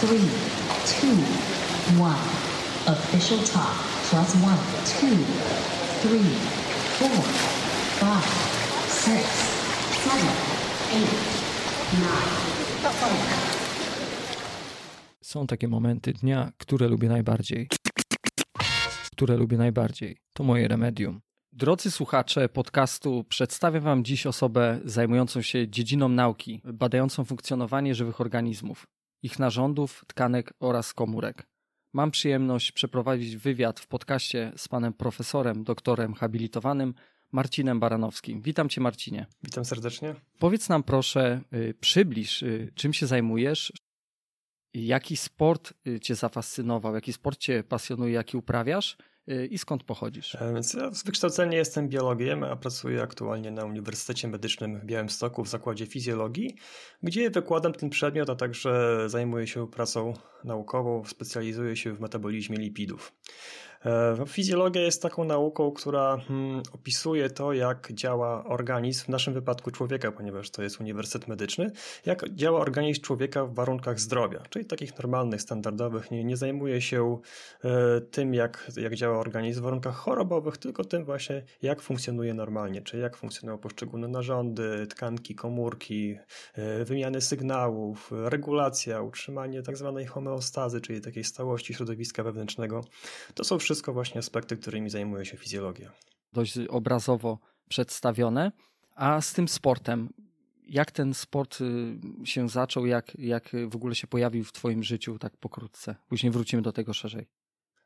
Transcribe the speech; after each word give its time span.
three, 0.00 0.28
two, 0.86 1.16
one. 2.02 2.24
Official 2.86 3.38
talk. 3.38 3.74
Plus 4.10 4.34
one, 4.34 4.62
two, 4.86 5.16
three, 6.02 6.30
four, 6.98 7.22
five, 8.00 8.26
six, 8.88 9.24
seven, 10.04 10.34
eight, 10.92 11.12
nine, 11.92 12.28
ten. 12.82 13.16
Są 15.22 15.46
takie 15.46 15.68
momenty 15.68 16.12
dnia, 16.12 16.52
które 16.58 16.88
lubię 16.88 17.08
najbardziej. 17.08 17.68
Które 19.12 19.36
lubię 19.36 19.56
najbardziej. 19.56 20.16
To 20.32 20.44
moje 20.44 20.68
remedium. 20.68 21.20
Drodzy 21.52 21.90
słuchacze 21.90 22.48
podcastu, 22.48 23.24
przedstawię 23.28 23.80
Wam 23.80 24.04
dziś 24.04 24.26
osobę 24.26 24.80
zajmującą 24.84 25.42
się 25.42 25.68
dziedziną 25.68 26.08
nauki, 26.08 26.62
badającą 26.64 27.24
funkcjonowanie 27.24 27.94
żywych 27.94 28.20
organizmów, 28.20 28.86
ich 29.22 29.38
narządów, 29.38 30.04
tkanek 30.06 30.52
oraz 30.60 30.94
komórek. 30.94 31.46
Mam 31.92 32.10
przyjemność 32.10 32.72
przeprowadzić 32.72 33.36
wywiad 33.36 33.80
w 33.80 33.86
podcaście 33.86 34.52
z 34.56 34.68
panem 34.68 34.92
profesorem, 34.92 35.64
doktorem 35.64 36.14
habilitowanym 36.14 36.94
Marcinem 37.32 37.80
Baranowskim. 37.80 38.42
Witam 38.42 38.68
Cię, 38.68 38.80
Marcinie. 38.80 39.26
Witam 39.42 39.64
serdecznie. 39.64 40.14
Powiedz 40.38 40.68
nam 40.68 40.82
proszę, 40.82 41.40
y, 41.54 41.74
przybliż, 41.80 42.42
y, 42.42 42.72
czym 42.74 42.92
się 42.92 43.06
zajmujesz, 43.06 43.72
jaki 44.74 45.16
sport 45.16 45.72
y, 45.86 46.00
Cię 46.00 46.14
zafascynował, 46.14 46.94
jaki 46.94 47.12
sport 47.12 47.38
Cię 47.38 47.64
pasjonuje, 47.64 48.12
jaki 48.12 48.36
uprawiasz 48.36 48.96
i 49.50 49.58
skąd 49.58 49.84
pochodzisz? 49.84 50.34
E, 50.34 50.52
ja 50.54 50.90
z 50.90 51.04
wykształcenia 51.04 51.58
jestem 51.58 51.88
biologiem, 51.88 52.44
a 52.44 52.56
pracuję 52.56 53.02
aktualnie 53.02 53.50
na 53.50 53.64
Uniwersytecie 53.64 54.28
Medycznym 54.28 54.80
w 54.80 54.84
Białymstoku 54.84 55.44
w 55.44 55.48
Zakładzie 55.48 55.86
Fizjologii, 55.86 56.56
gdzie 57.02 57.30
wykładam 57.30 57.72
ten 57.72 57.90
przedmiot, 57.90 58.30
a 58.30 58.34
także 58.34 59.04
zajmuję 59.06 59.46
się 59.46 59.68
pracą 59.68 60.12
naukową, 60.44 61.04
specjalizuję 61.04 61.76
się 61.76 61.92
w 61.92 62.00
metabolizmie 62.00 62.56
lipidów. 62.56 63.12
E, 63.84 64.24
fizjologia 64.26 64.82
jest 64.82 65.02
taką 65.02 65.24
nauką, 65.24 65.72
która 65.72 66.16
hmm, 66.16 66.62
opisuje 66.72 67.30
to, 67.30 67.52
jak 67.52 67.92
działa 67.92 68.44
organizm, 68.44 69.04
w 69.04 69.08
naszym 69.08 69.34
wypadku 69.34 69.70
człowieka, 69.70 70.12
ponieważ 70.12 70.50
to 70.50 70.62
jest 70.62 70.80
uniwersytet 70.80 71.28
medyczny, 71.28 71.70
jak 72.06 72.34
działa 72.34 72.60
organizm 72.60 73.00
człowieka 73.00 73.44
w 73.44 73.54
warunkach 73.54 74.00
zdrowia, 74.00 74.42
czyli 74.50 74.64
takich 74.64 74.98
normalnych, 74.98 75.42
standardowych. 75.42 76.10
Nie, 76.10 76.24
nie 76.24 76.36
zajmuje 76.36 76.80
się 76.80 77.18
e, 77.64 78.00
tym, 78.00 78.34
jak, 78.34 78.70
jak 78.76 78.94
działa 78.94 79.18
organizm 79.18 79.60
w 79.60 79.62
warunkach 79.62 79.94
chorobowych, 79.94 80.56
tylko 80.56 80.84
tym 80.84 81.04
właśnie, 81.04 81.42
jak 81.62 81.82
funkcjonuje 81.82 82.34
normalnie, 82.34 82.82
czyli 82.82 83.02
jak 83.02 83.16
funkcjonują 83.16 83.58
poszczególne 83.58 84.08
narządy, 84.08 84.86
tkanki, 84.86 85.34
komórki, 85.34 86.18
e, 86.54 86.84
wymiany 86.84 87.20
sygnałów, 87.20 88.10
regulacja, 88.12 89.02
utrzymanie 89.02 89.62
tak 89.62 89.76
zwanej 89.76 90.06
homeostazy, 90.06 90.80
czyli 90.80 91.00
takiej 91.00 91.24
stałości 91.24 91.74
środowiska 91.74 92.22
wewnętrznego. 92.22 92.84
To 93.34 93.44
są 93.44 93.58
wszystko 93.70 93.92
właśnie 93.92 94.18
aspekty, 94.18 94.56
którymi 94.56 94.90
zajmuje 94.90 95.24
się 95.24 95.36
fizjologia. 95.36 95.90
Dość 96.32 96.58
obrazowo 96.58 97.38
przedstawione. 97.68 98.52
A 98.94 99.20
z 99.20 99.32
tym 99.32 99.48
sportem, 99.48 100.08
jak 100.68 100.90
ten 100.90 101.14
sport 101.14 101.58
y, 101.60 102.26
się 102.26 102.48
zaczął, 102.48 102.86
jak, 102.86 103.18
jak 103.18 103.50
w 103.68 103.76
ogóle 103.76 103.94
się 103.94 104.06
pojawił 104.06 104.44
w 104.44 104.52
Twoim 104.52 104.82
życiu, 104.82 105.18
tak 105.18 105.36
pokrótce? 105.36 105.94
Później 106.08 106.32
wrócimy 106.32 106.62
do 106.62 106.72
tego 106.72 106.92
szerzej. 106.92 107.26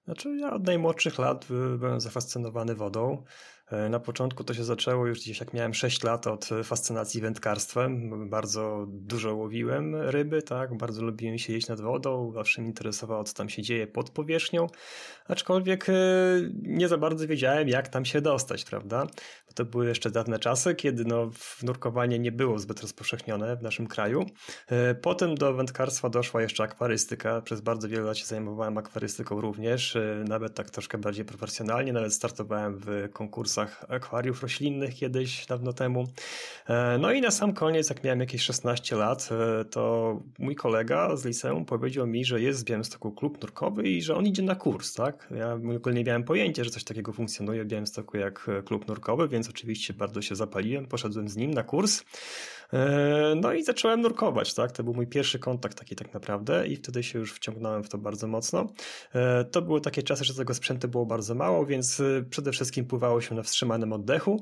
Znaczy, 0.05 0.37
ja 0.37 0.53
od 0.53 0.67
najmłodszych 0.67 1.19
lat 1.19 1.47
byłem 1.79 2.01
zafascynowany 2.01 2.75
wodą. 2.75 3.25
E, 3.71 3.89
na 3.89 4.01
początku 4.01 4.45
to 4.45 4.55
się 4.55 4.65
zaczęło 4.65 5.07
już 5.07 5.21
gdzieś 5.21 5.41
jak 5.41 5.53
miałem 5.53 5.75
6 5.75 6.03
lat 6.03 6.27
od 6.27 6.49
fascynacji 6.65 7.21
wędkarstwem. 7.21 8.11
Bardzo 8.31 8.87
dużo 8.89 9.35
łowiłem 9.35 9.95
ryby, 9.97 10.43
tak, 10.43 10.77
bardzo 10.77 11.03
lubiłem 11.03 11.39
siedzieć 11.39 11.69
nad 11.69 11.81
wodą, 11.81 12.33
zawsze 12.35 12.61
mnie 12.61 12.71
interesowało, 12.71 13.25
co 13.25 13.35
tam 13.35 13.49
się 13.49 13.63
dzieje 13.63 13.87
pod 13.87 14.11
powierzchnią, 14.11 14.67
aczkolwiek 15.29 15.89
e, 15.89 15.93
nie 16.63 16.89
za 16.89 16.99
bardzo 16.99 17.27
wiedziałem, 17.27 17.69
jak 17.69 17.89
tam 17.89 18.05
się 18.05 18.21
dostać, 18.21 18.65
prawda? 18.65 19.07
Bo 19.47 19.53
to 19.55 19.65
były 19.65 19.87
jeszcze 19.87 20.11
dawne 20.11 20.39
czasy, 20.39 20.75
kiedy 20.75 21.05
no, 21.05 21.31
nurkowanie 21.63 22.19
nie 22.19 22.33
było 22.33 22.59
zbyt 22.59 22.81
rozpowszechnione 22.81 23.57
w 23.57 23.63
naszym 23.63 23.87
kraju. 23.87 24.27
E, 24.69 24.95
potem 24.95 25.35
do 25.35 25.55
wędkarstwa 25.55 26.09
doszła 26.09 26.43
jeszcze 26.43 26.63
akwarystyka. 26.63 27.41
Przez 27.41 27.61
bardzo 27.61 27.89
wiele 27.89 28.03
lat 28.03 28.19
się 28.19 28.27
zajmowałem 28.27 28.79
akwarystyką 28.79 29.41
również, 29.41 29.97
nawet 30.29 30.55
tak 30.55 30.71
troszkę 30.71 30.99
bardziej 30.99 31.25
profesjonalnie, 31.25 31.93
nawet 31.93 32.15
startowałem 32.15 32.79
w 32.79 33.09
konkursach 33.13 33.54
kursach 33.55 33.85
akwariów 33.89 34.43
roślinnych 34.43 34.95
kiedyś, 34.95 35.47
dawno 35.47 35.73
temu. 35.73 36.05
E, 36.69 36.99
no 36.99 37.13
i 37.13 37.21
na 37.21 37.31
sam 37.31 37.53
koniec, 37.53 37.89
jak 37.89 38.05
miałem 38.05 38.21
jakieś 38.21 38.43
16 38.43 38.97
lat, 38.97 39.29
e, 39.61 39.65
to 39.65 40.21
mój 40.39 40.55
kolega 40.55 41.17
z 41.17 41.25
liceum 41.25 41.65
powiedział 41.65 42.07
mi, 42.07 42.25
że 42.25 42.41
jest 42.41 42.61
w 42.61 42.65
Białymstoku 42.65 43.13
klub 43.13 43.43
nurkowy 43.43 43.83
i 43.83 44.03
że 44.03 44.17
on 44.17 44.27
idzie 44.27 44.43
na 44.43 44.55
kurs, 44.55 44.95
tak? 44.95 45.29
Ja 45.37 45.57
w 45.57 45.77
ogóle 45.77 45.95
nie 45.95 46.05
miałem 46.05 46.25
pojęcia, 46.25 46.65
że 46.65 46.71
coś 46.71 46.85
takiego 46.85 47.13
funkcjonuje 47.13 47.65
w 47.65 47.67
Białymstoku 47.67 48.17
jak 48.17 48.51
klub 48.65 48.89
nurkowy, 48.89 49.29
więc 49.29 49.49
oczywiście 49.49 49.95
bardzo 49.95 50.23
się 50.23 50.37
zapaliłem, 50.37 50.87
poszedłem 50.87 51.29
z 51.29 51.37
nim 51.37 51.55
na 51.55 51.63
kurs. 51.63 52.03
E, 52.75 53.35
no 53.41 53.53
i 53.53 53.65
zacząłem 53.65 54.01
nurkować, 54.01 54.55
tak? 54.55 54.73
To 54.73 54.85
był 54.85 54.95
mój 54.95 55.07
pierwszy 55.07 55.39
kontakt 55.39 55.79
taki 55.79 55.97
tak 55.97 56.15
naprawdę 56.15 56.67
i 56.67 56.77
wtedy 56.77 57.03
się 57.03 57.19
już 57.19 57.33
wciągnąłem 57.33 57.85
w 57.85 57.89
to 57.89 57.99
bardzo 57.99 58.27
mocno. 58.27 58.67
To 59.51 59.63
były 59.63 59.81
takie 59.81 60.03
czasy, 60.03 60.25
że 60.25 60.35
tego 60.35 60.55
sprzętu 60.55 60.89
było 60.89 61.07
bardzo 61.07 61.35
mało, 61.35 61.67
więc 61.67 62.03
przede 62.31 62.53
wszystkim 62.53 62.87
pływało 62.87 63.21
się 63.21 63.35
na 63.35 63.43
wstrzymanym 63.43 63.93
oddechu. 63.93 64.41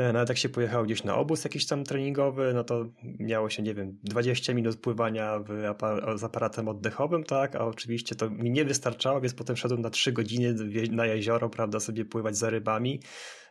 E, 0.00 0.12
nawet 0.12 0.28
jak 0.28 0.38
się 0.38 0.48
pojechało 0.48 0.84
gdzieś 0.84 1.04
na 1.04 1.16
obóz 1.16 1.44
jakiś 1.44 1.66
tam 1.66 1.84
treningowy, 1.84 2.52
no 2.54 2.64
to 2.64 2.84
miało 3.02 3.50
się, 3.50 3.62
nie 3.62 3.74
wiem, 3.74 3.98
20 4.04 4.54
minut 4.54 4.76
pływania 4.76 5.40
apar 5.68 6.18
z 6.18 6.24
aparatem 6.24 6.68
oddechowym, 6.68 7.24
tak, 7.24 7.56
a 7.56 7.66
oczywiście 7.66 8.14
to 8.14 8.30
mi 8.30 8.50
nie 8.50 8.64
wystarczało, 8.64 9.20
więc 9.20 9.34
potem 9.34 9.56
szedłem 9.56 9.80
na 9.80 9.90
3 9.90 10.12
godziny 10.12 10.54
na 10.90 11.06
jezioro, 11.06 11.50
prawda, 11.50 11.80
sobie 11.80 12.04
pływać 12.04 12.36
za 12.36 12.50
rybami 12.50 13.00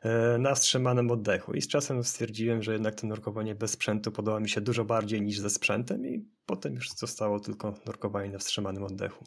e, 0.02 0.38
na 0.38 0.56
wstrzymanym 0.56 1.12
oddechu. 1.12 1.54
I 1.54 1.62
z 1.62 1.68
czasem 1.68 2.04
stwierdziłem, 2.04 2.64
że 2.64 2.74
jednak 2.74 2.96
to 2.96 3.08
nurkowanie 3.08 3.56
bez 3.56 3.72
sprzętu 3.72 4.12
podoba 4.12 4.40
mi 4.40 4.50
się 4.50 4.62
dużo 4.62 4.86
bardziej 4.86 5.22
niż 5.22 5.40
ze 5.40 5.50
sprzętem 5.50 6.06
i 6.08 6.26
potem 6.46 6.76
już 6.76 6.90
zostało 6.90 7.40
tylko 7.40 7.74
nurkowanie 7.86 8.30
na 8.30 8.38
wstrzymanym 8.38 8.84
oddechu. 8.84 9.26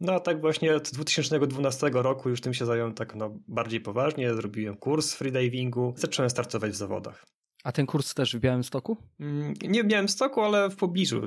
No 0.00 0.12
a 0.12 0.20
tak 0.20 0.40
właśnie 0.40 0.74
od 0.76 0.90
2012 0.90 1.90
roku 1.92 2.28
już 2.28 2.40
tym 2.40 2.54
się 2.54 2.66
zająłem 2.66 2.94
tak 2.94 3.14
no, 3.14 3.38
bardziej 3.48 3.80
poważnie. 3.80 4.34
Zrobiłem 4.34 4.76
kurs 4.76 5.14
freedivingu, 5.14 5.94
zacząłem 5.96 6.30
startować 6.30 6.70
w 6.70 6.76
zawodach. 6.76 7.26
A 7.64 7.72
ten 7.72 7.86
kurs 7.86 8.14
też 8.14 8.36
w 8.36 8.40
Białymstoku? 8.40 8.96
Mm, 9.20 9.54
nie 9.62 9.84
w 9.84 9.86
Białymstoku, 9.86 10.40
ale 10.40 10.70
w 10.70 10.76
pobliżu. 10.76 11.22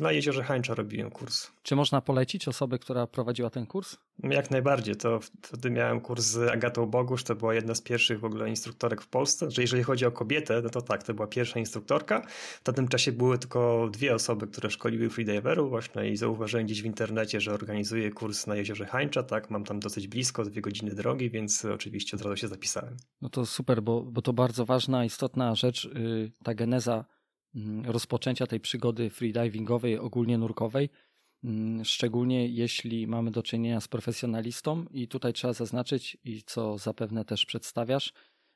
Na 0.00 0.12
jeziorze 0.12 0.42
Hańcza 0.44 0.74
robiłem 0.74 1.10
kurs. 1.10 1.50
Czy 1.62 1.76
można 1.76 2.00
polecić 2.00 2.48
osobę, 2.48 2.78
która 2.78 3.06
prowadziła 3.06 3.50
ten 3.50 3.66
kurs? 3.66 3.96
Jak 4.22 4.50
najbardziej. 4.50 4.96
To 4.96 5.20
wtedy 5.42 5.70
miałem 5.70 6.00
kurs 6.00 6.24
z 6.24 6.50
Agatą 6.50 6.86
Bogusz. 6.86 7.24
To 7.24 7.34
była 7.34 7.54
jedna 7.54 7.74
z 7.74 7.80
pierwszych 7.80 8.20
w 8.20 8.24
ogóle 8.24 8.48
instruktorek 8.48 9.02
w 9.02 9.06
Polsce. 9.06 9.50
Że 9.50 9.62
jeżeli 9.62 9.82
chodzi 9.82 10.06
o 10.06 10.12
kobietę, 10.12 10.60
no 10.64 10.70
to 10.70 10.82
tak, 10.82 11.02
to 11.02 11.14
była 11.14 11.26
pierwsza 11.26 11.58
instruktorka. 11.58 12.26
W 12.60 12.62
tamtym 12.62 12.88
czasie 12.88 13.12
były 13.12 13.38
tylko 13.38 13.88
dwie 13.92 14.14
osoby, 14.14 14.46
które 14.46 14.70
szkoliły 14.70 15.10
freediverów 15.10 15.70
właśnie 15.70 16.10
i 16.10 16.16
zauważyłem 16.16 16.66
gdzieś 16.66 16.82
w 16.82 16.86
internecie, 16.86 17.40
że 17.40 17.54
organizuje 17.54 18.10
kurs 18.10 18.46
na 18.46 18.56
jeziorze 18.56 18.86
Hańcza. 18.86 19.22
Tak, 19.22 19.50
mam 19.50 19.64
tam 19.64 19.80
dosyć 19.80 20.08
blisko, 20.08 20.44
dwie 20.44 20.62
godziny 20.62 20.94
drogi, 20.94 21.30
więc 21.30 21.64
oczywiście 21.64 22.16
od 22.16 22.22
razu 22.22 22.36
się 22.36 22.48
zapisałem. 22.48 22.96
No 23.22 23.28
to 23.28 23.46
super, 23.46 23.82
bo, 23.82 24.02
bo 24.02 24.22
to 24.22 24.32
bardzo 24.32 24.64
ważna, 24.64 25.04
istotna 25.04 25.41
istotna 25.42 25.54
rzecz, 25.54 25.84
y, 25.84 26.32
ta 26.44 26.54
geneza 26.54 27.04
mm, 27.54 27.84
rozpoczęcia 27.86 28.46
tej 28.46 28.60
przygody 28.60 29.10
freedivingowej, 29.10 29.98
ogólnie 29.98 30.38
nurkowej, 30.38 30.88
mm, 31.44 31.84
szczególnie 31.84 32.48
jeśli 32.48 33.06
mamy 33.06 33.30
do 33.30 33.42
czynienia 33.42 33.80
z 33.80 33.88
profesjonalistą 33.88 34.86
i 34.90 35.08
tutaj 35.08 35.32
trzeba 35.32 35.52
zaznaczyć 35.52 36.16
i 36.24 36.42
co 36.42 36.78
zapewne 36.78 37.24
też 37.24 37.46
przedstawiasz, 37.46 38.12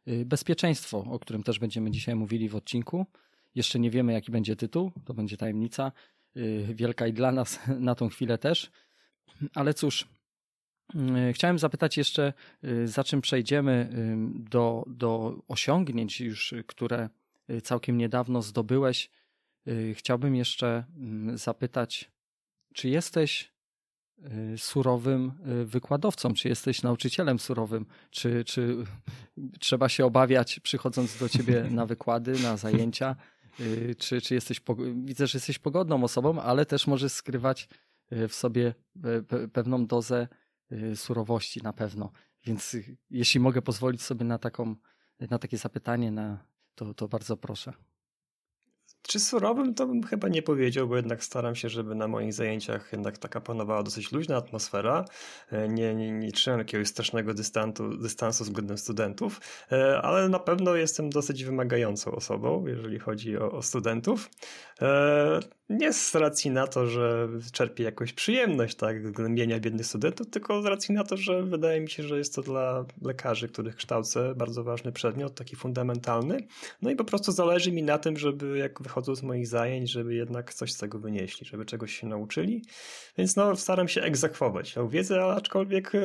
y, 0.09 0.25
bezpieczeństwo, 0.27 1.05
o 1.11 1.19
którym 1.19 1.43
też 1.43 1.59
będziemy 1.59 1.91
dzisiaj 1.91 2.15
mówili 2.15 2.49
w 2.49 2.57
odcinku. 2.57 3.07
Jeszcze 3.55 3.79
nie 3.79 3.91
wiemy 3.91 4.13
jaki 4.13 4.33
będzie 4.33 4.57
tytuł, 4.57 4.93
to 5.05 5.15
będzie 5.15 5.37
tajemnica, 5.37 5.93
y, 6.37 6.75
wielka 6.75 7.07
i 7.07 7.13
dla 7.13 7.33
nas 7.33 7.61
na 7.89 7.95
tą 7.95 8.09
chwilę 8.09 8.39
też. 8.39 8.71
Ale 9.55 9.75
cóż, 9.75 10.09
chciałem 11.33 11.59
zapytać 11.59 11.97
jeszcze, 11.97 12.33
y, 12.65 12.89
za 12.89 13.05
czym 13.05 13.21
przejdziemy 13.21 13.91
do, 14.51 14.85
do 14.87 15.39
osiągnięć 15.49 16.21
już, 16.21 16.55
które 16.67 17.09
y, 17.51 17.61
całkiem 17.61 17.99
niedawno 17.99 18.43
zdobyłeś. 18.43 19.11
Y, 19.69 19.95
chciałbym 19.97 20.37
jeszcze 20.37 20.85
mm, 20.97 21.39
zapytać, 21.39 22.11
czy 22.75 22.89
jesteś 22.89 23.57
surowym 24.57 25.33
wykładowcą, 25.65 26.35
czy 26.35 26.49
jesteś 26.49 26.83
nauczycielem 26.83 27.39
surowym, 27.39 27.87
czy, 28.11 28.45
czy 28.45 28.77
trzeba 29.61 29.89
się 29.89 30.05
obawiać 30.07 30.61
przychodząc 30.61 31.19
do 31.19 31.29
ciebie 31.29 31.67
na 31.71 31.87
wykłady, 31.93 32.33
na 32.43 32.57
zajęcia, 32.57 33.17
czy, 33.99 34.21
czy 34.21 34.35
jesteś, 34.35 34.61
widzę, 35.05 35.27
że 35.27 35.37
jesteś 35.37 35.59
pogodną 35.59 36.05
osobą, 36.05 36.41
ale 36.41 36.67
też 36.67 36.87
możesz 36.87 37.13
skrywać 37.13 37.69
w 38.11 38.35
sobie 38.35 38.75
pewną 39.53 39.87
dozę 39.87 40.29
Y, 40.29 40.46
surowości 40.95 41.63
na 41.63 41.73
pewno. 41.73 42.13
Więc 42.47 42.75
y, 42.75 42.97
jeśli 43.11 43.41
mogę 43.41 43.63
pozwolić 43.63 44.03
sobie 44.03 44.25
na, 44.25 44.39
taką, 44.39 44.77
na 45.31 45.39
takie 45.39 45.59
zapytanie, 45.59 46.11
na, 46.11 46.47
to, 46.75 46.95
to 46.95 47.09
bardzo 47.09 47.37
proszę. 47.37 47.73
Czy 49.03 49.21
surowym 49.21 49.75
to 49.75 49.87
bym 49.87 50.03
chyba 50.03 50.29
nie 50.29 50.43
powiedział, 50.43 50.89
bo 50.89 50.97
jednak 50.97 51.25
staram 51.25 51.55
się, 51.55 51.69
żeby 51.69 51.95
na 51.95 52.09
moich 52.09 52.33
zajęciach 52.33 52.93
jednak 52.93 53.19
taka 53.19 53.41
panowała 53.41 53.83
dosyć 53.83 54.13
luźna 54.13 54.37
atmosfera. 54.37 55.05
E, 55.51 55.69
nie, 55.69 55.95
nie, 55.95 56.13
nie 56.13 56.33
trzymam 56.33 56.59
jakiegoś 56.59 56.89
strasznego 56.89 57.35
dystansu, 57.35 57.97
dystansu 57.97 58.45
względem 58.45 58.79
studentów, 58.79 59.41
e, 59.73 60.03
ale 60.03 60.29
na 60.29 60.39
pewno 60.39 60.75
jestem 60.75 61.11
dosyć 61.11 61.45
wymagającą 61.45 62.11
osobą, 62.13 62.67
jeżeli 62.67 62.99
chodzi 62.99 63.39
o, 63.39 63.53
o 63.53 63.63
studentów. 63.63 64.31
Nie 65.69 65.93
z 65.93 66.15
racji 66.15 66.51
na 66.51 66.67
to, 66.67 66.87
że 66.87 67.29
czerpię 67.53 67.85
jakąś 67.85 68.13
przyjemność 68.13 68.77
tak, 68.77 69.13
głębienia 69.13 69.61
biednych 69.61 69.87
studentów, 69.87 70.31
tylko 70.31 70.63
z 70.63 70.67
racji 70.67 70.95
na 70.95 71.05
to, 71.05 71.17
że 71.17 71.43
wydaje 71.43 71.81
mi 71.81 71.91
się, 71.91 72.03
że 72.03 72.19
jest 72.19 72.35
to 72.35 72.43
dla 72.43 72.85
lekarzy, 73.03 73.49
których 73.49 73.77
kształcę, 73.77 74.35
bardzo 74.35 74.65
ważny 74.65 74.93
przedmiot, 74.93 75.35
taki 75.35 75.57
fundamentalny. 75.57 76.47
No 76.83 76.91
i 76.91 76.97
po 76.97 77.05
prostu 77.05 77.33
zależy 77.33 77.73
mi 77.73 77.83
na 77.83 77.99
tym, 77.99 78.17
żeby 78.17 78.59
jak 78.59 78.83
wychodzą 78.83 79.15
z 79.15 79.23
moich 79.23 79.47
zajęć, 79.47 79.91
żeby 79.91 80.15
jednak 80.15 80.55
coś 80.55 80.73
z 80.73 80.79
tego 80.79 80.99
wynieśli, 80.99 81.47
żeby 81.47 81.65
czegoś 81.65 81.95
się 82.01 82.07
nauczyli. 82.07 82.63
Więc 83.19 83.37
no, 83.37 83.57
staram 83.57 83.89
się 83.89 84.03
egzekwować 84.03 84.75
tą 84.75 84.89
wiedzę, 84.89 85.25
aczkolwiek 85.25 85.95
e, 85.95 85.99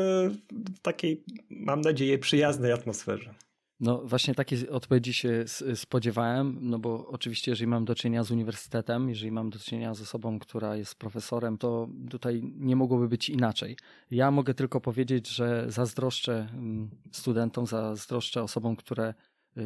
w 0.52 0.80
takiej, 0.82 1.24
mam 1.50 1.82
nadzieję, 1.82 2.18
przyjaznej 2.18 2.72
atmosferze. 2.72 3.34
No 3.82 4.02
właśnie 4.06 4.36
takiej 4.36 4.70
odpowiedzi 4.70 5.14
się 5.14 5.46
spodziewałem, 5.76 6.58
no 6.62 6.80
bo 6.80 7.08
oczywiście 7.08 7.52
jeżeli 7.52 7.68
mam 7.68 7.86
do 7.86 7.96
czynienia 7.96 8.24
z 8.24 8.32
uniwersytetem, 8.32 9.10
jeżeli 9.10 9.32
mam 9.32 9.50
do 9.50 9.60
czynienia 9.60 9.94
z 9.94 10.02
osobą, 10.02 10.40
która 10.40 10.76
jest 10.76 10.96
profesorem, 10.96 11.58
to 11.58 11.88
tutaj 12.10 12.42
nie 12.44 12.76
mogłoby 12.76 13.08
być 13.08 13.30
inaczej. 13.30 13.78
Ja 14.12 14.32
mogę 14.32 14.54
tylko 14.54 14.82
powiedzieć, 14.82 15.28
że 15.28 15.66
zazdroszczę 15.68 16.48
mm, 16.54 16.90
studentom, 17.12 17.68
zazdroszczę 17.68 18.44
osobom, 18.44 18.76
które 18.76 19.14
y, 19.58 19.62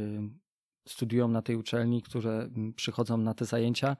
studiują 0.87 1.27
na 1.27 1.41
tej 1.41 1.55
uczelni, 1.55 2.01
które 2.01 2.31
mm, 2.31 2.73
przychodzą 2.73 3.17
na 3.17 3.33
te 3.33 3.45
zajęcia 3.45 3.97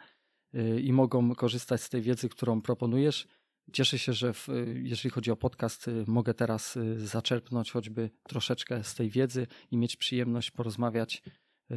y, 0.56 0.81
i 0.81 0.94
mogą 0.94 1.35
korzystać 1.35 1.81
z 1.81 1.89
tej 1.89 2.01
wiedzy, 2.01 2.29
którą 2.29 2.61
proponujesz 2.61 3.27
Cieszę 3.73 4.00
się, 4.00 4.13
że 4.13 4.33
w, 4.33 4.47
jeżeli 4.83 5.09
chodzi 5.09 5.31
o 5.31 5.35
podcast, 5.35 5.88
y, 5.88 6.03
mogę 6.07 6.33
teraz 6.33 6.77
y, 6.77 7.07
zaczerpnąć 7.07 7.71
choćby 7.71 8.09
troszeczkę 8.23 8.83
z 8.83 8.95
tej 8.95 9.09
wiedzy 9.09 9.47
i 9.71 9.77
mieć 9.77 9.95
przyjemność 9.95 10.51
porozmawiać, 10.51 11.23
y, 11.71 11.75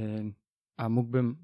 a 0.76 0.88
mógłbym, 0.88 1.36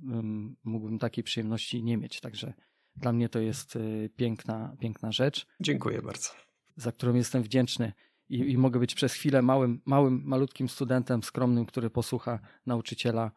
mógłbym 0.65 0.99
takiej 0.99 1.25
przyjemności 1.25 1.83
nie 1.83 1.97
mieć. 1.97 2.21
Także 2.21 2.55
dla 2.97 3.13
mnie 3.13 3.29
to 3.29 3.41
jest 3.41 3.79
piękna, 4.17 4.77
piękna 4.81 5.13
rzecz. 5.13 5.47
Dziękuję 5.61 6.03
bardzo. 6.03 6.31
Za 6.77 6.93
którą 6.93 7.15
jestem 7.15 7.43
wdzięczny. 7.43 7.93
I, 8.29 8.39
I, 8.53 8.59
mogę 8.59 8.81
być 8.81 8.95
przez 8.95 9.13
chwilę 9.13 9.43
małym, 9.43 9.81
małym, 9.85 10.23
malutkim 10.25 10.69
studentem, 10.69 11.23
skromnym, 11.23 11.67
który 11.67 11.91
posłucha 11.91 12.39
nauczyciela, 12.67 13.31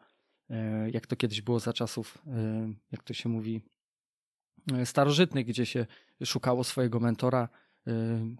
jak 0.92 1.06
to 1.06 1.16
kiedyś 1.16 1.42
było 1.42 1.60
za 1.60 1.72
czasów, 1.72 2.18
jak 2.92 3.02
to 3.02 3.14
się 3.14 3.28
mówi, 3.28 3.62
starożytnych, 4.84 5.46
gdzie 5.46 5.66
się 5.66 5.86
szukało 6.24 6.64
swojego 6.64 7.00
mentora 7.00 7.44
y, 7.44 7.90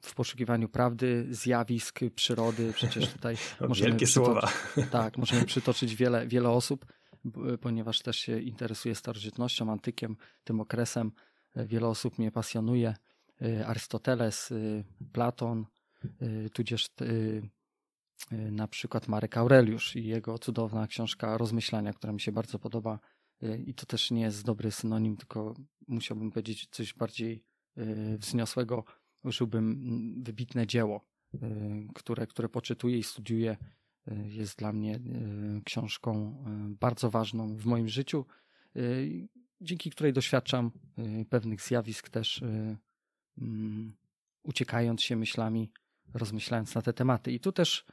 w 0.03 0.15
poszukiwaniu 0.15 0.69
prawdy, 0.69 1.27
zjawisk, 1.31 2.01
przyrody. 2.15 2.73
Przecież 2.73 3.13
tutaj 3.13 3.37
możemy 3.69 3.91
Wielkie 3.91 4.07
słowa. 4.07 4.49
Tak, 4.91 5.19
możemy 5.19 5.45
przytoczyć 5.45 5.97
wiele, 5.97 6.27
wiele 6.27 6.51
osób, 6.51 6.87
ponieważ 7.61 8.03
też 8.03 8.19
się 8.19 8.41
interesuję 8.41 8.95
starożytnością, 8.95 9.73
antykiem, 9.73 10.17
tym 10.45 10.61
okresem. 10.61 11.13
Wiele 11.57 11.89
osób 11.89 12.19
mnie 12.19 12.31
pasjonuje. 12.31 12.95
Arystoteles, 13.67 14.53
Platon, 15.13 15.67
tudzież 16.53 16.89
na 18.31 18.69
przykład 18.69 19.09
Marek 19.09 19.37
Aureliusz 19.37 19.97
i 19.97 20.07
jego 20.07 20.39
cudowna 20.39 20.87
książka 20.87 21.39
Rozmyślania, 21.39 21.93
która 21.93 22.13
mi 22.13 22.21
się 22.21 22.33
bardzo 22.33 22.59
podoba. 22.59 22.99
I 23.67 23.75
to 23.75 23.87
też 23.87 24.11
nie 24.11 24.21
jest 24.21 24.45
dobry 24.45 24.71
synonim, 24.71 25.17
tylko 25.17 25.55
musiałbym 25.89 26.31
powiedzieć 26.31 26.69
coś 26.71 26.95
bardziej 26.95 27.45
Y, 27.79 28.19
wzniosłego 28.19 28.85
użyłbym 29.25 29.71
mm, 29.71 30.23
wybitne 30.23 30.67
dzieło, 30.67 31.07
y, 31.35 31.39
które, 31.95 32.27
które 32.27 32.49
poczytuję 32.49 32.99
i 32.99 33.03
studiuję. 33.03 33.57
Y, 34.09 34.29
jest 34.29 34.59
dla 34.59 34.73
mnie 34.73 35.01
książką 35.65 36.45
bardzo 36.81 37.11
ważną 37.11 37.57
w 37.57 37.67
moim 37.67 37.89
życiu, 37.89 38.27
dzięki 39.61 39.91
której 39.91 40.13
doświadczam 40.13 40.71
pewnych 41.31 41.63
zjawisk 41.63 42.09
też, 42.09 42.43
mm, 43.39 43.97
uciekając 44.43 45.03
się 45.03 45.17
myślami, 45.17 45.71
rozmyślając 46.15 46.75
na 46.75 46.83
te 46.83 46.93
tematy. 46.93 47.33
I 47.33 47.41
tu 47.41 47.53
też 47.53 47.85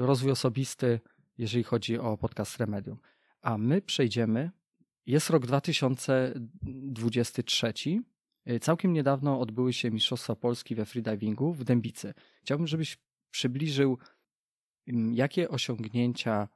rozwój 0.00 0.30
osobisty, 0.30 1.00
jeżeli 1.38 1.64
chodzi 1.64 1.98
o 1.98 2.16
podcast 2.16 2.58
Remedium. 2.58 2.98
A 3.42 3.58
my 3.58 3.82
przejdziemy, 3.82 4.50
jest 5.06 5.30
rok 5.30 5.46
2023 5.46 7.72
E, 8.46 8.60
całkiem 8.60 8.92
niedawno 8.92 9.40
odbyły 9.40 9.72
się 9.72 9.90
Mistrzostwa 9.90 10.36
Polski 10.36 10.74
we 10.74 10.84
freedivingu 10.84 11.52
w 11.52 11.64
Dębicy. 11.64 12.14
Chciałbym, 12.42 12.66
żebyś 12.66 12.98
przybliżył, 13.30 13.98
jakie 15.12 15.48
osiągnięcia 15.48 16.48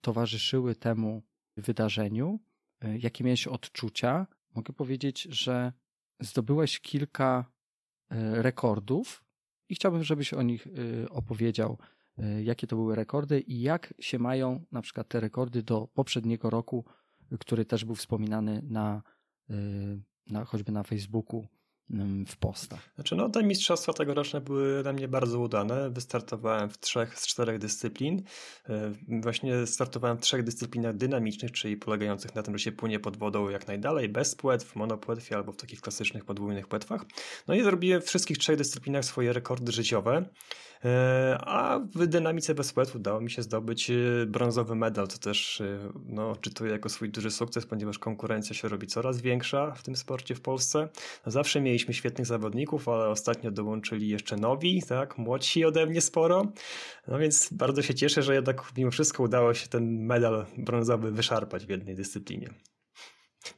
towarzyszyły 0.00 0.74
temu 0.74 1.22
wydarzeniu, 1.56 2.40
e, 2.80 2.98
jakie 2.98 3.24
miałeś 3.24 3.46
odczucia. 3.46 4.26
Mogę 4.54 4.72
powiedzieć, 4.72 5.22
że 5.22 5.72
zdobyłeś 6.20 6.80
kilka 6.80 7.50
e, 8.10 8.42
rekordów 8.42 9.24
i 9.68 9.74
chciałbym, 9.74 10.04
żebyś 10.04 10.34
o 10.34 10.42
nich 10.42 10.66
opowiedział, 11.10 11.78
jakie 12.42 12.66
to 12.66 12.76
były 12.76 12.96
rekordy 12.96 13.40
i 13.40 13.60
jak 13.60 13.94
się 14.00 14.18
mają 14.18 14.64
na 14.72 14.82
przykład 14.82 15.08
te 15.08 15.20
rekordy 15.20 15.62
do 15.62 15.88
poprzedniego 15.94 16.50
roku, 16.50 16.84
który 17.40 17.64
też 17.64 17.84
był 17.84 17.94
wspominany 17.94 18.62
na 18.64 19.02
na, 20.26 20.44
choćby 20.44 20.72
na 20.72 20.82
Facebooku 20.82 21.46
w 22.26 22.36
postach. 22.36 22.90
Znaczy, 22.94 23.16
no, 23.16 23.28
te 23.28 23.42
mistrzostwa 23.42 23.92
tegoroczne 23.92 24.40
były 24.40 24.82
dla 24.82 24.92
mnie 24.92 25.08
bardzo 25.08 25.40
udane. 25.40 25.90
Wystartowałem 25.90 26.70
w 26.70 26.78
trzech 26.78 27.18
z 27.18 27.26
czterech 27.26 27.58
dyscyplin. 27.58 28.22
E, 28.68 28.92
właśnie 29.08 29.66
startowałem 29.66 30.16
w 30.16 30.20
trzech 30.20 30.42
dyscyplinach 30.42 30.96
dynamicznych, 30.96 31.52
czyli 31.52 31.76
polegających 31.76 32.34
na 32.34 32.42
tym, 32.42 32.58
że 32.58 32.64
się 32.64 32.72
płynie 32.72 33.00
pod 33.00 33.16
wodą 33.16 33.48
jak 33.48 33.68
najdalej, 33.68 34.08
bez 34.08 34.34
płetw, 34.34 34.76
monopłetwie 34.76 35.36
albo 35.36 35.52
w 35.52 35.56
takich 35.56 35.80
klasycznych 35.80 36.24
podwójnych 36.24 36.68
płetwach. 36.68 37.04
No 37.48 37.54
i 37.54 37.62
zrobiłem 37.62 38.02
w 38.02 38.04
wszystkich 38.04 38.38
trzech 38.38 38.56
dyscyplinach 38.56 39.04
swoje 39.04 39.32
rekordy 39.32 39.72
życiowe. 39.72 40.24
E, 40.84 41.38
a 41.40 41.80
w 41.94 42.06
dynamice 42.06 42.54
bez 42.54 42.72
płetw 42.72 42.96
udało 42.96 43.20
mi 43.20 43.30
się 43.30 43.42
zdobyć 43.42 43.90
e, 43.90 43.94
brązowy 44.26 44.74
medal, 44.74 45.08
co 45.08 45.18
też 45.18 45.62
no, 46.06 46.36
czytuję 46.36 46.72
jako 46.72 46.88
swój 46.88 47.10
duży 47.10 47.30
sukces, 47.30 47.66
ponieważ 47.66 47.98
konkurencja 47.98 48.56
się 48.56 48.68
robi 48.68 48.86
coraz 48.86 49.20
większa 49.20 49.70
w 49.70 49.82
tym 49.82 49.96
sporcie 49.96 50.34
w 50.34 50.40
Polsce. 50.40 50.88
No, 51.26 51.32
zawsze 51.32 51.60
mieliśmy 51.60 51.75
mieliśmy 51.76 51.94
świetnych 51.94 52.26
zawodników, 52.26 52.88
ale 52.88 53.08
ostatnio 53.08 53.50
dołączyli 53.50 54.08
jeszcze 54.08 54.36
nowi, 54.36 54.82
tak, 54.88 55.18
młodsi 55.18 55.64
ode 55.64 55.86
mnie 55.86 56.00
sporo. 56.00 56.52
No 57.08 57.18
więc 57.18 57.48
bardzo 57.52 57.82
się 57.82 57.94
cieszę, 57.94 58.22
że 58.22 58.34
jednak 58.34 58.62
mimo 58.76 58.90
wszystko 58.90 59.22
udało 59.22 59.54
się 59.54 59.68
ten 59.68 60.04
medal 60.04 60.46
brązowy 60.58 61.10
wyszarpać 61.10 61.66
w 61.66 61.70
jednej 61.70 61.94
dyscyplinie. 61.94 62.48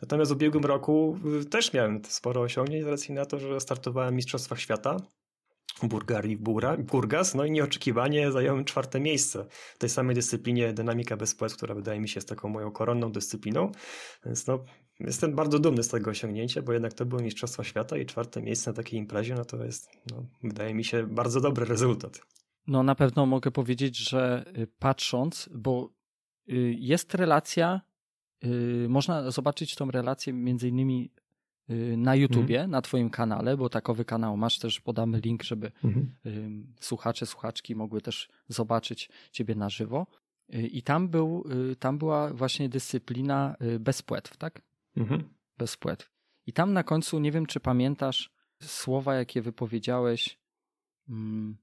Natomiast 0.02 0.32
w 0.32 0.34
ubiegłym 0.34 0.64
roku 0.64 1.18
y, 1.42 1.44
też 1.44 1.72
miałem 1.72 2.02
sporo 2.08 2.40
osiągnięć 2.40 2.84
z 2.84 2.88
racji 2.88 3.14
na 3.14 3.26
to, 3.26 3.38
że 3.38 3.60
startowałem 3.60 4.14
w 4.14 4.16
Mistrzostwach 4.16 4.60
Świata 4.60 4.96
Burgarii 5.82 6.36
w 6.36 6.40
Burgas, 6.82 7.34
no 7.34 7.44
i 7.44 7.50
nieoczekiwanie 7.50 8.32
zająłem 8.32 8.64
czwarte 8.64 9.00
miejsce 9.00 9.46
w 9.74 9.78
tej 9.78 9.90
samej 9.90 10.14
dyscyplinie 10.14 10.72
dynamika 10.72 11.16
bez 11.16 11.34
która 11.34 11.74
wydaje 11.74 12.00
mi 12.00 12.08
się 12.08 12.18
jest 12.18 12.28
taką 12.28 12.48
moją 12.48 12.70
koronną 12.70 13.12
dyscypliną, 13.12 13.72
więc 14.24 14.46
no 14.46 14.64
jestem 15.00 15.34
bardzo 15.34 15.58
dumny 15.58 15.82
z 15.82 15.88
tego 15.88 16.10
osiągnięcia, 16.10 16.62
bo 16.62 16.72
jednak 16.72 16.92
to 16.92 17.06
były 17.06 17.22
Mistrzostwa 17.22 17.64
Świata 17.64 17.96
i 17.96 18.06
czwarte 18.06 18.42
miejsce 18.42 18.70
na 18.70 18.76
takiej 18.76 18.98
imprezie, 18.98 19.34
no 19.34 19.44
to 19.44 19.64
jest, 19.64 19.90
no, 20.10 20.24
wydaje 20.42 20.74
mi 20.74 20.84
się, 20.84 21.06
bardzo 21.06 21.40
dobry 21.40 21.64
rezultat. 21.64 22.20
No 22.66 22.82
na 22.82 22.94
pewno 22.94 23.26
mogę 23.26 23.50
powiedzieć, 23.50 23.96
że 23.96 24.44
y, 24.58 24.66
patrząc, 24.78 25.48
bo 25.54 25.90
y, 26.48 26.74
jest 26.78 27.14
relacja, 27.14 27.80
y, 28.44 28.86
można 28.88 29.30
zobaczyć 29.30 29.74
tą 29.74 29.90
relację 29.90 30.32
między 30.32 30.68
innymi 30.68 31.10
na 31.96 32.14
YouTubie, 32.14 32.54
mhm. 32.54 32.70
na 32.70 32.82
Twoim 32.82 33.10
kanale, 33.10 33.56
bo 33.56 33.68
takowy 33.68 34.04
kanał 34.04 34.36
masz, 34.36 34.58
też 34.58 34.80
podamy 34.80 35.20
link, 35.20 35.42
żeby 35.42 35.72
mhm. 35.84 36.74
słuchacze, 36.80 37.26
słuchaczki 37.26 37.74
mogły 37.74 38.00
też 38.00 38.28
zobaczyć 38.48 39.10
Ciebie 39.32 39.54
na 39.54 39.68
żywo. 39.68 40.06
I 40.48 40.82
tam, 40.82 41.08
był, 41.08 41.44
tam 41.78 41.98
była 41.98 42.32
właśnie 42.32 42.68
dyscyplina 42.68 43.56
bez 43.80 44.02
płetw, 44.02 44.36
tak? 44.36 44.62
Mhm. 44.98 45.34
Bez 45.58 45.76
płetw. 45.76 46.10
I 46.46 46.52
tam 46.52 46.72
na 46.72 46.82
końcu, 46.82 47.18
nie 47.18 47.32
wiem 47.32 47.46
czy 47.46 47.60
pamiętasz 47.60 48.30
słowa, 48.62 49.14
jakie 49.14 49.42
wypowiedziałeś. 49.42 50.40
Mm. 51.08 51.56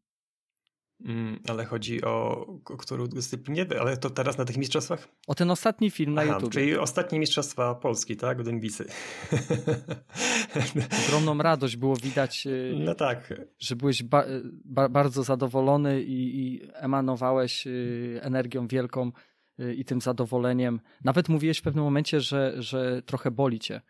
Mm, 1.04 1.40
ale 1.48 1.66
chodzi 1.66 2.04
o, 2.04 2.46
o 2.66 2.78
którą 2.78 3.08
dyscyplinę? 3.08 3.66
Ale 3.80 3.98
to 3.98 4.10
teraz 4.10 4.38
na 4.38 4.46
tych 4.46 4.58
mistrzostwach? 4.58 5.08
O 5.28 5.36
ten 5.36 5.52
ostatni 5.52 5.92
film 5.92 6.14
na 6.14 6.22
Aha, 6.22 6.34
YouTube. 6.34 6.54
Czyli 6.54 6.78
ostatnie 6.78 7.20
mistrzostwa 7.20 7.76
Polski, 7.76 8.18
tak? 8.18 8.44
Dębicy. 8.44 8.86
Ogromną 11.08 11.38
radość 11.38 11.78
było 11.78 11.96
widać. 11.96 12.48
Y, 12.48 12.76
no 12.80 12.96
tak. 12.96 13.34
Że 13.60 13.76
byłeś 13.76 14.04
ba 14.04 14.26
ba 14.66 14.90
bardzo 14.90 15.24
zadowolony 15.24 16.04
i, 16.04 16.40
i 16.40 16.62
emanowałeś 16.74 17.68
y, 17.68 18.20
energią 18.22 18.68
wielką 18.68 19.08
y, 19.08 19.12
i 19.76 19.86
tym 19.86 20.02
zadowoleniem. 20.02 20.80
Nawet 21.04 21.30
mówiłeś 21.30 21.60
w 21.60 21.62
pewnym 21.62 21.84
momencie, 21.84 22.22
że, 22.22 22.54
że 22.58 23.02
trochę 23.02 23.32
boli 23.32 23.60
cię. 23.60 23.82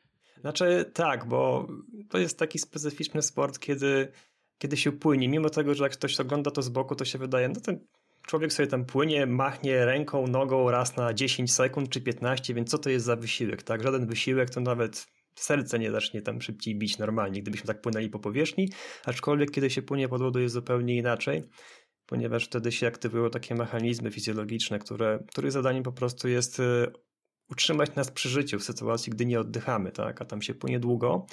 Znaczy 0.41 0.91
tak, 0.93 1.27
bo 1.27 1.67
to 2.09 2.17
jest 2.17 2.39
taki 2.39 2.59
specyficzny 2.59 3.21
sport, 3.21 3.59
kiedy, 3.59 4.11
kiedy 4.57 4.77
się 4.77 4.91
płynie. 4.91 5.29
Mimo 5.29 5.49
tego, 5.49 5.73
że 5.73 5.83
jak 5.83 5.93
ktoś 5.93 6.19
ogląda 6.19 6.51
to 6.51 6.61
z 6.61 6.69
boku, 6.69 6.95
to 6.95 7.05
się 7.05 7.17
wydaje, 7.17 7.49
no 7.49 7.61
ten 7.61 7.79
człowiek 8.27 8.53
sobie 8.53 8.67
tam 8.67 8.85
płynie, 8.85 9.25
machnie 9.25 9.85
ręką, 9.85 10.27
nogą 10.27 10.71
raz 10.71 10.97
na 10.97 11.13
10 11.13 11.53
sekund 11.53 11.89
czy 11.89 12.01
15, 12.01 12.53
więc 12.53 12.69
co 12.69 12.77
to 12.77 12.89
jest 12.89 13.05
za 13.05 13.15
wysiłek, 13.15 13.63
tak? 13.63 13.83
Żaden 13.83 14.07
wysiłek 14.07 14.49
to 14.49 14.61
nawet 14.61 15.05
serce 15.35 15.79
nie 15.79 15.91
zacznie 15.91 16.21
tam 16.21 16.41
szybciej 16.41 16.75
bić 16.75 16.97
normalnie, 16.97 17.41
gdybyśmy 17.41 17.67
tak 17.67 17.81
płynęli 17.81 18.09
po 18.09 18.19
powierzchni, 18.19 18.69
aczkolwiek 19.05 19.51
kiedy 19.51 19.69
się 19.69 19.81
płynie 19.81 20.09
pod 20.09 20.21
wodą 20.21 20.39
jest 20.39 20.53
zupełnie 20.53 20.97
inaczej, 20.97 21.43
ponieważ 22.05 22.45
wtedy 22.45 22.71
się 22.71 22.87
aktywują 22.87 23.29
takie 23.29 23.55
mechanizmy 23.55 24.11
fizjologiczne, 24.11 24.79
które, 24.79 25.19
których 25.27 25.51
zadaniem 25.51 25.83
po 25.83 25.91
prostu 25.91 26.27
jest 26.27 26.59
y, 26.59 26.91
utrzymać 27.51 27.95
nas 27.95 28.11
przy 28.11 28.29
życiu 28.29 28.59
w 28.59 28.63
sytuacji, 28.63 29.11
gdy 29.11 29.25
nie 29.25 29.39
oddychamy, 29.39 29.91
tak? 29.91 30.21
a 30.21 30.25
tam 30.25 30.41
się 30.41 30.53
płynie 30.53 30.79
długo 30.79 31.25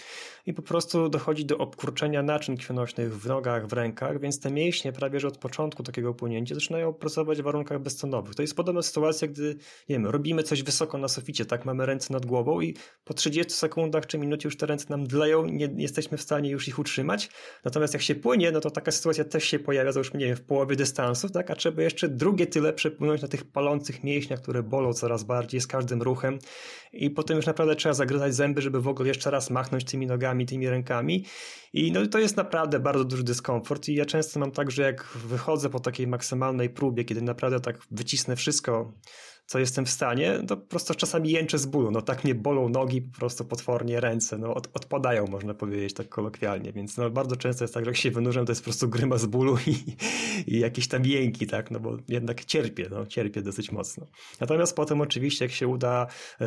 i 0.46 0.54
po 0.54 0.62
prostu 0.62 1.08
dochodzi 1.08 1.44
do 1.44 1.58
obkurczenia 1.58 2.22
naczyń 2.22 2.56
krwionośnych 2.56 3.18
w 3.18 3.26
nogach, 3.26 3.66
w 3.66 3.72
rękach, 3.72 4.20
więc 4.20 4.40
te 4.40 4.50
mięśnie 4.50 4.92
prawie 4.92 5.20
że 5.20 5.28
od 5.28 5.38
początku 5.38 5.82
takiego 5.82 6.14
płynięcia 6.14 6.54
zaczynają 6.54 6.94
pracować 6.94 7.38
w 7.38 7.44
warunkach 7.44 7.82
bezcenowych. 7.82 8.34
To 8.34 8.42
jest 8.42 8.56
podobna 8.56 8.82
sytuacja, 8.82 9.28
gdy 9.28 9.48
nie 9.88 9.94
wiem, 9.96 10.06
robimy 10.06 10.42
coś 10.42 10.62
wysoko 10.62 10.98
na 10.98 11.08
suficie, 11.08 11.44
tak, 11.44 11.64
mamy 11.64 11.86
ręce 11.86 12.12
nad 12.12 12.26
głową 12.26 12.60
i 12.60 12.76
po 13.04 13.14
30 13.14 13.52
sekundach 13.52 14.06
czy 14.06 14.18
minucie 14.18 14.46
już 14.46 14.56
te 14.56 14.66
ręce 14.66 14.86
nam 14.90 15.06
dleją, 15.06 15.46
nie, 15.46 15.68
jesteśmy 15.76 16.18
w 16.18 16.22
stanie 16.22 16.50
już 16.50 16.68
ich 16.68 16.78
utrzymać, 16.78 17.30
natomiast 17.64 17.94
jak 17.94 18.02
się 18.02 18.14
płynie, 18.14 18.52
no 18.52 18.60
to 18.60 18.70
taka 18.70 18.90
sytuacja 18.90 19.24
też 19.24 19.44
się 19.44 19.58
pojawia, 19.58 19.92
załóżmy, 19.92 20.20
nie 20.20 20.26
wiem, 20.26 20.36
w 20.36 20.44
połowie 20.44 20.76
dystansu, 20.76 21.28
tak, 21.28 21.50
a 21.50 21.54
trzeba 21.54 21.82
jeszcze 21.82 22.08
drugie 22.08 22.46
tyle 22.46 22.72
przepłynąć 22.72 23.22
na 23.22 23.28
tych 23.28 23.44
palących 23.44 24.04
mięśniach, 24.04 24.42
które 24.42 24.62
bolą 24.62 24.92
coraz 24.92 25.24
bardziej 25.24 25.60
z 25.60 25.66
każdym 25.66 26.01
ruchem. 26.02 26.38
I 26.92 27.10
potem 27.10 27.36
już 27.36 27.46
naprawdę 27.46 27.76
trzeba 27.76 27.92
zagryzać 27.92 28.34
zęby, 28.34 28.62
żeby 28.62 28.80
w 28.80 28.88
ogóle 28.88 29.08
jeszcze 29.08 29.30
raz 29.30 29.50
machnąć 29.50 29.84
tymi 29.84 30.06
nogami, 30.06 30.46
tymi 30.46 30.68
rękami. 30.68 31.24
I 31.72 31.92
no 31.92 32.06
to 32.06 32.18
jest 32.18 32.36
naprawdę 32.36 32.80
bardzo 32.80 33.04
duży 33.04 33.24
dyskomfort. 33.24 33.88
I 33.88 33.94
ja 33.94 34.04
często 34.04 34.40
mam 34.40 34.50
tak, 34.50 34.70
że 34.70 34.82
jak 34.82 35.04
wychodzę 35.04 35.70
po 35.70 35.80
takiej 35.80 36.06
maksymalnej 36.06 36.70
próbie, 36.70 37.04
kiedy 37.04 37.22
naprawdę 37.22 37.60
tak 37.60 37.78
wycisnę 37.90 38.36
wszystko 38.36 38.92
co 39.52 39.58
jestem 39.58 39.86
w 39.86 39.90
stanie, 39.90 40.38
to 40.48 40.56
po 40.56 40.66
prostu 40.66 40.94
czasami 40.94 41.30
jęczę 41.30 41.58
z 41.58 41.66
bólu. 41.66 41.90
No 41.90 42.02
tak 42.02 42.24
mnie 42.24 42.34
bolą 42.34 42.68
nogi, 42.68 43.02
po 43.02 43.18
prostu 43.18 43.44
potwornie 43.44 44.00
ręce, 44.00 44.38
no 44.38 44.54
od, 44.54 44.68
odpadają, 44.74 45.26
można 45.26 45.54
powiedzieć 45.54 45.94
tak 45.94 46.08
kolokwialnie, 46.08 46.72
więc 46.72 46.96
no 46.96 47.10
bardzo 47.10 47.36
często 47.36 47.64
jest 47.64 47.74
tak, 47.74 47.84
że 47.84 47.90
jak 47.90 47.96
się 47.96 48.10
wynurzam, 48.10 48.46
to 48.46 48.52
jest 48.52 48.62
po 48.62 48.64
prostu 48.64 48.88
gryma 48.88 49.18
z 49.18 49.26
bólu 49.26 49.56
i, 49.66 49.76
i 50.54 50.60
jakieś 50.60 50.88
tam 50.88 51.06
jęki, 51.06 51.46
tak, 51.46 51.70
no 51.70 51.80
bo 51.80 51.96
jednak 52.08 52.44
cierpię, 52.44 52.88
no 52.90 53.06
cierpię 53.06 53.42
dosyć 53.42 53.72
mocno. 53.72 54.06
Natomiast 54.40 54.76
potem 54.76 55.00
oczywiście, 55.00 55.44
jak 55.44 55.52
się 55.52 55.68
uda 55.68 56.06
e, 56.40 56.46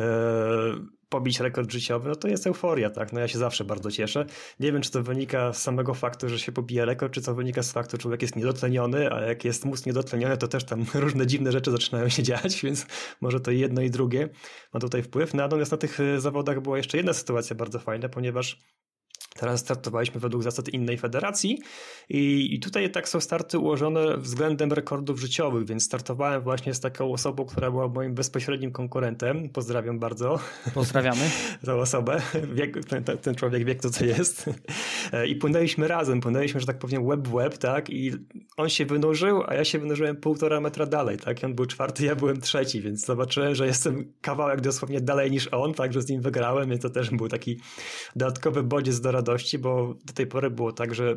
pobić 1.08 1.40
rekord 1.40 1.72
życiowy, 1.72 2.08
no 2.08 2.16
to 2.16 2.28
jest 2.28 2.46
euforia, 2.46 2.90
tak? 2.90 3.12
No 3.12 3.20
ja 3.20 3.28
się 3.28 3.38
zawsze 3.38 3.64
bardzo 3.64 3.90
cieszę. 3.90 4.26
Nie 4.60 4.72
wiem, 4.72 4.82
czy 4.82 4.90
to 4.90 5.02
wynika 5.02 5.52
z 5.52 5.62
samego 5.62 5.94
faktu, 5.94 6.28
że 6.28 6.38
się 6.38 6.52
pobija 6.52 6.84
rekord, 6.84 7.14
czy 7.14 7.22
to 7.22 7.34
wynika 7.34 7.62
z 7.62 7.72
faktu, 7.72 7.96
że 7.96 7.98
człowiek 7.98 8.22
jest 8.22 8.36
niedotleniony, 8.36 9.12
a 9.12 9.20
jak 9.20 9.44
jest 9.44 9.64
mózg 9.64 9.86
niedotleniony, 9.86 10.36
to 10.36 10.48
też 10.48 10.64
tam 10.64 10.86
różne 10.94 11.26
dziwne 11.26 11.52
rzeczy 11.52 11.70
zaczynają 11.70 12.08
się 12.08 12.22
dziać, 12.22 12.60
więc 12.64 12.86
może 13.20 13.40
to 13.40 13.50
jedno 13.50 13.82
i 13.82 13.90
drugie 13.90 14.28
ma 14.74 14.80
tutaj 14.80 15.02
wpływ. 15.02 15.34
Natomiast 15.34 15.72
na 15.72 15.78
tych 15.78 15.98
zawodach 16.18 16.60
była 16.60 16.76
jeszcze 16.76 16.96
jedna 16.96 17.12
sytuacja 17.12 17.56
bardzo 17.56 17.78
fajna, 17.78 18.08
ponieważ 18.08 18.58
Teraz 19.36 19.60
startowaliśmy 19.60 20.20
według 20.20 20.42
zasad 20.42 20.68
innej 20.68 20.98
federacji 20.98 21.58
i, 22.08 22.54
i 22.54 22.60
tutaj 22.60 22.90
tak 22.90 23.08
są 23.08 23.20
starty 23.20 23.58
ułożone 23.58 24.16
względem 24.16 24.72
rekordów 24.72 25.20
życiowych, 25.20 25.66
więc 25.66 25.84
startowałem 25.84 26.42
właśnie 26.42 26.74
z 26.74 26.80
taką 26.80 27.12
osobą, 27.12 27.44
która 27.44 27.70
była 27.70 27.88
moim 27.88 28.14
bezpośrednim 28.14 28.72
konkurentem. 28.72 29.48
Pozdrawiam 29.48 29.98
bardzo. 29.98 30.38
Pozdrawiamy. 30.74 31.30
Tę 31.66 31.74
osobę. 31.74 32.22
Wiek, 32.54 32.84
ten, 32.84 33.04
ten, 33.04 33.34
człowiek 33.34 33.64
wie, 33.64 33.74
kto 33.74 33.90
to 33.90 34.04
jest. 34.04 34.50
I 35.28 35.36
płynęliśmy 35.36 35.88
razem, 35.88 36.20
płynęliśmy, 36.20 36.60
że 36.60 36.66
tak 36.66 36.78
powiem, 36.78 37.08
web 37.08 37.28
w 37.28 37.32
web, 37.32 37.58
tak? 37.58 37.90
I 37.90 38.12
on 38.56 38.68
się 38.68 38.86
wynurzył, 38.86 39.42
a 39.46 39.54
ja 39.54 39.64
się 39.64 39.78
wynurzyłem 39.78 40.16
półtora 40.16 40.60
metra 40.60 40.86
dalej, 40.86 41.16
tak? 41.16 41.42
I 41.42 41.46
on 41.46 41.54
był 41.54 41.66
czwarty, 41.66 42.04
ja 42.04 42.16
byłem 42.16 42.40
trzeci, 42.40 42.80
więc 42.80 43.06
zobaczyłem, 43.06 43.54
że 43.54 43.66
jestem 43.66 44.12
kawałek 44.20 44.60
dosłownie 44.60 45.00
dalej 45.00 45.30
niż 45.30 45.48
on, 45.52 45.74
tak? 45.74 45.92
Że 45.92 46.02
z 46.02 46.08
nim 46.08 46.20
wygrałem, 46.20 46.70
więc 46.70 46.82
to 46.82 46.90
też 46.90 47.10
był 47.10 47.28
taki 47.28 47.60
dodatkowy 48.16 48.62
bodziec 48.62 49.00
do 49.00 49.12
radości, 49.12 49.25
bo 49.58 49.94
do 50.04 50.12
tej 50.12 50.26
pory 50.26 50.50
było 50.50 50.72
tak, 50.72 50.94
że 50.94 51.16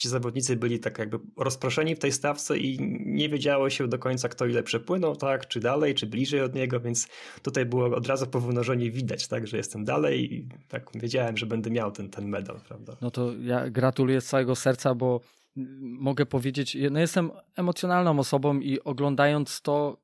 ci 0.00 0.08
zawodnicy 0.08 0.56
byli 0.56 0.78
tak 0.78 0.98
jakby 0.98 1.18
rozproszeni 1.36 1.94
w 1.94 1.98
tej 1.98 2.12
stawce 2.12 2.58
i 2.58 2.78
nie 3.06 3.28
wiedziało 3.28 3.70
się 3.70 3.88
do 3.88 3.98
końca, 3.98 4.28
kto 4.28 4.46
ile 4.46 4.62
przepłynął, 4.62 5.16
tak, 5.16 5.48
czy 5.48 5.60
dalej, 5.60 5.94
czy 5.94 6.06
bliżej 6.06 6.40
od 6.40 6.54
niego, 6.54 6.80
więc 6.80 7.08
tutaj 7.42 7.66
było 7.66 7.96
od 7.96 8.06
razu 8.06 8.26
po 8.26 8.40
wynurzeniu 8.40 8.92
widać, 8.92 9.28
tak, 9.28 9.46
że 9.46 9.56
jestem 9.56 9.84
dalej 9.84 10.34
i 10.34 10.48
tak 10.68 10.90
wiedziałem, 10.94 11.36
że 11.36 11.46
będę 11.46 11.70
miał 11.70 11.92
ten, 11.92 12.10
ten 12.10 12.28
medal, 12.28 12.60
prawda. 12.68 12.96
No 13.00 13.10
to 13.10 13.32
ja 13.42 13.70
gratuluję 13.70 14.20
z 14.20 14.26
całego 14.26 14.56
serca, 14.56 14.94
bo 14.94 15.20
mogę 15.80 16.26
powiedzieć, 16.26 16.76
no 16.90 17.00
jestem 17.00 17.30
emocjonalną 17.56 18.18
osobą 18.18 18.60
i 18.60 18.80
oglądając 18.80 19.60
to 19.60 19.96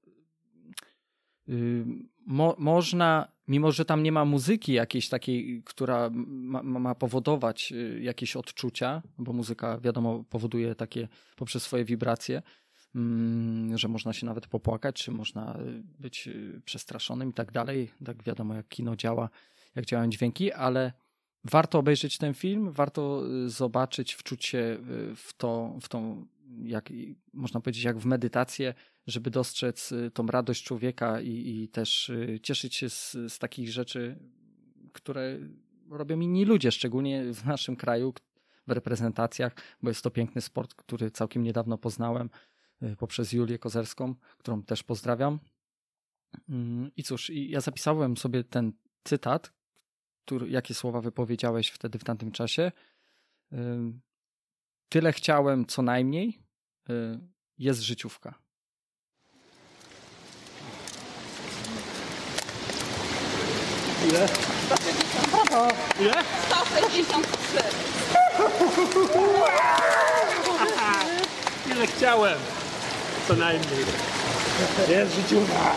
yy, 1.46 1.84
mo 2.26 2.56
można 2.58 3.35
mimo 3.48 3.72
że 3.72 3.84
tam 3.84 4.02
nie 4.02 4.12
ma 4.12 4.24
muzyki 4.24 4.72
jakiejś 4.72 5.08
takiej, 5.08 5.62
która 5.64 6.10
ma, 6.12 6.62
ma, 6.62 6.94
powodować 6.94 7.72
y, 7.72 8.00
jakieś 8.02 8.36
odczucia, 8.36 9.02
bo 9.18 9.32
muzyka, 9.32 9.78
wiadomo, 9.78 10.24
powoduje 10.30 10.74
takie 10.74 11.08
poprzez 11.36 11.62
swoje 11.62 11.84
wibracje, 11.84 12.42
mm, 12.94 13.78
że 13.78 13.88
można 13.88 14.12
się 14.12 14.26
nawet 14.26 14.46
popłakać, 14.46 15.04
czy 15.04 15.10
można 15.10 15.58
y, 15.58 15.82
być 15.98 16.28
y, 16.28 16.60
przestraszonym 16.64 17.30
i 17.30 17.32
tak 17.32 17.52
dalej. 17.52 17.90
Tak 18.04 18.22
wiadomo, 18.22 18.54
jak 18.54 18.68
kino 18.68 18.96
działa, 18.96 19.30
jak 19.74 19.86
działają 19.86 20.10
dźwięki, 20.10 20.52
ale 20.52 20.92
warto 21.44 21.78
obejrzeć 21.78 22.18
ten 22.18 22.34
film, 22.34 22.72
warto 22.72 23.22
zobaczyć, 23.46 24.14
wczuć 24.14 24.44
się 24.44 24.78
w, 25.16 25.32
to, 25.36 25.78
w 25.82 25.88
tą, 25.88 26.26
jak 26.62 26.88
można 27.32 27.60
powiedzieć, 27.60 27.84
jak 27.84 27.98
w 27.98 28.06
medytację, 28.06 28.74
żeby 29.06 29.30
dostrzec 29.30 29.92
y, 29.92 30.10
tą 30.10 30.26
radość 30.26 30.64
człowieka 30.64 31.20
i, 31.20 31.30
i 31.30 31.68
też 31.68 32.08
y, 32.08 32.40
cieszyć 32.42 32.74
się 32.74 32.90
z, 32.90 33.12
z 33.28 33.38
takich 33.38 33.70
rzeczy, 33.70 34.18
które 34.92 35.38
robią 35.90 36.20
inni 36.20 36.44
ludzie, 36.44 36.72
szczególnie 36.72 37.32
w 37.34 37.44
naszym 37.44 37.76
kraju, 37.76 38.14
w 38.66 38.70
reprezentacjach, 38.70 39.52
bo 39.82 39.90
jest 39.90 40.02
to 40.02 40.10
piękny 40.10 40.40
sport, 40.40 40.74
który 40.74 41.10
całkiem 41.10 41.42
niedawno 41.42 41.78
poznałem 41.78 42.30
y, 42.82 42.96
poprzez 42.96 43.32
Julię 43.32 43.58
Kozerską, 43.58 44.14
którą 44.38 44.62
też 44.62 44.82
pozdrawiam. 44.82 45.38
Mm, 46.48 46.90
I 46.96 47.02
cóż, 47.02 47.30
ja 47.30 47.60
zapisałem 47.60 48.16
sobie 48.16 48.44
ten 48.44 48.72
cytat, 49.04 49.52
który, 50.24 50.50
jakie 50.50 50.74
słowa 50.74 51.00
wypowiedziałeś 51.00 51.68
wtedy 51.68 51.98
w 51.98 52.04
tamtym 52.04 52.32
czasie. 52.32 52.72
Tyle 54.88 55.12
chciałem 55.12 55.66
co 55.66 55.82
najmniej, 55.82 56.42
jest 57.58 57.80
życiówka. 57.80 58.34
Ile? 64.08 64.28
153. 64.28 66.02
Ile? 66.02 66.14
163. 66.48 67.62
Ile 71.72 71.86
chciałem? 71.86 72.38
Co 73.28 73.34
najmniej. 73.36 73.84
Jest 74.88 75.14
życiówka. 75.14 75.72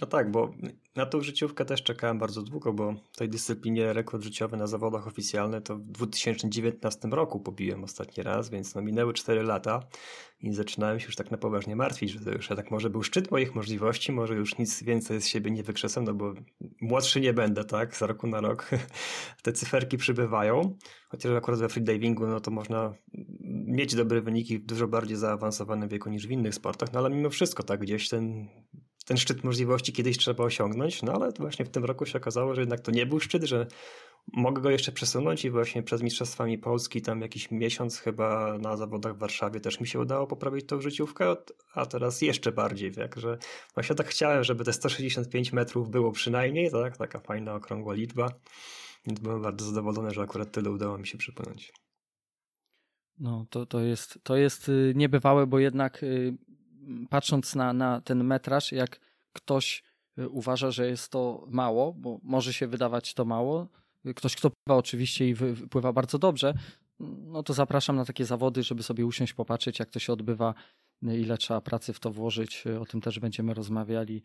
No 0.00 0.06
tak, 0.06 0.30
bo 0.30 0.50
na 0.96 1.06
tą 1.06 1.20
życiówkę 1.20 1.64
też 1.64 1.82
czekałem 1.82 2.18
bardzo 2.18 2.42
długo, 2.42 2.72
bo 2.72 2.94
w 3.12 3.16
tej 3.16 3.28
dyscyplinie 3.28 3.92
rekord 3.92 4.24
życiowy 4.24 4.56
na 4.56 4.66
zawodach 4.66 5.06
oficjalny 5.06 5.60
to 5.60 5.76
w 5.76 5.80
2019 5.80 7.08
roku 7.08 7.40
pobiłem 7.40 7.84
ostatni 7.84 8.22
raz, 8.22 8.50
więc 8.50 8.74
no 8.74 8.82
minęły 8.82 9.14
4 9.14 9.42
lata 9.42 9.80
i 10.40 10.52
zaczynałem 10.52 11.00
się 11.00 11.06
już 11.06 11.16
tak 11.16 11.30
na 11.30 11.38
poważnie 11.38 11.76
martwić, 11.76 12.10
że 12.10 12.20
to 12.20 12.30
już 12.30 12.48
tak 12.48 12.70
może 12.70 12.90
był 12.90 13.02
szczyt 13.02 13.30
moich 13.30 13.54
możliwości, 13.54 14.12
może 14.12 14.34
już 14.34 14.58
nic 14.58 14.82
więcej 14.82 15.20
z 15.20 15.26
siebie 15.26 15.50
nie 15.50 15.62
wykrzesam, 15.62 16.04
no 16.04 16.14
bo 16.14 16.34
młodszy 16.80 17.20
nie 17.20 17.32
będę, 17.32 17.64
tak, 17.64 17.96
z 17.96 18.02
roku 18.02 18.26
na 18.26 18.40
rok. 18.40 18.70
Te 19.42 19.52
cyferki 19.52 19.96
przybywają, 19.96 20.76
chociaż 21.08 21.32
akurat 21.32 21.60
we 21.60 21.68
freedivingu 21.68 22.26
no 22.26 22.40
to 22.40 22.50
można 22.50 22.94
mieć 23.66 23.94
dobre 23.94 24.20
wyniki 24.20 24.58
w 24.58 24.66
dużo 24.66 24.88
bardziej 24.88 25.16
zaawansowanym 25.16 25.88
wieku 25.88 26.10
niż 26.10 26.26
w 26.26 26.30
innych 26.30 26.54
sportach, 26.54 26.92
no 26.92 26.98
ale 26.98 27.10
mimo 27.10 27.30
wszystko 27.30 27.62
tak 27.62 27.80
gdzieś 27.80 28.08
ten 28.08 28.48
ten 29.08 29.16
szczyt 29.16 29.44
możliwości 29.44 29.92
kiedyś 29.92 30.18
trzeba 30.18 30.44
osiągnąć, 30.44 31.02
no 31.02 31.12
ale 31.12 31.32
właśnie 31.38 31.64
w 31.64 31.68
tym 31.68 31.84
roku 31.84 32.06
się 32.06 32.18
okazało, 32.18 32.54
że 32.54 32.60
jednak 32.60 32.80
to 32.80 32.90
nie 32.90 33.06
był 33.06 33.20
szczyt, 33.20 33.44
że 33.44 33.66
mogę 34.32 34.62
go 34.62 34.70
jeszcze 34.70 34.92
przesunąć 34.92 35.44
i 35.44 35.50
właśnie 35.50 35.82
przed 35.82 36.02
Mistrzostwami 36.02 36.58
Polski 36.58 37.02
tam 37.02 37.20
jakiś 37.20 37.50
miesiąc 37.50 37.98
chyba 37.98 38.58
na 38.58 38.76
zawodach 38.76 39.14
w 39.16 39.18
Warszawie 39.18 39.60
też 39.60 39.80
mi 39.80 39.86
się 39.86 40.00
udało 40.00 40.26
poprawić 40.26 40.66
tą 40.66 40.80
życiówkę, 40.80 41.36
a 41.74 41.86
teraz 41.86 42.22
jeszcze 42.22 42.52
bardziej, 42.52 42.92
tak, 42.92 43.16
że 43.16 43.38
właśnie 43.74 43.96
tak 43.96 44.06
chciałem, 44.06 44.44
żeby 44.44 44.64
te 44.64 44.72
165 44.72 45.52
metrów 45.52 45.90
było 45.90 46.12
przynajmniej, 46.12 46.70
tak, 46.70 46.96
taka 46.96 47.20
fajna 47.20 47.54
okrągła 47.54 47.94
liczba, 47.94 48.28
więc 49.06 49.20
byłem 49.20 49.42
bardzo 49.42 49.66
zadowolony, 49.66 50.10
że 50.10 50.22
akurat 50.22 50.52
tyle 50.52 50.70
udało 50.70 50.98
mi 50.98 51.06
się 51.06 51.18
przypłynąć. 51.18 51.72
No, 53.18 53.46
to, 53.50 53.66
to, 53.66 53.80
jest, 53.80 54.18
to 54.22 54.36
jest 54.36 54.68
y, 54.68 54.92
niebywałe, 54.96 55.46
bo 55.46 55.58
jednak 55.58 56.02
y, 56.02 56.36
patrząc 57.10 57.54
na, 57.54 57.72
na 57.72 58.00
ten 58.00 58.24
metraż, 58.24 58.72
jak 58.72 59.00
ktoś 59.32 59.82
y, 60.18 60.28
uważa, 60.28 60.70
że 60.70 60.88
jest 60.88 61.12
to 61.12 61.46
mało, 61.50 61.92
bo 61.92 62.20
może 62.22 62.52
się 62.52 62.66
wydawać 62.66 63.14
to 63.14 63.24
mało, 63.24 63.68
ktoś, 64.16 64.36
kto 64.36 64.50
pływa 64.50 64.78
oczywiście 64.78 65.28
i 65.28 65.34
pływa 65.70 65.92
bardzo 65.92 66.18
dobrze, 66.18 66.54
no 67.00 67.42
to 67.42 67.54
zapraszam 67.54 67.96
na 67.96 68.04
takie 68.04 68.24
zawody, 68.24 68.62
żeby 68.62 68.82
sobie 68.82 69.06
usiąść, 69.06 69.34
popatrzeć, 69.34 69.78
jak 69.78 69.90
to 69.90 69.98
się 69.98 70.12
odbywa, 70.12 70.54
ile 71.02 71.38
trzeba 71.38 71.60
pracy 71.60 71.92
w 71.92 72.00
to 72.00 72.10
włożyć. 72.10 72.64
O 72.80 72.86
tym 72.86 73.00
też 73.00 73.18
będziemy 73.18 73.54
rozmawiali. 73.54 74.22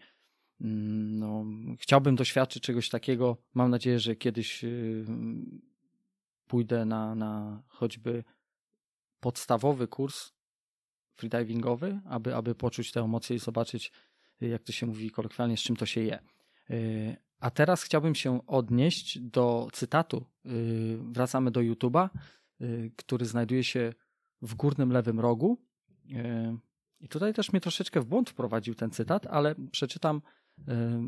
Mm, 0.61 1.19
no, 1.19 1.45
chciałbym 1.79 2.15
doświadczyć 2.15 2.63
czegoś 2.63 2.89
takiego. 2.89 3.37
Mam 3.53 3.71
nadzieję, 3.71 3.99
że 3.99 4.15
kiedyś 4.15 4.65
pójdę 6.47 6.85
na, 6.85 7.15
na 7.15 7.63
choćby 7.67 8.23
podstawowy 9.19 9.87
kurs 9.87 10.31
freedivingowy, 11.15 11.99
aby, 12.05 12.35
aby 12.35 12.55
poczuć 12.55 12.91
te 12.91 13.01
emocje 13.01 13.35
i 13.35 13.39
zobaczyć, 13.39 13.91
jak 14.41 14.63
to 14.63 14.71
się 14.71 14.85
mówi 14.85 15.11
kolokwialnie, 15.11 15.57
z 15.57 15.61
czym 15.61 15.75
to 15.75 15.85
się 15.85 16.01
je. 16.01 16.19
Y, 16.71 17.15
a 17.39 17.51
teraz 17.51 17.83
chciałbym 17.83 18.15
się 18.15 18.47
odnieść 18.47 19.19
do 19.19 19.67
cytatu. 19.73 20.25
Y, 20.45 20.97
wracamy 21.11 21.51
do 21.51 21.59
YouTube'a, 21.59 22.09
y, 22.61 22.91
który 22.95 23.25
znajduje 23.25 23.63
się 23.63 23.93
w 24.41 24.55
górnym 24.55 24.91
lewym 24.91 25.19
rogu. 25.19 25.57
I 26.99 27.09
tutaj 27.09 27.33
też 27.33 27.53
mnie 27.53 27.61
troszeczkę 27.61 28.01
w 28.01 28.05
błąd 28.05 28.29
wprowadził 28.29 28.75
ten 28.75 28.91
cytat, 28.91 29.27
ale 29.27 29.55
przeczytam, 29.71 30.21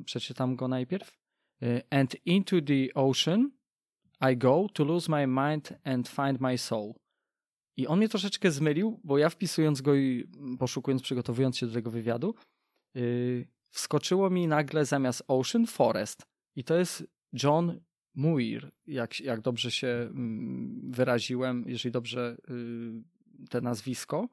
przeczytam 0.05 0.55
go 0.55 0.67
najpierw. 0.67 1.11
And 1.89 2.15
into 2.25 2.61
the 2.61 2.93
ocean 2.93 3.51
I 4.31 4.37
go 4.37 4.67
to 4.73 4.83
lose 4.83 5.11
my 5.11 5.27
mind 5.27 5.73
and 5.83 6.09
find 6.09 6.41
my 6.41 6.57
soul. 6.57 6.93
I 7.77 7.87
on 7.87 7.97
mnie 7.97 8.09
troszeczkę 8.09 8.51
zmylił, 8.51 8.99
bo 9.03 9.17
ja 9.17 9.29
wpisując 9.29 9.81
go 9.81 9.95
i 9.95 10.29
poszukując, 10.59 11.01
przygotowując 11.01 11.57
się 11.57 11.67
do 11.67 11.73
tego 11.73 11.91
wywiadu, 11.91 12.35
yy, 12.93 13.47
wskoczyło 13.69 14.29
mi 14.29 14.47
nagle 14.47 14.85
zamiast 14.85 15.23
Ocean 15.27 15.67
Forest. 15.67 16.25
I 16.55 16.63
to 16.63 16.75
jest 16.75 17.03
John 17.43 17.79
Muir, 18.15 18.71
jak, 18.87 19.19
jak 19.19 19.41
dobrze 19.41 19.71
się 19.71 19.87
mm, 19.87 20.91
wyraziłem, 20.91 21.63
jeżeli 21.67 21.91
dobrze 21.91 22.37
yy, 22.47 23.47
te 23.49 23.61
nazwisko. 23.61 24.29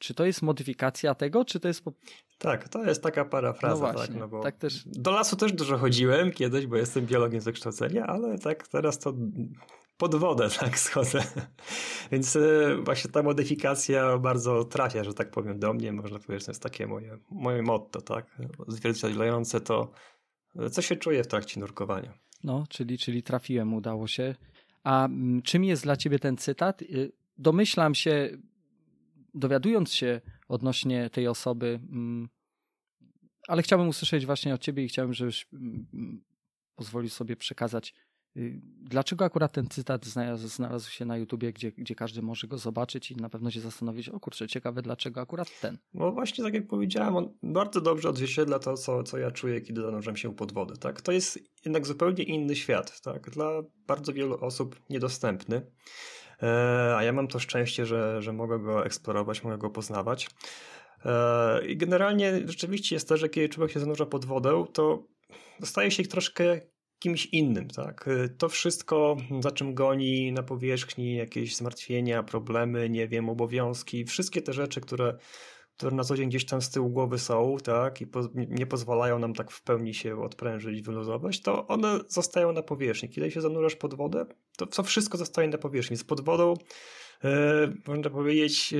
Czy 0.00 0.14
to 0.14 0.26
jest 0.26 0.42
modyfikacja 0.42 1.14
tego, 1.14 1.44
czy 1.44 1.60
to 1.60 1.68
jest. 1.68 1.84
Po... 1.84 1.92
Tak, 2.38 2.68
to 2.68 2.84
jest 2.84 3.02
taka 3.02 3.24
parafraza. 3.24 3.86
No 3.86 3.92
właśnie, 3.92 4.14
tak, 4.14 4.20
no 4.20 4.28
bo 4.28 4.42
tak 4.42 4.56
też... 4.56 4.84
Do 4.86 5.10
lasu 5.10 5.36
też 5.36 5.52
dużo 5.52 5.78
chodziłem 5.78 6.32
kiedyś, 6.32 6.66
bo 6.66 6.76
jestem 6.76 7.06
biologiem 7.06 7.40
z 7.40 7.44
wykształcenia, 7.44 8.06
ale 8.06 8.38
tak 8.38 8.68
teraz 8.68 8.98
to 8.98 9.14
pod 9.98 10.14
wodę 10.14 10.48
tak 10.60 10.78
schodzę. 10.78 11.24
Więc 12.12 12.36
e, 12.36 12.76
właśnie 12.84 13.10
ta 13.10 13.22
modyfikacja 13.22 14.18
bardzo 14.18 14.64
trafia, 14.64 15.04
że 15.04 15.14
tak 15.14 15.30
powiem, 15.30 15.58
do 15.58 15.72
mnie. 15.72 15.92
Można 15.92 16.18
powiedzieć, 16.18 16.46
to 16.46 16.50
jest 16.50 16.62
takie 16.62 16.86
moje, 16.86 17.18
moje 17.30 17.62
motto, 17.62 18.00
tak? 18.00 18.38
Zwierciadlające 18.68 19.60
to, 19.60 19.90
co 20.70 20.82
się 20.82 20.96
czuje 20.96 21.24
w 21.24 21.26
trakcie 21.26 21.60
nurkowania. 21.60 22.18
No, 22.44 22.64
czyli, 22.68 22.98
czyli 22.98 23.22
trafiłem, 23.22 23.74
udało 23.74 24.06
się. 24.06 24.34
A 24.84 25.04
mm, 25.04 25.42
czym 25.42 25.64
jest 25.64 25.82
dla 25.82 25.96
ciebie 25.96 26.18
ten 26.18 26.36
cytat? 26.36 26.82
Y, 26.82 27.12
domyślam 27.38 27.94
się, 27.94 28.30
dowiadując 29.34 29.92
się 29.92 30.20
odnośnie 30.48 31.10
tej 31.10 31.28
osoby, 31.28 31.80
mm, 31.92 32.28
ale 33.48 33.62
chciałbym 33.62 33.88
usłyszeć 33.88 34.26
właśnie 34.26 34.54
od 34.54 34.60
ciebie 34.60 34.84
i 34.84 34.88
chciałbym, 34.88 35.14
żebyś 35.14 35.46
mm, 35.52 36.24
pozwolił 36.76 37.10
sobie 37.10 37.36
przekazać 37.36 37.94
dlaczego 38.82 39.24
akurat 39.24 39.52
ten 39.52 39.68
cytat 39.68 40.06
znalazł, 40.06 40.48
znalazł, 40.48 40.90
się 40.90 41.04
na 41.04 41.16
YouTubie, 41.16 41.52
gdzie, 41.52 41.72
gdzie 41.72 41.94
każdy 41.94 42.22
może 42.22 42.46
go 42.46 42.58
zobaczyć 42.58 43.10
i 43.10 43.16
na 43.16 43.28
pewno 43.28 43.50
się 43.50 43.60
zastanowić, 43.60 44.08
o 44.08 44.20
kurczę, 44.20 44.48
ciekawe 44.48 44.82
dlaczego 44.82 45.20
akurat 45.20 45.60
ten? 45.60 45.78
No 45.94 46.12
właśnie 46.12 46.44
tak 46.44 46.54
jak 46.54 46.66
powiedziałem, 46.66 47.16
on 47.16 47.38
bardzo 47.42 47.80
dobrze 47.80 48.08
odzwierciedla 48.08 48.58
to, 48.58 48.74
co, 48.74 49.02
co 49.02 49.18
ja 49.18 49.30
czuję, 49.30 49.60
kiedy 49.60 49.82
zanurzam 49.82 50.16
się 50.16 50.34
pod 50.34 50.52
wodę. 50.52 50.76
Tak? 50.76 51.00
To 51.00 51.12
jest 51.12 51.38
jednak 51.64 51.86
zupełnie 51.86 52.24
inny 52.24 52.56
świat, 52.56 53.00
tak? 53.00 53.30
dla 53.30 53.62
bardzo 53.86 54.12
wielu 54.12 54.44
osób 54.44 54.80
niedostępny. 54.90 55.70
E, 56.42 56.94
a 56.96 57.04
ja 57.04 57.12
mam 57.12 57.28
to 57.28 57.38
szczęście, 57.38 57.86
że, 57.86 58.22
że 58.22 58.32
mogę 58.32 58.58
go 58.58 58.86
eksplorować, 58.86 59.44
mogę 59.44 59.58
go 59.58 59.70
poznawać. 59.70 60.28
E, 61.04 61.66
I 61.66 61.76
generalnie 61.76 62.40
rzeczywiście 62.44 62.96
jest 62.96 63.08
to, 63.08 63.16
że 63.16 63.28
kiedy 63.28 63.48
człowiek 63.48 63.72
się 63.72 63.80
zanurza 63.80 64.06
pod 64.06 64.24
wodę, 64.24 64.64
to 64.72 65.04
staje 65.62 65.90
się 65.90 66.02
troszkę 66.02 66.60
kimś 66.98 67.26
innym, 67.26 67.68
tak? 67.68 68.08
To 68.38 68.48
wszystko, 68.48 69.16
za 69.40 69.50
czym 69.50 69.74
goni 69.74 70.32
na 70.32 70.42
powierzchni, 70.42 71.14
jakieś 71.14 71.56
zmartwienia, 71.56 72.22
problemy, 72.22 72.90
nie 72.90 73.08
wiem, 73.08 73.28
obowiązki, 73.28 74.04
wszystkie 74.04 74.42
te 74.42 74.52
rzeczy, 74.52 74.80
które, 74.80 75.18
które 75.76 75.96
na 75.96 76.04
co 76.04 76.16
dzień 76.16 76.28
gdzieś 76.28 76.44
tam 76.44 76.62
z 76.62 76.70
tyłu 76.70 76.90
głowy 76.90 77.18
są, 77.18 77.56
tak? 77.64 78.00
I 78.00 78.06
po, 78.06 78.20
nie 78.34 78.66
pozwalają 78.66 79.18
nam 79.18 79.34
tak 79.34 79.50
w 79.50 79.62
pełni 79.62 79.94
się 79.94 80.22
odprężyć, 80.22 80.82
wyluzować, 80.82 81.40
to 81.40 81.66
one 81.66 82.00
zostają 82.08 82.52
na 82.52 82.62
powierzchni. 82.62 83.08
Kiedy 83.08 83.30
się 83.30 83.40
zanurzasz 83.40 83.76
pod 83.76 83.94
wodę, 83.94 84.26
to 84.56 84.66
co 84.66 84.82
wszystko 84.82 85.18
zostaje 85.18 85.48
na 85.48 85.58
powierzchni. 85.58 85.96
Z 85.96 86.04
pod 86.04 86.20
wodą 86.20 86.54
e, 87.24 87.28
można 87.86 88.10
powiedzieć, 88.10 88.74
e, 88.74 88.76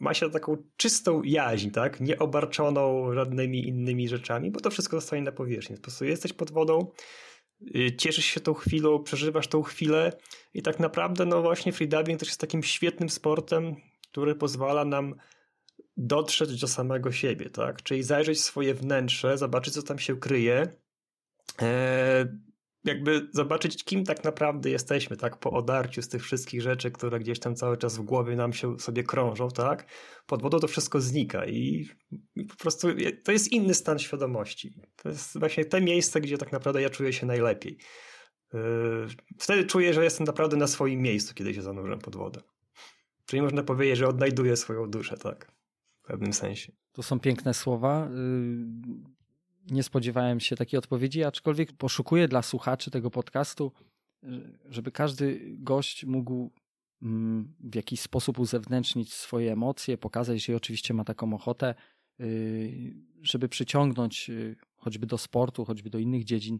ma 0.00 0.14
się 0.14 0.30
taką 0.30 0.56
czystą 0.76 1.22
jaźń, 1.22 1.70
tak? 1.70 2.00
Nieobarczoną 2.00 3.12
żadnymi 3.12 3.68
innymi 3.68 4.08
rzeczami, 4.08 4.50
bo 4.50 4.60
to 4.60 4.70
wszystko 4.70 4.96
zostaje 4.96 5.22
na 5.22 5.32
powierzchni. 5.32 5.76
Po 5.76 5.82
prostu 5.82 6.04
jesteś 6.04 6.32
pod 6.32 6.50
wodą, 6.50 6.86
Y, 6.86 7.27
cieszysz 7.98 8.24
się 8.24 8.40
tą 8.40 8.54
chwilą, 8.54 9.02
przeżywasz 9.02 9.48
tą 9.48 9.62
chwilę 9.62 10.12
i 10.54 10.62
tak 10.62 10.80
naprawdę 10.80 11.26
no 11.26 11.42
właśnie 11.42 11.72
freediving 11.72 12.20
też 12.20 12.28
jest 12.28 12.40
takim 12.40 12.62
świetnym 12.62 13.10
sportem, 13.10 13.76
który 14.10 14.34
pozwala 14.34 14.84
nam 14.84 15.14
dotrzeć 15.96 16.60
do 16.60 16.68
samego 16.68 17.12
siebie, 17.12 17.50
tak? 17.50 17.82
Czyli 17.82 18.02
zajrzeć 18.02 18.38
w 18.38 18.44
swoje 18.44 18.74
wnętrze, 18.74 19.38
zobaczyć 19.38 19.74
co 19.74 19.82
tam 19.82 19.98
się 19.98 20.16
kryje, 20.16 20.72
e, 21.62 22.38
jakby 22.84 23.28
zobaczyć, 23.32 23.84
kim 23.84 24.04
tak 24.04 24.24
naprawdę 24.24 24.70
jesteśmy, 24.70 25.16
tak, 25.16 25.38
po 25.38 25.50
odarciu 25.50 26.02
z 26.02 26.08
tych 26.08 26.22
wszystkich 26.22 26.62
rzeczy, 26.62 26.90
które 26.90 27.18
gdzieś 27.18 27.38
tam 27.38 27.54
cały 27.54 27.76
czas 27.76 27.96
w 27.96 28.02
głowie 28.02 28.36
nam 28.36 28.52
się 28.52 28.78
sobie 28.78 29.02
krążą, 29.02 29.48
tak, 29.48 29.86
pod 30.26 30.42
wodą 30.42 30.58
to 30.58 30.68
wszystko 30.68 31.00
znika 31.00 31.46
i, 31.46 31.88
po 32.48 32.56
prostu 32.56 32.88
to 33.24 33.32
jest 33.32 33.52
inny 33.52 33.74
stan 33.74 33.98
świadomości. 33.98 34.74
To 34.96 35.08
jest 35.08 35.38
właśnie 35.38 35.64
te 35.64 35.80
miejsce, 35.80 36.20
gdzie 36.20 36.38
tak 36.38 36.52
naprawdę 36.52 36.82
ja 36.82 36.90
czuję 36.90 37.12
się 37.12 37.26
najlepiej. 37.26 37.78
Yy, 38.52 39.06
wtedy 39.38 39.64
czuję, 39.64 39.94
że 39.94 40.04
jestem 40.04 40.26
naprawdę 40.26 40.56
na 40.56 40.66
swoim 40.66 41.00
miejscu, 41.00 41.34
kiedy 41.34 41.54
się 41.54 41.62
zanurzam 41.62 41.98
pod 41.98 42.16
wodę. 42.16 42.40
Czyli 43.26 43.42
można 43.42 43.62
powiedzieć, 43.62 43.98
że 43.98 44.08
odnajduję 44.08 44.56
swoją 44.56 44.90
duszę, 44.90 45.16
tak, 45.16 45.52
w 46.02 46.06
pewnym 46.06 46.32
sensie. 46.32 46.72
To 46.92 47.02
są 47.02 47.20
piękne 47.20 47.54
słowa. 47.54 48.10
Nie 49.70 49.82
spodziewałem 49.82 50.40
się 50.40 50.56
takiej 50.56 50.78
odpowiedzi, 50.78 51.24
aczkolwiek 51.24 51.72
poszukuję 51.72 52.28
dla 52.28 52.42
słuchaczy 52.42 52.90
tego 52.90 53.10
podcastu, 53.10 53.72
żeby 54.68 54.92
każdy 54.92 55.40
gość 55.58 56.04
mógł 56.04 56.50
mm, 57.02 57.54
w 57.60 57.74
jakiś 57.74 58.00
sposób 58.00 58.38
uzewnętrznić 58.38 59.14
swoje 59.14 59.52
emocje, 59.52 59.98
pokazać, 59.98 60.44
że 60.44 60.56
oczywiście 60.56 60.94
ma 60.94 61.04
taką 61.04 61.34
ochotę, 61.34 61.74
y, 62.20 62.94
żeby 63.22 63.48
przyciągnąć 63.48 64.30
y, 64.30 64.56
choćby 64.76 65.06
do 65.06 65.18
sportu, 65.18 65.64
choćby 65.64 65.90
do 65.90 65.98
innych 65.98 66.24
dziedzin 66.24 66.58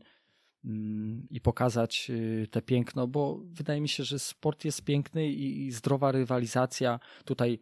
mm, 0.64 1.26
i 1.30 1.40
pokazać 1.40 2.10
y, 2.10 2.46
te 2.50 2.62
piękno, 2.62 3.06
bo 3.06 3.40
wydaje 3.44 3.80
mi 3.80 3.88
się, 3.88 4.04
że 4.04 4.18
sport 4.18 4.64
jest 4.64 4.84
piękny 4.84 5.28
i 5.28 5.70
zdrowa 5.72 6.12
rywalizacja 6.12 7.00
tutaj 7.24 7.58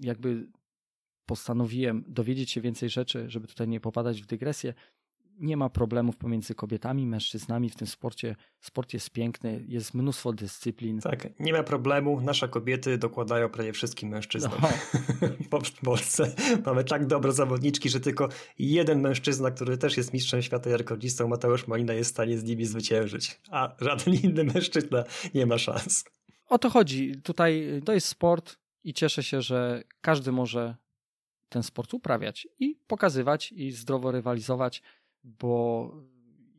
jakby 0.00 0.48
postanowiłem 1.26 2.04
dowiedzieć 2.08 2.50
się 2.50 2.60
więcej 2.60 2.88
rzeczy, 2.88 3.30
żeby 3.30 3.46
tutaj 3.46 3.68
nie 3.68 3.80
popadać 3.80 4.22
w 4.22 4.26
dygresję. 4.26 4.74
Nie 5.38 5.56
ma 5.56 5.70
problemów 5.70 6.16
pomiędzy 6.16 6.54
kobietami, 6.54 7.06
mężczyznami 7.06 7.70
w 7.70 7.76
tym 7.76 7.86
sporcie. 7.86 8.36
Sport 8.60 8.94
jest 8.94 9.10
piękny, 9.10 9.64
jest 9.68 9.94
mnóstwo 9.94 10.32
dyscyplin. 10.32 11.00
Tak, 11.00 11.28
nie 11.40 11.52
ma 11.52 11.62
problemu. 11.62 12.20
Nasze 12.20 12.48
kobiety 12.48 12.98
dokładają 12.98 13.48
prawie 13.48 13.72
wszystkim 13.72 14.08
mężczyznom. 14.08 14.52
No. 14.62 14.68
w 15.64 15.80
Polsce 15.84 16.34
mamy 16.66 16.84
tak 16.84 17.06
dobre 17.06 17.32
zawodniczki, 17.32 17.88
że 17.88 18.00
tylko 18.00 18.28
jeden 18.58 19.00
mężczyzna, 19.00 19.50
który 19.50 19.78
też 19.78 19.96
jest 19.96 20.12
mistrzem 20.12 20.42
świata 20.42 20.70
i 20.70 20.72
rekordistą, 20.72 21.28
Mateusz 21.28 21.66
Malina, 21.66 21.92
jest 21.92 22.10
w 22.10 22.14
stanie 22.14 22.38
z 22.38 22.44
nimi 22.44 22.64
zwyciężyć. 22.64 23.40
A 23.50 23.74
żaden 23.80 24.14
inny 24.14 24.44
mężczyzna 24.44 25.04
nie 25.34 25.46
ma 25.46 25.58
szans. 25.58 26.04
O 26.48 26.58
to 26.58 26.70
chodzi. 26.70 27.12
Tutaj 27.22 27.82
to 27.84 27.92
jest 27.92 28.08
sport 28.08 28.58
i 28.84 28.94
cieszę 28.94 29.22
się, 29.22 29.42
że 29.42 29.82
każdy 30.00 30.32
może 30.32 30.76
ten 31.52 31.62
sport 31.62 31.94
uprawiać 31.94 32.48
i 32.58 32.76
pokazywać 32.86 33.52
i 33.52 33.70
zdrowo 33.70 34.10
rywalizować, 34.10 34.82
bo 35.24 35.90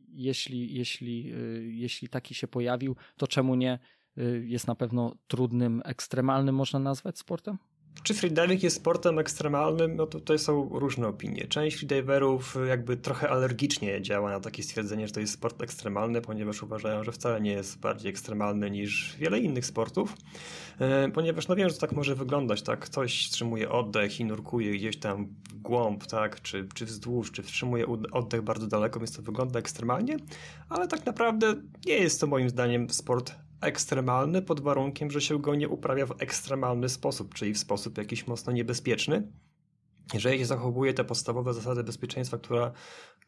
jeśli, 0.08 0.74
jeśli, 0.74 1.34
y, 1.34 1.72
jeśli 1.72 2.08
taki 2.08 2.34
się 2.34 2.48
pojawił, 2.48 2.96
to 3.16 3.26
czemu 3.26 3.54
nie? 3.54 3.78
Y, 4.18 4.44
jest 4.46 4.66
na 4.66 4.74
pewno 4.74 5.16
trudnym, 5.26 5.82
ekstremalnym, 5.84 6.54
można 6.54 6.78
nazwać 6.78 7.18
sportem? 7.18 7.58
Czy 8.02 8.14
freediving 8.14 8.62
jest 8.62 8.76
sportem 8.76 9.18
ekstremalnym? 9.18 9.96
No 9.96 10.06
tutaj 10.06 10.38
są 10.38 10.68
różne 10.72 11.08
opinie. 11.08 11.46
Część 11.48 11.76
freediverów 11.76 12.56
jakby 12.68 12.96
trochę 12.96 13.30
alergicznie 13.30 14.02
działa 14.02 14.30
na 14.30 14.40
takie 14.40 14.62
stwierdzenie, 14.62 15.06
że 15.06 15.12
to 15.12 15.20
jest 15.20 15.32
sport 15.32 15.62
ekstremalny, 15.62 16.20
ponieważ 16.20 16.62
uważają, 16.62 17.04
że 17.04 17.12
wcale 17.12 17.40
nie 17.40 17.50
jest 17.50 17.78
bardziej 17.78 18.10
ekstremalny 18.10 18.70
niż 18.70 19.16
wiele 19.18 19.38
innych 19.38 19.66
sportów. 19.66 20.16
E, 20.78 21.08
ponieważ 21.08 21.48
no 21.48 21.56
wiem, 21.56 21.68
że 21.68 21.78
tak 21.78 21.92
może 21.92 22.14
wyglądać, 22.14 22.62
tak? 22.62 22.80
Ktoś 22.80 23.26
wstrzymuje 23.26 23.70
oddech 23.70 24.20
i 24.20 24.24
nurkuje 24.24 24.72
gdzieś 24.72 24.96
tam 24.96 25.26
w 25.26 25.54
głąb, 25.54 26.06
tak? 26.06 26.42
Czy, 26.42 26.68
czy 26.74 26.86
wzdłuż, 26.86 27.32
czy 27.32 27.42
wstrzymuje 27.42 27.86
oddech 28.12 28.42
bardzo 28.42 28.66
daleko, 28.66 29.00
więc 29.00 29.16
to 29.16 29.22
wygląda 29.22 29.58
ekstremalnie, 29.58 30.16
ale 30.68 30.88
tak 30.88 31.06
naprawdę 31.06 31.54
nie 31.86 31.94
jest 31.94 32.20
to 32.20 32.26
moim 32.26 32.50
zdaniem 32.50 32.90
sport 32.90 33.34
ekstremalny 33.64 34.42
pod 34.42 34.60
warunkiem, 34.60 35.10
że 35.10 35.20
się 35.20 35.38
go 35.38 35.54
nie 35.54 35.68
uprawia 35.68 36.06
w 36.06 36.22
ekstremalny 36.22 36.88
sposób, 36.88 37.34
czyli 37.34 37.54
w 37.54 37.58
sposób 37.58 37.98
jakiś 37.98 38.26
mocno 38.26 38.52
niebezpieczny. 38.52 39.32
Jeżeli 40.14 40.38
się 40.38 40.46
zachowuje 40.46 40.94
te 40.94 41.04
podstawowe 41.04 41.54
zasady 41.54 41.84
bezpieczeństwa, 41.84 42.38
która, 42.38 42.72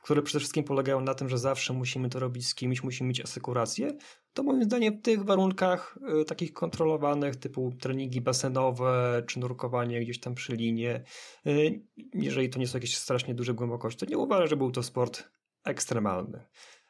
które 0.02 0.22
przede 0.22 0.40
wszystkim 0.40 0.64
polegają 0.64 1.00
na 1.00 1.14
tym, 1.14 1.28
że 1.28 1.38
zawsze 1.38 1.72
musimy 1.72 2.08
to 2.08 2.18
robić 2.18 2.48
z 2.48 2.54
kimś, 2.54 2.82
musimy 2.82 3.08
mieć 3.08 3.20
asekurację, 3.20 3.96
to 4.32 4.42
moim 4.42 4.64
zdaniem 4.64 4.98
w 4.98 5.02
tych 5.02 5.24
warunkach 5.24 5.98
y, 6.20 6.24
takich 6.24 6.52
kontrolowanych, 6.52 7.36
typu 7.36 7.72
treningi 7.80 8.20
basenowe, 8.20 9.22
czy 9.26 9.40
nurkowanie 9.40 10.00
gdzieś 10.00 10.20
tam 10.20 10.34
przy 10.34 10.56
linie, 10.56 11.04
y, 11.46 11.82
jeżeli 12.14 12.50
to 12.50 12.58
nie 12.58 12.66
są 12.66 12.78
jakieś 12.78 12.96
strasznie 12.96 13.34
duże 13.34 13.54
głębokości, 13.54 14.00
to 14.00 14.06
nie 14.06 14.18
uważam, 14.18 14.46
że 14.46 14.56
był 14.56 14.70
to 14.70 14.82
sport 14.82 15.30
ekstremalny. 15.64 16.46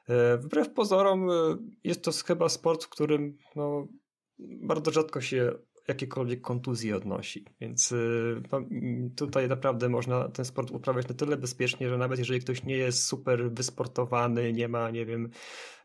E, 0.09 0.39
wbrew 0.39 0.69
pozorom 0.69 1.31
e, 1.31 1.33
jest 1.85 2.05
to 2.05 2.11
chyba 2.27 2.49
sport, 2.49 2.85
w 2.85 2.89
którym 2.89 3.39
no, 3.57 3.87
bardzo 4.39 4.91
rzadko 4.91 5.21
się 5.21 5.53
jakiekolwiek 5.89 6.41
kontuzje 6.41 6.97
odnosi. 6.97 7.45
Więc 7.61 7.93
y, 7.93 8.43
no, 8.53 8.61
tutaj 9.17 9.49
naprawdę 9.49 9.89
można 9.89 10.29
ten 10.29 10.45
sport 10.45 10.71
uprawiać 10.71 11.09
na 11.09 11.15
tyle 11.15 11.37
bezpiecznie, 11.37 11.89
że 11.89 11.99
nawet 11.99 12.19
jeżeli 12.19 12.41
ktoś 12.41 12.65
nie 12.65 12.77
jest 12.77 13.05
super 13.05 13.51
wysportowany, 13.53 14.53
nie 14.53 14.69
ma, 14.69 14.91
nie 14.91 15.07
wiem, 15.07 15.31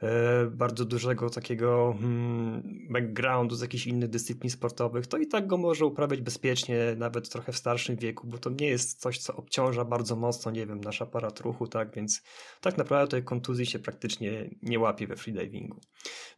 e, 0.01 0.45
bardzo 0.45 0.85
dużego 0.85 1.29
takiego 1.29 1.95
hmm, 1.99 2.87
backgroundu 2.89 3.55
z 3.55 3.61
jakichś 3.61 3.87
innych 3.87 4.09
dyscyplin 4.09 4.49
sportowych, 4.49 5.07
to 5.07 5.17
i 5.17 5.27
tak 5.27 5.47
go 5.47 5.57
może 5.57 5.85
uprawiać 5.85 6.21
bezpiecznie, 6.21 6.95
nawet 6.97 7.29
trochę 7.29 7.51
w 7.51 7.57
starszym 7.57 7.95
wieku, 7.95 8.27
bo 8.27 8.37
to 8.37 8.49
nie 8.49 8.67
jest 8.67 9.01
coś, 9.01 9.17
co 9.17 9.35
obciąża 9.35 9.85
bardzo 9.85 10.15
mocno, 10.15 10.51
nie 10.51 10.65
wiem, 10.65 10.81
nasz 10.81 11.01
aparat 11.01 11.39
ruchu, 11.39 11.67
tak, 11.67 11.95
więc 11.95 12.23
tak 12.61 12.77
naprawdę 12.77 13.11
tej 13.11 13.23
kontuzji 13.23 13.65
się 13.65 13.79
praktycznie 13.79 14.49
nie 14.61 14.79
łapie 14.79 15.07
we 15.07 15.15
freedivingu. 15.15 15.79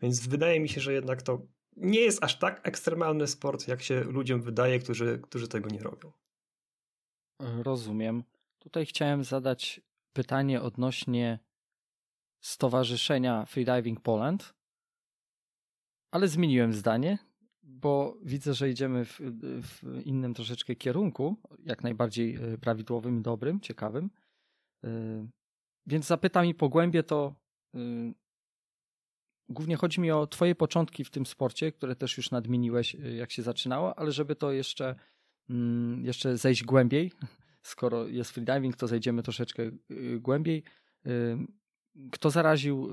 Więc 0.01 0.27
wydaje 0.27 0.59
mi 0.59 0.69
się, 0.69 0.81
że 0.81 0.93
jednak 0.93 1.21
to 1.21 1.41
nie 1.77 1.99
jest 1.99 2.23
aż 2.23 2.39
tak 2.39 2.67
ekstremalny 2.67 3.27
sport, 3.27 3.67
jak 3.67 3.81
się 3.81 4.03
ludziom 4.03 4.41
wydaje, 4.41 4.79
którzy, 4.79 5.19
którzy 5.23 5.47
tego 5.47 5.69
nie 5.69 5.79
robią. 5.79 6.11
Rozumiem. 7.39 8.23
Tutaj 8.59 8.85
chciałem 8.85 9.23
zadać 9.23 9.81
pytanie 10.13 10.61
odnośnie 10.61 11.39
Stowarzyszenia 12.41 13.45
Freediving 13.45 14.01
Poland, 14.01 14.53
ale 16.11 16.27
zmieniłem 16.27 16.73
zdanie, 16.73 17.17
bo 17.63 18.17
widzę, 18.21 18.53
że 18.53 18.69
idziemy 18.69 19.05
w, 19.05 19.19
w 19.61 20.01
innym 20.05 20.33
troszeczkę 20.33 20.75
kierunku, 20.75 21.35
jak 21.59 21.83
najbardziej 21.83 22.35
e, 22.35 22.57
prawidłowym, 22.57 23.21
dobrym, 23.21 23.59
ciekawym. 23.59 24.09
E, 24.83 24.89
więc 25.85 26.05
zapytam 26.05 26.45
i 26.45 26.53
pogłębię 26.53 27.03
to 27.03 27.35
e, 27.75 27.79
Głównie 29.49 29.75
chodzi 29.75 30.01
mi 30.01 30.11
o 30.11 30.27
Twoje 30.27 30.55
początki 30.55 31.03
w 31.03 31.09
tym 31.09 31.25
sporcie, 31.25 31.71
które 31.71 31.95
też 31.95 32.17
już 32.17 32.31
nadmieniłeś, 32.31 32.95
y, 32.95 33.15
jak 33.15 33.31
się 33.31 33.41
zaczynało, 33.41 33.99
ale 33.99 34.11
żeby 34.11 34.35
to 34.35 34.51
jeszcze, 34.51 34.95
mm, 35.49 36.05
jeszcze 36.05 36.37
zejść 36.37 36.63
głębiej, 36.63 37.11
skoro 37.61 38.07
jest 38.07 38.31
freediving, 38.31 38.75
to 38.75 38.87
zejdziemy 38.87 39.23
troszeczkę 39.23 39.63
y, 39.63 40.19
głębiej. 40.19 40.63
Y, 41.07 41.37
kto 42.11 42.29
zaraził 42.29 42.89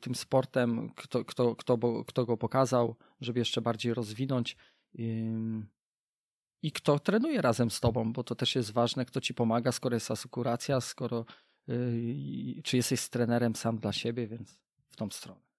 tym 0.00 0.14
sportem, 0.14 0.90
kto, 0.96 1.24
kto, 1.24 1.56
kto, 1.56 1.78
kto 2.04 2.26
go 2.26 2.36
pokazał, 2.36 2.96
żeby 3.20 3.38
jeszcze 3.38 3.60
bardziej 3.60 3.94
rozwinąć 3.94 4.56
i 6.62 6.72
kto 6.72 6.98
trenuje 6.98 7.42
razem 7.42 7.70
z 7.70 7.80
tobą, 7.80 8.12
bo 8.12 8.24
to 8.24 8.34
też 8.34 8.54
jest 8.54 8.72
ważne, 8.72 9.04
kto 9.04 9.20
ci 9.20 9.34
pomaga, 9.34 9.72
skoro 9.72 9.96
jest 9.96 10.10
asekuracja, 10.10 10.80
skoro 10.80 11.24
czy 12.64 12.76
jesteś 12.76 13.08
trenerem 13.08 13.56
sam 13.56 13.78
dla 13.78 13.92
siebie, 13.92 14.26
więc 14.26 14.60
w 14.90 14.96
tą 14.96 15.10
stronę. 15.10 15.51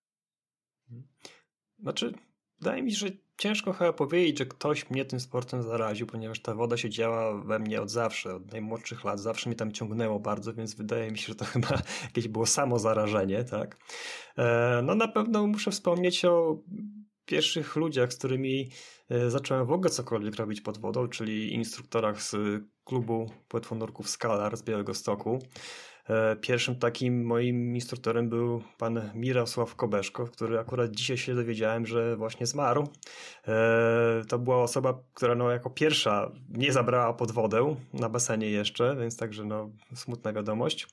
Znaczy, 1.80 2.14
wydaje 2.60 2.84
mi 2.84 2.92
się, 2.92 2.98
że 2.98 3.12
ciężko 3.38 3.74
chyba 3.74 3.94
powiedzieć, 3.94 4.40
że 4.40 4.46
ktoś 4.46 4.90
mnie 4.90 5.06
tym 5.06 5.20
sportem 5.20 5.64
zaraził, 5.64 6.08
ponieważ 6.08 6.42
ta 6.42 6.56
woda 6.56 6.78
się 6.78 6.90
działa 6.90 7.42
we 7.42 7.60
mnie 7.60 7.82
od 7.82 7.90
zawsze, 7.90 8.36
od 8.36 8.52
najmłodszych 8.52 9.04
lat. 9.04 9.20
Zawsze 9.20 9.50
mnie 9.50 9.56
tam 9.56 9.72
ciągnęło 9.72 10.20
bardzo, 10.20 10.54
więc 10.54 10.76
wydaje 10.76 11.12
mi 11.12 11.18
się, 11.18 11.28
że 11.28 11.36
to 11.36 11.46
chyba 11.54 11.82
jakieś 12.04 12.28
było 12.28 12.46
samo 12.46 12.80
zarażenie, 12.80 13.44
tak? 13.44 13.78
E, 14.38 14.82
no 14.84 14.96
na 14.96 15.08
pewno 15.08 15.48
muszę 15.48 15.72
wspomnieć 15.72 16.26
o 16.26 16.58
pierwszych 17.26 17.76
ludziach, 17.76 18.14
z 18.14 18.18
którymi 18.18 18.70
e, 19.10 19.30
zacząłem 19.30 19.66
w 19.66 19.72
ogóle 19.72 19.90
cokolwiek 19.90 20.36
robić 20.36 20.62
pod 20.62 20.78
wodą, 20.78 21.08
czyli 21.08 21.54
instruktorach 21.54 22.22
z 22.22 22.36
klubu 22.84 23.32
płetwonurków 23.48 24.10
Skalar 24.10 24.58
z 24.58 24.64
Białego 24.64 24.94
Stoku. 24.94 25.40
E, 26.10 26.36
pierwszym 26.36 26.76
takim 26.76 27.26
moim 27.26 27.76
instruktorem 27.76 28.30
był 28.30 28.64
pan 28.78 29.12
Mirosław 29.16 29.76
Kobeszko, 29.76 30.28
który 30.28 30.60
akurat 30.60 30.92
dzisiaj 30.92 31.18
się 31.18 31.36
dowiedziałem, 31.36 31.86
że 31.86 32.16
właśnie 32.16 32.46
zmarł. 32.46 32.88
E, 33.48 34.22
to 34.28 34.40
była 34.40 34.64
osoba, 34.64 35.00
która 35.14 35.36
no 35.36 35.52
jako 35.52 35.70
pierwsza 35.70 36.32
nie 36.50 36.74
zabrała 36.74 37.14
pod 37.14 37.32
wodę 37.32 37.76
na 37.94 38.10
basenie 38.10 38.50
jeszcze, 38.50 38.96
więc 38.96 39.18
także 39.18 39.46
no 39.46 39.70
smutna 39.96 40.34
wiadomość. 40.34 40.88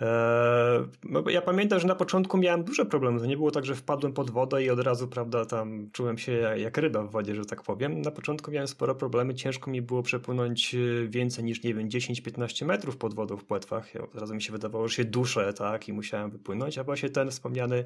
Eee, 0.00 0.84
no, 1.04 1.30
ja 1.30 1.42
pamiętam, 1.42 1.80
że 1.80 1.86
na 1.86 1.94
początku 1.94 2.38
miałem 2.38 2.64
duże 2.64 2.86
problemy. 2.86 3.20
To 3.20 3.26
nie 3.26 3.36
było 3.36 3.50
tak, 3.50 3.64
że 3.64 3.74
wpadłem 3.74 4.12
pod 4.12 4.30
wodę 4.30 4.64
i 4.64 4.70
od 4.70 4.80
razu, 4.80 5.08
prawda, 5.08 5.44
tam 5.44 5.90
czułem 5.92 6.18
się 6.18 6.32
jak 6.32 6.78
ryba 6.78 7.02
w 7.02 7.10
wodzie, 7.10 7.34
że 7.34 7.44
tak 7.44 7.62
powiem. 7.62 8.02
Na 8.02 8.10
początku 8.10 8.50
miałem 8.50 8.68
sporo 8.68 8.94
problemy. 8.94 9.34
Ciężko 9.34 9.70
mi 9.70 9.82
było 9.82 10.02
przepłynąć 10.02 10.74
e, 10.74 10.78
więcej 11.08 11.44
niż, 11.44 11.62
nie 11.62 11.74
wiem, 11.74 11.88
10-15 11.88 12.66
metrów 12.66 12.96
pod 12.96 13.14
wodą 13.14 13.36
w 13.36 13.44
płetwach. 13.44 13.94
Ja, 13.94 14.02
od 14.02 14.14
razu 14.14 14.34
mi 14.34 14.42
się 14.42 14.52
wydawało, 14.52 14.88
że 14.88 14.94
się 14.94 15.04
duszę, 15.04 15.52
tak, 15.52 15.88
i 15.88 15.92
musiałem 15.92 16.30
wypłynąć. 16.30 16.78
A 16.78 16.84
właśnie 16.84 17.10
ten 17.10 17.30
wspomniany 17.30 17.84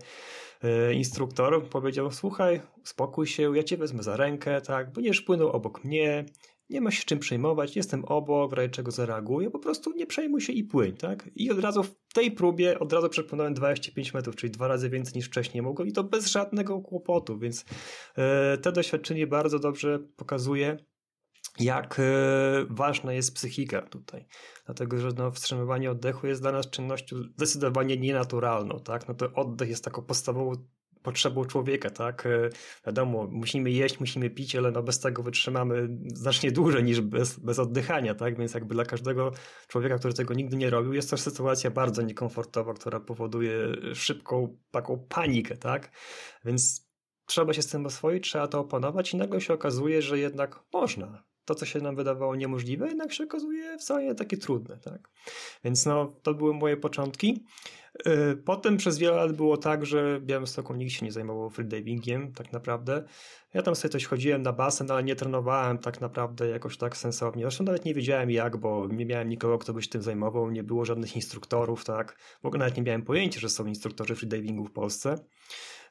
e, 0.63 0.95
instruktor 0.95 1.69
powiedział: 1.69 2.11
Słuchaj, 2.11 2.61
uspokój 2.85 3.27
się, 3.27 3.57
ja 3.57 3.63
cię 3.63 3.77
wezmę 3.77 4.03
za 4.03 4.17
rękę, 4.17 4.61
tak, 4.61 4.93
będziesz 4.93 5.21
płynął 5.21 5.49
obok 5.49 5.85
mnie 5.85 6.25
nie 6.71 6.81
ma 6.81 6.91
się 6.91 7.05
czym 7.05 7.19
przejmować, 7.19 7.77
jestem 7.77 8.05
obok, 8.05 8.51
w 8.51 8.53
razie 8.53 8.69
czego 8.69 8.91
zareaguję, 8.91 9.51
po 9.51 9.59
prostu 9.59 9.93
nie 9.93 10.07
przejmuj 10.07 10.41
się 10.41 10.53
i 10.53 10.65
płyń, 10.65 10.97
tak? 10.97 11.31
I 11.35 11.51
od 11.51 11.59
razu 11.59 11.83
w 11.83 11.95
tej 12.15 12.31
próbie, 12.31 12.79
od 12.79 12.93
razu 12.93 13.09
przepłynąłem 13.09 13.55
25 13.55 14.15
metrów, 14.15 14.37
czyli 14.37 14.51
dwa 14.51 14.69
razy 14.69 14.91
więcej 14.91 15.15
niż 15.15 15.27
wcześniej 15.27 15.63
mogłem 15.63 15.89
i 15.89 15.93
to 15.93 16.05
bez 16.05 16.27
żadnego 16.27 16.81
kłopotu, 16.81 17.39
więc 17.39 17.65
e, 18.17 18.59
to 18.59 18.73
doświadczenie 18.73 19.27
bardzo 19.27 19.59
dobrze 19.59 19.99
pokazuje, 20.17 20.77
jak 21.61 22.01
e, 22.01 22.03
ważna 22.71 23.13
jest 23.13 23.35
psychika 23.35 23.83
tutaj. 23.83 24.27
Dlatego, 24.67 24.99
że 24.99 25.09
no, 25.17 25.31
wstrzymywanie 25.31 25.91
oddechu 25.91 26.27
jest 26.27 26.41
dla 26.41 26.53
nas 26.53 26.71
czynnością 26.71 27.17
zdecydowanie 27.17 27.97
nienaturalną. 27.97 28.81
Tak? 28.81 29.09
No 29.09 29.15
to 29.15 29.33
oddech 29.35 29.69
jest 29.69 29.85
taką 29.85 30.03
podstawową 30.03 30.53
potrzebą 31.03 31.45
człowieka, 31.45 31.91
tak? 31.91 32.27
E, 32.27 32.51
wiadomo, 32.87 33.29
musimy 33.31 33.71
jeść, 33.71 34.01
musimy 34.01 34.31
pić, 34.31 34.57
ale 34.57 34.71
no 34.71 34.83
bez 34.83 35.01
tego 35.01 35.23
wytrzymamy 35.23 35.89
znacznie 36.15 36.53
dłużej 36.53 36.85
niż 36.85 37.01
bez, 37.01 37.39
bez 37.39 37.59
oddychania, 37.59 38.15
tak? 38.15 38.39
Więc 38.39 38.55
jakby 38.55 38.75
dla 38.75 38.85
każdego 38.85 39.33
człowieka, 39.69 39.99
który 39.99 40.15
tego 40.15 40.35
nigdy 40.35 40.57
nie 40.57 40.71
robił, 40.71 40.93
jest 40.93 41.11
to 41.11 41.17
sytuacja 41.17 41.71
bardzo 41.71 42.03
niekomfortowa, 42.03 42.75
która 42.75 43.01
powoduje 43.01 43.55
szybką 43.95 44.57
taką 44.71 45.07
panikę, 45.09 45.57
tak? 45.57 45.91
Więc 46.45 46.91
trzeba 47.27 47.53
się 47.53 47.63
z 47.63 47.67
tym 47.67 47.87
oswoić, 47.87 48.25
trzeba 48.25 48.49
to 48.49 48.61
opanować 48.61 49.13
i 49.13 49.17
nagle 49.17 49.41
się 49.41 49.55
okazuje, 49.55 50.03
że 50.03 50.19
jednak 50.19 50.61
można. 50.73 51.25
To, 51.45 51.55
co 51.55 51.67
się 51.67 51.81
nam 51.81 51.97
wydawało 51.97 52.37
niemożliwe, 52.37 52.89
jednak 52.89 53.13
się 53.13 53.25
okazuje 53.25 53.79
wcale 53.79 54.05
nie 54.05 54.15
takie 54.15 54.37
trudne, 54.37 54.79
tak? 54.79 55.11
Więc 55.65 55.87
no, 55.87 56.17
to 56.23 56.35
były 56.35 56.55
moje 56.55 56.77
początki. 56.77 57.45
Y, 58.07 58.37
potem 58.37 58.77
przez 58.77 58.99
wiele 58.99 59.17
lat 59.17 59.33
było 59.33 59.57
tak, 59.57 59.87
że 59.87 60.21
Białymstoku 60.21 60.75
nikt 60.75 60.93
się 60.93 61.07
nie 61.07 61.13
zajmował 61.13 61.51
freedivingiem 61.51 62.33
tak 62.33 62.53
naprawdę. 62.53 63.05
Ja 63.55 63.63
tam 63.63 63.75
sobie 63.75 63.93
coś 63.93 64.07
chodziłem 64.07 64.43
na 64.43 64.53
basen, 64.53 64.91
ale 64.91 65.03
nie 65.05 65.17
trenowałem 65.17 65.79
tak 65.79 66.01
naprawdę 66.01 66.49
jakoś 66.49 66.77
tak 66.77 66.97
sensownie. 66.97 67.43
Zresztą 67.43 67.65
nawet 67.65 67.85
nie 67.85 67.95
wiedziałem 67.95 68.31
jak, 68.31 68.57
bo 68.57 68.87
nie 68.87 69.07
miałem 69.07 69.29
nikogo, 69.29 69.59
kto 69.59 69.73
by 69.73 69.83
się 69.83 69.89
tym 69.89 70.03
zajmował, 70.03 70.51
nie 70.51 70.63
było 70.63 70.85
żadnych 70.85 71.17
instruktorów, 71.17 71.85
tak. 71.85 72.17
W 72.43 72.47
ogóle 72.47 72.59
nawet 72.59 72.77
nie 72.77 72.83
miałem 72.83 73.03
pojęcia, 73.03 73.41
że 73.41 73.49
są 73.49 73.67
instruktorzy 73.67 74.17
freedivingu 74.17 74.65
w 74.65 74.73
Polsce. 74.73 75.19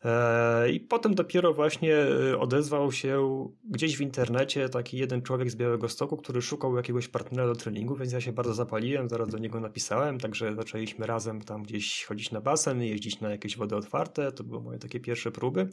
E, 0.05 0.71
I 0.71 0.79
potem 0.79 1.15
dopiero 1.15 1.53
właśnie 1.53 1.95
e, 1.97 2.39
odezwał 2.39 2.91
się 2.91 3.45
gdzieś 3.63 3.97
w 3.97 4.01
internecie 4.01 4.69
taki 4.69 4.97
jeden 4.97 5.21
człowiek 5.21 5.51
z 5.51 5.55
Białego 5.55 5.89
Stoku, 5.89 6.17
który 6.17 6.41
szukał 6.41 6.75
jakiegoś 6.75 7.07
partnera 7.07 7.47
do 7.47 7.55
treningu, 7.55 7.95
więc 7.95 8.13
ja 8.13 8.21
się 8.21 8.31
bardzo 8.31 8.53
zapaliłem, 8.53 9.09
zaraz 9.09 9.29
do 9.29 9.37
niego 9.37 9.59
napisałem, 9.59 10.19
także 10.19 10.55
zaczęliśmy 10.55 11.07
razem 11.07 11.41
tam 11.41 11.63
gdzieś 11.63 12.05
chodzić 12.05 12.31
na 12.31 12.41
basen, 12.41 12.81
jeździć 12.81 13.21
na 13.21 13.29
jakieś 13.29 13.57
wody 13.57 13.75
otwarte, 13.75 14.31
to 14.31 14.43
były 14.43 14.61
moje 14.61 14.79
takie 14.79 14.99
pierwsze 14.99 15.31
próby, 15.31 15.69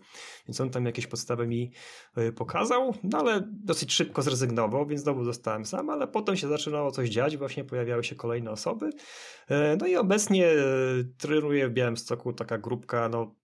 więc 0.49 0.61
on 0.61 0.71
tam 0.71 0.87
jakieś 0.87 1.07
podstawy 1.07 1.47
mi 1.47 1.73
e, 2.17 2.33
pokazał, 2.33 2.95
no 3.05 3.19
ale 3.19 3.49
dosyć 3.65 3.93
szybko 3.93 4.23
zrezygnował, 4.23 4.87
więc 4.87 5.03
znowu 5.03 5.25
zostałem 5.25 5.67
sam, 5.67 5.91
ale 5.91 6.09
potem 6.09 6.37
się 6.37 6.49
zaczynało 6.49 6.91
coś 6.91 7.09
dziać, 7.09 7.37
właśnie 7.37 7.65
pojawiały 7.65 8.05
się 8.05 8.15
kolejne 8.15 8.51
osoby, 8.51 8.91
no 9.81 9.87
i 9.87 9.97
obecnie 9.97 10.49
trenuję 11.19 11.69
w 11.69 11.73
Białymstoku 11.73 12.33
taka 12.33 12.59
grupka, 12.59 13.09
no 13.09 13.35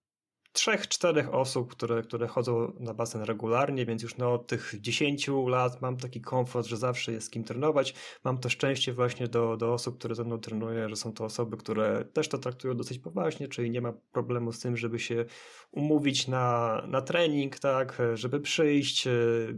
trzech, 0.53 0.87
czterech 0.87 1.33
osób, 1.33 1.71
które, 1.71 2.01
które 2.01 2.27
chodzą 2.27 2.73
na 2.79 2.93
basen 2.93 3.21
regularnie, 3.21 3.85
więc 3.85 4.03
już 4.03 4.17
no, 4.17 4.33
od 4.33 4.47
tych 4.47 4.75
10 4.81 5.29
lat 5.47 5.81
mam 5.81 5.97
taki 5.97 6.21
komfort, 6.21 6.67
że 6.67 6.77
zawsze 6.77 7.11
jest 7.11 7.27
z 7.27 7.29
kim 7.29 7.43
trenować. 7.43 7.93
Mam 8.23 8.37
to 8.37 8.49
szczęście 8.49 8.93
właśnie 8.93 9.27
do, 9.27 9.57
do 9.57 9.73
osób, 9.73 9.97
które 9.97 10.15
ze 10.15 10.23
mną 10.23 10.39
trenują, 10.39 10.89
że 10.89 10.95
są 10.95 11.13
to 11.13 11.25
osoby, 11.25 11.57
które 11.57 12.05
też 12.05 12.27
to 12.27 12.37
traktują 12.37 12.77
dosyć 12.77 12.99
poważnie, 12.99 13.47
czyli 13.47 13.71
nie 13.71 13.81
ma 13.81 13.93
problemu 14.11 14.51
z 14.51 14.59
tym, 14.59 14.77
żeby 14.77 14.99
się 14.99 15.25
umówić 15.71 16.27
na, 16.27 16.81
na 16.87 17.01
trening, 17.01 17.59
tak, 17.59 18.01
żeby 18.13 18.39
przyjść. 18.39 19.07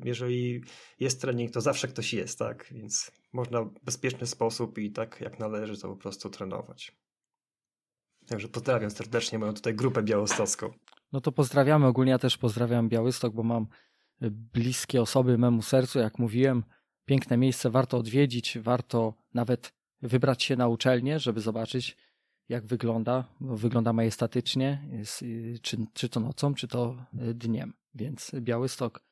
Jeżeli 0.04 0.64
jest 1.00 1.22
trening, 1.22 1.52
to 1.52 1.62
zawsze 1.62 1.88
ktoś 1.88 2.14
jest, 2.14 2.40
tak, 2.40 2.68
więc 2.72 3.12
można 3.34 3.62
w 3.62 3.86
bezpieczny 3.86 4.28
sposób 4.28 4.78
i 4.78 4.92
tak 4.92 5.22
jak 5.22 5.40
należy 5.40 5.82
to 5.82 5.88
po 5.88 5.96
prostu 5.96 6.30
trenować. 6.30 6.96
Także 8.28 8.48
pozdrawiam 8.48 8.92
serdecznie 8.92 9.40
moją 9.40 9.54
tutaj 9.54 9.76
grupę 9.76 10.04
białostocką. 10.04 10.74
No 11.16 11.22
to 11.22 11.32
pozdrawiamy. 11.32 11.86
Ogólnie 11.86 12.12
ja 12.12 12.20
też 12.20 12.38
pozdrawiam 12.38 12.90
Białystok, 12.90 13.34
bo 13.34 13.44
mam 13.44 13.68
y, 14.24 14.32
bliskie 14.32 15.02
osoby 15.02 15.38
memu 15.38 15.62
sercu, 15.62 16.00
jak 16.00 16.20
mówiłem. 16.20 16.64
Piękne 17.06 17.38
miejsce, 17.38 17.70
warto 17.70 17.98
odwiedzić, 17.98 18.60
warto 18.60 19.14
nawet 19.34 19.74
wybrać 20.02 20.44
się 20.44 20.56
na 20.56 20.68
uczelnię, 20.68 21.20
żeby 21.20 21.42
zobaczyć, 21.42 21.98
jak 22.50 22.66
wygląda. 22.66 23.28
Wygląda 23.42 23.94
majestatycznie, 23.94 24.88
jest, 24.92 25.22
y, 25.22 25.60
czy, 25.62 25.78
czy 25.94 26.10
to 26.10 26.20
nocą, 26.20 26.54
czy 26.54 26.68
to 26.68 27.06
y, 27.30 27.34
dniem. 27.34 27.74
Więc 27.94 28.32
Białystok, 28.40 29.04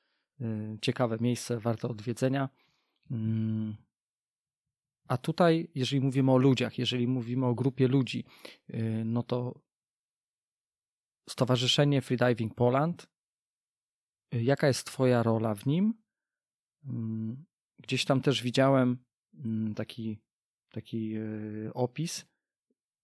ciekawe 0.81 1.17
miejsce, 1.21 1.59
warto 1.59 1.89
odwiedzenia. 1.89 2.49
Mm, 3.11 3.75
a 5.07 5.17
tutaj, 5.17 5.67
jeżeli 5.75 6.01
mówimy 6.01 6.31
o 6.31 6.37
ludziach, 6.37 6.77
jeżeli 6.79 7.07
mówimy 7.07 7.45
o 7.45 7.55
grupie 7.55 7.87
ludzi, 7.87 8.25
no 9.05 9.23
to 9.23 9.61
Stowarzyszenie 11.29 12.01
Freediving 12.01 12.55
Poland, 12.55 13.07
y, 14.33 14.43
jaka 14.43 14.67
jest 14.67 14.88
Twoja 14.88 15.23
rola 15.23 15.55
w 15.55 15.65
nim? 15.65 15.93
Mm, 16.86 17.45
gdzieś 17.79 18.05
tam 18.05 18.21
też 18.21 18.43
widziałem 18.43 18.97
mm, 19.33 19.75
taki, 19.75 20.19
taki 20.71 21.17
y, 21.17 21.71
opis, 21.73 22.25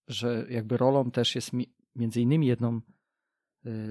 że 0.08 0.46
jakby 0.50 0.76
rolą 0.76 1.10
też 1.10 1.34
jest 1.34 1.50
między 1.96 2.20
innymi 2.20 2.46
jedną 2.46 2.80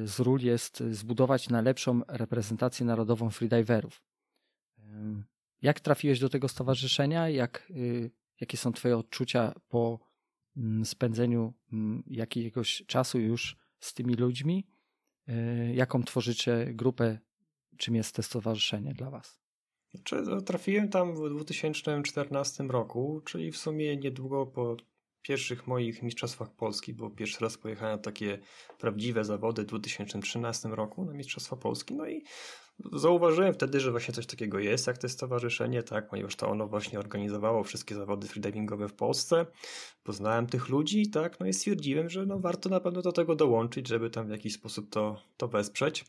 z 0.05 0.19
ról 0.19 0.39
jest 0.39 0.83
zbudować 0.91 1.49
najlepszą 1.49 2.01
reprezentację 2.07 2.85
narodową 2.85 3.29
freediverów. 3.29 4.03
Jak 5.61 5.79
trafiłeś 5.79 6.19
do 6.19 6.29
tego 6.29 6.47
stowarzyszenia? 6.47 7.29
Jak, 7.29 7.67
y, 7.69 8.11
jakie 8.41 8.57
są 8.57 8.71
Twoje 8.71 8.97
odczucia 8.97 9.53
po 9.67 9.99
mm, 10.57 10.85
spędzeniu 10.85 11.53
jakiegoś 12.07 12.83
czasu 12.87 13.19
już 13.19 13.57
z 13.79 13.93
tymi 13.93 14.13
ludźmi? 14.13 14.67
Y, 15.29 15.73
jaką 15.75 16.03
tworzycie 16.03 16.65
grupę? 16.73 17.19
Czym 17.77 17.95
jest 17.95 18.15
to 18.15 18.23
stowarzyszenie 18.23 18.93
dla 18.93 19.09
Was? 19.09 19.39
Znaczy, 19.91 20.21
no, 20.21 20.41
trafiłem 20.41 20.89
tam 20.89 21.15
w 21.15 21.29
2014 21.29 22.63
roku, 22.63 23.21
czyli 23.25 23.51
w 23.51 23.57
sumie 23.57 23.97
niedługo 23.97 24.45
po 24.45 24.77
pierwszych 25.21 25.67
moich 25.67 26.03
mistrzostwach 26.03 26.55
Polski, 26.55 26.93
bo 26.93 27.09
pierwszy 27.09 27.39
raz 27.41 27.57
pojechałem 27.57 27.95
na 27.95 28.01
takie 28.01 28.39
prawdziwe 28.79 29.25
zawody 29.25 29.63
w 29.63 29.65
2013 29.65 30.69
roku 30.69 31.05
na 31.05 31.13
Mistrzostwa 31.13 31.55
Polski. 31.55 31.93
No 31.93 32.07
i 32.07 32.23
Zauważyłem 32.93 33.53
wtedy, 33.53 33.79
że 33.79 33.91
właśnie 33.91 34.13
coś 34.13 34.25
takiego 34.25 34.59
jest, 34.59 34.87
jak 34.87 34.97
to 34.97 35.09
stowarzyszenie, 35.09 35.83
tak, 35.83 36.09
ponieważ 36.09 36.35
to 36.35 36.49
ono 36.49 36.67
właśnie 36.67 36.99
organizowało 36.99 37.63
wszystkie 37.63 37.95
zawody 37.95 38.27
freedivingowe 38.27 38.87
w 38.87 38.93
Polsce. 38.93 39.45
Poznałem 40.03 40.47
tych 40.47 40.69
ludzi, 40.69 41.09
tak, 41.09 41.39
no 41.39 41.45
i 41.45 41.53
stwierdziłem, 41.53 42.09
że 42.09 42.25
no 42.25 42.39
warto 42.39 42.69
na 42.69 42.79
pewno 42.79 43.01
do 43.01 43.11
tego 43.11 43.35
dołączyć, 43.35 43.87
żeby 43.87 44.09
tam 44.09 44.27
w 44.27 44.29
jakiś 44.29 44.53
sposób 44.53 44.89
to, 44.89 45.21
to 45.37 45.47
wesprzeć. 45.47 46.05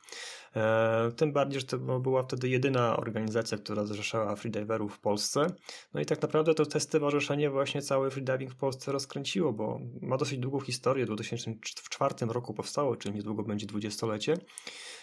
E, 0.57 1.13
tym 1.17 1.33
bardziej, 1.33 1.61
że 1.61 1.67
to 1.67 1.79
była 1.79 2.23
wtedy 2.23 2.49
jedyna 2.49 2.97
organizacja, 2.97 3.59
która 3.59 3.85
zrzeszała 3.85 4.37
freediverów 4.37 4.95
w 4.95 4.99
Polsce. 4.99 5.47
No 5.95 6.01
i 6.01 6.07
tak 6.07 6.23
naprawdę 6.23 6.55
to 6.55 6.67
te 6.67 6.81
stowarzyszenie 6.81 7.51
właśnie 7.51 7.83
cały 7.83 8.11
freediving 8.11 8.51
w 8.51 8.57
Polsce 8.57 8.93
rozkręciło, 8.93 9.53
bo 9.53 9.81
ma 10.03 10.17
dosyć 10.17 10.39
długą 10.39 10.61
historię. 10.61 11.05
W 11.05 11.09
2004 11.09 12.15
roku 12.29 12.55
powstało, 12.55 12.97
czyli 12.97 13.15
niedługo 13.15 13.43
będzie 13.43 13.67
dwudziestolecie. 13.67 14.37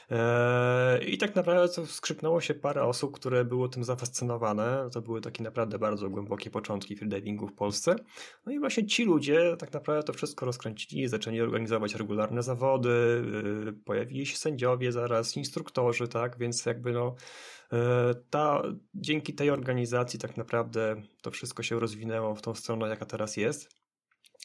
Eee, 0.09 1.13
I 1.13 1.17
tak 1.17 1.35
naprawdę 1.35 1.73
to 1.73 1.85
skrzypnęło 1.85 2.41
się 2.41 2.53
parę 2.53 2.83
osób, 2.83 3.15
które 3.15 3.45
było 3.45 3.67
tym 3.67 3.83
zafascynowane. 3.83 4.89
To 4.93 5.01
były 5.01 5.21
takie 5.21 5.43
naprawdę 5.43 5.79
bardzo 5.79 6.09
głębokie 6.09 6.49
początki 6.49 6.95
freedivingu 6.95 7.47
w 7.47 7.53
Polsce. 7.53 7.95
No 8.45 8.51
i 8.51 8.59
właśnie 8.59 8.85
ci 8.85 9.05
ludzie 9.05 9.55
tak 9.59 9.73
naprawdę 9.73 10.03
to 10.03 10.13
wszystko 10.13 10.45
rozkręcili, 10.45 11.07
zaczęli 11.07 11.41
organizować 11.41 11.95
regularne 11.95 12.43
zawody, 12.43 13.23
yy, 13.65 13.73
pojawili 13.73 14.25
się 14.25 14.37
sędziowie 14.37 14.91
zaraz, 14.91 15.37
instruktorzy, 15.37 16.07
tak, 16.07 16.37
więc 16.37 16.65
jakby 16.65 16.91
no 16.91 17.15
yy, 17.71 17.79
ta, 18.29 18.63
dzięki 18.95 19.33
tej 19.33 19.49
organizacji 19.49 20.19
tak 20.19 20.37
naprawdę 20.37 21.01
to 21.21 21.31
wszystko 21.31 21.63
się 21.63 21.79
rozwinęło 21.79 22.35
w 22.35 22.41
tą 22.41 22.55
stronę, 22.55 22.89
jaka 22.89 23.05
teraz 23.05 23.37
jest. 23.37 23.69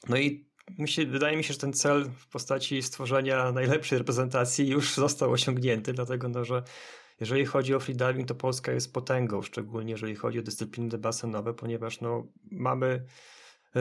No 0.08 0.16
i 0.16 0.51
Myślę, 0.78 1.06
wydaje 1.06 1.36
mi 1.36 1.44
się, 1.44 1.52
że 1.52 1.58
ten 1.58 1.72
cel 1.72 2.04
w 2.04 2.28
postaci 2.28 2.82
stworzenia 2.82 3.52
najlepszej 3.52 3.98
reprezentacji 3.98 4.68
już 4.68 4.94
został 4.94 5.32
osiągnięty, 5.32 5.92
dlatego 5.92 6.28
no, 6.28 6.44
że 6.44 6.62
jeżeli 7.20 7.44
chodzi 7.44 7.74
o 7.74 7.80
freediving, 7.80 8.28
to 8.28 8.34
Polska 8.34 8.72
jest 8.72 8.92
potęgą, 8.92 9.42
szczególnie 9.42 9.90
jeżeli 9.92 10.16
chodzi 10.16 10.38
o 10.38 10.42
dyscypliny 10.42 10.98
basenowe, 10.98 11.54
ponieważ 11.54 12.00
no, 12.00 12.26
mamy 12.50 13.04
e, 13.76 13.80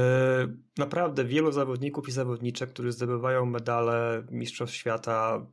naprawdę 0.78 1.26
wielu 1.26 1.52
zawodników 1.52 2.08
i 2.08 2.12
zawodniczek, 2.12 2.70
którzy 2.70 2.91
zdobywają 2.91 3.46
medale 3.46 4.24
Mistrzostw 4.32 4.76
Świata. 4.76 5.46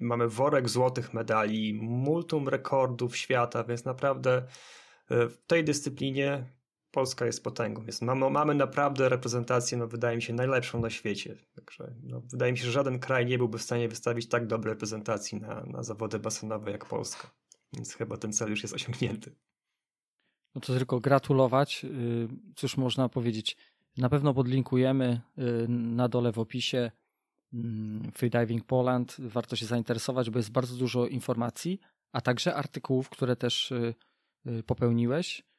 Mamy 0.00 0.28
worek 0.28 0.68
złotych 0.68 1.14
medali, 1.14 1.74
multum 1.82 2.48
rekordów 2.48 3.16
świata, 3.16 3.64
więc 3.64 3.84
naprawdę 3.84 4.36
e, 5.10 5.28
w 5.28 5.38
tej 5.46 5.64
dyscyplinie 5.64 6.44
Polska 6.94 7.26
jest 7.26 7.44
potęgą. 7.44 7.84
Jest, 7.86 8.02
mamy, 8.02 8.30
mamy 8.30 8.54
naprawdę 8.54 9.08
reprezentację, 9.08 9.78
no, 9.78 9.88
wydaje 9.88 10.16
mi 10.16 10.22
się, 10.22 10.32
najlepszą 10.32 10.80
na 10.80 10.90
świecie. 10.90 11.36
Także 11.54 11.94
no, 12.02 12.22
wydaje 12.30 12.52
mi 12.52 12.58
się, 12.58 12.64
że 12.64 12.72
żaden 12.72 12.98
kraj 12.98 13.26
nie 13.26 13.38
byłby 13.38 13.58
w 13.58 13.62
stanie 13.62 13.88
wystawić 13.88 14.28
tak 14.28 14.46
dobrej 14.46 14.74
reprezentacji 14.74 15.40
na, 15.40 15.64
na 15.66 15.82
zawody 15.82 16.18
basenowe 16.18 16.70
jak 16.70 16.86
Polska. 16.86 17.30
Więc 17.72 17.94
chyba 17.94 18.16
ten 18.16 18.32
cel 18.32 18.50
już 18.50 18.62
jest 18.62 18.74
osiągnięty. 18.74 19.34
No 20.54 20.60
to 20.60 20.74
tylko 20.74 21.00
gratulować. 21.00 21.84
Y, 21.84 22.28
cóż 22.56 22.76
można 22.76 23.08
powiedzieć? 23.08 23.56
Na 23.96 24.08
pewno 24.08 24.34
podlinkujemy 24.34 25.20
y, 25.38 25.68
na 25.68 26.08
dole 26.08 26.32
w 26.32 26.38
opisie 26.38 26.90
mm, 27.54 28.12
Freediving 28.12 28.64
Poland. 28.64 29.16
Warto 29.18 29.56
się 29.56 29.66
zainteresować, 29.66 30.30
bo 30.30 30.38
jest 30.38 30.50
bardzo 30.50 30.76
dużo 30.76 31.06
informacji, 31.06 31.80
a 32.12 32.20
także 32.20 32.54
artykułów, 32.54 33.10
które 33.10 33.36
też 33.36 33.72
y, 33.72 33.94
popełniłeś 34.66 35.53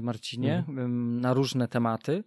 Marcinie, 0.00 0.58
mhm. 0.68 1.20
na 1.20 1.34
różne 1.34 1.68
tematy. 1.68 2.24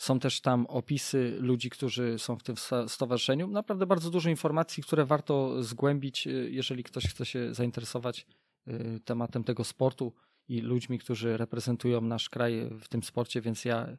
Są 0.00 0.18
też 0.18 0.40
tam 0.40 0.66
opisy 0.66 1.36
ludzi, 1.40 1.70
którzy 1.70 2.18
są 2.18 2.36
w 2.36 2.42
tym 2.42 2.56
stowarzyszeniu. 2.88 3.48
Naprawdę 3.48 3.86
bardzo 3.86 4.10
dużo 4.10 4.30
informacji, 4.30 4.82
które 4.82 5.04
warto 5.04 5.62
zgłębić, 5.62 6.26
e, 6.26 6.30
jeżeli 6.30 6.84
ktoś 6.84 7.04
chce 7.04 7.26
się 7.26 7.54
zainteresować 7.54 8.26
e, 8.66 9.00
tematem 9.00 9.44
tego 9.44 9.64
sportu 9.64 10.12
i 10.48 10.60
ludźmi, 10.60 10.98
którzy 10.98 11.36
reprezentują 11.36 12.00
nasz 12.00 12.28
kraj 12.28 12.70
w 12.80 12.88
tym 12.88 13.02
sporcie, 13.02 13.40
więc 13.40 13.64
ja 13.64 13.96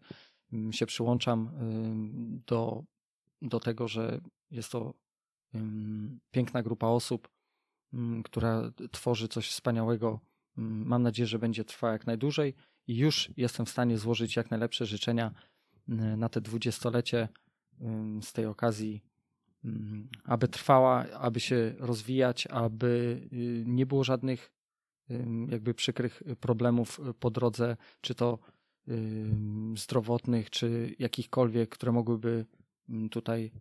się 0.72 0.86
przyłączam 0.86 1.52
do, 2.48 2.84
do 3.42 3.60
tego, 3.60 3.88
że 3.88 4.22
jest 4.52 4.72
to 4.72 4.94
piękna 6.32 6.64
grupa 6.64 6.88
osób, 6.88 7.30
która 8.24 8.72
tworzy 8.92 9.28
coś 9.28 9.50
wspaniałego 9.50 10.20
Mm, 10.58 10.88
mam 10.88 11.04
nadzieję, 11.04 11.28
że 11.28 11.40
będzie 11.40 11.66
trwała 11.66 11.94
jak 11.94 12.08
najdłużej 12.08 12.54
i 12.88 12.98
już 12.98 13.30
jestem 13.38 13.66
w 13.66 13.70
stanie 13.70 13.98
złożyć 13.98 14.36
jak 14.36 14.52
najlepsze 14.52 14.86
życzenia 14.86 15.32
mm, 15.90 16.20
na 16.20 16.30
te 16.30 16.42
dwudziestolecie 16.42 17.28
mm, 17.80 18.24
z 18.24 18.34
tej 18.34 18.46
okazji, 18.46 19.04
aby 20.24 20.48
trwała, 20.48 21.06
aby 21.12 21.40
się 21.40 21.74
rozwijać, 21.78 22.48
aby 22.48 23.22
y, 23.34 23.64
nie 23.68 23.86
było 23.86 24.04
żadnych 24.04 24.52
jakby 25.50 25.74
przykrych 25.74 26.24
problemów 26.40 27.02
po 27.20 27.32
drodze, 27.32 27.78
czy 28.02 28.16
to 28.16 28.40
zdrowotnych, 29.78 30.50
czy 30.50 30.96
jakichkolwiek, 31.00 31.70
które 31.70 31.92
mogłyby 31.92 32.46
tutaj 33.12 33.52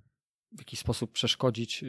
w 0.53 0.59
jakiś 0.59 0.79
sposób 0.79 1.13
przeszkodzić 1.13 1.85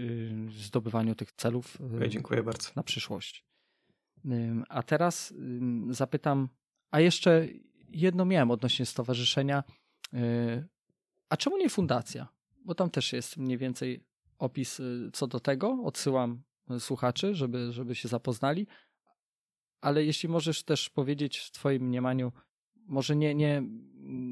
zdobywaniu 0.50 1.16
tych 1.16 1.32
celów 1.32 1.78
dziękuję 2.08 2.44
bardzo. 2.44 2.70
na 2.76 2.84
przyszłość. 2.84 3.46
A 4.70 4.84
teraz 4.84 5.34
zapytam, 5.90 6.50
a 6.92 7.00
jeszcze 7.00 7.48
jedno 7.90 8.26
miałem 8.26 8.52
odnośnie 8.52 8.86
stowarzyszenia. 8.86 9.64
A 11.30 11.38
czemu 11.38 11.58
nie 11.58 11.70
fundacja? 11.70 12.28
Bo 12.66 12.76
tam 12.76 12.90
też 12.90 13.14
jest 13.14 13.38
mniej 13.38 13.58
więcej 13.58 14.04
opis 14.38 14.82
co 15.14 15.28
do 15.28 15.40
tego. 15.40 15.82
Odsyłam 15.84 16.44
słuchaczy, 16.80 17.36
żeby, 17.36 17.72
żeby 17.72 17.96
się 17.96 18.08
zapoznali. 18.08 18.68
Ale 19.82 20.06
jeśli 20.06 20.30
możesz 20.30 20.64
też 20.64 20.90
powiedzieć 20.90 21.38
w 21.38 21.52
Twoim 21.52 21.84
mniemaniu, 21.84 22.32
może 22.76 23.16
nie, 23.16 23.36
nie, 23.36 23.64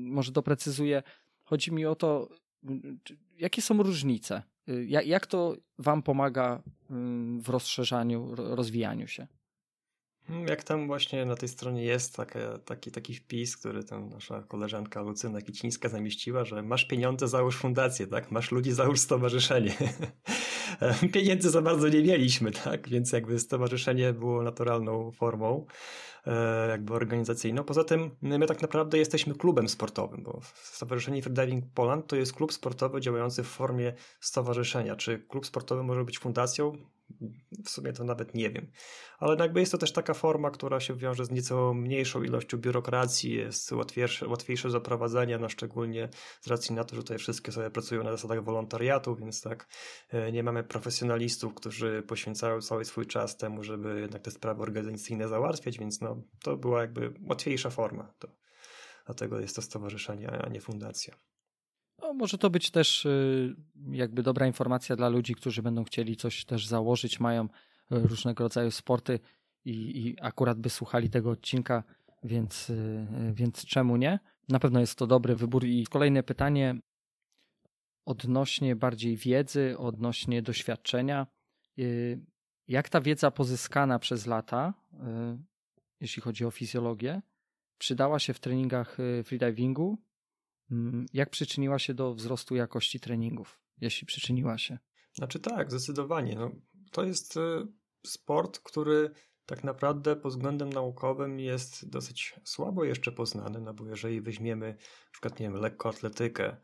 może 0.10 0.32
doprecyzuję, 0.32 1.04
chodzi 1.44 1.72
mi 1.72 1.86
o 1.86 1.96
to, 1.96 2.30
jakie 3.38 3.62
są 3.62 3.84
różnice? 3.84 4.44
Jak 5.06 5.28
to 5.28 5.56
Wam 5.78 6.04
pomaga 6.04 6.64
w 7.40 7.50
rozszerzaniu, 7.50 8.36
rozwijaniu 8.36 9.08
się? 9.08 9.28
Mm, 10.30 10.48
jak 10.48 10.64
tam 10.64 10.88
właśnie 10.88 11.26
na 11.26 11.36
tej 11.36 11.50
stronie 11.50 11.84
jest 11.84 12.16
taka, 12.16 12.58
taki, 12.66 12.92
taki 12.92 13.16
wpis, 13.16 13.58
który 13.58 13.84
tam 13.84 14.10
nasza 14.10 14.42
koleżanka 14.42 15.02
Lucyna 15.02 15.42
Kicińska 15.42 15.90
zamieściła, 15.90 16.46
że 16.46 16.64
masz 16.64 16.86
pieniądze, 16.86 17.28
załóż 17.28 17.58
fundację, 17.58 18.08
tak? 18.08 18.32
Masz 18.32 18.52
ludzi, 18.52 18.72
załóż 18.72 19.00
stowarzyszenie. 19.00 19.74
Pieniędzy 21.14 21.50
za 21.50 21.62
bardzo 21.62 21.90
nie 21.90 22.04
mieliśmy, 22.04 22.52
tak? 22.52 22.90
Więc 22.90 23.12
jakby 23.12 23.40
stowarzyszenie 23.40 24.14
było 24.14 24.44
naturalną 24.44 25.12
formą 25.12 25.66
e, 26.28 26.68
jakby 26.70 26.94
organizacyjną. 26.94 27.64
Poza 27.64 27.84
tym 27.84 28.12
my 28.22 28.48
tak 28.48 28.62
naprawdę 28.62 28.98
jesteśmy 28.98 29.36
klubem 29.36 29.70
sportowym, 29.70 30.24
bo 30.24 30.40
Stowarzyszenie 30.54 31.22
Freediving 31.22 31.66
Poland 31.74 32.08
to 32.08 32.16
jest 32.16 32.34
klub 32.34 32.54
sportowy 32.54 33.02
działający 33.02 33.44
w 33.44 33.48
formie 33.48 33.94
stowarzyszenia. 34.20 34.96
Czy 34.96 35.20
klub 35.20 35.46
sportowy 35.46 35.84
może 35.84 36.06
być 36.06 36.20
fundacją? 36.20 36.93
W 37.66 37.70
sumie 37.70 37.94
to 37.94 38.04
nawet 38.04 38.34
nie 38.36 38.50
wiem. 38.50 38.72
Ale 39.20 39.36
jakby 39.40 39.60
jest 39.60 39.72
to 39.72 39.78
też 39.78 39.94
taka 39.94 40.14
forma, 40.14 40.52
która 40.52 40.80
się 40.80 40.96
wiąże 40.96 41.26
z 41.26 41.32
nieco 41.32 41.74
mniejszą 41.74 42.24
ilością 42.24 42.58
biurokracji, 42.58 43.34
jest 43.34 43.72
łatwiejsze, 43.72 44.28
łatwiejsze 44.28 44.70
do 44.70 44.82
prowadzenia, 44.82 45.40
no 45.40 45.50
szczególnie 45.50 46.10
z 46.42 46.48
racji 46.48 46.76
na 46.76 46.84
to, 46.84 46.96
że 46.96 47.02
tutaj 47.02 47.18
wszystkie 47.18 47.52
sobie 47.52 47.70
pracują 47.70 48.04
na 48.04 48.12
zasadach 48.12 48.44
wolontariatu, 48.44 49.16
więc 49.16 49.42
tak 49.42 49.68
e, 50.10 50.32
nie 50.32 50.44
mamy 50.44 50.64
profesjonalistów, 50.64 51.54
którzy 51.54 52.04
poświęcają 52.08 52.62
cały 52.62 52.86
swój 52.86 53.06
czas 53.06 53.38
temu, 53.38 53.64
żeby 53.64 54.02
jednak 54.02 54.22
te 54.22 54.32
sprawy 54.32 54.62
organizacyjne 54.62 55.28
załatwiać, 55.28 55.80
więc 55.80 56.02
no, 56.02 56.22
to 56.44 56.58
była 56.58 56.82
jakby 56.82 57.14
łatwiejsza 57.30 57.70
forma. 57.70 58.14
To, 58.20 58.28
dlatego 59.06 59.40
jest 59.40 59.56
to 59.56 59.62
stowarzyszenie, 59.62 60.32
a 60.32 60.50
nie 60.50 60.62
fundacja. 60.62 61.33
No, 62.04 62.14
może 62.14 62.38
to 62.38 62.50
być 62.50 62.72
też 62.72 63.06
y, 63.06 63.56
jakby 63.92 64.24
dobra 64.24 64.48
informacja 64.48 64.96
dla 64.96 65.10
ludzi, 65.10 65.36
którzy 65.36 65.62
będą 65.62 65.84
chcieli 65.84 66.16
coś 66.16 66.46
też 66.46 66.68
założyć, 66.68 67.20
mają 67.20 67.44
y, 67.46 67.48
różnego 67.90 68.44
rodzaju 68.44 68.72
sporty 68.72 69.20
i, 69.66 69.72
i 70.08 70.22
akurat 70.22 70.60
by 70.60 70.70
słuchali 70.70 71.10
tego 71.10 71.32
odcinka, 71.32 71.84
więc, 72.24 72.70
y, 72.70 73.08
więc 73.34 73.66
czemu 73.66 73.98
nie? 73.98 74.20
Na 74.50 74.60
pewno 74.60 74.80
jest 74.80 74.96
to 74.96 75.08
dobry 75.08 75.36
wybór. 75.36 75.66
I 75.66 75.86
kolejne 75.88 76.24
pytanie 76.24 76.76
odnośnie 78.06 78.76
bardziej 78.76 79.18
wiedzy, 79.18 79.76
odnośnie 79.78 80.42
doświadczenia. 80.42 81.28
Jak 82.68 82.90
ta 82.90 83.02
wiedza 83.02 83.32
pozyskana 83.32 84.00
przez 84.00 84.26
lata, 84.26 84.74
jeśli 86.00 86.22
chodzi 86.22 86.46
o 86.46 86.52
fizjologię, 86.52 87.22
przydała 87.78 88.20
się 88.20 88.34
w 88.34 88.40
treningach 88.40 88.98
freedivingu 89.24 89.98
jak 91.14 91.30
przyczyniła 91.30 91.80
się 91.80 91.94
do 91.94 92.14
wzrostu 92.14 92.56
jakości 92.56 93.00
treningów, 93.00 93.60
jeśli 93.82 94.08
przyczyniła 94.08 94.58
się? 94.58 94.78
Znaczy 95.14 95.40
tak, 95.40 95.72
zdecydowanie. 95.72 96.36
No, 96.36 96.52
to 96.92 97.04
jest 97.04 97.38
e, 97.38 97.68
sport, 98.06 98.60
który 98.60 99.12
tak 99.46 99.64
naprawdę 99.64 100.16
pod 100.16 100.32
względem 100.32 100.74
naukowym 100.74 101.40
jest 101.40 101.90
dosyć 101.90 102.36
słabo 102.44 102.84
jeszcze 102.84 103.12
poznany, 103.12 103.62
no 103.62 103.74
bo 103.74 103.86
jeżeli 103.86 104.22
weźmiemy 104.22 104.68
na 104.70 105.12
przykład, 105.12 105.40
nie 105.40 105.46
wiem, 105.46 105.56
lekkoatletykę, 105.56 106.58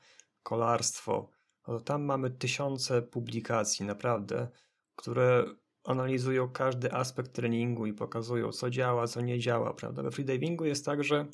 kolarstwo, 0.43 1.29
no 1.67 1.77
to 1.77 1.83
tam 1.83 2.03
mamy 2.03 2.29
tysiące 2.29 3.01
publikacji, 3.01 3.85
naprawdę, 3.85 4.47
które 4.95 5.45
analizują 5.83 6.49
każdy 6.49 6.93
aspekt 6.93 7.33
treningu 7.33 7.85
i 7.85 7.93
pokazują, 7.93 8.51
co 8.51 8.69
działa, 8.69 9.07
co 9.07 9.21
nie 9.21 9.39
działa, 9.39 9.73
prawda? 9.73 10.03
We 10.03 10.11
freedivingu 10.11 10.65
jest 10.65 10.85
tak, 10.85 11.03
że 11.03 11.27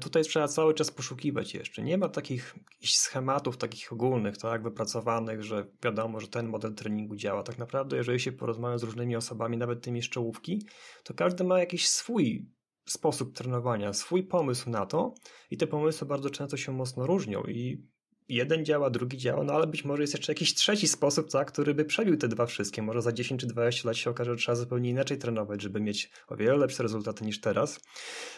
tutaj 0.00 0.22
trzeba 0.22 0.48
cały 0.48 0.74
czas 0.74 0.90
poszukiwać 0.90 1.54
jeszcze. 1.54 1.82
Nie 1.82 1.98
ma 1.98 2.08
takich 2.08 2.54
schematów 2.84 3.56
takich 3.56 3.92
ogólnych, 3.92 4.38
tak, 4.38 4.62
wypracowanych, 4.62 5.42
że 5.42 5.66
wiadomo, 5.82 6.20
że 6.20 6.28
ten 6.28 6.48
model 6.48 6.74
treningu 6.74 7.16
działa. 7.16 7.42
Tak 7.42 7.58
naprawdę, 7.58 7.96
jeżeli 7.96 8.20
się 8.20 8.32
porozmawia 8.32 8.78
z 8.78 8.82
różnymi 8.82 9.16
osobami, 9.16 9.56
nawet 9.56 9.82
tymi 9.82 10.02
z 10.02 10.08
czołówki, 10.08 10.66
to 11.04 11.14
każdy 11.14 11.44
ma 11.44 11.58
jakiś 11.58 11.88
swój 11.88 12.50
sposób 12.86 13.34
trenowania, 13.34 13.92
swój 13.92 14.24
pomysł 14.24 14.70
na 14.70 14.86
to 14.86 15.14
i 15.50 15.56
te 15.56 15.66
pomysły 15.66 16.06
bardzo 16.06 16.30
często 16.30 16.56
się 16.56 16.72
mocno 16.72 17.06
różnią 17.06 17.42
i 17.42 17.88
jeden 18.28 18.64
działa, 18.64 18.90
drugi 18.90 19.18
działa, 19.18 19.44
no 19.44 19.52
ale 19.52 19.66
być 19.66 19.84
może 19.84 20.02
jest 20.02 20.14
jeszcze 20.14 20.32
jakiś 20.32 20.54
trzeci 20.54 20.88
sposób, 20.88 21.30
tak, 21.30 21.52
który 21.52 21.74
by 21.74 21.84
przebił 21.84 22.16
te 22.16 22.28
dwa 22.28 22.46
wszystkie. 22.46 22.82
Może 22.82 23.02
za 23.02 23.12
10 23.12 23.40
czy 23.40 23.46
20 23.46 23.88
lat 23.88 23.96
się 23.96 24.10
okaże, 24.10 24.30
że 24.30 24.36
trzeba 24.36 24.56
zupełnie 24.56 24.90
inaczej 24.90 25.18
trenować, 25.18 25.62
żeby 25.62 25.80
mieć 25.80 26.10
o 26.28 26.36
wiele 26.36 26.56
lepsze 26.56 26.82
rezultaty 26.82 27.24
niż 27.24 27.40
teraz. 27.40 27.80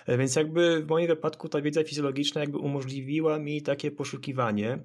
E, 0.07 0.19
więc 0.19 0.37
jakby 0.37 0.83
w 0.83 0.89
moim 0.89 1.07
wypadku 1.07 1.49
ta 1.49 1.61
wiedza 1.61 1.85
fizjologiczna 1.85 2.41
jakby 2.41 2.59
umożliwiła 2.59 3.39
mi 3.39 3.63
takie 3.63 3.91
poszukiwanie, 3.91 4.79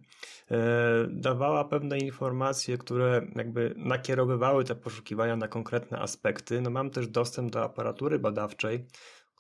e, 0.51 1.07
dawała 1.09 1.65
pewne 1.65 1.97
informacje, 1.97 2.77
które 2.77 3.27
jakby 3.35 3.73
nakierowywały 3.77 4.63
te 4.63 4.75
poszukiwania 4.75 5.35
na 5.35 5.47
konkretne 5.47 5.99
aspekty. 5.99 6.61
No 6.61 6.69
mam 6.69 6.89
też 6.89 7.07
dostęp 7.07 7.51
do 7.51 7.63
aparatury 7.63 8.19
badawczej, 8.19 8.85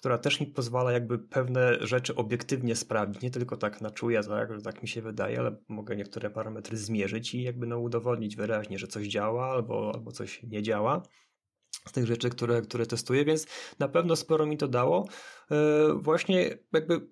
która 0.05 0.17
też 0.17 0.39
mi 0.39 0.47
pozwala 0.47 0.91
jakby 0.91 1.19
pewne 1.19 1.87
rzeczy 1.87 2.15
obiektywnie 2.15 2.75
sprawdzić, 2.75 3.21
nie 3.21 3.31
tylko 3.31 3.57
tak 3.57 3.81
na 3.81 3.91
czuja, 3.91 4.23
tak, 4.23 4.53
że 4.53 4.61
tak 4.61 4.81
mi 4.81 4.87
się 4.87 5.01
wydaje, 5.01 5.39
ale 5.39 5.55
mogę 5.67 5.95
niektóre 5.95 6.29
parametry 6.29 6.77
zmierzyć 6.77 7.35
i 7.35 7.43
jakby 7.43 7.67
no 7.67 7.79
udowodnić 7.79 8.35
wyraźnie, 8.35 8.79
że 8.79 8.87
coś 8.87 9.07
działa 9.07 9.47
albo, 9.51 9.91
albo 9.93 10.11
coś 10.11 10.43
nie 10.43 10.63
działa 10.63 11.01
z 11.87 11.91
tych 11.91 12.05
rzeczy, 12.05 12.29
które, 12.29 12.61
które 12.61 12.85
testuję, 12.85 13.25
więc 13.25 13.47
na 13.79 13.87
pewno 13.87 14.15
sporo 14.15 14.45
mi 14.45 14.57
to 14.57 14.67
dało. 14.67 15.07
Yy, 15.49 15.93
właśnie 15.93 16.57
jakby 16.73 17.07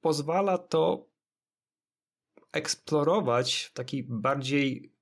pozwala 0.00 0.58
to 0.58 1.08
eksplorować 2.52 3.62
w 3.62 3.72
taki 3.72 4.02
bardziej 4.08 4.95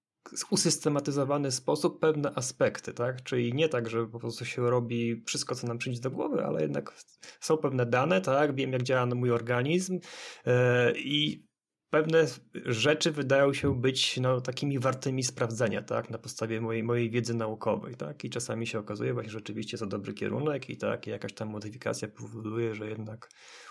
usystematyzowany 0.50 1.52
sposób 1.52 2.00
pewne 2.00 2.34
aspekty, 2.34 2.94
tak? 2.94 3.22
Czyli 3.22 3.54
nie 3.54 3.68
tak, 3.68 3.90
że 3.90 4.06
po 4.06 4.18
prostu 4.18 4.44
się 4.44 4.70
robi 4.70 5.22
wszystko, 5.26 5.54
co 5.54 5.66
nam 5.66 5.78
przyjdzie 5.78 6.00
do 6.00 6.10
głowy, 6.10 6.44
ale 6.44 6.62
jednak 6.62 6.94
są 7.40 7.56
pewne 7.56 7.87
dane, 7.87 8.20
tak? 8.20 8.54
Wiem, 8.54 8.72
jak 8.72 8.82
działa 8.82 9.06
mój 9.06 9.30
organizm 9.30 9.98
yy, 10.46 10.52
i 10.96 11.46
pewne 11.90 12.26
rzeczy 12.54 13.10
wydają 13.10 13.52
się 13.52 13.80
być 13.80 14.20
no, 14.20 14.40
takimi 14.40 14.78
wartymi 14.78 15.24
sprawdzenia, 15.24 15.82
tak? 15.82 16.10
Na 16.10 16.18
podstawie 16.18 16.60
mojej, 16.60 16.82
mojej 16.82 17.10
wiedzy 17.10 17.34
naukowej, 17.34 17.94
tak? 17.94 18.24
I 18.24 18.30
czasami 18.30 18.66
się 18.66 18.78
okazuje 18.78 19.14
właśnie, 19.14 19.32
rzeczywiście 19.32 19.78
to 19.78 19.87
dobry 19.87 20.14
kierunek 20.14 20.70
i 20.70 20.76
tak, 20.76 21.06
jakaś 21.06 21.34
tam 21.34 21.48
modyfikacja 21.48 22.08
powoduje, 22.08 22.74
że 22.74 22.88
jednak 22.88 23.30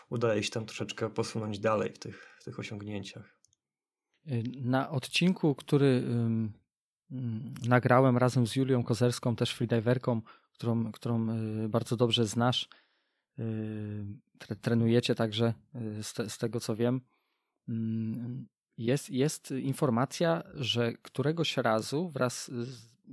udaje 0.09 0.43
się 0.43 0.49
tam 0.49 0.65
troszeczkę 0.65 1.09
posunąć 1.09 1.59
dalej 1.59 1.91
w 1.93 1.99
tych, 1.99 2.37
w 2.41 2.43
tych 2.43 2.59
osiągnięciach. 2.59 3.42
Na 4.61 4.89
odcinku, 4.89 5.55
który 5.55 6.03
nagrałem 7.67 8.17
razem 8.17 8.47
z 8.47 8.55
Julią 8.55 8.83
Kozerską, 8.83 9.35
też 9.35 9.51
freediverką, 9.51 10.21
którą, 10.53 10.91
którą 10.91 11.29
y, 11.65 11.69
bardzo 11.69 11.97
dobrze 11.97 12.25
znasz, 12.25 12.69
y, 13.39 14.55
trenujecie 14.61 15.15
także 15.15 15.53
y, 15.75 16.03
z, 16.03 16.13
te, 16.13 16.29
z 16.29 16.37
tego 16.37 16.59
co 16.59 16.75
wiem, 16.75 17.01
jest, 18.77 19.09
jest 19.09 19.51
informacja, 19.51 20.43
że 20.53 20.93
któregoś 20.93 21.57
razu 21.57 22.09
wraz 22.09 22.51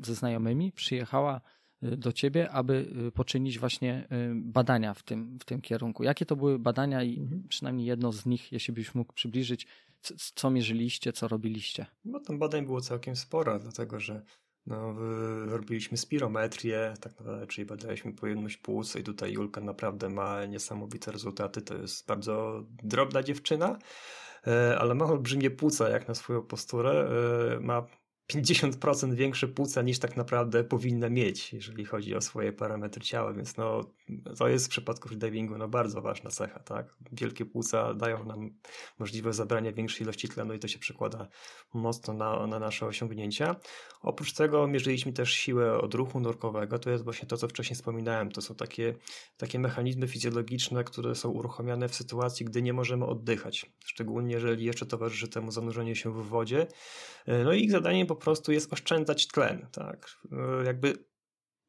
ze 0.03 0.15
znajomymi 0.15 0.73
przyjechała 0.73 1.41
do 1.83 2.13
ciebie, 2.13 2.51
aby 2.51 2.93
poczynić 3.15 3.59
właśnie 3.59 4.09
badania 4.35 4.95
w 4.95 5.03
tym, 5.03 5.39
w 5.39 5.45
tym 5.45 5.61
kierunku. 5.61 6.03
Jakie 6.03 6.27
to 6.27 6.37
były 6.37 6.59
badania 6.59 7.03
i 7.03 7.21
mhm. 7.21 7.49
przynajmniej 7.49 7.87
jedno 7.87 8.13
z 8.13 8.27
nich, 8.27 8.53
jeśli 8.53 8.75
byś 8.75 8.95
mógł 8.95 9.13
przybliżyć, 9.13 9.67
co 10.35 10.51
mierzyliście, 10.51 11.13
co 11.13 11.29
robiliście? 11.29 11.87
No 12.05 12.21
tam 12.21 12.39
badań 12.39 12.67
było 12.67 12.81
całkiem 12.81 13.17
sporo, 13.17 13.59
dlatego 13.59 14.01
że 14.01 14.23
no, 14.67 14.95
robiliśmy 15.47 15.97
spirometrię, 15.97 16.95
tak 17.01 17.19
naprawdę, 17.19 17.47
czyli 17.47 17.67
badaliśmy 17.67 18.13
pojemność 18.13 18.57
płuc 18.57 18.97
i 18.97 19.03
tutaj 19.03 19.33
Julka 19.33 19.61
naprawdę 19.61 20.09
ma 20.09 20.47
niesamowite 20.47 21.13
rezultaty. 21.13 21.63
To 21.63 21.75
jest 21.75 22.07
bardzo 22.07 22.65
drobna 22.69 23.23
dziewczyna, 23.23 23.79
e, 24.47 24.79
ale 24.79 24.95
ma 24.95 25.05
olbrzymie 25.05 25.51
płuca 25.51 25.89
jak 25.89 26.09
na 26.09 26.15
swoją 26.15 26.43
posturę. 26.43 27.09
E, 27.57 27.61
ma 27.61 27.87
50% 28.31 29.15
większe 29.15 29.49
płuca 29.49 29.83
niż 29.83 29.99
tak 29.99 30.17
naprawdę 30.17 30.65
powinna 30.65 31.09
mieć, 31.09 31.53
jeżeli 31.53 31.85
chodzi 31.85 32.15
o 32.15 32.21
swoje 32.21 32.53
parametry 32.53 33.03
ciała, 33.03 33.33
więc 33.33 33.57
no, 33.57 33.81
to 34.39 34.49
jest 34.49 34.67
w 34.67 34.69
przypadku 34.69 35.09
freedivingu 35.09 35.59
no, 35.59 35.69
bardzo 35.69 36.03
ważna 36.03 36.31
cecha, 36.31 36.61
tak? 36.61 36.95
Wielkie 37.13 37.47
płuca 37.47 37.95
dają 37.95 38.25
nam 38.25 38.51
możliwość 38.99 39.37
zabrania 39.37 39.73
większej 39.73 40.03
ilości 40.03 40.29
tlenu 40.29 40.55
i 40.55 40.59
to 40.59 40.69
się 40.69 40.79
przekłada 40.79 41.29
mocno 41.75 42.15
na, 42.15 42.47
na 42.47 42.59
nasze 42.59 42.87
osiągnięcia. 42.87 43.57
Oprócz 44.03 44.33
tego 44.33 44.67
mierzyliśmy 44.67 45.13
też 45.13 45.33
siłę 45.33 45.81
odruchu 45.81 46.21
nurkowego, 46.21 46.79
to 46.79 46.91
jest 46.91 47.05
właśnie 47.05 47.29
to, 47.29 47.37
co 47.37 47.49
wcześniej 47.49 47.75
wspominałem, 47.75 48.31
to 48.31 48.43
są 48.43 48.55
takie, 48.55 48.95
takie 49.37 49.59
mechanizmy 49.59 50.09
fizjologiczne, 50.09 50.85
które 50.85 51.15
są 51.15 51.31
uruchamiane 51.31 51.89
w 51.89 51.95
sytuacji, 51.95 52.47
gdy 52.47 52.63
nie 52.63 52.73
możemy 52.73 53.07
oddychać, 53.07 53.71
szczególnie 53.85 54.35
jeżeli 54.35 54.65
jeszcze 54.65 54.87
towarzyszy 54.87 55.29
temu 55.29 55.51
zanurzenie 55.51 55.97
się 55.97 56.13
w 56.13 56.29
wodzie, 56.29 56.67
no 57.45 57.53
i 57.53 57.65
ich 57.65 57.71
zadaniem 57.71 58.07
po 58.07 58.17
prostu 58.21 58.53
jest 58.53 58.73
oszczędzać 58.73 59.27
tlen, 59.27 59.67
tak? 59.73 60.11
E, 60.33 60.65
jakby 60.65 60.95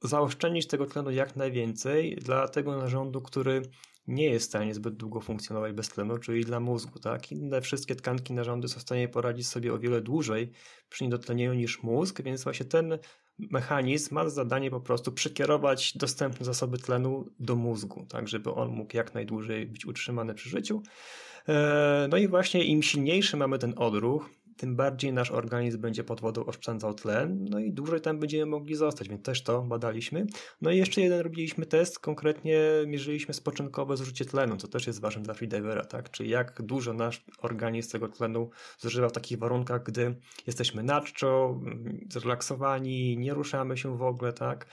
zaoszczędzić 0.03 0.67
tego 0.67 0.85
tlenu 0.85 1.11
jak 1.11 1.35
najwięcej 1.35 2.15
dla 2.15 2.47
tego 2.47 2.77
narządu, 2.77 3.21
który 3.21 3.61
nie 4.07 4.25
jest 4.25 4.45
w 4.45 4.49
stanie 4.49 4.73
zbyt 4.73 4.95
długo 4.95 5.21
funkcjonować 5.21 5.73
bez 5.73 5.89
tlenu, 5.89 6.17
czyli 6.17 6.45
dla 6.45 6.59
mózgu. 6.59 6.99
Tak? 6.99 7.31
Inne 7.31 7.61
wszystkie 7.61 7.95
tkanki 7.95 8.33
narządy 8.33 8.67
są 8.67 8.79
w 8.79 8.81
stanie 8.81 9.07
poradzić 9.07 9.47
sobie 9.47 9.73
o 9.73 9.79
wiele 9.79 10.01
dłużej 10.01 10.51
przy 10.89 11.03
niedotlenieniu 11.03 11.53
niż 11.53 11.83
mózg, 11.83 12.21
więc 12.21 12.43
właśnie 12.43 12.65
ten 12.65 12.97
mechanizm 13.39 14.15
ma 14.15 14.29
zadanie 14.29 14.71
po 14.71 14.81
prostu 14.81 15.11
przekierować 15.11 15.97
dostępne 15.97 16.45
zasoby 16.45 16.77
tlenu 16.77 17.25
do 17.39 17.55
mózgu, 17.55 18.05
tak 18.09 18.27
żeby 18.27 18.53
on 18.53 18.69
mógł 18.69 18.97
jak 18.97 19.13
najdłużej 19.13 19.65
być 19.65 19.85
utrzymany 19.85 20.33
przy 20.33 20.49
życiu. 20.49 20.81
E, 21.47 22.07
no 22.11 22.17
i 22.17 22.27
właśnie 22.27 22.63
im 22.63 22.83
silniejszy 22.83 23.37
mamy 23.37 23.59
ten 23.59 23.73
odruch, 23.77 24.29
tym 24.61 24.75
bardziej 24.75 25.13
nasz 25.13 25.31
organizm 25.31 25.81
będzie 25.81 26.03
pod 26.03 26.21
wodą 26.21 26.45
oszczędzał 26.45 26.93
tlen, 26.93 27.45
no 27.49 27.59
i 27.59 27.71
dłużej 27.71 28.01
tam 28.01 28.19
będziemy 28.19 28.45
mogli 28.45 28.75
zostać, 28.75 29.09
więc 29.09 29.23
też 29.23 29.43
to 29.43 29.61
badaliśmy. 29.61 30.25
No 30.61 30.71
i 30.71 30.77
jeszcze 30.77 31.01
jeden 31.01 31.19
robiliśmy 31.19 31.65
test, 31.65 31.99
konkretnie 31.99 32.61
mierzyliśmy 32.87 33.33
spoczynkowe 33.33 33.97
zużycie 33.97 34.25
tlenu, 34.25 34.57
co 34.57 34.67
też 34.67 34.87
jest 34.87 35.01
ważne 35.01 35.23
dla 35.23 35.33
freedivera, 35.33 35.85
tak? 35.85 36.11
Czyli 36.11 36.29
jak 36.29 36.61
dużo 36.61 36.93
nasz 36.93 37.25
organizm 37.37 37.91
tego 37.91 38.07
tlenu 38.07 38.49
zużywa 38.79 39.09
w 39.09 39.11
takich 39.11 39.39
warunkach, 39.39 39.83
gdy 39.83 40.15
jesteśmy 40.47 40.83
na 40.83 41.01
zrelaksowani, 42.09 43.17
nie 43.17 43.33
ruszamy 43.33 43.77
się 43.77 43.97
w 43.97 44.03
ogóle, 44.03 44.33
tak? 44.33 44.65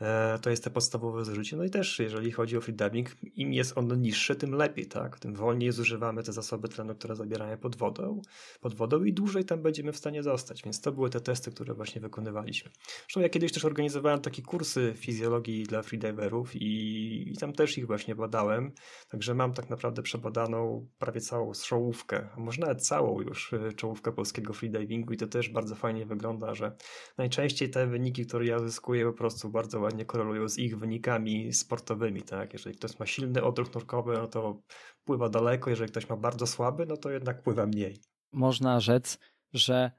E, 0.00 0.38
to 0.42 0.50
jest 0.50 0.64
te 0.64 0.70
podstawowe 0.70 1.24
zużycie. 1.24 1.56
No 1.56 1.64
i 1.64 1.70
też 1.70 1.98
jeżeli 1.98 2.32
chodzi 2.32 2.56
o 2.56 2.60
freediving, 2.60 3.08
im 3.36 3.52
jest 3.52 3.78
ono 3.78 3.94
niższe, 3.94 4.36
tym 4.36 4.54
lepiej, 4.54 4.86
tak? 4.86 5.18
Tym 5.18 5.34
wolniej 5.34 5.72
zużywamy 5.72 6.22
te 6.22 6.32
zasoby 6.32 6.68
tlenu, 6.68 6.94
które 6.94 7.16
zabieramy 7.16 7.58
pod 7.58 7.76
wodą, 7.76 8.22
pod 8.60 8.74
wodą 8.74 9.04
i 9.04 9.12
dłużej 9.12 9.35
tam 9.44 9.62
będziemy 9.62 9.92
w 9.92 9.96
stanie 9.96 10.22
zostać. 10.22 10.62
Więc 10.62 10.80
to 10.80 10.92
były 10.92 11.10
te 11.10 11.20
testy, 11.20 11.50
które 11.50 11.74
właśnie 11.74 12.00
wykonywaliśmy. 12.00 12.70
Zresztą 12.98 13.20
ja 13.20 13.28
kiedyś 13.28 13.52
też 13.52 13.64
organizowałem 13.64 14.20
takie 14.20 14.42
kursy 14.42 14.94
fizjologii 14.96 15.64
dla 15.64 15.82
freediverów 15.82 16.56
i, 16.56 17.32
i 17.32 17.36
tam 17.36 17.52
też 17.52 17.78
ich 17.78 17.86
właśnie 17.86 18.14
badałem. 18.14 18.72
Także 19.08 19.34
mam 19.34 19.52
tak 19.52 19.70
naprawdę 19.70 20.02
przebadaną 20.02 20.88
prawie 20.98 21.20
całą 21.20 21.52
czołówkę, 21.52 22.28
a 22.36 22.40
może 22.40 22.60
nawet 22.60 22.86
całą 22.86 23.20
już 23.20 23.52
e, 23.52 23.72
czołówkę 23.72 24.12
polskiego 24.12 24.52
freedivingu 24.52 25.12
i 25.12 25.16
to 25.16 25.26
też 25.26 25.48
bardzo 25.48 25.74
fajnie 25.74 26.06
wygląda, 26.06 26.54
że 26.54 26.76
najczęściej 27.18 27.70
te 27.70 27.86
wyniki, 27.86 28.26
które 28.26 28.46
ja 28.46 28.58
zyskuję 28.58 29.04
po 29.04 29.12
prostu 29.12 29.50
bardzo 29.50 29.80
ładnie 29.80 30.04
korelują 30.04 30.48
z 30.48 30.58
ich 30.58 30.78
wynikami 30.78 31.52
sportowymi, 31.52 32.22
tak? 32.22 32.52
Jeżeli 32.52 32.76
ktoś 32.76 32.98
ma 32.98 33.06
silny 33.06 33.42
odruch 33.42 33.74
nurkowy, 33.74 34.12
no 34.12 34.26
to 34.26 34.62
pływa 35.04 35.28
daleko, 35.28 35.70
jeżeli 35.70 35.90
ktoś 35.90 36.08
ma 36.08 36.16
bardzo 36.16 36.46
słaby, 36.46 36.86
no 36.86 36.96
to 36.96 37.10
jednak 37.10 37.42
pływa 37.42 37.66
mniej. 37.66 38.00
Można 38.32 38.80
rzec, 38.80 39.18
że 39.52 39.90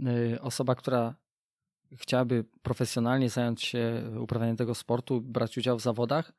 y, 0.00 0.40
osoba, 0.40 0.74
która 0.74 1.14
chciałaby 1.92 2.44
profesjonalnie 2.62 3.30
zająć 3.30 3.62
się 3.62 4.10
uprawianiem 4.20 4.56
tego 4.56 4.74
sportu, 4.74 5.20
brać 5.20 5.58
udział 5.58 5.78
w 5.78 5.82
zawodach, 5.82 6.32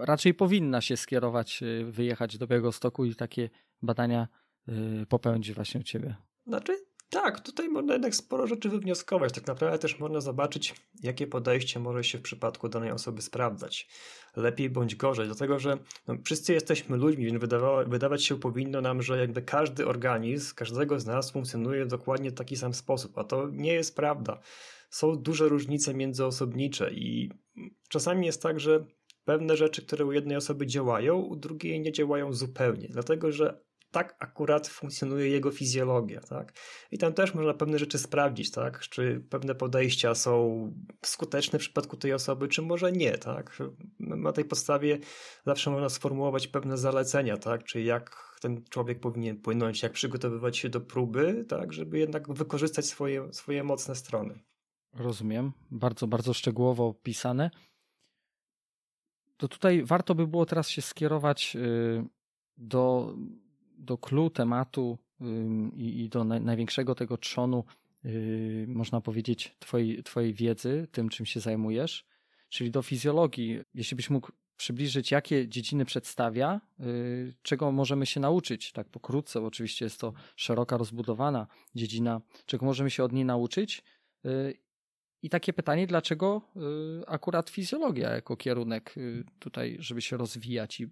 raczej 0.00 0.34
powinna 0.34 0.80
się 0.80 0.96
skierować, 0.96 1.62
y, 1.62 1.84
wyjechać 1.84 2.38
do 2.38 2.46
Białegostoku 2.46 3.04
i 3.04 3.14
takie 3.14 3.50
badania 3.82 4.28
y, 4.68 5.06
popełnić 5.06 5.52
właśnie 5.52 5.80
u 5.80 5.82
ciebie. 5.84 6.16
Znaczy, 6.46 6.89
tak, 7.10 7.40
tutaj 7.40 7.68
można 7.68 7.92
jednak 7.92 8.14
sporo 8.14 8.46
rzeczy 8.46 8.68
wywnioskować. 8.68 9.32
Tak 9.32 9.46
naprawdę 9.46 9.78
też 9.78 9.98
można 9.98 10.20
zobaczyć, 10.20 10.74
jakie 11.02 11.26
podejście 11.26 11.80
może 11.80 12.04
się 12.04 12.18
w 12.18 12.22
przypadku 12.22 12.68
danej 12.68 12.90
osoby 12.90 13.22
sprawdzać. 13.22 13.88
Lepiej 14.36 14.70
bądź 14.70 14.96
gorzej, 14.96 15.26
dlatego 15.26 15.58
że 15.58 15.78
no, 16.08 16.14
wszyscy 16.24 16.52
jesteśmy 16.52 16.96
ludźmi, 16.96 17.24
więc 17.24 17.44
wydawać 17.86 18.24
się 18.24 18.40
powinno 18.40 18.80
nam, 18.80 19.02
że 19.02 19.18
jakby 19.18 19.42
każdy 19.42 19.86
organizm, 19.86 20.54
każdego 20.54 21.00
z 21.00 21.06
nas 21.06 21.30
funkcjonuje 21.30 21.84
w 21.84 21.88
dokładnie 21.88 22.32
taki 22.32 22.56
sam 22.56 22.74
sposób, 22.74 23.18
a 23.18 23.24
to 23.24 23.48
nie 23.52 23.72
jest 23.72 23.96
prawda. 23.96 24.40
Są 24.90 25.16
duże 25.16 25.48
różnice 25.48 25.94
międzyosobnicze 25.94 26.90
i 26.92 27.30
czasami 27.88 28.26
jest 28.26 28.42
tak, 28.42 28.60
że 28.60 28.84
pewne 29.24 29.56
rzeczy, 29.56 29.82
które 29.86 30.04
u 30.04 30.12
jednej 30.12 30.36
osoby 30.36 30.66
działają, 30.66 31.16
u 31.16 31.36
drugiej 31.36 31.80
nie 31.80 31.92
działają 31.92 32.32
zupełnie, 32.32 32.88
dlatego 32.90 33.32
że 33.32 33.69
tak 33.90 34.16
akurat 34.18 34.68
funkcjonuje 34.68 35.28
jego 35.28 35.50
fizjologia, 35.50 36.20
tak? 36.20 36.52
I 36.90 36.98
tam 36.98 37.12
też 37.12 37.34
można 37.34 37.54
pewne 37.54 37.78
rzeczy 37.78 37.98
sprawdzić, 37.98 38.50
tak? 38.50 38.80
Czy 38.80 39.24
pewne 39.30 39.54
podejścia 39.54 40.14
są 40.14 40.72
skuteczne 41.04 41.58
w 41.58 41.62
przypadku 41.62 41.96
tej 41.96 42.12
osoby, 42.12 42.48
czy 42.48 42.62
może 42.62 42.92
nie, 42.92 43.18
tak? 43.18 43.58
Na 44.00 44.32
tej 44.32 44.44
podstawie 44.44 44.98
zawsze 45.46 45.70
można 45.70 45.88
sformułować 45.88 46.46
pewne 46.46 46.78
zalecenia, 46.78 47.36
tak? 47.36 47.64
Czy 47.64 47.82
jak 47.82 48.36
ten 48.40 48.64
człowiek 48.70 49.00
powinien 49.00 49.40
płynąć, 49.40 49.82
jak 49.82 49.92
przygotowywać 49.92 50.58
się 50.58 50.68
do 50.68 50.80
próby, 50.80 51.44
tak? 51.48 51.72
Żeby 51.72 51.98
jednak 51.98 52.34
wykorzystać 52.34 52.86
swoje, 52.86 53.32
swoje 53.32 53.64
mocne 53.64 53.94
strony. 53.94 54.40
Rozumiem. 54.94 55.52
Bardzo, 55.70 56.06
bardzo 56.06 56.34
szczegółowo 56.34 56.86
opisane. 56.86 57.50
To 59.36 59.48
tutaj 59.48 59.84
warto 59.84 60.14
by 60.14 60.26
było 60.26 60.46
teraz 60.46 60.68
się 60.68 60.82
skierować 60.82 61.56
y, 61.56 62.04
do 62.56 63.14
do 63.80 63.98
clue 63.98 64.30
tematu 64.30 64.98
i, 65.76 66.00
i 66.00 66.08
do 66.08 66.24
największego 66.24 66.94
tego 66.94 67.16
trzonu, 67.16 67.64
y, 68.04 68.64
można 68.68 69.00
powiedzieć, 69.00 69.56
twojej, 69.58 70.02
twojej 70.02 70.34
wiedzy, 70.34 70.88
tym 70.92 71.08
czym 71.08 71.26
się 71.26 71.40
zajmujesz, 71.40 72.06
czyli 72.48 72.70
do 72.70 72.82
fizjologii. 72.82 73.60
Jeśli 73.74 73.96
byś 73.96 74.10
mógł 74.10 74.32
przybliżyć, 74.56 75.10
jakie 75.10 75.48
dziedziny 75.48 75.84
przedstawia, 75.84 76.60
y, 76.80 77.34
czego 77.42 77.72
możemy 77.72 78.06
się 78.06 78.20
nauczyć, 78.20 78.72
tak 78.72 78.88
pokrótce, 78.88 79.42
oczywiście 79.42 79.84
jest 79.84 80.00
to 80.00 80.12
szeroka, 80.36 80.76
rozbudowana 80.76 81.46
dziedzina, 81.74 82.20
czego 82.46 82.66
możemy 82.66 82.90
się 82.90 83.04
od 83.04 83.12
niej 83.12 83.24
nauczyć. 83.24 83.82
Y, 84.26 84.54
I 85.22 85.30
takie 85.30 85.52
pytanie, 85.52 85.86
dlaczego 85.86 86.42
akurat 87.06 87.50
fizjologia 87.50 88.10
jako 88.10 88.36
kierunek 88.36 88.94
tutaj, 89.38 89.76
żeby 89.80 90.02
się 90.02 90.16
rozwijać 90.16 90.80
i 90.80 90.88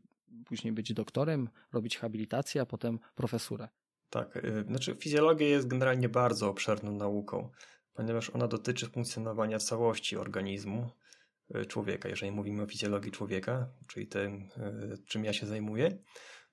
później 0.46 0.72
być 0.72 0.92
doktorem, 0.92 1.48
robić 1.72 1.98
habilitację, 1.98 2.60
a 2.60 2.66
potem 2.66 2.98
profesurę. 3.14 3.68
Tak, 4.10 4.36
y, 4.36 4.64
znaczy 4.68 4.96
fizjologia 5.00 5.48
jest 5.48 5.68
generalnie 5.68 6.08
bardzo 6.08 6.48
obszerną 6.48 6.92
nauką, 6.92 7.50
ponieważ 7.94 8.30
ona 8.30 8.48
dotyczy 8.48 8.86
funkcjonowania 8.86 9.58
całości 9.58 10.16
organizmu 10.16 10.90
y, 11.56 11.66
człowieka. 11.66 12.08
Jeżeli 12.08 12.32
mówimy 12.32 12.62
o 12.62 12.66
fizjologii 12.66 13.12
człowieka, 13.12 13.68
czyli 13.86 14.06
tym, 14.06 14.48
y, 14.56 14.98
czym 15.06 15.24
ja 15.24 15.32
się 15.32 15.46
zajmuję, 15.46 15.98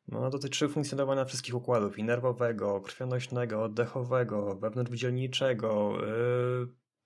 no, 0.07 0.19
ona 0.19 0.29
dotyczy 0.29 0.69
funkcjonowania 0.69 1.25
wszystkich 1.25 1.55
układów 1.55 1.99
i 1.99 2.03
nerwowego, 2.03 2.81
krwionośnego, 2.81 3.63
oddechowego, 3.63 4.55
wewnątrzwdzielniczego, 4.55 5.97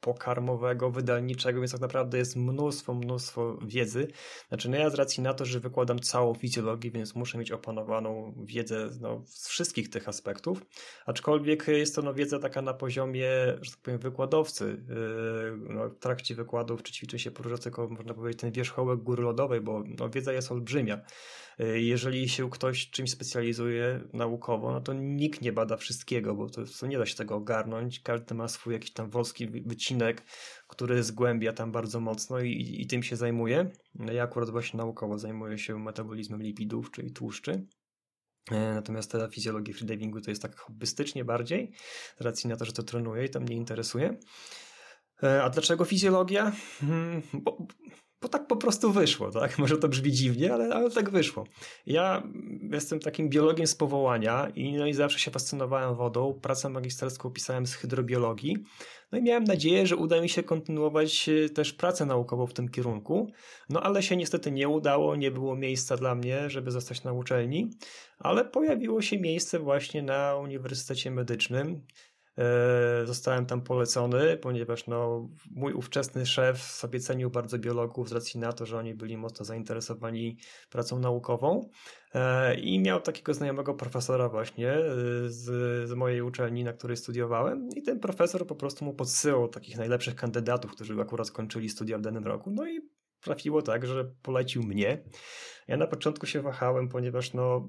pokarmowego, 0.01 0.91
wydalniczego, 0.91 1.59
więc 1.59 1.71
tak 1.71 1.81
naprawdę 1.81 2.17
jest 2.17 2.35
mnóstwo, 2.35 2.93
mnóstwo 2.93 3.57
wiedzy. 3.61 4.07
Znaczy, 4.49 4.69
no 4.69 4.77
ja 4.77 4.89
z 4.89 4.95
racji 4.95 5.23
na 5.23 5.33
to, 5.33 5.45
że 5.45 5.59
wykładam 5.59 5.99
całą 5.99 6.33
fizjologię, 6.33 6.91
więc 6.91 7.15
muszę 7.15 7.37
mieć 7.37 7.51
opanowaną 7.51 8.33
wiedzę 8.45 8.89
no, 9.01 9.21
z 9.25 9.47
wszystkich 9.47 9.89
tych 9.89 10.09
aspektów, 10.09 10.61
aczkolwiek 11.05 11.67
jest 11.67 11.95
to 11.95 12.01
no, 12.01 12.13
wiedza 12.13 12.39
taka 12.39 12.61
na 12.61 12.73
poziomie, 12.73 13.29
że 13.61 13.71
tak 13.71 13.79
powiem, 13.79 13.99
wykładowcy. 13.99 14.83
Yy, 14.89 15.57
no, 15.69 15.89
w 15.89 15.99
trakcie 15.99 16.35
wykładów 16.35 16.83
czy 16.83 16.93
ćwiczeń 16.93 17.19
się 17.19 17.31
porusza 17.31 17.57
tylko, 17.57 17.87
można 17.87 18.13
powiedzieć, 18.13 18.41
ten 18.41 18.51
wierzchołek 18.51 18.99
góry 18.99 19.23
lodowej, 19.23 19.61
bo 19.61 19.83
no, 19.99 20.09
wiedza 20.09 20.33
jest 20.33 20.51
olbrzymia. 20.51 21.01
Y, 21.61 21.81
jeżeli 21.81 22.29
się 22.29 22.49
ktoś 22.49 22.89
czymś 22.89 23.11
specjalizuje 23.11 24.03
naukowo, 24.13 24.71
no 24.71 24.81
to 24.81 24.93
nikt 24.93 25.41
nie 25.41 25.53
bada 25.53 25.77
wszystkiego, 25.77 26.35
bo 26.35 26.49
to, 26.49 26.61
to 26.79 26.87
nie 26.87 26.97
da 26.97 27.05
się 27.05 27.15
tego 27.15 27.35
ogarnąć. 27.35 27.99
Każdy 27.99 28.35
ma 28.35 28.47
swój 28.47 28.73
jakiś 28.73 28.93
tam 28.93 29.09
wąski 29.09 29.47
wycinek, 29.47 30.23
który 30.67 31.03
zgłębia 31.03 31.53
tam 31.53 31.71
bardzo 31.71 31.99
mocno 31.99 32.39
i, 32.39 32.75
i 32.79 32.87
tym 32.87 33.03
się 33.03 33.15
zajmuje. 33.15 33.71
No 33.95 34.13
ja 34.13 34.23
akurat 34.23 34.49
właśnie 34.49 34.77
naukowo 34.77 35.19
zajmuję 35.19 35.57
się 35.57 35.79
metabolizmem 35.79 36.41
lipidów, 36.41 36.91
czyli 36.91 37.11
tłuszczy. 37.11 37.67
E, 38.51 38.73
natomiast 38.73 39.11
ta 39.11 39.27
fizjologia 39.27 39.73
freedivingu 39.73 40.21
to 40.21 40.31
jest 40.31 40.41
tak 40.41 40.55
hobbystycznie 40.55 41.25
bardziej, 41.25 41.71
z 42.19 42.21
racji 42.21 42.49
na 42.49 42.55
to, 42.55 42.65
że 42.65 42.73
to 42.73 42.83
trenuję 42.83 43.25
i 43.25 43.29
to 43.29 43.39
mnie 43.39 43.55
interesuje. 43.55 44.19
E, 45.23 45.43
a 45.43 45.49
dlaczego 45.49 45.85
fizjologia? 45.85 46.51
Hmm, 46.79 47.21
bo 47.33 47.67
bo 48.21 48.27
tak 48.29 48.47
po 48.47 48.55
prostu 48.55 48.91
wyszło, 48.91 49.31
tak? 49.31 49.57
Może 49.59 49.77
to 49.77 49.87
brzmi 49.87 50.11
dziwnie, 50.11 50.53
ale, 50.53 50.75
ale 50.75 50.91
tak 50.91 51.09
wyszło. 51.09 51.43
Ja 51.85 52.23
jestem 52.71 52.99
takim 52.99 53.29
biologiem 53.29 53.67
z 53.67 53.75
powołania 53.75 54.47
i, 54.55 54.73
no 54.73 54.87
i 54.87 54.93
zawsze 54.93 55.19
się 55.19 55.31
fascynowałem 55.31 55.95
wodą. 55.95 56.39
Pracę 56.41 56.69
magisterską 56.69 57.31
pisałem 57.31 57.65
z 57.65 57.73
hydrobiologii. 57.73 58.57
No 59.11 59.17
i 59.17 59.21
miałem 59.21 59.43
nadzieję, 59.43 59.87
że 59.87 59.95
uda 59.95 60.21
mi 60.21 60.29
się 60.29 60.43
kontynuować 60.43 61.29
e, 61.29 61.49
też 61.49 61.73
pracę 61.73 62.05
naukową 62.05 62.47
w 62.47 62.53
tym 62.53 62.69
kierunku. 62.69 63.31
No 63.69 63.81
ale 63.81 64.03
się 64.03 64.17
niestety 64.17 64.51
nie 64.51 64.69
udało, 64.69 65.15
nie 65.15 65.31
było 65.31 65.55
miejsca 65.55 65.97
dla 65.97 66.15
mnie, 66.15 66.49
żeby 66.49 66.71
zostać 66.71 67.03
na 67.03 67.13
uczelni, 67.13 67.69
ale 68.19 68.45
pojawiło 68.45 69.01
się 69.01 69.19
miejsce 69.19 69.59
właśnie 69.59 70.03
na 70.03 70.35
Uniwersytecie 70.35 71.11
Medycznym. 71.11 71.81
E, 72.39 73.05
zostałem 73.05 73.45
tam 73.45 73.61
polecony, 73.61 74.37
ponieważ 74.37 74.87
no, 74.87 75.29
mój 75.51 75.73
ówczesny 75.73 76.25
szef 76.25 76.61
sobie 76.61 76.99
cenił 76.99 77.29
bardzo 77.29 77.59
biologów 77.59 78.09
z 78.09 78.11
racji 78.11 78.39
na 78.39 78.53
to, 78.53 78.65
że 78.65 78.77
oni 78.77 78.93
byli 78.93 79.17
mocno 79.17 79.45
zainteresowani 79.45 80.37
pracą 80.69 80.99
naukową 80.99 81.69
e, 82.13 82.55
i 82.59 82.79
miał 82.79 83.01
takiego 83.01 83.33
znajomego 83.33 83.73
profesora 83.73 84.29
właśnie 84.29 84.71
e, 84.71 84.83
z, 85.27 85.45
z 85.89 85.93
mojej 85.93 86.21
uczelni, 86.21 86.63
na 86.63 86.73
której 86.73 86.97
studiowałem 86.97 87.69
i 87.75 87.81
ten 87.81 87.99
profesor 87.99 88.47
po 88.47 88.55
prostu 88.55 88.85
mu 88.85 88.93
podsyłał 88.93 89.47
takich 89.47 89.77
najlepszych 89.77 90.15
kandydatów, 90.15 90.71
którzy 90.71 91.01
akurat 91.01 91.27
skończyli 91.27 91.69
studia 91.69 91.97
w 91.97 92.01
danym 92.01 92.23
roku, 92.23 92.51
no 92.51 92.67
i 92.67 92.79
trafiło 93.21 93.61
tak, 93.61 93.85
że 93.85 94.11
polecił 94.21 94.63
mnie. 94.63 95.03
Ja 95.67 95.77
na 95.77 95.87
początku 95.87 96.25
się 96.25 96.41
wahałem, 96.41 96.89
ponieważ 96.89 97.33
no 97.33 97.67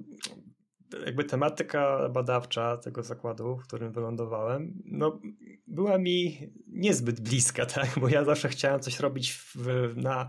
jakby 1.07 1.25
tematyka 1.25 2.09
badawcza 2.09 2.77
tego 2.77 3.03
zakładu, 3.03 3.57
w 3.57 3.67
którym 3.67 3.93
wylądowałem, 3.93 4.83
no, 4.85 5.21
była 5.67 5.99
mi 5.99 6.39
niezbyt 6.67 7.21
bliska, 7.21 7.67
tak? 7.75 7.89
bo 8.01 8.09
ja 8.09 8.25
zawsze 8.25 8.49
chciałem 8.49 8.81
coś 8.81 9.01
robić 9.01 9.33
w, 9.33 9.93
na, 9.97 10.23
e, 10.23 10.27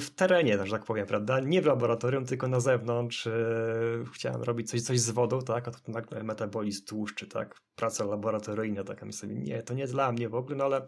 w 0.00 0.10
terenie, 0.16 0.66
że 0.66 0.72
tak 0.72 0.84
powiem, 0.84 1.06
prawda? 1.06 1.40
Nie 1.40 1.62
w 1.62 1.66
laboratorium, 1.66 2.26
tylko 2.26 2.48
na 2.48 2.60
zewnątrz. 2.60 3.26
E, 3.26 3.32
chciałem 4.12 4.42
robić 4.42 4.70
coś, 4.70 4.82
coś 4.82 5.00
z 5.00 5.10
wodą, 5.10 5.42
tak? 5.42 5.68
A 5.68 5.70
to 5.70 5.78
nagle 5.92 6.22
metabolizm 6.22 6.84
tłuszczy, 6.84 7.26
tak? 7.26 7.60
Praca 7.76 8.04
laboratoryjna, 8.04 8.84
tak? 8.84 9.02
A 9.02 9.06
myślę 9.06 9.20
sobie, 9.20 9.34
nie, 9.34 9.62
to 9.62 9.74
nie 9.74 9.86
dla 9.86 10.12
mnie 10.12 10.28
w 10.28 10.34
ogóle, 10.34 10.56
no 10.56 10.64
ale 10.64 10.86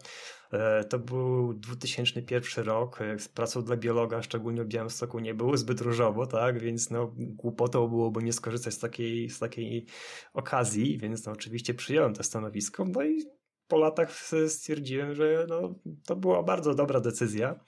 to 0.89 0.99
był 0.99 1.53
2001 1.53 2.65
rok, 2.65 2.99
z 3.17 3.27
pracą 3.27 3.63
dla 3.63 3.77
biologa, 3.77 4.21
szczególnie 4.21 4.63
w 4.63 4.67
Białymstoku, 4.67 5.19
nie 5.19 5.33
było 5.33 5.57
zbyt 5.57 5.81
różowo, 5.81 6.27
tak? 6.27 6.59
Więc 6.59 6.89
no, 6.89 7.13
głupotą 7.17 7.87
byłoby 7.87 8.23
nie 8.23 8.33
skorzystać 8.33 8.73
z 8.73 8.79
takiej, 8.79 9.29
z 9.29 9.39
takiej 9.39 9.85
okazji, 10.33 10.97
więc 10.97 11.25
no, 11.25 11.31
oczywiście 11.31 11.73
przyjąłem 11.73 12.13
to 12.13 12.23
stanowisko, 12.23 12.85
no 12.85 13.03
i 13.03 13.25
po 13.67 13.77
latach 13.77 14.11
stwierdziłem, 14.47 15.15
że 15.15 15.45
no, 15.49 15.75
to 16.05 16.15
była 16.15 16.43
bardzo 16.43 16.75
dobra 16.75 16.99
decyzja, 16.99 17.59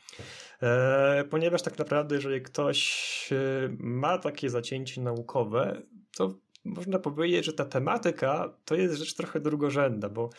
e, 0.62 1.24
ponieważ 1.30 1.62
tak 1.62 1.78
naprawdę, 1.80 2.16
jeżeli 2.16 2.42
ktoś 2.42 3.30
e, 3.32 3.70
ma 3.80 4.18
takie 4.18 4.50
zacięcie 4.50 5.02
naukowe, 5.02 5.82
to 6.18 6.40
można 6.66 7.00
powiedzieć, 7.00 7.46
że 7.46 7.54
ta 7.54 7.66
tematyka 7.66 8.58
to 8.66 8.76
jest 8.76 8.96
rzecz 8.96 9.14
trochę 9.14 9.40
drugorzędna, 9.40 10.10
bo 10.10 10.30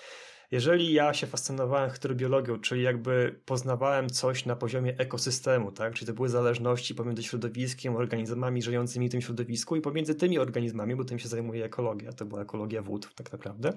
jeżeli 0.52 0.92
ja 0.92 1.14
się 1.14 1.26
fascynowałem 1.26 1.90
hydrobiologią, 1.90 2.58
czyli 2.58 2.82
jakby 2.82 3.40
poznawałem 3.44 4.10
coś 4.10 4.46
na 4.46 4.56
poziomie 4.56 4.98
ekosystemu, 4.98 5.72
tak? 5.72 5.94
czyli 5.94 6.06
to 6.06 6.12
były 6.12 6.28
zależności 6.28 6.94
pomiędzy 6.94 7.22
środowiskiem, 7.22 7.96
organizmami 7.96 8.62
żyjącymi 8.62 9.08
w 9.08 9.12
tym 9.12 9.20
środowisku 9.20 9.76
i 9.76 9.80
pomiędzy 9.80 10.14
tymi 10.14 10.38
organizmami, 10.38 10.96
bo 10.96 11.04
tym 11.04 11.18
się 11.18 11.28
zajmuje 11.28 11.64
ekologia, 11.64 12.12
to 12.12 12.24
była 12.24 12.42
ekologia 12.42 12.82
wód 12.82 13.14
tak 13.14 13.32
naprawdę. 13.32 13.72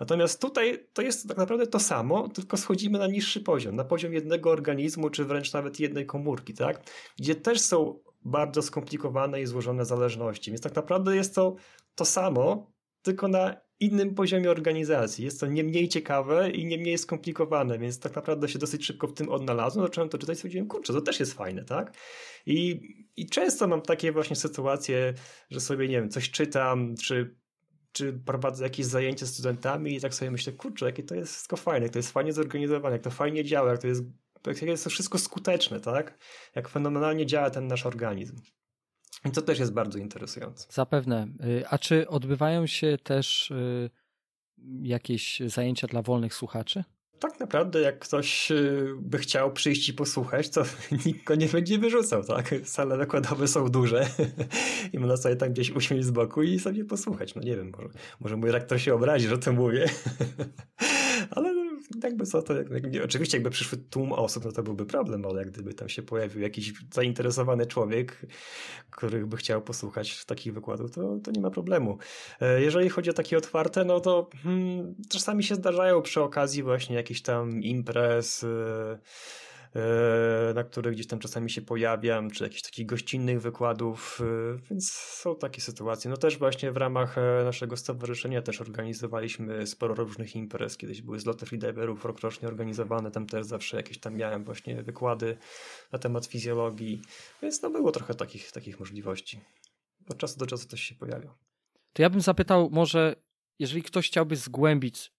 Natomiast 0.00 0.40
tutaj 0.40 0.86
to 0.92 1.02
jest 1.02 1.28
tak 1.28 1.36
naprawdę 1.36 1.66
to 1.66 1.80
samo, 1.80 2.28
tylko 2.28 2.56
schodzimy 2.56 2.98
na 2.98 3.06
niższy 3.06 3.40
poziom, 3.40 3.76
na 3.76 3.84
poziom 3.84 4.12
jednego 4.12 4.50
organizmu, 4.50 5.10
czy 5.10 5.24
wręcz 5.24 5.52
nawet 5.52 5.80
jednej 5.80 6.06
komórki, 6.06 6.54
tak? 6.54 6.82
gdzie 7.18 7.34
też 7.34 7.60
są 7.60 7.98
bardzo 8.24 8.62
skomplikowane 8.62 9.42
i 9.42 9.46
złożone 9.46 9.84
zależności. 9.84 10.50
Więc 10.50 10.60
tak 10.60 10.76
naprawdę 10.76 11.16
jest 11.16 11.34
to 11.34 11.56
to 11.94 12.04
samo, 12.04 12.72
tylko 13.02 13.28
na 13.28 13.65
innym 13.80 14.14
poziomie 14.14 14.50
organizacji. 14.50 15.24
Jest 15.24 15.40
to 15.40 15.46
nie 15.46 15.64
mniej 15.64 15.88
ciekawe 15.88 16.50
i 16.50 16.66
nie 16.66 16.78
mniej 16.78 16.98
skomplikowane, 16.98 17.78
więc 17.78 18.00
tak 18.00 18.16
naprawdę 18.16 18.48
się 18.48 18.58
dosyć 18.58 18.84
szybko 18.86 19.06
w 19.06 19.14
tym 19.14 19.28
odnalazłem. 19.28 19.86
Zacząłem 19.86 20.10
to 20.10 20.18
czytać 20.18 20.34
i 20.34 20.36
stwierdziłem, 20.36 20.68
kurczę, 20.68 20.92
to 20.92 21.00
też 21.00 21.20
jest 21.20 21.32
fajne, 21.32 21.64
tak? 21.64 21.96
I, 22.46 22.80
I 23.16 23.26
często 23.26 23.68
mam 23.68 23.82
takie 23.82 24.12
właśnie 24.12 24.36
sytuacje, 24.36 25.14
że 25.50 25.60
sobie, 25.60 25.88
nie 25.88 26.00
wiem, 26.00 26.10
coś 26.10 26.30
czytam, 26.30 26.94
czy 27.02 27.36
czy 27.96 28.12
prowadzę 28.12 28.64
jakieś 28.64 28.86
zajęcia 28.86 29.26
z 29.26 29.32
studentami 29.32 29.96
i 29.96 30.00
tak 30.00 30.14
sobie 30.14 30.30
myślę, 30.30 30.52
kurczę, 30.52 30.86
jakie 30.86 31.02
to 31.02 31.14
jest 31.14 31.32
wszystko 31.32 31.56
fajne, 31.56 31.86
jak 31.86 31.92
to 31.92 31.98
jest 31.98 32.10
fajnie 32.10 32.32
zorganizowane, 32.32 32.94
jak 32.94 33.02
to 33.02 33.10
fajnie 33.10 33.44
działa, 33.44 33.70
jak 33.70 33.80
to 33.80 33.86
jest, 33.86 34.02
jak 34.46 34.62
jest 34.62 34.84
to 34.84 34.90
wszystko 34.90 35.18
skuteczne, 35.18 35.80
tak? 35.80 36.18
Jak 36.54 36.68
fenomenalnie 36.68 37.26
działa 37.26 37.50
ten 37.50 37.66
nasz 37.66 37.86
organizm. 37.86 38.36
I 39.26 39.30
to 39.30 39.42
też 39.42 39.58
jest 39.58 39.72
bardzo 39.72 39.98
interesujące. 39.98 40.66
Zapewne. 40.70 41.28
Y, 41.44 41.68
a 41.68 41.78
czy 41.78 42.08
odbywają 42.08 42.66
się 42.66 42.98
też 43.02 43.50
y, 43.50 43.90
jakieś 44.82 45.40
zajęcia 45.46 45.86
dla 45.86 46.02
wolnych 46.02 46.34
słuchaczy? 46.34 46.84
Tak 47.18 47.40
naprawdę, 47.40 47.80
jak 47.80 47.98
ktoś 47.98 48.50
y, 48.50 48.94
by 49.00 49.18
chciał 49.18 49.52
przyjść 49.52 49.88
i 49.88 49.94
posłuchać, 49.94 50.50
to 50.50 50.62
nikt 51.06 51.24
go 51.24 51.34
nie 51.34 51.46
będzie 51.46 51.78
wyrzucał, 51.78 52.24
tak? 52.24 52.54
Sale 52.64 52.96
wykładowe 52.96 53.48
są 53.48 53.68
duże 53.68 54.06
i 54.92 54.98
można 54.98 55.16
sobie 55.16 55.36
tam 55.36 55.52
gdzieś 55.52 55.70
usiąść 55.70 56.04
z 56.04 56.10
boku 56.10 56.42
i 56.42 56.58
sobie 56.58 56.84
posłuchać. 56.84 57.34
No 57.34 57.42
nie 57.42 57.56
wiem, 57.56 57.72
może, 57.76 57.88
może 58.20 58.36
mój 58.36 58.50
rektor 58.50 58.80
się 58.80 58.94
obrazi, 58.94 59.28
że 59.28 59.34
o 59.34 59.38
tym 59.38 59.54
mówię, 59.54 59.86
jakby 62.02 62.26
co 62.26 62.42
to, 62.42 62.54
jak, 62.54 62.68
oczywiście 63.04 63.36
jakby 63.36 63.50
przyszły 63.50 63.78
tłum 63.78 64.12
osób, 64.12 64.44
no 64.44 64.52
to 64.52 64.62
byłby 64.62 64.86
problem, 64.86 65.24
ale 65.24 65.38
jak 65.38 65.50
gdyby 65.50 65.74
tam 65.74 65.88
się 65.88 66.02
pojawił 66.02 66.42
jakiś 66.42 66.72
zainteresowany 66.94 67.66
człowiek, 67.66 68.26
który 68.90 69.26
by 69.26 69.36
chciał 69.36 69.62
posłuchać 69.62 70.24
takich 70.24 70.54
wykładów, 70.54 70.90
to, 70.90 71.18
to 71.24 71.30
nie 71.30 71.40
ma 71.40 71.50
problemu. 71.50 71.98
E, 72.40 72.62
jeżeli 72.62 72.88
chodzi 72.88 73.10
o 73.10 73.12
takie 73.12 73.38
otwarte, 73.38 73.84
no 73.84 74.00
to 74.00 74.30
hmm, 74.42 74.94
czasami 75.08 75.44
się 75.44 75.54
zdarzają 75.54 76.02
przy 76.02 76.22
okazji 76.22 76.62
właśnie 76.62 76.96
jakichś 76.96 77.20
tam 77.20 77.62
imprez, 77.62 78.42
yy, 78.42 78.98
na 80.54 80.64
których 80.64 80.94
gdzieś 80.94 81.06
tam 81.06 81.18
czasami 81.18 81.50
się 81.50 81.62
pojawiam, 81.62 82.30
czy 82.30 82.44
jakichś 82.44 82.62
takich 82.62 82.86
gościnnych 82.86 83.40
wykładów, 83.40 84.20
e, 84.20 84.58
więc 84.70 84.92
są 84.92 85.36
takie 85.36 85.60
sytuacje. 85.60 86.10
No 86.10 86.16
też 86.16 86.38
właśnie 86.38 86.72
w 86.72 86.76
ramach 86.76 87.18
e, 87.18 87.44
naszego 87.44 87.76
stowarzyszenia 87.76 88.42
też 88.42 88.60
organizowaliśmy 88.60 89.66
sporo 89.66 89.94
różnych 89.94 90.36
imprez. 90.36 90.76
Kiedyś 90.76 91.02
były 91.02 91.20
zloty 91.20 91.46
freediverów 91.46 92.04
rokrocznie 92.04 92.48
organizowane, 92.48 93.10
tam 93.10 93.26
też 93.26 93.46
zawsze 93.46 93.76
jakieś 93.76 93.98
tam 93.98 94.16
miałem 94.16 94.44
właśnie 94.44 94.82
wykłady 94.82 95.36
na 95.92 95.98
temat 95.98 96.26
fizjologii, 96.26 97.02
więc 97.42 97.62
no 97.62 97.70
było 97.70 97.92
trochę 97.92 98.14
takich, 98.14 98.52
takich 98.52 98.80
możliwości. 98.80 99.40
Od 100.08 100.18
czasu 100.18 100.38
do 100.38 100.46
czasu 100.46 100.68
też 100.68 100.80
się 100.80 100.94
pojawia. 100.94 101.34
To 101.92 102.02
ja 102.02 102.10
bym 102.10 102.20
zapytał 102.20 102.70
może, 102.72 103.16
jeżeli 103.58 103.82
ktoś 103.82 104.06
chciałby 104.08 104.36
zgłębić 104.36 105.12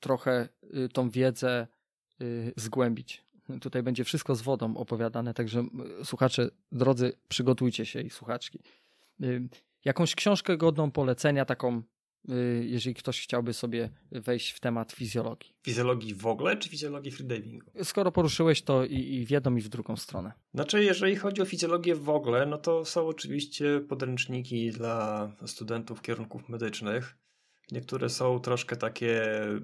trochę 0.00 0.48
y, 0.76 0.88
tą 0.88 1.10
wiedzę, 1.10 1.66
y, 2.22 2.52
zgłębić, 2.56 3.24
Tutaj 3.60 3.82
będzie 3.82 4.04
wszystko 4.04 4.34
z 4.34 4.42
wodą 4.42 4.76
opowiadane, 4.76 5.34
także 5.34 5.64
słuchacze, 6.04 6.50
drodzy, 6.72 7.12
przygotujcie 7.28 7.86
się 7.86 8.00
i 8.00 8.10
słuchaczki. 8.10 8.58
Y, 9.22 9.48
jakąś 9.84 10.14
książkę 10.14 10.56
godną 10.56 10.90
polecenia, 10.90 11.44
taką, 11.44 11.82
y, 12.28 12.66
jeżeli 12.66 12.94
ktoś 12.94 13.22
chciałby 13.22 13.52
sobie 13.52 13.90
wejść 14.10 14.50
w 14.50 14.60
temat 14.60 14.92
fizjologii. 14.92 15.54
Fizjologii 15.62 16.14
w 16.14 16.26
ogóle, 16.26 16.56
czy 16.56 16.68
fizjologii 16.68 17.10
freedivingu? 17.10 17.70
Skoro 17.82 18.12
poruszyłeś 18.12 18.62
to 18.62 18.84
i, 18.84 19.14
i 19.14 19.26
w 19.26 19.30
jedną, 19.30 19.56
i 19.56 19.60
w 19.60 19.68
drugą 19.68 19.96
stronę. 19.96 20.32
Znaczy, 20.54 20.84
jeżeli 20.84 21.16
chodzi 21.16 21.42
o 21.42 21.44
fizjologię 21.44 21.94
w 21.94 22.08
ogóle, 22.08 22.46
no 22.46 22.58
to 22.58 22.84
są 22.84 23.06
oczywiście 23.06 23.80
podręczniki 23.88 24.70
dla 24.70 25.32
studentów 25.46 26.02
kierunków 26.02 26.48
medycznych. 26.48 27.22
Niektóre 27.72 28.08
są 28.08 28.40
troszkę 28.40 28.76
takie 28.76 29.42
mm, 29.42 29.60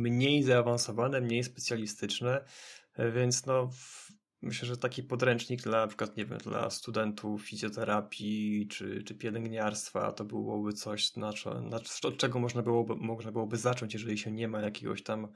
mniej 0.00 0.42
zaawansowane, 0.42 1.20
mniej 1.20 1.44
specjalistyczne. 1.44 2.44
Więc 2.98 3.46
no, 3.46 3.70
myślę, 4.42 4.68
że 4.68 4.76
taki 4.76 5.02
podręcznik 5.02 5.62
dla 5.62 5.80
na 5.80 5.86
przykład, 5.86 6.16
nie 6.16 6.26
wiem, 6.26 6.38
dla 6.38 6.70
studentów 6.70 7.42
fizjoterapii 7.42 8.68
czy, 8.68 9.02
czy 9.02 9.14
pielęgniarstwa 9.14 10.12
to 10.12 10.24
byłoby 10.24 10.72
coś, 10.72 11.16
na, 11.16 11.30
na, 11.62 11.80
od 12.02 12.16
czego 12.16 12.38
można 12.38 12.62
byłoby, 12.62 12.96
można 12.96 13.32
byłoby 13.32 13.56
zacząć, 13.56 13.94
jeżeli 13.94 14.18
się 14.18 14.32
nie 14.32 14.48
ma 14.48 14.60
jakiegoś 14.60 15.02
tam 15.02 15.28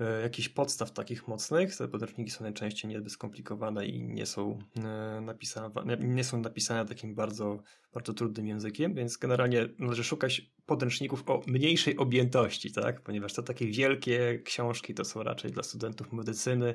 e, 0.00 0.22
jakichś 0.22 0.48
podstaw 0.48 0.92
takich 0.92 1.28
mocnych. 1.28 1.76
Te 1.76 1.88
podręczniki 1.88 2.30
są 2.30 2.44
najczęściej 2.44 2.90
niezbyt 2.90 3.12
skomplikowane 3.12 3.86
i 3.86 4.02
nie 4.02 4.26
są 4.26 4.58
e, 4.84 5.20
napisane, 5.20 5.96
nie 5.98 6.24
są 6.24 6.40
napisane 6.40 6.86
takim 6.86 7.14
bardzo, 7.14 7.62
bardzo 7.92 8.14
trudnym 8.14 8.46
językiem, 8.46 8.94
więc 8.94 9.16
generalnie 9.16 9.68
należy 9.78 10.04
szukać 10.04 10.52
podręczników 10.72 11.30
o 11.30 11.42
mniejszej 11.46 11.96
objętości, 11.96 12.72
tak? 12.72 13.00
Ponieważ 13.00 13.32
to 13.32 13.42
takie 13.42 13.66
wielkie 13.66 14.38
książki 14.44 14.94
to 14.94 15.04
są 15.04 15.22
raczej 15.22 15.50
dla 15.50 15.62
studentów 15.62 16.12
medycyny 16.12 16.74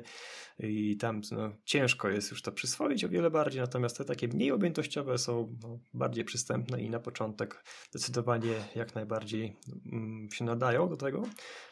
i 0.58 0.96
tam 0.96 1.20
no, 1.32 1.50
ciężko 1.64 2.08
jest 2.08 2.30
już 2.30 2.42
to 2.42 2.52
przyswoić 2.52 3.04
o 3.04 3.08
wiele 3.08 3.30
bardziej, 3.30 3.60
natomiast 3.60 3.98
te 3.98 4.04
takie 4.04 4.28
mniej 4.28 4.52
objętościowe 4.52 5.18
są 5.18 5.56
no, 5.62 5.78
bardziej 5.94 6.24
przystępne 6.24 6.82
i 6.82 6.90
na 6.90 7.00
początek 7.00 7.64
zdecydowanie 7.90 8.54
jak 8.74 8.94
najbardziej 8.94 9.56
mm, 9.92 10.28
się 10.32 10.44
nadają 10.44 10.88
do 10.88 10.96
tego. 10.96 11.22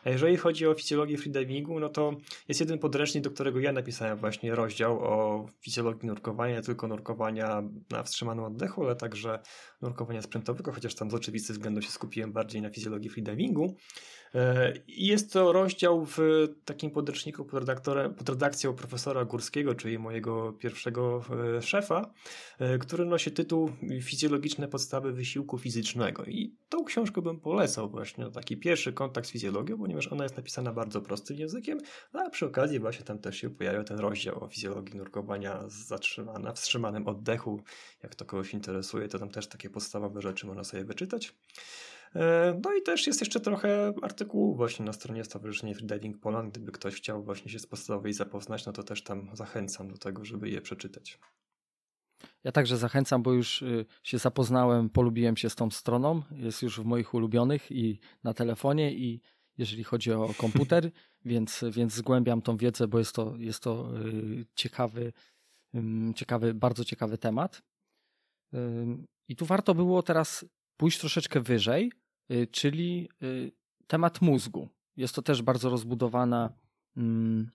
A 0.05 0.11
jeżeli 0.11 0.37
chodzi 0.37 0.67
o 0.67 0.75
fizjologię 0.75 1.19
freedivingu, 1.19 1.81
no 1.81 1.89
to 1.89 2.17
jest 2.49 2.61
jeden 2.61 2.79
podręcznik, 2.79 3.25
do 3.25 3.31
którego 3.31 3.61
ja 3.61 3.73
napisałem 3.73 4.19
właśnie 4.19 4.55
rozdział 4.55 5.01
o 5.01 5.47
fizjologii 5.61 6.07
nurkowania, 6.07 6.57
nie 6.57 6.63
tylko 6.63 6.89
nurkowania 6.89 7.63
na 7.91 8.03
wstrzymanym 8.03 8.45
oddechu, 8.45 8.85
ale 8.85 8.97
także 8.97 9.39
nurkowania 9.83 10.23
sprintowego, 10.23 10.73
chociaż 10.73 10.95
tam 10.95 11.11
z 11.11 11.15
oczywistych 11.15 11.57
względów 11.57 11.85
się 11.85 11.91
skupiłem 11.91 12.16
bardziej 12.27 12.63
na 12.63 12.71
fizjologii 12.71 13.11
freedivingu. 13.11 13.77
E, 14.35 14.73
jest 14.89 15.33
to 15.33 15.53
rozdział 15.53 16.07
w 16.07 16.19
takim 16.65 16.91
podręczniku 16.91 17.45
pod, 17.45 17.65
pod 18.19 18.29
redakcją 18.29 18.75
profesora 18.75 19.25
Górskiego, 19.25 19.75
czyli 19.75 19.99
mojego 19.99 20.53
pierwszego 20.53 21.25
e, 21.57 21.63
szefa, 21.63 22.13
e, 22.59 22.79
który 22.79 23.05
nosi 23.05 23.31
tytuł 23.31 23.71
Fizjologiczne 24.03 24.69
podstawy 24.69 25.13
wysiłku 25.13 25.59
fizycznego. 25.59 26.25
I 26.25 26.57
tą 26.69 26.85
książkę 26.85 27.23
bym 27.23 27.41
polecał 27.41 27.91
właśnie, 27.91 28.31
taki 28.31 28.57
pierwszy 28.57 28.93
kontakt 28.93 29.29
z 29.29 29.31
fizjologią, 29.31 29.79
ponieważ 29.79 30.13
ona 30.13 30.25
jest 30.25 30.37
napisana 30.37 30.73
bardzo 30.73 31.01
prostym 31.01 31.37
językiem, 31.37 31.79
a 32.13 32.31
przy 32.31 32.47
okazji 32.47 32.79
właśnie 32.79 33.05
tam 33.05 33.19
też 33.19 33.37
się 33.37 33.51
pojawia 33.51 33.85
ten 33.85 33.99
rozdział 33.99 34.45
o 34.45 34.49
fizjologii 34.49 34.97
nurkowania 34.97 35.65
zatrzymana, 35.67 36.53
wstrzymanym 36.53 37.09
oddechu. 37.09 37.61
Jak 38.03 38.15
to 38.15 38.25
kogoś 38.25 38.55
interesuje, 38.55 39.09
to 39.09 39.19
tam 39.19 39.31
też 39.31 39.49
takie 39.49 39.71
podstawowe 39.71 40.23
rzeczy 40.23 40.47
można 40.47 40.65
sobie 40.65 40.85
wyczytać. 40.85 41.35
E, 42.17 42.61
no 42.65 42.75
i 42.75 42.83
też 42.83 43.07
jest 43.07 43.21
jeszcze 43.21 43.41
trochę 43.41 43.93
artykułów 44.03 44.57
właśnie 44.57 44.85
na 44.85 44.93
stronie 44.93 45.25
Stowarzyszenia 45.25 45.75
Freediving 45.75 46.19
Poland. 46.19 46.53
Gdyby 46.53 46.73
ktoś 46.73 46.95
chciał 46.95 47.23
właśnie 47.23 47.51
się 47.51 47.59
z 47.59 47.67
podstawowej 47.67 48.13
zapoznać, 48.13 48.67
no 48.67 48.73
to 48.73 48.83
też 48.83 49.03
tam 49.03 49.31
zachęcam 49.33 49.89
do 49.89 49.99
tego, 49.99 50.25
żeby 50.25 50.51
je 50.51 50.61
przeczytać. 50.61 51.19
Ja 52.45 52.53
także 52.53 52.77
zachęcam, 52.77 53.23
bo 53.23 53.33
już 53.33 53.63
y, 53.63 53.87
się 54.03 54.19
zapoznałem, 54.19 54.91
polubiłem 54.91 55.37
się 55.37 55.51
z 55.51 55.55
tą 55.55 55.71
stroną. 55.71 56.23
Jest 56.31 56.63
już 56.63 56.81
w 56.81 56.85
moich 56.85 57.15
ulubionych 57.15 57.73
i 57.73 58.01
na 58.25 58.35
telefonie, 58.35 58.95
i 58.95 59.21
jeżeli 59.59 59.85
chodzi 59.85 60.13
o 60.13 60.35
komputer, 60.39 60.91
więc, 61.25 61.65
więc 61.71 61.95
zgłębiam 61.95 62.43
tą 62.43 62.57
wiedzę, 62.57 62.89
bo 62.89 62.99
jest 62.99 63.15
to, 63.15 63.35
jest 63.39 63.63
to 63.63 63.99
y, 64.07 64.47
ciekawy, 64.55 65.13
ciekawy, 66.15 66.55
bardzo 66.55 66.85
ciekawy 66.85 67.19
temat. 67.19 67.63
I 69.29 69.37
tu 69.37 69.47
warto 69.47 69.75
było 69.75 70.03
teraz 70.03 70.45
pójść 70.77 71.01
troszeczkę 71.01 71.41
wyżej, 71.41 71.93
czyli 72.51 73.09
y, 73.23 73.53
temat 73.87 74.23
mózgu. 74.23 74.69
Jest 74.97 75.15
to 75.15 75.23
też 75.23 75.43
bardzo 75.43 75.71
rozbudowana, 75.71 76.53
mm, 76.97 77.51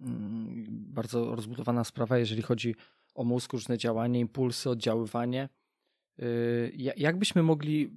mm, 0.00 0.64
bardzo 0.68 1.34
rozbudowana 1.36 1.84
sprawa, 1.84 2.18
jeżeli 2.18 2.42
chodzi 2.42 2.74
o 3.14 3.24
mózg, 3.24 3.52
różne 3.52 3.78
działanie, 3.78 4.20
impulsy, 4.20 4.70
oddziaływanie. 4.70 5.48
Y, 6.18 6.72
jak 6.96 7.16
byśmy 7.16 7.42
mogli 7.42 7.90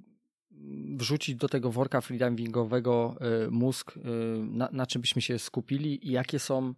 wrzucić 0.96 1.36
do 1.36 1.48
tego 1.48 1.70
worka 1.70 2.00
freedivingowego 2.00 3.16
mózg, 3.50 3.98
na, 4.40 4.68
na 4.72 4.86
czym 4.86 5.00
byśmy 5.00 5.22
się 5.22 5.38
skupili 5.38 6.08
i 6.08 6.10
jakie 6.10 6.38
są, 6.38 6.74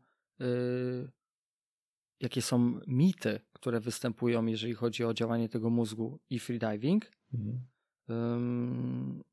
jakie 2.20 2.42
są 2.42 2.80
mity, 2.86 3.40
które 3.52 3.80
występują, 3.80 4.46
jeżeli 4.46 4.74
chodzi 4.74 5.04
o 5.04 5.14
działanie 5.14 5.48
tego 5.48 5.70
mózgu 5.70 6.18
i 6.30 6.38
freediving, 6.38 7.10
Mhm. 7.34 7.60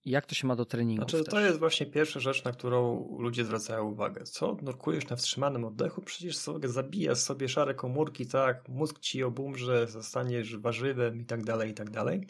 Jak 0.05 0.26
to 0.26 0.36
się 0.36 0.47
ma 0.47 0.55
do 0.55 0.65
treningu? 0.65 1.09
Znaczy, 1.09 1.24
to 1.24 1.39
jest 1.39 1.59
właśnie 1.59 1.86
pierwsza 1.86 2.19
rzecz, 2.19 2.43
na 2.43 2.51
którą 2.51 3.07
ludzie 3.19 3.45
zwracają 3.45 3.84
uwagę. 3.84 4.24
Co? 4.24 4.57
Nurkujesz 4.61 5.09
na 5.09 5.15
wstrzymanym 5.15 5.65
oddechu? 5.65 6.01
Przecież 6.01 6.38
sobie 6.38 6.69
zabijasz 6.69 7.17
sobie 7.17 7.49
szare 7.49 7.74
komórki, 7.74 8.28
tak? 8.28 8.69
Mózg 8.69 8.99
ci 8.99 9.24
obumrze, 9.24 9.88
zostaniesz 9.88 10.57
warzywem 10.57 11.21
i 11.21 11.26
tak 11.26 11.43
dalej, 11.43 11.71
i 11.71 11.74
tak 11.74 11.89
dalej. 11.89 12.28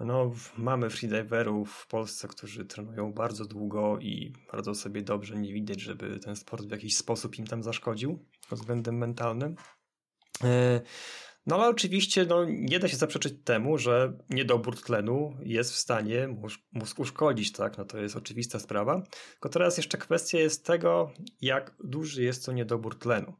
No, 0.00 0.32
mamy 0.58 0.90
freediverów 0.90 1.72
w 1.72 1.86
Polsce, 1.86 2.28
którzy 2.28 2.64
trenują 2.64 3.12
bardzo 3.12 3.44
długo 3.44 3.98
i 3.98 4.32
bardzo 4.52 4.74
sobie 4.74 5.02
dobrze 5.02 5.36
nie 5.36 5.52
widać, 5.52 5.80
żeby 5.80 6.18
ten 6.18 6.36
sport 6.36 6.64
w 6.64 6.70
jakiś 6.70 6.96
sposób 6.96 7.38
im 7.38 7.46
tam 7.46 7.62
zaszkodził 7.62 8.18
pod 8.48 8.58
względem 8.58 8.98
mentalnym. 8.98 9.56
No 11.46 11.56
ale 11.56 11.68
oczywiście 11.68 12.24
no, 12.24 12.44
nie 12.44 12.78
da 12.78 12.88
się 12.88 12.96
zaprzeczyć 12.96 13.34
temu, 13.44 13.78
że 13.78 14.18
niedobór 14.30 14.80
tlenu 14.80 15.36
jest 15.42 15.72
w 15.72 15.76
stanie 15.76 16.28
mózg, 16.28 16.60
mózg 16.72 16.98
uszkodzić, 16.98 17.52
tak? 17.52 17.78
No 17.78 17.84
to 17.84 17.98
jest 17.98 18.16
oczywista 18.16 18.58
sprawa. 18.58 19.02
Tylko 19.32 19.48
teraz 19.48 19.76
jeszcze 19.76 19.98
kwestia 19.98 20.38
jest 20.38 20.66
tego, 20.66 21.12
jak 21.40 21.74
duży 21.84 22.22
jest 22.22 22.46
to 22.46 22.52
niedobór 22.52 22.98
tlenu. 22.98 23.34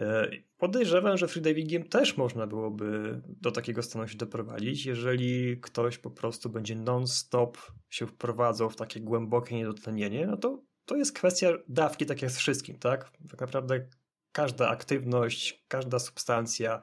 E, 0.00 0.30
podejrzewam, 0.58 1.18
że 1.18 1.28
freedivingiem 1.28 1.84
też 1.88 2.16
można 2.16 2.46
byłoby 2.46 3.20
do 3.26 3.50
takiego 3.50 3.82
stanu 3.82 4.08
się 4.08 4.16
doprowadzić, 4.16 4.86
jeżeli 4.86 5.60
ktoś 5.60 5.98
po 5.98 6.10
prostu 6.10 6.50
będzie 6.50 6.74
non-stop 6.74 7.58
się 7.88 8.06
wprowadzał 8.06 8.70
w 8.70 8.76
takie 8.76 9.00
głębokie 9.00 9.56
niedotlenienie, 9.56 10.26
no 10.26 10.36
to 10.36 10.62
to 10.84 10.96
jest 10.96 11.12
kwestia 11.12 11.48
dawki, 11.68 12.06
tak 12.06 12.22
jak 12.22 12.30
z 12.30 12.38
wszystkim, 12.38 12.78
tak? 12.78 13.10
Tak 13.30 13.40
naprawdę 13.40 13.88
każda 14.32 14.68
aktywność, 14.68 15.64
każda 15.68 15.98
substancja 15.98 16.80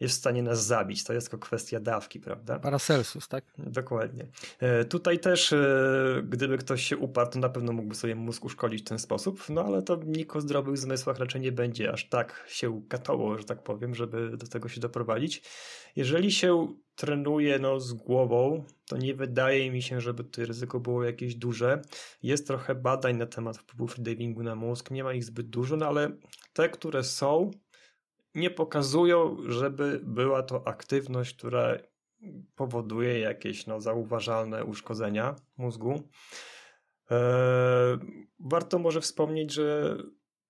jest 0.00 0.14
w 0.14 0.18
stanie 0.18 0.42
nas 0.42 0.66
zabić. 0.66 1.04
To 1.04 1.12
jest 1.12 1.30
tylko 1.30 1.46
kwestia 1.46 1.80
dawki, 1.80 2.20
prawda? 2.20 2.58
Paracelsus, 2.58 3.28
tak? 3.28 3.44
Dokładnie. 3.58 4.26
E, 4.58 4.84
tutaj 4.84 5.18
też, 5.18 5.52
e, 5.52 6.22
gdyby 6.28 6.58
ktoś 6.58 6.82
się 6.82 6.96
uparł, 6.96 7.30
to 7.30 7.38
na 7.38 7.48
pewno 7.48 7.72
mógłby 7.72 7.94
sobie 7.94 8.14
mózg 8.14 8.44
uszkodzić 8.44 8.82
w 8.82 8.88
ten 8.88 8.98
sposób, 8.98 9.44
no 9.48 9.64
ale 9.64 9.82
to 9.82 10.00
nikt 10.06 10.36
o 10.36 10.40
zdrowych 10.40 10.78
zmysłach 10.78 11.18
raczej 11.18 11.40
nie 11.40 11.52
będzie 11.52 11.92
aż 11.92 12.08
tak 12.08 12.44
się 12.48 12.82
katoło, 12.88 13.38
że 13.38 13.44
tak 13.44 13.62
powiem, 13.62 13.94
żeby 13.94 14.36
do 14.36 14.46
tego 14.46 14.68
się 14.68 14.80
doprowadzić. 14.80 15.42
Jeżeli 15.96 16.32
się 16.32 16.74
trenuje 16.96 17.58
no, 17.58 17.80
z 17.80 17.92
głową, 17.92 18.64
to 18.86 18.96
nie 18.96 19.14
wydaje 19.14 19.70
mi 19.70 19.82
się, 19.82 20.00
żeby 20.00 20.24
to 20.24 20.44
ryzyko 20.44 20.80
było 20.80 21.04
jakieś 21.04 21.34
duże. 21.34 21.82
Jest 22.22 22.46
trochę 22.46 22.74
badań 22.74 23.16
na 23.16 23.26
temat 23.26 23.58
wpływu 23.58 23.86
freedivingu 23.86 24.42
na 24.42 24.54
mózg, 24.54 24.90
nie 24.90 25.04
ma 25.04 25.12
ich 25.12 25.24
zbyt 25.24 25.46
dużo, 25.46 25.76
no 25.76 25.86
ale 25.86 26.10
te, 26.52 26.68
które 26.68 27.04
są, 27.04 27.50
nie 28.34 28.50
pokazują, 28.50 29.36
żeby 29.46 30.00
była 30.02 30.42
to 30.42 30.66
aktywność, 30.66 31.36
która 31.36 31.76
powoduje 32.54 33.18
jakieś 33.18 33.66
no, 33.66 33.80
zauważalne 33.80 34.64
uszkodzenia 34.64 35.36
mózgu. 35.56 36.08
Eee, 37.10 37.98
warto 38.40 38.78
może 38.78 39.00
wspomnieć, 39.00 39.52
że 39.52 39.96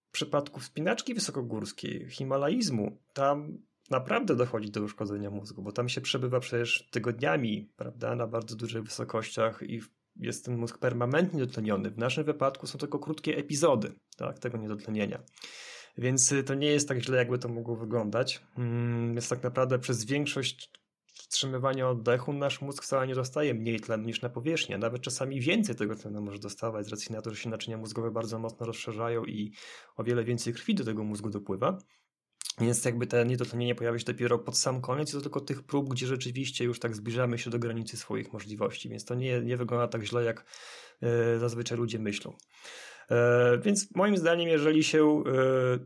w 0.09 0.12
przypadku 0.12 0.61
wspinaczki 0.61 1.14
wysokogórskiej, 1.14 2.11
himalaizmu, 2.11 2.99
tam 3.12 3.59
naprawdę 3.91 4.37
dochodzi 4.37 4.70
do 4.70 4.83
uszkodzenia 4.83 5.31
mózgu, 5.31 5.62
bo 5.62 5.72
tam 5.72 5.89
się 5.89 6.01
przebywa 6.01 6.41
przecież 6.41 6.89
tygodniami, 6.91 7.72
prawda, 7.76 8.16
na 8.16 8.26
bardzo 8.26 8.57
dużych 8.57 8.83
wysokościach 8.83 9.62
i 9.62 9.81
jest 10.16 10.45
ten 10.45 10.57
mózg 10.57 10.78
permanentnie 10.78 11.41
dotleniony. 11.41 11.91
W 11.91 11.99
naszym 11.99 12.24
wypadku 12.24 12.66
są 12.66 12.78
tylko 12.78 12.99
krótkie 12.99 13.37
epizody 13.37 13.93
tak, 14.16 14.39
tego 14.39 14.59
niedotlenienia. 14.59 15.22
Więc 16.01 16.32
y, 16.32 16.44
to 16.44 16.55
nie 16.55 16.66
jest 16.66 16.88
tak 16.88 16.98
źle, 16.98 17.16
jakby 17.16 17.38
to 17.38 17.48
mogło 17.48 17.76
wyglądać. 17.76 18.42
Mm, 18.59 19.14
jest 19.14 19.30
tak 19.30 19.42
naprawdę 19.42 19.78
przez 19.78 20.05
większość 20.05 20.70
wstrzymywania 21.05 21.88
oddechu 21.88 22.32
nasz 22.32 22.61
mózg 22.61 22.84
wcale 22.84 23.07
nie 23.07 23.14
dostaje 23.14 23.55
mniej 23.55 23.80
tlenu 23.80 24.05
niż 24.05 24.22
na 24.22 24.28
powierzchni, 24.28 24.78
nawet 24.78 25.03
czasami 25.03 25.40
więcej 25.40 25.74
tego 25.74 25.96
tlenu 25.96 26.22
może 26.22 26.38
dostawać 26.38 26.86
z 26.86 26.88
racji 26.88 27.12
na 27.12 27.22
to, 27.22 27.30
że 27.30 27.36
się 27.36 27.51
naczynia 27.51 27.76
mózgowe 27.76 28.11
bardzo 28.11 28.38
mocno 28.38 28.66
rozszerzają 28.66 29.24
i 29.24 29.53
o 29.96 30.05
wiele 30.05 30.24
więcej 30.24 30.53
krwi 30.53 30.74
do 30.74 30.84
tego 30.84 31.05
mózgu 31.05 31.30
dopływa. 31.30 31.78
Więc 32.61 32.84
jakby 32.84 33.07
te 33.07 33.26
niedotlenienie 33.26 33.74
pojawia 33.74 33.98
się 33.98 34.05
dopiero 34.05 34.38
pod 34.38 34.59
sam 34.59 34.80
koniec, 34.80 35.12
to 35.12 35.20
tylko 35.20 35.40
tych 35.40 35.62
prób, 35.62 35.88
gdzie 35.88 36.07
rzeczywiście 36.07 36.64
już 36.64 36.80
tak 36.80 36.96
zbliżamy 36.96 37.38
się 37.38 37.51
do 37.51 37.59
granicy 37.59 37.96
swoich 37.96 38.32
możliwości, 38.32 38.88
więc 38.88 39.05
to 39.05 39.14
nie, 39.14 39.40
nie 39.40 39.57
wygląda 39.57 39.88
tak 39.88 40.03
źle, 40.03 40.24
jak 40.24 40.44
yy, 41.01 41.38
zazwyczaj 41.38 41.78
ludzie 41.78 41.98
myślą. 41.98 42.36
E, 43.11 43.58
więc 43.58 43.94
moim 43.94 44.16
zdaniem, 44.16 44.48
jeżeli 44.48 44.84
się 44.84 45.22
e, 45.26 45.78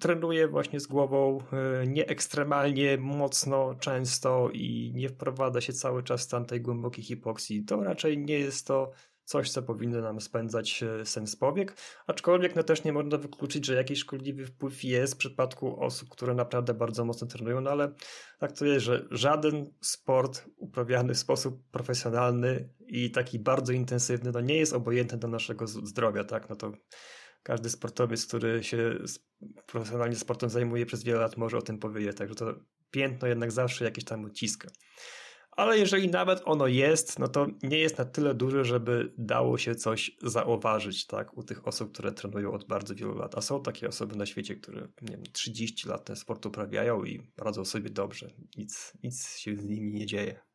trenuje 0.00 0.48
właśnie 0.48 0.80
z 0.80 0.86
głową 0.86 1.38
e, 1.52 1.86
nie 1.86 2.06
ekstremalnie 2.06 2.98
mocno, 2.98 3.74
często 3.74 4.50
i 4.52 4.92
nie 4.94 5.08
wprowadza 5.08 5.60
się 5.60 5.72
cały 5.72 6.02
czas 6.02 6.28
w 6.28 6.46
tej 6.46 6.60
głębokiej 6.60 7.04
hipoksji, 7.04 7.64
to 7.64 7.82
raczej 7.82 8.18
nie 8.18 8.38
jest 8.38 8.66
to 8.66 8.90
coś, 9.24 9.50
co 9.50 9.62
powinno 9.62 10.00
nam 10.00 10.20
spędzać 10.20 10.84
sens 11.04 11.36
powiek, 11.36 11.76
aczkolwiek 12.06 12.56
no 12.56 12.62
też 12.62 12.84
nie 12.84 12.92
można 12.92 13.18
wykluczyć, 13.18 13.66
że 13.66 13.74
jakiś 13.74 13.98
szkodliwy 13.98 14.46
wpływ 14.46 14.84
jest 14.84 15.14
w 15.14 15.16
przypadku 15.16 15.80
osób, 15.80 16.08
które 16.08 16.34
naprawdę 16.34 16.74
bardzo 16.74 17.04
mocno 17.04 17.26
trenują, 17.26 17.60
no 17.60 17.70
ale 17.70 17.92
tak 18.38 18.52
to 18.52 18.64
jest, 18.64 18.86
że 18.86 19.06
żaden 19.10 19.66
sport 19.80 20.44
uprawiany 20.56 21.14
w 21.14 21.18
sposób 21.18 21.62
profesjonalny 21.70 22.68
i 22.88 23.10
taki 23.10 23.38
bardzo 23.38 23.72
intensywny, 23.72 24.32
no 24.32 24.40
nie 24.40 24.56
jest 24.56 24.72
obojętny 24.72 25.18
do 25.18 25.28
naszego 25.28 25.66
zdrowia, 25.66 26.24
tak, 26.24 26.48
no 26.48 26.56
to 26.56 26.72
każdy 27.42 27.70
sportowiec, 27.70 28.26
który 28.26 28.64
się 28.64 28.98
profesjonalnie 29.66 30.16
sportem 30.16 30.50
zajmuje 30.50 30.86
przez 30.86 31.04
wiele 31.04 31.20
lat 31.20 31.36
może 31.36 31.58
o 31.58 31.62
tym 31.62 31.78
powiedzieć, 31.78 32.16
także 32.16 32.34
to 32.34 32.54
piętno 32.90 33.28
jednak 33.28 33.52
zawsze 33.52 33.84
jakieś 33.84 34.04
tam 34.04 34.24
odciska. 34.24 34.68
ale 35.50 35.78
jeżeli 35.78 36.08
nawet 36.08 36.42
ono 36.44 36.66
jest, 36.66 37.18
no 37.18 37.28
to 37.28 37.46
nie 37.62 37.78
jest 37.78 37.98
na 37.98 38.04
tyle 38.04 38.34
duże, 38.34 38.64
żeby 38.64 39.12
dało 39.18 39.58
się 39.58 39.74
coś 39.74 40.10
zauważyć, 40.22 41.06
tak, 41.06 41.38
u 41.38 41.42
tych 41.42 41.68
osób, 41.68 41.92
które 41.92 42.12
trenują 42.12 42.52
od 42.52 42.66
bardzo 42.66 42.94
wielu 42.94 43.14
lat. 43.14 43.38
A 43.38 43.40
są 43.40 43.62
takie 43.62 43.88
osoby 43.88 44.16
na 44.16 44.26
świecie, 44.26 44.56
które, 44.56 44.88
nie 45.02 45.16
wiem, 45.16 45.22
30 45.32 45.88
lat 45.88 46.04
ten 46.04 46.16
sport 46.16 46.46
uprawiają 46.46 47.04
i 47.04 47.32
radzą 47.38 47.64
sobie 47.64 47.90
dobrze. 47.90 48.30
Nic, 48.56 48.92
nic 49.02 49.36
się 49.36 49.56
z 49.56 49.64
nimi 49.64 49.92
nie 49.92 50.06
dzieje. 50.06 50.47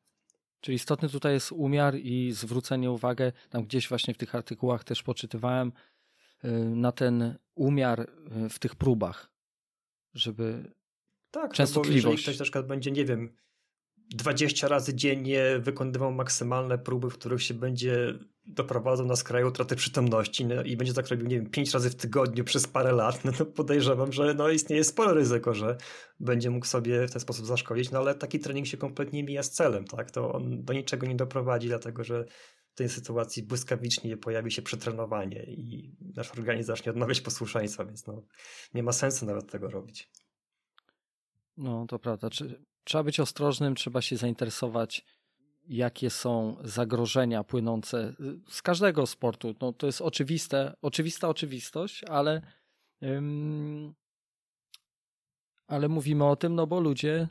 Czyli 0.64 0.76
istotny 0.76 1.10
tutaj 1.10 1.34
jest 1.34 1.52
umiar 1.52 1.96
i 1.96 2.32
zwrócenie 2.32 2.92
uwagi, 2.92 3.24
tam 3.50 3.64
gdzieś 3.64 3.90
właśnie 3.90 4.14
w 4.14 4.18
tych 4.18 4.36
artykułach 4.36 4.84
też 4.84 5.04
poczytywałem, 5.04 5.72
y, 6.46 6.50
na 6.76 6.92
ten 6.92 7.36
umiar 7.56 8.00
y, 8.46 8.50
w 8.50 8.60
tych 8.60 8.76
próbach, 8.76 9.30
żeby 10.14 10.74
tak, 11.32 11.54
częstotliwość. 11.54 12.04
No 12.04 12.12
jeżeli 12.12 12.24
ktoś 12.24 12.40
na 12.40 12.44
przykład 12.44 12.68
będzie, 12.68 12.92
nie 12.92 13.06
wiem, 13.06 13.36
20 14.10 14.68
razy 14.68 14.94
dziennie 14.96 15.60
wykonywał 15.60 16.12
maksymalne 16.12 16.78
próby, 16.78 17.10
w 17.10 17.14
których 17.14 17.44
się 17.44 17.54
będzie 17.54 18.14
doprowadzał 18.46 19.06
na 19.06 19.16
skraju 19.16 19.48
utraty 19.48 19.76
przytomności 19.76 20.46
no, 20.46 20.64
i 20.64 20.78
będzie 20.78 20.94
tak 20.94 21.08
robił, 21.08 21.28
nie 21.28 21.36
wiem, 21.36 21.50
5 21.50 21.74
razy 21.74 21.90
w 21.90 21.96
tygodniu 21.96 22.44
przez 22.44 22.68
parę 22.68 22.92
lat, 22.92 23.26
no 23.26 23.32
to 23.32 23.46
podejrzewam, 23.46 24.14
że 24.14 24.34
no, 24.34 24.50
istnieje 24.50 24.84
spore 24.84 25.14
ryzyko, 25.14 25.54
że 25.54 25.78
będzie 26.20 26.50
mógł 26.50 26.66
sobie 26.66 27.08
w 27.08 27.12
ten 27.12 27.22
sposób 27.22 27.46
zaszkodzić, 27.46 27.92
no 27.92 28.00
ale 28.00 28.16
taki 28.16 28.40
trening 28.40 28.68
się 28.68 28.78
kompletnie 28.78 29.24
mija 29.24 29.44
z 29.44 29.52
celem, 29.52 29.86
tak? 29.86 30.12
To 30.12 30.34
on 30.34 30.64
do 30.64 30.74
niczego 30.74 31.08
nie 31.08 31.16
doprowadzi, 31.16 31.68
dlatego 31.68 32.04
że 32.04 32.26
w 32.74 32.76
tej 32.76 32.90
sytuacji 32.90 33.44
błyskawicznie 33.44 34.18
pojawi 34.18 34.52
się 34.52 34.62
przetrenowanie 34.62 35.44
i 35.44 35.96
nasz 36.16 36.32
organizm 36.32 36.68
zacznie 36.68 36.92
odmawiać 36.92 37.22
posłuszeństwa, 37.22 37.86
więc 37.86 38.08
no, 38.08 38.24
nie 38.74 38.84
ma 38.84 38.92
sensu 38.92 39.26
nawet 39.26 39.52
tego 39.52 39.70
robić. 39.70 40.10
No, 41.58 41.86
to 41.88 42.00
prawda. 42.00 42.30
Trzeba 42.84 43.04
być 43.04 43.20
ostrożnym, 43.20 43.76
trzeba 43.76 44.02
się 44.02 44.18
zainteresować, 44.18 45.06
jakie 45.68 46.10
są 46.10 46.58
zagrożenia 46.64 47.44
płynące 47.44 48.14
z 48.50 48.62
każdego 48.62 49.08
sportu. 49.08 49.56
No, 49.62 49.74
to 49.74 49.86
jest 49.86 50.02
oczywiste, 50.02 50.74
oczywista 50.82 51.30
oczywistość, 51.30 52.04
ale, 52.04 52.42
ym, 53.04 53.94
ale 55.68 55.90
mówimy 55.90 56.26
o 56.26 56.36
tym, 56.36 56.56
no 56.56 56.68
bo 56.68 56.80
ludzie 56.80 57.28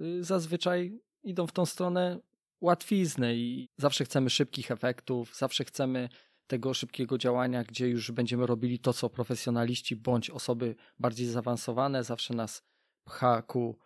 y, 0.00 0.24
zazwyczaj 0.24 1.00
idą 1.22 1.46
w 1.46 1.52
tą 1.52 1.66
stronę 1.66 2.20
łatwizny 2.60 3.36
i 3.36 3.68
zawsze 3.76 4.04
chcemy 4.04 4.30
szybkich 4.30 4.70
efektów, 4.70 5.36
zawsze 5.36 5.64
chcemy 5.64 6.08
tego 6.46 6.74
szybkiego 6.74 7.18
działania, 7.18 7.64
gdzie 7.64 7.88
już 7.88 8.10
będziemy 8.10 8.46
robili 8.46 8.78
to, 8.78 8.92
co 8.92 9.10
profesjonaliści 9.10 9.96
bądź 9.96 10.30
osoby 10.30 10.74
bardziej 10.98 11.26
zaawansowane, 11.26 12.04
zawsze 12.04 12.34
nas 12.34 12.62
pcha 13.04 13.42
ku 13.42 13.78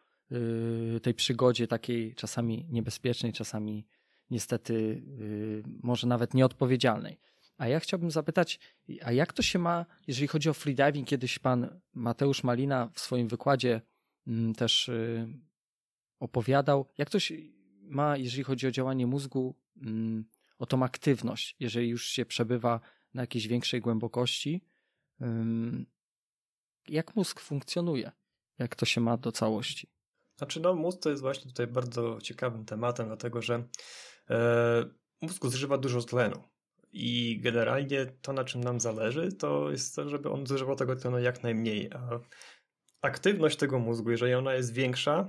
tej 1.03 1.15
przygodzie 1.15 1.67
takiej 1.67 2.15
czasami 2.15 2.67
niebezpiecznej, 2.71 3.33
czasami 3.33 3.87
niestety 4.31 4.75
y, 4.75 5.63
może 5.83 6.07
nawet 6.07 6.35
nieodpowiedzialnej. 6.35 7.21
A 7.59 7.69
ja 7.69 7.81
chciałbym 7.81 8.11
zapytać, 8.11 8.61
a 9.03 9.13
jak 9.13 9.33
to 9.33 9.43
się 9.43 9.59
ma, 9.59 9.87
jeżeli 10.07 10.29
chodzi 10.29 10.51
o 10.51 10.55
freediving? 10.55 11.09
Kiedyś 11.09 11.39
pan 11.39 11.81
Mateusz 11.95 12.45
Malina 12.45 12.91
w 12.95 13.01
swoim 13.01 13.29
wykładzie 13.29 13.81
mm, 14.27 14.55
też 14.55 14.89
y, 14.89 15.29
opowiadał, 16.19 16.89
jak 16.99 17.11
to 17.11 17.21
się 17.21 17.35
ma, 17.81 18.17
jeżeli 18.17 18.45
chodzi 18.45 18.67
o 18.67 18.71
działanie 18.71 19.07
mózgu, 19.07 19.57
mm, 19.77 20.25
o 20.59 20.67
tą 20.67 20.83
aktywność, 20.83 21.57
jeżeli 21.61 21.89
już 21.89 22.07
się 22.07 22.27
przebywa 22.27 22.81
na 23.15 23.23
jakiejś 23.23 23.49
większej 23.49 23.81
głębokości. 23.81 24.65
Jak 26.89 27.17
mózg 27.17 27.41
funkcjonuje? 27.41 28.13
Jak 28.59 28.77
to 28.77 28.87
się 28.87 29.01
ma 29.01 29.17
do 29.17 29.33
całości? 29.33 29.89
Znaczy, 30.37 30.61
no, 30.61 30.75
mózg 30.75 30.99
to 31.03 31.11
jest 31.11 31.23
właśnie 31.23 31.51
tutaj 31.51 31.67
bardzo 31.67 32.19
ciekawym 32.21 32.65
tematem, 32.65 33.07
dlatego 33.07 33.43
że 33.43 33.69
e, 34.31 34.85
mózg 35.23 35.47
zużywa 35.47 35.79
dużo 35.79 36.03
tlenu. 36.03 36.43
I 36.93 37.41
generalnie 37.41 38.07
to, 38.07 38.33
na 38.33 38.45
czym 38.45 38.65
nam 38.65 38.81
zależy, 38.81 39.33
to 39.33 39.71
jest 39.71 39.97
to, 39.97 40.09
żeby 40.09 40.31
on 40.31 40.47
zużywał 40.47 40.77
tego 40.77 40.97
tlenu 40.97 41.19
jak 41.19 41.43
najmniej. 41.43 41.91
A 41.93 42.21
aktywność 43.03 43.57
tego 43.57 43.79
mózgu, 43.79 44.11
jeżeli 44.11 44.35
ona 44.35 44.55
jest 44.55 44.73
większa, 44.73 45.29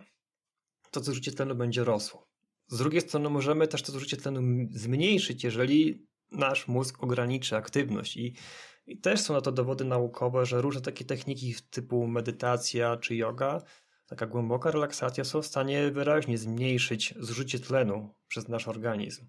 to 0.92 1.00
zużycie 1.04 1.32
tlenu 1.32 1.56
będzie 1.56 1.84
rosło. 1.84 2.28
Z 2.68 2.78
drugiej 2.78 3.02
strony 3.02 3.30
możemy 3.30 3.68
też 3.68 3.82
to 3.82 3.92
zużycie 3.92 4.18
tlenu 4.18 4.68
zmniejszyć, 4.72 5.44
jeżeli 5.44 6.08
nasz 6.32 6.68
mózg 6.68 7.04
ograniczy 7.04 7.56
aktywność. 7.56 8.18
I, 8.18 8.36
I 8.86 8.98
też 8.98 9.22
są 9.22 9.34
na 9.34 9.42
to 9.42 9.52
dowody 9.52 9.86
naukowe, 9.86 10.46
że 10.46 10.62
różne 10.62 10.82
takie 10.82 11.06
techniki 11.06 11.56
typu 11.70 12.08
medytacja 12.08 12.98
czy 12.98 13.16
yoga 13.16 13.62
taka 14.14 14.28
głęboka 14.28 14.72
relaksacja 14.72 15.24
są 15.24 15.42
w 15.42 15.46
stanie 15.46 15.92
wyraźnie 15.92 16.38
zmniejszyć 16.38 17.14
zużycie 17.20 17.60
tlenu 17.60 18.16
przez 18.28 18.48
nasz 18.48 18.68
organizm. 18.68 19.26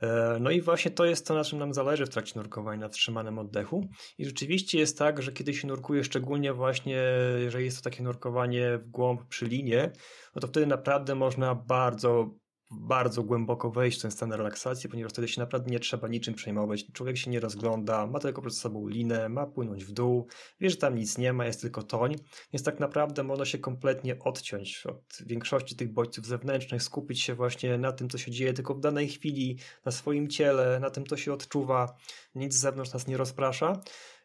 E, 0.00 0.38
no 0.40 0.50
i 0.50 0.60
właśnie 0.60 0.90
to 0.90 1.04
jest 1.04 1.26
to, 1.26 1.34
na 1.34 1.44
czym 1.44 1.58
nam 1.58 1.74
zależy 1.74 2.06
w 2.06 2.08
trakcie 2.08 2.32
nurkowania, 2.36 2.80
na 2.80 2.88
wstrzymanym 2.88 3.38
oddechu. 3.38 3.88
I 4.18 4.24
rzeczywiście 4.24 4.78
jest 4.78 4.98
tak, 4.98 5.22
że 5.22 5.32
kiedy 5.32 5.54
się 5.54 5.68
nurkuje, 5.68 6.04
szczególnie 6.04 6.52
właśnie 6.52 7.02
jeżeli 7.38 7.64
jest 7.64 7.76
to 7.76 7.90
takie 7.90 8.02
nurkowanie 8.02 8.78
w 8.78 8.90
głąb 8.90 9.28
przy 9.28 9.46
linie, 9.46 9.92
no 10.34 10.40
to 10.40 10.48
wtedy 10.48 10.66
naprawdę 10.66 11.14
można 11.14 11.54
bardzo 11.54 12.30
bardzo 12.70 13.22
głęboko 13.22 13.70
wejść 13.70 13.98
w 13.98 14.02
ten 14.02 14.10
stan 14.10 14.32
relaksacji, 14.32 14.90
ponieważ 14.90 15.12
wtedy 15.12 15.28
się 15.28 15.40
naprawdę 15.40 15.70
nie 15.70 15.80
trzeba 15.80 16.08
niczym 16.08 16.34
przejmować. 16.34 16.84
Człowiek 16.92 17.16
się 17.16 17.30
nie 17.30 17.40
rozgląda, 17.40 18.06
ma 18.06 18.18
tylko 18.18 18.42
przed 18.42 18.56
sobą 18.56 18.88
linę, 18.88 19.28
ma 19.28 19.46
płynąć 19.46 19.84
w 19.84 19.92
dół, 19.92 20.26
wie, 20.60 20.70
że 20.70 20.76
tam 20.76 20.94
nic 20.94 21.18
nie 21.18 21.32
ma, 21.32 21.46
jest 21.46 21.60
tylko 21.60 21.82
toń, 21.82 22.16
więc 22.52 22.64
tak 22.64 22.80
naprawdę 22.80 23.22
można 23.22 23.44
się 23.44 23.58
kompletnie 23.58 24.18
odciąć 24.18 24.86
od 24.86 25.18
większości 25.26 25.76
tych 25.76 25.92
bodźców 25.92 26.26
zewnętrznych, 26.26 26.82
skupić 26.82 27.22
się 27.22 27.34
właśnie 27.34 27.78
na 27.78 27.92
tym, 27.92 28.08
co 28.08 28.18
się 28.18 28.30
dzieje 28.30 28.52
tylko 28.52 28.74
w 28.74 28.80
danej 28.80 29.08
chwili, 29.08 29.58
na 29.84 29.92
swoim 29.92 30.28
ciele, 30.28 30.80
na 30.80 30.90
tym, 30.90 31.06
co 31.06 31.16
się 31.16 31.32
odczuwa. 31.32 31.96
Nic 32.34 32.54
z 32.54 32.60
zewnątrz 32.60 32.92
nas 32.92 33.06
nie 33.06 33.16
rozprasza 33.16 33.80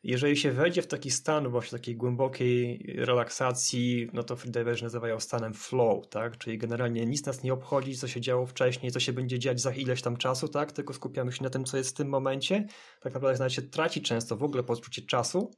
jeżeli 0.08 0.38
się 0.38 0.52
wejdzie 0.52 0.82
w 0.82 0.88
taki 0.88 1.12
stan 1.12 1.50
właśnie 1.50 1.80
takiej 1.80 1.96
głębokiej 1.96 2.86
relaksacji, 2.98 4.10
no 4.14 4.24
to 4.24 4.36
freediverzy 4.36 4.84
nazywają 4.84 5.20
stanem 5.20 5.54
flow, 5.54 6.10
tak? 6.10 6.38
Czyli 6.38 6.58
generalnie 6.58 7.06
nic 7.06 7.26
nas 7.26 7.44
nie 7.44 7.54
obchodzi, 7.54 7.98
co 7.98 8.08
się 8.08 8.22
działo 8.22 8.46
wcześniej, 8.46 8.92
co 8.92 9.00
się 9.00 9.14
będzie 9.14 9.40
dziać 9.40 9.62
za 9.62 9.72
ileś 9.72 10.02
tam 10.02 10.18
czasu, 10.18 10.48
tak? 10.48 10.72
Tylko 10.72 10.94
skupiamy 10.94 11.32
się 11.32 11.44
na 11.44 11.50
tym, 11.50 11.66
co 11.66 11.78
jest 11.78 11.90
w 11.90 11.94
tym 11.94 12.10
momencie. 12.10 12.66
Tak 13.02 13.14
naprawdę 13.14 13.40
nawet 13.40 13.54
się 13.54 13.62
traci 13.62 14.02
często 14.02 14.38
w 14.38 14.44
ogóle 14.44 14.64
poczucie 14.64 15.02
czasu. 15.02 15.52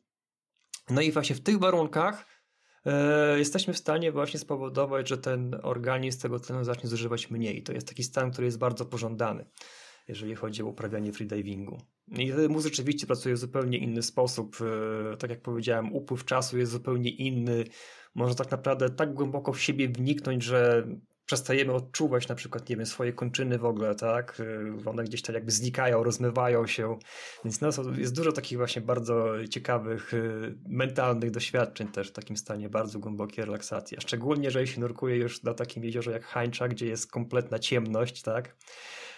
No 0.89 1.01
i 1.01 1.11
właśnie 1.11 1.35
w 1.35 1.41
tych 1.41 1.59
warunkach 1.59 2.25
e, 2.85 3.39
jesteśmy 3.39 3.73
w 3.73 3.77
stanie 3.77 4.11
właśnie 4.11 4.39
spowodować, 4.39 5.09
że 5.09 5.17
ten 5.17 5.59
organizm 5.63 6.21
tego 6.21 6.39
tlenu 6.39 6.63
zacznie 6.63 6.89
zużywać 6.89 7.31
mniej. 7.31 7.63
To 7.63 7.73
jest 7.73 7.87
taki 7.87 8.03
stan, 8.03 8.31
który 8.31 8.45
jest 8.45 8.57
bardzo 8.57 8.85
pożądany 8.85 9.45
jeżeli 10.07 10.35
chodzi 10.35 10.63
o 10.63 10.65
uprawianie 10.65 11.13
freedivingu. 11.13 11.77
I 12.07 12.31
wtedy 12.31 12.49
mózg 12.49 12.67
rzeczywiście 12.67 13.07
pracuje 13.07 13.35
w 13.35 13.37
zupełnie 13.37 13.77
inny 13.77 14.03
sposób. 14.03 14.57
E, 15.13 15.17
tak 15.17 15.29
jak 15.29 15.41
powiedziałem, 15.41 15.93
upływ 15.93 16.25
czasu 16.25 16.57
jest 16.57 16.71
zupełnie 16.71 17.09
inny. 17.09 17.63
Można 18.15 18.35
tak 18.35 18.51
naprawdę 18.51 18.89
tak 18.89 19.13
głęboko 19.13 19.53
w 19.53 19.61
siebie 19.61 19.89
wniknąć, 19.89 20.43
że 20.43 20.87
przestajemy 21.27 21.73
odczuwać 21.73 22.27
na 22.27 22.35
przykład, 22.35 22.69
nie 22.69 22.75
wiem, 22.77 22.85
swoje 22.85 23.13
kończyny 23.13 23.57
w 23.57 23.65
ogóle, 23.65 23.95
tak? 23.95 24.41
E, 24.85 24.89
one 24.89 25.03
gdzieś 25.03 25.21
tak 25.21 25.33
jakby 25.33 25.51
znikają, 25.51 26.03
rozmywają 26.03 26.67
się. 26.67 26.99
Więc 27.45 27.61
no, 27.61 27.69
jest 27.97 28.15
dużo 28.15 28.31
takich 28.31 28.57
właśnie 28.57 28.81
bardzo 28.81 29.47
ciekawych, 29.49 30.13
e, 30.13 30.17
mentalnych 30.67 31.31
doświadczeń 31.31 31.87
też 31.87 32.09
w 32.09 32.11
takim 32.11 32.37
stanie 32.37 32.69
bardzo 32.69 32.99
głębokiej 32.99 33.45
relaksacji. 33.45 33.97
A 33.97 34.01
szczególnie, 34.01 34.45
jeżeli 34.45 34.67
się 34.67 34.81
nurkuje 34.81 35.15
już 35.15 35.43
na 35.43 35.53
takim 35.53 35.83
jeziorze 35.83 36.11
jak 36.11 36.23
Hańcza, 36.23 36.67
gdzie 36.67 36.85
jest 36.85 37.11
kompletna 37.11 37.59
ciemność, 37.59 38.21
tak? 38.21 38.55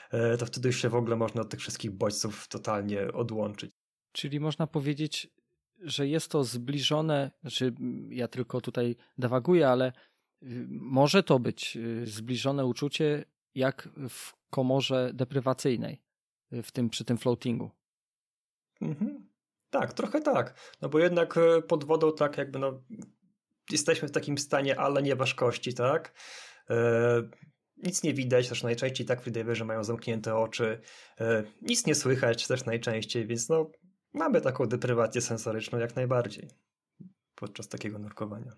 E, 0.09 0.37
to 0.37 0.45
wtedy 0.45 0.67
już 0.69 0.81
się 0.81 0.89
w 0.89 0.95
ogóle 0.95 1.15
można 1.15 1.41
od 1.41 1.49
tych 1.49 1.59
wszystkich 1.59 1.91
bodźców 1.91 2.47
totalnie 2.47 3.13
odłączyć. 3.13 3.71
Czyli 4.11 4.39
można 4.39 4.67
powiedzieć, 4.67 5.29
że 5.81 6.07
jest 6.07 6.31
to 6.31 6.43
zbliżone, 6.43 7.31
znaczy 7.41 7.73
ja 8.09 8.27
tylko 8.27 8.61
tutaj 8.61 8.95
dewaguję, 9.17 9.69
ale 9.69 9.91
y, 10.43 10.67
może 10.69 11.23
to 11.23 11.39
być 11.39 11.77
y, 11.77 12.07
zbliżone 12.07 12.65
uczucie 12.65 13.25
jak 13.55 13.89
w 14.09 14.33
komorze 14.49 15.11
deprywacyjnej, 15.13 16.01
y, 16.53 16.63
w 16.63 16.71
tym, 16.71 16.89
przy 16.89 17.05
tym 17.05 17.17
floatingu. 17.17 17.71
Mhm. 18.81 19.29
Tak, 19.69 19.93
trochę 19.93 20.21
tak. 20.21 20.75
No 20.81 20.89
bo 20.89 20.99
jednak 20.99 21.37
e, 21.37 21.61
pod 21.61 21.83
wodą 21.83 22.11
tak 22.13 22.37
jakby 22.37 22.59
no 22.59 22.83
jesteśmy 23.71 24.07
w 24.07 24.11
takim 24.11 24.37
stanie, 24.37 24.79
ale 24.79 25.01
nie 25.01 25.15
ważkości, 25.15 25.73
tak? 25.73 26.13
Nic 27.83 28.03
nie 28.03 28.13
widać, 28.13 28.49
też 28.49 28.63
najczęściej 28.63 29.07
tak 29.07 29.21
freediverzy 29.21 29.65
mają 29.65 29.83
zamknięte 29.83 30.35
oczy, 30.35 30.81
e, 31.19 31.43
nic 31.61 31.85
nie 31.85 31.95
słychać 31.95 32.47
też 32.47 32.65
najczęściej, 32.65 33.27
więc 33.27 33.49
no 33.49 33.71
mamy 34.13 34.41
taką 34.41 34.65
deprywację 34.65 35.21
sensoryczną 35.21 35.79
jak 35.79 35.95
najbardziej 35.95 36.49
podczas 37.35 37.67
takiego 37.67 37.99
nurkowania. 37.99 38.51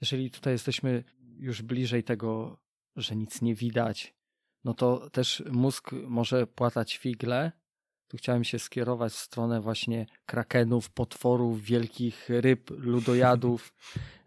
Jeżeli 0.00 0.30
tutaj 0.30 0.52
jesteśmy 0.52 1.04
już 1.38 1.62
bliżej 1.62 2.04
tego, 2.04 2.58
że 2.96 3.16
nic 3.16 3.42
nie 3.42 3.54
widać, 3.54 4.14
no 4.64 4.74
to 4.74 5.10
też 5.10 5.42
mózg 5.50 5.90
może 5.92 6.46
płatać 6.46 6.96
figle. 6.96 7.52
Tu 8.08 8.16
chciałem 8.16 8.44
się 8.44 8.58
skierować 8.58 9.12
w 9.12 9.18
stronę 9.18 9.60
właśnie 9.60 10.06
krakenów, 10.26 10.90
potworów, 10.90 11.62
wielkich 11.62 12.28
ryb, 12.28 12.70
ludojadów, 12.70 13.74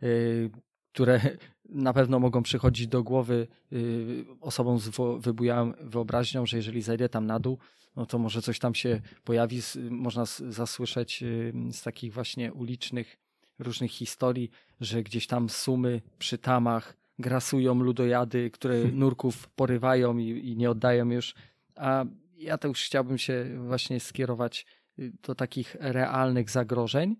yy, 0.01 0.49
które 0.93 1.37
na 1.69 1.93
pewno 1.93 2.19
mogą 2.19 2.43
przychodzić 2.43 2.87
do 2.87 3.03
głowy 3.03 3.47
y, 3.73 4.25
osobom 4.41 4.79
z 4.79 4.89
wybujałą 5.19 5.73
wyobraźnią, 5.81 6.45
że 6.45 6.57
jeżeli 6.57 6.81
zejdę 6.81 7.09
tam 7.09 7.25
na 7.25 7.39
dół, 7.39 7.57
no 7.95 8.05
to 8.05 8.19
może 8.19 8.41
coś 8.41 8.59
tam 8.59 8.75
się 8.75 9.01
pojawi, 9.23 9.61
można 9.89 10.25
zasłyszeć 10.25 11.23
y, 11.23 11.53
z 11.71 11.81
takich 11.81 12.13
właśnie 12.13 12.53
ulicznych 12.53 13.17
różnych 13.59 13.91
historii, 13.91 14.51
że 14.81 15.03
gdzieś 15.03 15.27
tam 15.27 15.49
sumy 15.49 16.01
przy 16.19 16.37
tamach 16.37 16.97
grasują 17.19 17.79
ludojady, 17.79 18.51
które 18.51 18.83
nurków 18.83 19.49
porywają 19.49 20.17
i, 20.17 20.49
i 20.49 20.57
nie 20.57 20.71
oddają 20.71 21.09
już. 21.09 21.35
A 21.75 22.05
ja 22.37 22.57
już 22.63 22.83
chciałbym 22.83 23.17
się 23.17 23.45
właśnie 23.67 23.99
skierować 23.99 24.65
y, 24.99 25.11
do 25.23 25.35
takich 25.35 25.75
realnych 25.79 26.49
zagrożeń. 26.49 27.15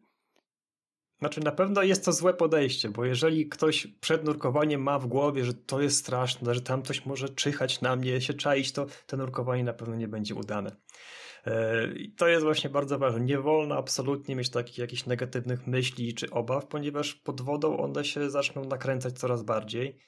Znaczy, 1.19 1.41
na 1.41 1.51
pewno 1.51 1.83
jest 1.83 2.05
to 2.05 2.11
złe 2.11 2.33
podejście, 2.33 2.89
bo 2.89 3.05
jeżeli 3.05 3.49
ktoś 3.49 3.87
przed 3.87 4.25
nurkowaniem 4.25 4.81
ma 4.81 4.99
w 4.99 5.07
głowie, 5.07 5.45
że 5.45 5.53
to 5.53 5.81
jest 5.81 5.97
straszne, 5.97 6.55
że 6.55 6.61
tam 6.61 6.83
coś 6.83 7.05
może 7.05 7.29
czyhać 7.29 7.81
na 7.81 7.95
mnie, 7.95 8.21
się 8.21 8.33
czaić, 8.33 8.71
to 8.71 8.85
to 9.07 9.17
nurkowanie 9.17 9.63
na 9.63 9.73
pewno 9.73 9.95
nie 9.95 10.07
będzie 10.07 10.35
udane. 10.35 10.75
E, 11.45 11.87
I 11.93 12.11
to 12.11 12.27
jest 12.27 12.43
właśnie 12.43 12.69
bardzo 12.69 12.99
ważne. 12.99 13.19
Nie 13.19 13.39
wolno 13.39 13.75
absolutnie 13.77 14.35
mieć 14.35 14.49
takich 14.49 14.77
jakichś 14.77 15.05
negatywnych 15.05 15.67
myśli 15.67 16.13
czy 16.13 16.29
obaw, 16.29 16.67
ponieważ 16.67 17.13
pod 17.13 17.41
wodą 17.41 17.77
one 17.77 18.05
się 18.05 18.29
zaczną 18.29 18.65
nakręcać 18.65 19.19
coraz 19.19 19.43
bardziej. 19.43 19.99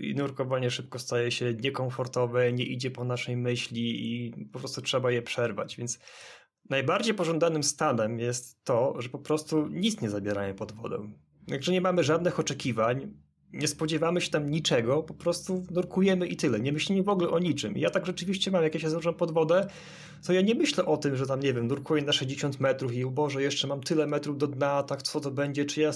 I 0.00 0.14
nurkowanie 0.16 0.70
szybko 0.70 0.98
staje 0.98 1.30
się 1.30 1.54
niekomfortowe, 1.54 2.52
nie 2.52 2.64
idzie 2.64 2.90
po 2.90 3.04
naszej 3.04 3.36
myśli 3.36 4.14
i 4.14 4.46
po 4.52 4.58
prostu 4.58 4.82
trzeba 4.82 5.10
je 5.10 5.22
przerwać. 5.22 5.76
Więc 5.76 5.98
najbardziej 6.70 7.14
pożądanym 7.14 7.62
stanem 7.62 8.18
jest 8.18 8.64
to, 8.64 8.94
że 8.98 9.08
po 9.08 9.18
prostu 9.18 9.66
nic 9.66 10.00
nie 10.00 10.10
zabieramy 10.10 10.54
pod 10.54 10.72
wodą. 10.72 11.12
Także 11.48 11.72
nie 11.72 11.80
mamy 11.80 12.04
żadnych 12.04 12.40
oczekiwań, 12.40 13.14
nie 13.52 13.68
spodziewamy 13.68 14.20
się 14.20 14.30
tam 14.30 14.50
niczego, 14.50 15.02
po 15.02 15.14
prostu 15.14 15.66
nurkujemy 15.70 16.26
i 16.26 16.36
tyle. 16.36 16.60
Nie 16.60 16.72
myślimy 16.72 17.02
w 17.02 17.08
ogóle 17.08 17.30
o 17.30 17.38
niczym. 17.38 17.78
Ja 17.78 17.90
tak 17.90 18.06
rzeczywiście 18.06 18.50
mam, 18.50 18.62
jak 18.62 18.74
ja 18.74 18.80
się 18.80 18.90
zanurzam 18.90 19.14
pod 19.14 19.32
wodę, 19.32 19.66
to 20.26 20.32
ja 20.32 20.40
nie 20.40 20.54
myślę 20.54 20.84
o 20.84 20.96
tym, 20.96 21.16
że 21.16 21.26
tam, 21.26 21.40
nie 21.40 21.52
wiem, 21.52 21.66
nurkuję 21.66 22.02
na 22.02 22.12
60 22.12 22.60
metrów 22.60 22.94
i 22.94 23.06
Boże, 23.06 23.42
jeszcze 23.42 23.66
mam 23.66 23.80
tyle 23.80 24.06
metrów 24.06 24.38
do 24.38 24.46
dna, 24.46 24.82
tak 24.82 25.02
co 25.02 25.20
to 25.20 25.30
będzie, 25.30 25.64
czy 25.64 25.80
ja, 25.80 25.90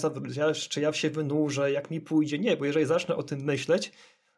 czy 0.69 0.81
ja 0.81 0.93
się 0.93 1.09
wynurzę, 1.09 1.71
jak 1.71 1.91
mi 1.91 2.01
pójdzie. 2.01 2.39
Nie, 2.39 2.57
bo 2.57 2.65
jeżeli 2.65 2.85
zacznę 2.85 3.15
o 3.15 3.23
tym 3.23 3.39
myśleć, 3.39 3.91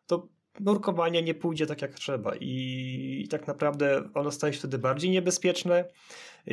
to 0.07 0.27
nurkowanie 0.59 1.21
nie 1.21 1.33
pójdzie 1.33 1.65
tak 1.65 1.81
jak 1.81 1.93
trzeba 1.93 2.31
i 2.35 3.27
tak 3.29 3.47
naprawdę 3.47 4.09
ono 4.13 4.31
staje 4.31 4.53
się 4.53 4.59
wtedy 4.59 4.77
bardziej 4.77 5.11
niebezpieczne 5.11 5.85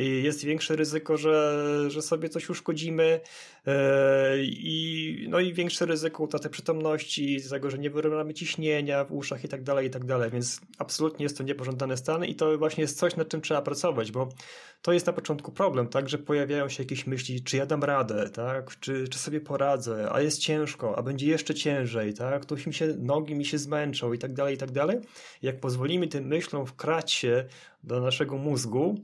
jest 0.05 0.45
większe 0.45 0.75
ryzyko, 0.75 1.17
że, 1.17 1.85
że 1.87 2.01
sobie 2.01 2.29
coś 2.29 2.49
uszkodzimy. 2.49 3.19
E, 3.67 4.37
i, 4.43 5.25
no 5.29 5.39
i 5.39 5.53
większe 5.53 5.85
ryzyko 5.85 6.23
utraty 6.23 6.49
przytomności, 6.49 7.39
z 7.39 7.49
tego, 7.49 7.69
że 7.69 7.77
nie 7.77 7.89
wyrównamy 7.89 8.33
ciśnienia 8.33 9.05
w 9.05 9.11
uszach 9.11 9.43
i 9.43 9.47
tak 9.47 9.63
dalej, 9.63 9.87
i 9.87 9.89
tak 9.89 10.05
dalej, 10.05 10.31
więc 10.31 10.61
absolutnie 10.77 11.23
jest 11.23 11.37
to 11.37 11.43
niepożądany 11.43 11.97
stan 11.97 12.25
i 12.25 12.35
to 12.35 12.57
właśnie 12.57 12.81
jest 12.81 12.97
coś, 12.97 13.15
nad 13.15 13.29
czym 13.29 13.41
trzeba 13.41 13.61
pracować, 13.61 14.11
bo 14.11 14.29
to 14.81 14.93
jest 14.93 15.07
na 15.07 15.13
początku 15.13 15.51
problem, 15.51 15.87
tak, 15.87 16.09
że 16.09 16.17
pojawiają 16.17 16.69
się 16.69 16.83
jakieś 16.83 17.07
myśli, 17.07 17.43
czy 17.43 17.57
ja 17.57 17.65
dam 17.65 17.83
radę, 17.83 18.29
tak, 18.29 18.79
czy, 18.79 19.07
czy 19.07 19.19
sobie 19.19 19.41
poradzę, 19.41 20.09
a 20.11 20.21
jest 20.21 20.39
ciężko, 20.39 20.97
a 20.97 21.03
będzie 21.03 21.27
jeszcze 21.27 21.55
ciężej, 21.55 22.13
tak, 22.13 22.45
to 22.45 22.55
mi 22.67 22.73
się, 22.73 22.87
nogi 22.99 23.35
mi 23.35 23.45
się 23.45 23.57
zmęczą 23.57 24.13
i 24.13 24.17
tak 24.17 24.33
dalej, 24.33 24.55
i 24.55 24.57
tak 24.57 24.71
dalej. 24.71 24.99
Jak 25.41 25.59
pozwolimy 25.59 26.07
tym 26.07 26.27
myślom 26.27 26.65
wkrać 26.65 27.11
się 27.11 27.45
do 27.83 28.01
naszego 28.01 28.37
mózgu, 28.37 28.95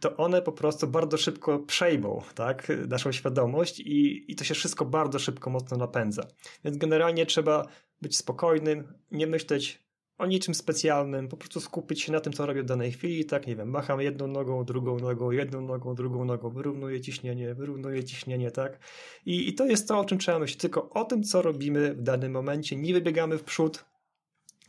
to 0.00 0.16
one 0.16 0.42
po 0.42 0.52
prostu 0.52 0.86
bardzo 0.86 1.16
szybko 1.16 1.58
przejmą 1.58 2.22
tak, 2.34 2.72
naszą 2.88 3.12
świadomość 3.12 3.80
i, 3.80 4.32
i 4.32 4.36
to 4.36 4.44
się 4.44 4.54
wszystko 4.54 4.84
bardzo 4.84 5.18
szybko 5.18 5.50
mocno 5.50 5.76
napędza. 5.76 6.26
Więc 6.64 6.76
generalnie 6.76 7.26
trzeba 7.26 7.66
być 8.02 8.16
spokojnym, 8.16 8.92
nie 9.10 9.26
myśleć 9.26 9.90
o 10.18 10.26
niczym 10.26 10.54
specjalnym, 10.54 11.28
po 11.28 11.36
prostu 11.36 11.60
skupić 11.60 12.02
się 12.02 12.12
na 12.12 12.20
tym, 12.20 12.32
co 12.32 12.46
robię 12.46 12.62
w 12.62 12.66
danej 12.66 12.92
chwili, 12.92 13.24
tak, 13.24 13.46
nie 13.46 13.56
wiem, 13.56 13.70
macham 13.70 14.00
jedną 14.00 14.26
nogą, 14.26 14.64
drugą 14.64 14.98
nogą, 14.98 15.30
jedną 15.30 15.60
nogą, 15.60 15.94
drugą 15.94 16.24
nogą, 16.24 16.50
wyrównuję 16.50 17.00
ciśnienie, 17.00 17.54
wyrównuję 17.54 18.04
ciśnienie, 18.04 18.50
tak. 18.50 18.78
I, 19.26 19.48
I 19.48 19.54
to 19.54 19.66
jest 19.66 19.88
to, 19.88 19.98
o 19.98 20.04
czym 20.04 20.18
trzeba 20.18 20.38
myśleć, 20.38 20.60
tylko 20.60 20.90
o 20.90 21.04
tym, 21.04 21.22
co 21.22 21.42
robimy 21.42 21.94
w 21.94 22.02
danym 22.02 22.32
momencie, 22.32 22.76
nie 22.76 22.92
wybiegamy 22.92 23.38
w 23.38 23.44
przód, 23.44 23.84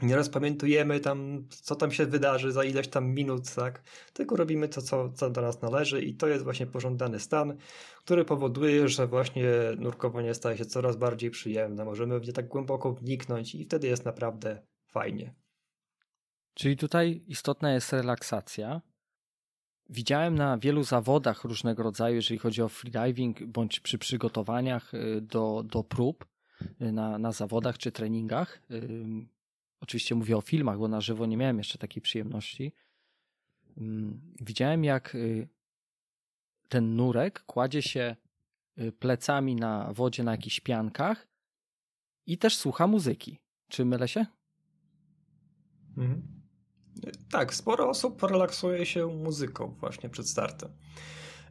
nie 0.02 0.16
rozpamiętujemy 0.16 1.00
tam, 1.00 1.48
co 1.50 1.76
tam 1.76 1.92
się 1.92 2.06
wydarzy 2.06 2.52
za 2.52 2.64
ileś 2.64 2.88
tam 2.88 3.10
minut, 3.10 3.56
tak? 3.56 3.84
Tylko 4.14 4.36
robimy 4.36 4.68
to, 4.68 4.82
co, 4.82 5.10
co 5.10 5.30
do 5.30 5.42
nas 5.42 5.62
należy 5.62 6.02
i 6.02 6.16
to 6.16 6.28
jest 6.28 6.44
właśnie 6.44 6.68
pożądany 6.68 7.20
stan, 7.20 7.58
który 7.98 8.26
powoduje, 8.26 8.88
że 8.88 9.08
właśnie 9.08 9.46
nurkowanie 9.78 10.34
staje 10.34 10.58
się 10.58 10.66
coraz 10.66 10.96
bardziej 10.96 11.32
przyjemne. 11.32 11.86
Możemy 11.86 12.20
w 12.20 12.28
nie 12.28 12.34
tak 12.34 12.48
głęboko 12.48 12.94
wniknąć 12.94 13.56
i 13.56 13.66
wtedy 13.66 13.88
jest 13.88 14.06
naprawdę 14.06 14.62
fajnie. 14.88 15.34
Czyli 16.54 16.78
tutaj 16.78 17.24
istotna 17.28 17.74
jest 17.74 17.94
relaksacja. 17.94 18.82
Widziałem 19.90 20.36
na 20.36 20.58
wielu 20.58 20.84
zawodach 20.84 21.44
różnego 21.44 21.84
rodzaju, 21.84 22.16
jeżeli 22.16 22.40
chodzi 22.40 22.62
o 22.62 22.70
freediving, 22.70 23.44
bądź 23.46 23.80
przy 23.80 23.98
przygotowaniach 23.98 24.94
y, 24.94 25.22
do, 25.22 25.64
do 25.66 25.84
prób 25.84 26.26
y, 26.82 26.92
na, 26.92 27.18
na 27.18 27.32
zawodach 27.32 27.78
czy 27.78 27.92
treningach, 27.92 28.62
Oczywiście 29.82 30.16
mówię 30.16 30.38
o 30.38 30.42
filmach, 30.42 30.78
bo 30.78 30.88
na 30.88 31.02
żywo 31.02 31.26
nie 31.26 31.38
miałem 31.38 31.58
jeszcze 31.58 31.78
takiej 31.78 32.02
przyjemności. 32.02 32.74
Mm, 33.78 34.22
widziałem, 34.42 34.84
jak 34.84 35.16
y, 35.16 35.48
ten 36.70 36.96
nurek 36.96 37.44
kładzie 37.44 37.82
się 37.82 38.16
y, 38.80 38.92
plecami 38.92 39.56
na 39.56 39.94
wodzie 39.94 40.24
na 40.24 40.32
jakichś 40.32 40.60
piankach 40.60 41.28
i 42.26 42.38
też 42.38 42.58
słucha 42.58 42.88
muzyki. 42.88 43.40
Czy 43.68 43.86
mylę 43.86 44.08
się? 44.08 44.26
Mhm. 45.98 46.42
Tak, 47.32 47.54
sporo 47.54 47.90
osób 47.90 48.24
relaksuje 48.24 48.86
się 48.86 49.08
muzyką 49.08 49.76
właśnie 49.80 50.10
przed 50.10 50.30
startem. 50.30 50.70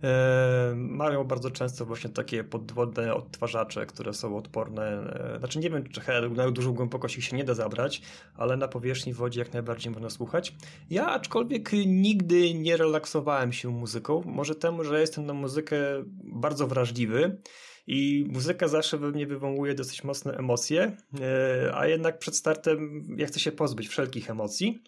E, 0.05 0.73
mają 0.77 1.25
bardzo 1.25 1.51
często 1.51 1.87
właśnie 1.87 2.11
takie 2.11 2.45
podwodne 2.45 3.15
odtwarzacze, 3.15 3.87
które 3.87 4.15
są 4.15 4.37
odporne. 4.37 4.83
E, 5.35 5.39
znaczy 5.39 5.59
nie 5.59 5.71
wiem, 5.71 5.85
czy 5.89 6.01
na 6.31 6.51
dużą 6.51 6.73
głębokość 6.73 7.19
ich 7.19 7.25
się 7.25 7.37
nie 7.37 7.45
da 7.45 7.55
zabrać, 7.55 8.03
ale 8.35 8.57
na 8.57 8.69
powierzchni 8.69 9.15
wodzie 9.15 9.41
jak 9.41 9.53
najbardziej 9.53 9.93
można 9.93 10.11
słuchać. 10.11 10.55
Ja 10.91 11.07
aczkolwiek 11.07 11.71
nigdy 11.87 12.55
nie 12.55 12.77
relaksowałem 12.77 13.53
się 13.53 13.69
muzyką. 13.69 14.23
Może 14.27 14.55
temu, 14.55 14.85
że 14.85 15.01
jestem 15.01 15.27
na 15.27 15.33
muzykę 15.33 15.77
bardzo 16.25 16.67
wrażliwy. 16.67 17.39
I 17.87 18.27
muzyka 18.29 18.69
zawsze 18.69 18.99
we 18.99 19.11
mnie 19.11 19.27
wywołuje 19.27 19.75
dosyć 19.75 20.05
mocne 20.05 20.37
emocje, 20.37 20.97
e, 21.21 21.75
a 21.75 21.87
jednak 21.87 22.19
przed 22.19 22.37
startem 22.37 23.07
ja 23.17 23.27
chcę 23.27 23.41
się 23.41 23.53
pozbyć 23.53 23.89
wszelkich 23.89 24.31
emocji. 24.31 24.83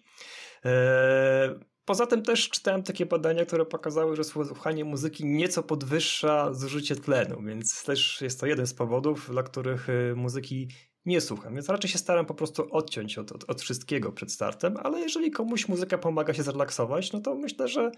Poza 1.85 2.07
tym 2.07 2.23
też 2.23 2.49
czytałem 2.49 2.83
takie 2.83 3.05
badania, 3.05 3.45
które 3.45 3.65
pokazały, 3.65 4.15
że 4.15 4.23
słuchanie 4.23 4.85
muzyki 4.85 5.25
nieco 5.25 5.63
podwyższa 5.63 6.53
zużycie 6.53 6.95
tlenu, 6.95 7.41
więc 7.43 7.83
też 7.83 8.21
jest 8.21 8.39
to 8.39 8.45
jeden 8.45 8.67
z 8.67 8.73
powodów, 8.73 9.29
dla 9.31 9.43
których 9.43 9.89
y, 9.89 10.13
muzyki 10.15 10.67
nie 11.05 11.21
słucham. 11.21 11.53
Więc 11.55 11.69
raczej 11.69 11.91
się 11.91 11.97
staram 11.97 12.25
po 12.25 12.33
prostu 12.33 12.67
odciąć 12.71 13.17
od, 13.17 13.31
od, 13.31 13.49
od 13.49 13.61
wszystkiego 13.61 14.11
przed 14.11 14.31
startem, 14.31 14.77
ale 14.83 14.99
jeżeli 14.99 15.31
komuś 15.31 15.67
muzyka 15.67 15.97
pomaga 15.97 16.33
się 16.33 16.43
zrelaksować, 16.43 17.11
no 17.11 17.19
to 17.19 17.35
myślę, 17.35 17.67
że 17.67 17.91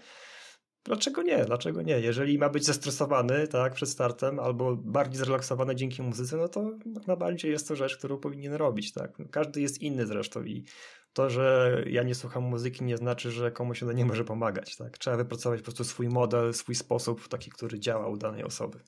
Dlaczego 0.86 1.22
nie? 1.22 1.44
Dlaczego 1.44 1.82
nie? 1.82 2.00
Jeżeli 2.00 2.38
ma 2.38 2.48
być 2.48 2.64
zestresowany 2.64 3.48
tak, 3.48 3.74
przed 3.74 3.88
startem 3.88 4.38
albo 4.38 4.76
bardziej 4.76 5.18
zrelaksowany 5.18 5.74
dzięki 5.74 6.02
muzyce, 6.02 6.36
no 6.36 6.48
to 6.48 6.70
jak 6.94 7.06
najbardziej 7.06 7.50
jest 7.50 7.68
to 7.68 7.76
rzecz, 7.76 7.96
którą 7.96 8.18
powinien 8.18 8.52
robić. 8.52 8.92
Tak? 8.92 9.22
Każdy 9.30 9.60
jest 9.60 9.82
inny 9.82 10.06
zresztą 10.06 10.44
i 10.44 10.64
to, 11.16 11.30
że 11.30 11.74
ja 11.86 12.02
nie 12.02 12.14
słucham 12.14 12.42
muzyki 12.42 12.84
nie 12.84 12.96
znaczy, 12.96 13.30
że 13.30 13.50
komuś 13.50 13.82
ona 13.82 13.92
nie 13.92 14.04
może 14.04 14.24
pomagać. 14.24 14.76
Tak? 14.76 14.98
Trzeba 14.98 15.16
wypracować 15.16 15.60
po 15.60 15.64
prostu 15.64 15.84
swój 15.84 16.08
model, 16.08 16.54
swój 16.54 16.74
sposób, 16.74 17.28
taki, 17.28 17.50
który 17.50 17.80
działa 17.80 18.08
u 18.08 18.16
danej 18.16 18.44
osoby. 18.44 18.78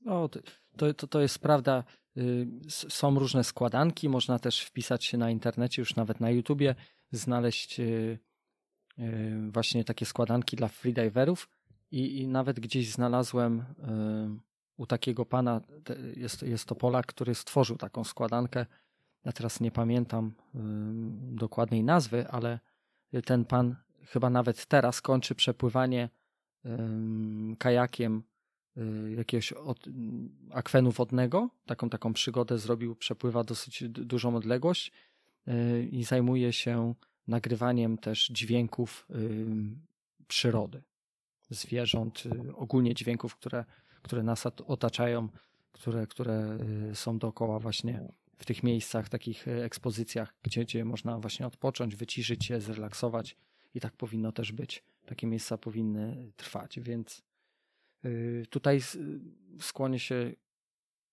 No, 0.00 0.28
to, 0.28 0.94
to, 0.94 1.06
to 1.06 1.20
jest 1.20 1.38
prawda. 1.38 1.84
Y, 2.16 2.46
są 2.68 3.18
różne 3.18 3.44
składanki, 3.44 4.08
można 4.08 4.38
też 4.38 4.60
wpisać 4.60 5.04
się 5.04 5.18
na 5.18 5.30
internecie, 5.30 5.82
już 5.82 5.96
nawet 5.96 6.20
na 6.20 6.30
YouTubie, 6.30 6.74
znaleźć 7.12 7.80
y, 7.80 8.18
y, 8.98 9.50
właśnie 9.52 9.84
takie 9.84 10.06
składanki 10.06 10.56
dla 10.56 10.68
freediverów 10.68 11.48
i, 11.90 12.20
i 12.20 12.28
nawet 12.28 12.60
gdzieś 12.60 12.90
znalazłem 12.90 13.64
u 14.76 14.86
takiego 14.86 15.26
pana, 15.26 15.60
jest, 16.16 16.42
jest 16.42 16.64
to 16.64 16.74
Polak, 16.74 17.06
który 17.06 17.34
stworzył 17.34 17.76
taką 17.76 18.04
składankę, 18.04 18.66
ja 19.24 19.32
teraz 19.32 19.60
nie 19.60 19.70
pamiętam 19.70 20.32
dokładnej 21.32 21.84
nazwy, 21.84 22.28
ale 22.28 22.60
ten 23.24 23.44
pan 23.44 23.76
chyba 24.06 24.30
nawet 24.30 24.66
teraz 24.66 25.00
kończy 25.00 25.34
przepływanie 25.34 26.08
kajakiem 27.58 28.22
y, 28.76 29.14
jakiegoś 29.16 29.52
od, 29.52 29.88
akwenu 30.50 30.90
wodnego. 30.90 31.50
Taką, 31.66 31.90
taką 31.90 32.12
przygodę 32.12 32.58
zrobił, 32.58 32.96
przepływa 32.96 33.44
dosyć 33.44 33.84
dużą 33.88 34.36
odległość 34.36 34.92
y, 35.48 35.88
i 35.92 36.04
zajmuje 36.04 36.52
się 36.52 36.94
nagrywaniem 37.28 37.98
też 37.98 38.26
dźwięków 38.26 39.08
przyrody, 40.28 40.82
zwierząt, 41.50 42.22
y, 42.26 42.56
ogólnie 42.56 42.94
dźwięków, 42.94 43.36
które, 43.36 43.64
które 44.02 44.22
nas 44.22 44.46
otaczają 44.66 45.28
które, 45.72 46.06
które 46.06 46.58
są 46.94 47.18
dookoła 47.18 47.58
właśnie 47.58 48.12
w 48.40 48.46
tych 48.46 48.62
miejscach, 48.62 49.08
takich 49.08 49.48
ekspozycjach, 49.48 50.34
gdzie, 50.42 50.64
gdzie 50.64 50.84
można 50.84 51.18
właśnie 51.18 51.46
odpocząć, 51.46 51.96
wyciszyć 51.96 52.44
się, 52.44 52.60
zrelaksować 52.60 53.36
i 53.74 53.80
tak 53.80 53.96
powinno 53.96 54.32
też 54.32 54.52
być. 54.52 54.84
Takie 55.06 55.26
miejsca 55.26 55.58
powinny 55.58 56.32
trwać, 56.36 56.80
więc 56.80 57.22
tutaj 58.50 58.80
skłonię 59.60 59.98
się 59.98 60.32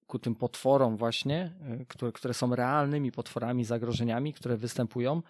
ku 0.08 0.20
tym 0.20 0.36
potworom 0.36 0.98
właśnie, 0.98 1.54
które, 1.88 2.12
które 2.12 2.34
są 2.34 2.56
realnymi 2.56 3.12
potworami, 3.12 3.66
zagrożeniami, 3.66 4.34
które 4.34 4.58
występują, 4.58 5.22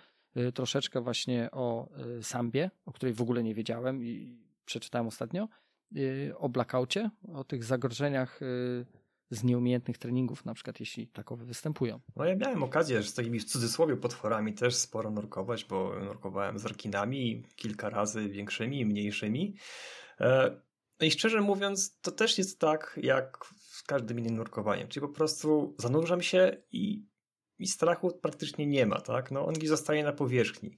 troszeczkę 0.54 1.02
właśnie 1.02 1.52
o 1.52 1.90
sambie, 2.22 2.72
o 2.86 2.92
której 2.92 3.14
w 3.14 3.22
ogóle 3.22 3.44
nie 3.44 3.56
wiedziałem 3.56 4.04
i 4.04 4.38
przeczytałem 4.66 5.08
ostatnio, 5.08 5.48
o 6.36 6.50
blackoutie, 6.50 7.10
o 7.34 7.44
tych 7.44 7.64
zagrożeniach 7.64 8.40
z 9.30 9.44
nieumiejętnych 9.44 9.98
treningów, 9.98 10.46
na 10.46 10.54
przykład 10.54 10.80
jeśli 10.80 11.08
takowe 11.08 11.46
występują. 11.46 12.00
No 12.16 12.26
ja 12.26 12.36
miałem 12.36 12.64
okazję 12.64 13.04
z 13.04 13.14
takimi 13.14 13.40
w 13.40 13.46
cudzysłowie 13.46 13.98
potworami 13.98 14.54
też 14.54 14.76
sporo 14.76 15.12
nurkować, 15.12 15.66
bo 15.66 16.00
nurkowałem 16.00 16.60
z 16.60 16.66
rekinami 16.66 17.44
kilka 17.56 17.90
razy 17.90 18.30
większymi 18.30 18.80
i 18.80 18.86
mniejszymi. 18.86 19.56
E, 20.20 20.62
no 21.00 21.08
i 21.08 21.12
szczerze 21.12 21.42
mówiąc, 21.42 22.00
to 22.02 22.12
też 22.12 22.38
jest 22.38 22.60
tak, 22.60 23.00
jak 23.04 23.46
z 23.60 23.84
każdym 23.84 24.20
innym 24.20 24.36
nurkowaniem, 24.36 24.88
czyli 24.88 25.08
po 25.08 25.14
prostu 25.14 25.76
zanurzam 25.80 26.22
się 26.22 26.58
i, 26.72 27.06
i 27.60 27.68
strachu 27.68 28.20
praktycznie 28.22 28.68
nie 28.68 28.86
ma, 28.86 29.02
tak? 29.02 29.32
No 29.32 29.46
on 29.46 29.54
zostaje 29.64 30.04
na 30.04 30.14
powierzchni. 30.14 30.76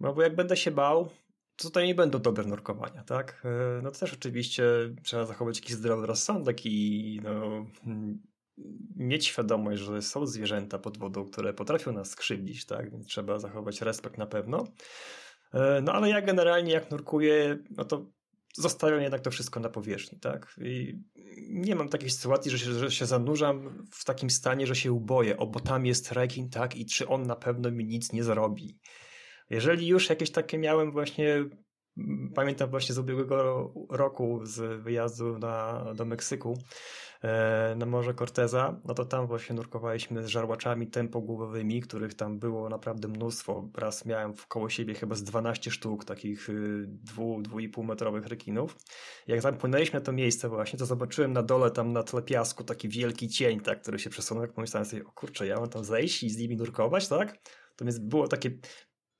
No 0.00 0.14
bo 0.14 0.22
jak 0.22 0.34
będę 0.34 0.56
się 0.56 0.70
bał, 0.70 1.10
tutaj 1.56 1.86
nie 1.86 1.94
będą 1.94 2.18
dobre 2.18 2.44
nurkowania, 2.44 3.04
tak? 3.04 3.42
E, 3.44 3.82
no 3.82 3.90
to 3.90 3.98
też 3.98 4.12
oczywiście 4.12 4.64
trzeba 5.02 5.24
zachować 5.24 5.58
jakiś 5.58 5.72
zdrowy 5.76 6.06
rozsądek 6.06 6.66
i 6.66 7.20
no, 7.24 7.66
mieć 8.96 9.26
świadomość, 9.26 9.82
że 9.82 10.02
są 10.02 10.26
zwierzęta 10.26 10.78
pod 10.78 10.98
wodą, 10.98 11.24
które 11.24 11.54
potrafią 11.54 11.92
nas 11.92 12.10
skrzywdzić, 12.10 12.66
tak? 12.66 12.90
Więc 12.90 13.06
trzeba 13.06 13.38
zachować 13.38 13.80
respekt 13.80 14.18
na 14.18 14.26
pewno. 14.26 14.64
E, 15.52 15.80
no 15.80 15.92
ale 15.92 16.08
ja 16.08 16.22
generalnie 16.22 16.72
jak 16.72 16.90
nurkuję, 16.90 17.58
no 17.70 17.84
to 17.84 18.06
zostawiam 18.54 19.02
jednak 19.02 19.20
to 19.20 19.30
wszystko 19.30 19.60
na 19.60 19.68
powierzchni, 19.68 20.20
tak? 20.20 20.56
I 20.60 20.98
nie 21.48 21.74
mam 21.74 21.88
takiej 21.88 22.10
sytuacji, 22.10 22.50
że 22.50 22.58
się, 22.58 22.72
że 22.72 22.90
się 22.90 23.06
zanurzam 23.06 23.86
w 23.92 24.04
takim 24.04 24.30
stanie, 24.30 24.66
że 24.66 24.76
się 24.76 24.92
uboję, 24.92 25.36
o 25.36 25.46
bo 25.46 25.60
tam 25.60 25.86
jest 25.86 26.12
rekin, 26.12 26.50
tak? 26.50 26.76
I 26.76 26.86
czy 26.86 27.08
on 27.08 27.26
na 27.26 27.36
pewno 27.36 27.70
mi 27.70 27.84
nic 27.84 28.12
nie 28.12 28.24
zrobi. 28.24 28.78
Jeżeli 29.50 29.86
już 29.86 30.08
jakieś 30.08 30.30
takie 30.30 30.58
miałem 30.58 30.92
właśnie, 30.92 31.44
pamiętam 32.34 32.70
właśnie 32.70 32.94
z 32.94 32.98
ubiegłego 32.98 33.72
roku 33.90 34.40
z 34.42 34.82
wyjazdu 34.82 35.38
na, 35.38 35.84
do 35.94 36.04
Meksyku, 36.04 36.58
e, 37.22 37.74
na 37.78 37.86
Morze 37.86 38.14
Corteza, 38.14 38.80
no 38.84 38.94
to 38.94 39.04
tam 39.04 39.26
właśnie 39.26 39.56
nurkowaliśmy 39.56 40.22
z 40.22 40.26
żarłaczami 40.26 40.86
tempogłowowymi, 40.86 41.80
których 41.80 42.14
tam 42.14 42.38
było 42.38 42.68
naprawdę 42.68 43.08
mnóstwo. 43.08 43.70
Raz 43.76 44.04
miałem 44.04 44.34
koło 44.48 44.70
siebie 44.70 44.94
chyba 44.94 45.14
z 45.14 45.22
12 45.22 45.70
sztuk 45.70 46.04
takich 46.04 46.48
y, 46.48 46.84
dwu, 46.86 47.42
dwu 47.42 47.60
i 47.60 47.68
pół 47.68 47.84
metrowych 47.84 48.26
rekinów. 48.26 48.76
Jak 49.26 49.40
zapłynęliśmy 49.40 49.98
na 49.98 50.04
to 50.04 50.12
miejsce 50.12 50.48
właśnie, 50.48 50.78
to 50.78 50.86
zobaczyłem 50.86 51.32
na 51.32 51.42
dole 51.42 51.70
tam 51.70 51.92
na 51.92 52.02
tle 52.02 52.22
piasku 52.22 52.64
taki 52.64 52.88
wielki 52.88 53.28
cień, 53.28 53.60
tak, 53.60 53.82
który 53.82 53.98
się 53.98 54.10
przesunął, 54.10 54.42
jak 54.42 54.52
pomyślałem 54.52 54.86
sobie, 54.86 55.04
o 55.04 55.12
kurczę, 55.12 55.46
ja 55.46 55.60
mam 55.60 55.68
tam 55.68 55.84
zejść 55.84 56.22
i 56.22 56.30
z 56.30 56.38
nimi 56.38 56.56
nurkować, 56.56 57.08
tak? 57.08 57.38
To 57.76 57.84
więc 57.84 57.98
było 57.98 58.28
takie 58.28 58.50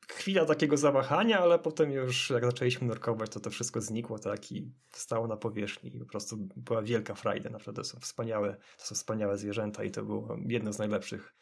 chwila 0.08 0.44
takiego 0.44 0.76
zawahania, 0.76 1.40
ale 1.40 1.58
potem 1.58 1.90
już 1.90 2.30
jak 2.30 2.44
zaczęliśmy 2.44 2.86
nurkować, 2.86 3.30
to 3.30 3.40
to 3.40 3.50
wszystko 3.50 3.80
znikło 3.80 4.18
tak 4.18 4.52
i 4.52 4.72
stało 4.92 5.26
na 5.26 5.36
powierzchni 5.36 5.96
i 5.96 5.98
po 5.98 6.06
prostu 6.06 6.36
była 6.56 6.82
wielka 6.82 7.14
frajda. 7.14 7.50
Naprawdę 7.50 7.82
to 7.82 7.88
są 7.88 8.00
wspaniałe, 8.00 8.56
to 8.78 8.84
są 8.84 8.94
wspaniałe 8.94 9.38
zwierzęta 9.38 9.84
i 9.84 9.90
to 9.90 10.02
było 10.02 10.36
jedno 10.46 10.72
z 10.72 10.78
najlepszych 10.78 11.34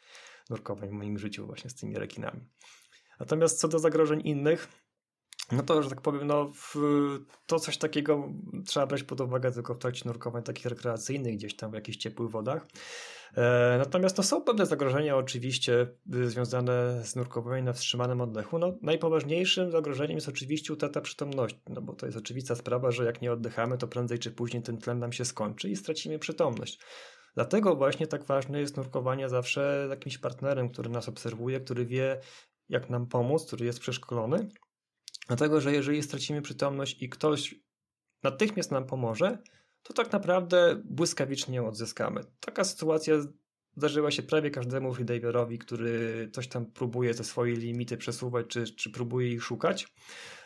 nurkowań 0.49 0.89
w 0.89 0.91
moim 0.91 1.19
życiu 1.19 1.45
właśnie 1.45 1.69
z 1.69 1.75
tymi 1.75 1.95
rekinami. 1.95 2.41
Natomiast 3.19 3.59
co 3.59 3.67
do 3.67 3.79
zagrożeń 3.79 4.21
innych, 4.23 4.67
no 5.51 5.63
to, 5.63 5.83
że 5.83 5.89
tak 5.89 6.01
powiem, 6.01 6.27
no, 6.27 6.51
to 7.45 7.59
coś 7.59 7.77
takiego 7.77 8.29
trzeba 8.65 8.87
brać 8.87 9.03
pod 9.03 9.21
uwagę 9.21 9.51
tylko 9.51 9.73
w 9.75 9.77
trakcie 9.77 10.01
nurkowań 10.05 10.43
takich 10.43 10.65
rekreacyjnych, 10.65 11.35
gdzieś 11.35 11.55
tam 11.55 11.71
w 11.71 11.73
jakichś 11.73 11.97
ciepłych 11.97 12.31
wodach. 12.31 12.67
E, 13.37 13.75
natomiast 13.77 14.15
to 14.15 14.23
są 14.23 14.41
pewne 14.41 14.65
zagrożenia 14.65 15.17
oczywiście 15.17 15.87
y, 16.15 16.29
związane 16.29 17.03
z 17.03 17.15
nurkowaniem 17.15 17.65
na 17.65 17.73
wstrzymanym 17.73 18.21
oddechu. 18.21 18.59
No, 18.59 18.77
najpoważniejszym 18.81 19.71
zagrożeniem 19.71 20.17
jest 20.17 20.29
oczywiście 20.29 20.73
utrata 20.73 21.01
przytomności, 21.01 21.61
no 21.69 21.81
bo 21.81 21.93
to 21.93 22.05
jest 22.05 22.17
oczywista 22.17 22.55
sprawa, 22.55 22.91
że 22.91 23.05
jak 23.05 23.21
nie 23.21 23.31
oddychamy, 23.31 23.77
to 23.77 23.87
prędzej 23.87 24.19
czy 24.19 24.31
później 24.31 24.63
ten 24.63 24.77
tlen 24.77 24.99
nam 24.99 25.13
się 25.13 25.25
skończy 25.25 25.69
i 25.69 25.75
stracimy 25.75 26.19
przytomność. 26.19 26.79
Dlatego 27.35 27.75
właśnie 27.75 28.07
tak 28.07 28.23
ważne 28.23 28.59
jest 28.59 28.77
nurkowanie 28.77 29.29
zawsze 29.29 29.85
z 29.87 29.89
jakimś 29.89 30.17
partnerem, 30.17 30.69
który 30.69 30.89
nas 30.89 31.09
obserwuje, 31.09 31.59
który 31.59 31.85
wie, 31.85 32.19
jak 32.69 32.89
nam 32.89 33.07
pomóc, 33.07 33.45
który 33.47 33.65
jest 33.65 33.79
przeszkolony. 33.79 34.49
Dlatego, 35.27 35.61
że 35.61 35.73
jeżeli 35.73 36.03
stracimy 36.03 36.41
przytomność 36.41 37.01
i 37.01 37.09
ktoś 37.09 37.55
natychmiast 38.23 38.71
nam 38.71 38.85
pomoże, 38.85 39.37
to 39.83 39.93
tak 39.93 40.11
naprawdę 40.11 40.81
błyskawicznie 40.85 41.55
ją 41.55 41.67
odzyskamy. 41.67 42.21
Taka 42.39 42.63
sytuacja 42.63 43.15
zdarzyła 43.77 44.11
się 44.11 44.23
prawie 44.23 44.51
każdemu 44.51 44.93
freediverowi, 44.93 45.59
który 45.59 46.29
coś 46.33 46.47
tam 46.47 46.65
próbuje 46.65 47.13
te 47.13 47.23
swoje 47.23 47.55
limity 47.55 47.97
przesuwać, 47.97 48.47
czy, 48.47 48.75
czy 48.75 48.91
próbuje 48.91 49.31
ich 49.31 49.43
szukać. 49.43 49.87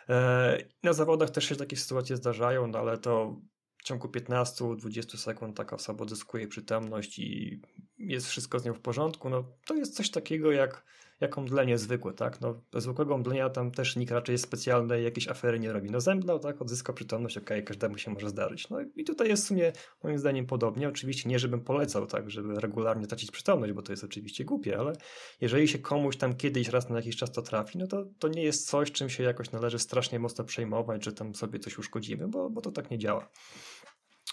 E, 0.10 0.58
na 0.84 0.94
zawodach 0.94 1.30
też 1.30 1.46
się 1.46 1.56
takie 1.56 1.78
sytuacje 1.78 2.18
zdarzają, 2.18 2.68
no 2.68 2.80
ale 2.80 2.98
to 2.98 3.42
w 3.78 3.84
ciągu 3.84 4.08
15-20 4.08 5.18
sekund 5.18 5.58
taka 5.58 5.76
osoba 5.76 6.04
odzyskuje 6.04 6.48
przytomność 6.48 7.20
i 7.20 7.62
jest 7.98 8.28
wszystko 8.28 8.60
z 8.60 8.66
nią 8.66 8.74
w 8.74 8.80
porządku. 8.80 9.30
No, 9.30 9.44
to 9.66 9.76
jest 9.76 9.96
coś 9.96 10.10
takiego 10.10 10.52
jak 10.52 10.86
jak 11.20 11.38
omdlenie 11.38 11.78
zwykłe, 11.78 12.14
tak? 12.14 12.42
No, 12.42 12.62
zwykłego 12.74 13.16
omdlenia 13.16 13.50
tam 13.50 13.72
też 13.72 13.96
nikt 13.96 14.12
raczej 14.12 14.38
specjalnej 14.38 15.04
jakiejś 15.04 15.28
afery 15.28 15.60
nie 15.60 15.74
robi. 15.74 15.92
No 15.92 16.02
zemdlał, 16.02 16.40
tak? 16.40 16.62
Odzyskał 16.62 16.96
przytomność, 16.96 17.38
okej, 17.38 17.58
okay, 17.58 17.64
każdemu 17.64 17.98
się 17.98 18.12
może 18.12 18.30
zdarzyć. 18.30 18.70
No 18.70 18.78
i 18.96 19.04
tutaj 19.04 19.28
jest 19.28 19.44
w 19.44 19.48
sumie 19.48 19.72
moim 20.04 20.20
zdaniem 20.20 20.46
podobnie. 20.46 20.90
Oczywiście 20.90 21.30
nie, 21.30 21.40
żebym 21.40 21.62
polecał, 21.62 22.08
tak, 22.08 22.32
żeby 22.32 22.60
regularnie 22.60 23.08
tracić 23.08 23.32
przytomność, 23.32 23.74
bo 23.74 23.82
to 23.82 23.94
jest 23.94 24.04
oczywiście 24.04 24.46
głupie, 24.46 24.80
ale 24.80 24.94
jeżeli 25.42 25.68
się 25.68 25.80
komuś 25.80 26.18
tam 26.18 26.36
kiedyś 26.36 26.70
raz 26.70 26.90
na 26.90 26.96
jakiś 26.96 27.16
czas 27.16 27.32
to 27.32 27.42
trafi, 27.42 27.78
no 27.78 27.88
to, 27.88 28.06
to 28.20 28.28
nie 28.28 28.44
jest 28.44 28.70
coś, 28.70 28.92
czym 28.92 29.10
się 29.10 29.24
jakoś 29.24 29.52
należy 29.52 29.80
strasznie 29.80 30.20
mocno 30.20 30.44
przejmować, 30.44 31.06
że 31.06 31.14
tam 31.14 31.36
sobie 31.36 31.60
coś 31.60 31.78
uszkodzimy, 31.78 32.28
bo, 32.28 32.50
bo 32.50 32.62
to 32.62 32.72
tak 32.72 32.92
nie 32.92 32.98
działa. 32.98 33.30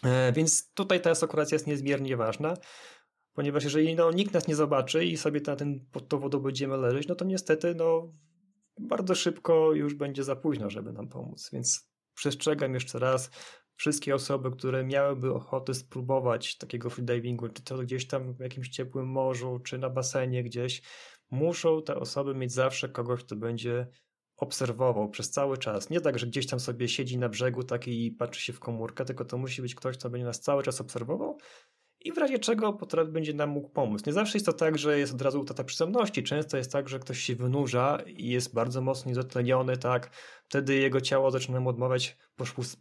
E, 0.05 0.33
więc 0.33 0.73
tutaj 0.73 1.01
ta 1.01 1.15
sekuracja 1.15 1.55
jest 1.55 1.67
niezmiernie 1.67 2.17
ważna 2.17 2.55
ponieważ 3.37 3.65
jeżeli 3.65 3.95
no, 3.95 4.11
nikt 4.11 4.35
nas 4.35 4.49
nie 4.49 4.57
zobaczy 4.57 5.05
i 5.05 5.17
sobie 5.17 5.41
na 5.47 5.57
ten, 5.57 5.81
pod 5.93 6.09
tą 6.09 6.19
wodą 6.19 6.39
będziemy 6.39 6.77
leżeć, 6.77 7.09
no 7.09 7.15
to 7.15 7.25
niestety 7.25 7.75
no, 7.75 8.13
bardzo 8.81 9.15
szybko 9.15 9.73
już 9.73 9.95
będzie 9.95 10.25
za 10.25 10.37
późno, 10.37 10.71
żeby 10.71 10.93
nam 10.93 11.09
pomóc. 11.09 11.51
Więc 11.53 11.91
przestrzegam 12.15 12.75
jeszcze 12.75 12.99
raz 12.99 13.31
wszystkie 13.75 14.15
osoby, 14.15 14.51
które 14.51 14.85
miałyby 14.85 15.35
ochotę 15.35 15.75
spróbować 15.75 16.59
takiego 16.59 16.91
freedivingu, 16.91 17.49
czy 17.49 17.63
to 17.63 17.79
gdzieś 17.79 18.07
tam 18.07 18.35
w 18.35 18.41
jakimś 18.41 18.69
ciepłym 18.69 19.07
morzu, 19.07 19.59
czy 19.65 19.79
na 19.79 19.91
basenie 19.91 20.45
gdzieś, 20.45 20.83
muszą 21.31 21.83
te 21.83 21.97
osoby 21.97 22.35
mieć 22.35 22.53
zawsze 22.53 22.89
kogoś, 22.89 23.25
kto 23.25 23.37
będzie 23.37 23.87
obserwował 24.37 25.11
przez 25.11 25.31
cały 25.31 25.59
czas. 25.59 25.91
Nie 25.91 26.01
tak, 26.01 26.19
że 26.19 26.27
gdzieś 26.27 26.47
tam 26.47 26.61
sobie 26.61 26.89
siedzi 26.89 27.19
na 27.19 27.29
brzegu 27.29 27.63
taki 27.63 28.07
i 28.07 28.13
patrzy 28.13 28.43
się 28.43 28.53
w 28.53 28.61
komórkę, 28.61 29.05
tylko 29.05 29.25
to 29.25 29.39
musi 29.39 29.63
być 29.63 29.75
ktoś, 29.75 29.99
kto 29.99 30.11
będzie 30.11 30.27
nas 30.27 30.41
cały 30.41 30.63
czas 30.63 30.81
obserwował 30.81 31.39
i 32.01 32.13
w 32.13 32.19
razie 32.19 32.39
czego 32.39 32.73
potrafi 32.73 33.13
będzie 33.13 33.35
nam 33.35 33.51
mógł 33.51 33.69
pomóc. 33.69 34.07
Nie 34.07 34.13
zawsze 34.13 34.39
jest 34.39 34.47
to 34.47 34.53
tak, 34.53 34.79
że 34.79 34.99
jest 34.99 35.15
od 35.15 35.23
razu 35.23 35.41
utrata 35.41 35.65
przytomności. 35.65 36.23
Często 36.23 36.57
jest 36.57 36.73
tak, 36.73 36.89
że 36.89 36.99
ktoś 36.99 37.19
się 37.19 37.37
wynurza 37.37 37.99
i 38.07 38.29
jest 38.29 38.55
bardzo 38.55 38.81
mocno 38.81 39.09
niedotleniony, 39.09 39.77
tak? 39.77 40.11
Wtedy 40.49 40.75
jego 40.75 41.01
ciało 41.01 41.31
zaczyna 41.31 41.61
mu 41.61 41.69
odmawiać 41.69 42.17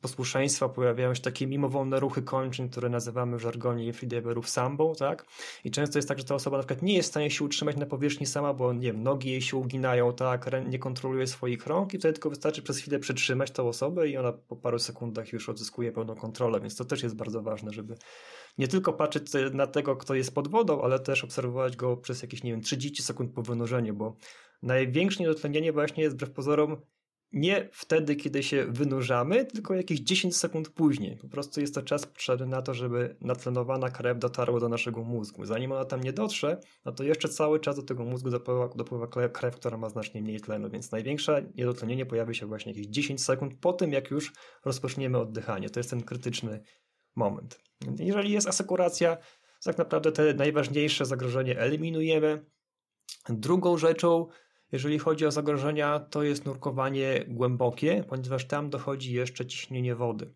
posłuszeństwa, 0.02 0.70
pojawiają 0.70 1.14
się 1.14 1.22
takie 1.22 1.48
mimowolne 1.48 2.00
ruchy 2.00 2.22
kończyn, 2.22 2.70
które 2.70 2.90
nazywamy 2.90 3.38
w 3.38 3.42
żargonie 3.42 3.94
freediverów 3.94 4.50
sambą, 4.50 4.94
tak? 4.96 5.26
I 5.64 5.72
często 5.72 5.98
jest 5.98 6.08
tak, 6.08 6.20
że 6.20 6.26
ta 6.26 6.36
osoba 6.36 6.58
na 6.58 6.64
przykład 6.64 6.82
nie 6.82 6.94
jest 6.94 7.10
w 7.10 7.12
stanie 7.12 7.32
się 7.32 7.46
utrzymać 7.46 7.78
na 7.78 7.86
powierzchni 7.86 8.26
sama, 8.26 8.54
bo 8.54 8.74
nie 8.74 8.82
wiem, 8.82 9.04
nogi 9.04 9.30
jej 9.30 9.42
się 9.42 9.58
uginają, 9.58 10.14
tak? 10.14 10.52
Nie 10.68 10.80
kontroluje 10.80 11.28
swoich 11.28 11.68
rąk 11.68 11.94
i 11.94 11.98
wtedy 11.98 12.14
tylko 12.14 12.30
wystarczy 12.30 12.62
przez 12.62 12.78
chwilę 12.78 13.00
przytrzymać 13.00 13.52
tą 13.52 13.68
osobę 13.68 14.10
i 14.10 14.18
ona 14.18 14.34
po 14.34 14.56
paru 14.56 14.80
sekundach 14.80 15.34
już 15.34 15.50
odzyskuje 15.50 15.92
pełną 15.92 16.16
kontrolę, 16.16 16.60
więc 16.60 16.76
to 16.76 16.86
też 16.86 17.04
jest 17.04 17.16
bardzo 17.16 17.42
ważne, 17.42 17.74
żeby 17.74 17.96
nie 18.58 18.68
tylko 18.68 18.94
patrzeć 18.94 19.32
na 19.54 19.68
tego, 19.68 19.96
kto 19.96 20.16
jest 20.16 20.36
pod 20.36 20.48
wodą, 20.48 20.82
ale 20.82 21.00
też 21.00 21.24
obserwować 21.24 21.76
go 21.76 21.98
przez 21.98 22.22
jakieś, 22.22 22.44
nie 22.44 22.52
wiem, 22.52 22.62
30 22.62 23.04
sekund 23.04 23.34
po 23.34 23.42
wynurzeniu, 23.42 23.94
bo 23.94 24.16
największe 24.64 25.24
niedotlenienie 25.24 25.74
właśnie 25.74 26.04
jest 26.04 26.16
wbrew 26.16 26.32
pozorom 26.32 26.82
nie 27.36 27.70
wtedy, 27.72 28.16
kiedy 28.16 28.44
się 28.44 28.66
wynurzamy, 28.66 29.46
tylko 29.46 29.74
jakieś 29.74 30.00
10 30.00 30.38
sekund 30.38 30.70
później. 30.70 31.18
Po 31.18 31.28
prostu 31.28 31.62
jest 31.62 31.76
to 31.76 31.82
czas 31.82 32.06
potrzebny 32.06 32.46
na 32.46 32.62
to, 32.62 32.74
żeby 32.74 33.16
natlenowana 33.22 33.90
krew 33.90 34.20
dotarła 34.20 34.60
do 34.60 34.70
naszego 34.70 35.04
mózgu. 35.04 35.46
Zanim 35.46 35.72
ona 35.72 35.86
tam 35.86 36.02
nie 36.04 36.14
dotrze, 36.14 36.62
no 36.86 36.92
to 36.92 37.04
jeszcze 37.04 37.30
cały 37.30 37.60
czas 37.60 37.76
do 37.76 37.84
tego 37.84 38.06
mózgu 38.06 38.30
dopływa, 38.30 38.68
dopływa 38.68 39.08
krew, 39.08 39.56
która 39.56 39.78
ma 39.78 39.90
znacznie 39.90 40.22
mniej 40.22 40.42
tlenu, 40.42 40.70
więc 40.70 40.92
największe 40.92 41.46
niedotlenienie 41.56 42.06
pojawi 42.06 42.36
się 42.36 42.46
właśnie 42.46 42.72
jakieś 42.72 42.88
10 42.88 43.24
sekund 43.24 43.54
po 43.62 43.74
tym, 43.74 43.92
jak 43.94 44.12
już 44.12 44.34
rozpoczniemy 44.66 45.18
oddychanie. 45.18 45.70
To 45.70 45.80
jest 45.80 45.90
ten 45.90 46.04
krytyczny 46.04 46.64
moment. 47.16 47.60
Jeżeli 48.00 48.32
jest 48.32 48.48
asekuracja, 48.48 49.18
tak 49.64 49.78
naprawdę 49.78 50.12
te 50.12 50.34
najważniejsze 50.34 51.06
zagrożenie 51.06 51.60
eliminujemy. 51.60 52.46
Drugą 53.30 53.78
rzeczą, 53.78 54.28
jeżeli 54.76 55.00
chodzi 55.00 55.26
o 55.26 55.32
zagrożenia, 55.32 56.00
to 56.00 56.24
jest 56.24 56.46
nurkowanie 56.46 57.26
głębokie, 57.28 58.04
ponieważ 58.08 58.46
tam 58.46 58.70
dochodzi 58.70 59.14
jeszcze 59.14 59.46
ciśnienie 59.46 59.96
wody. 59.96 60.34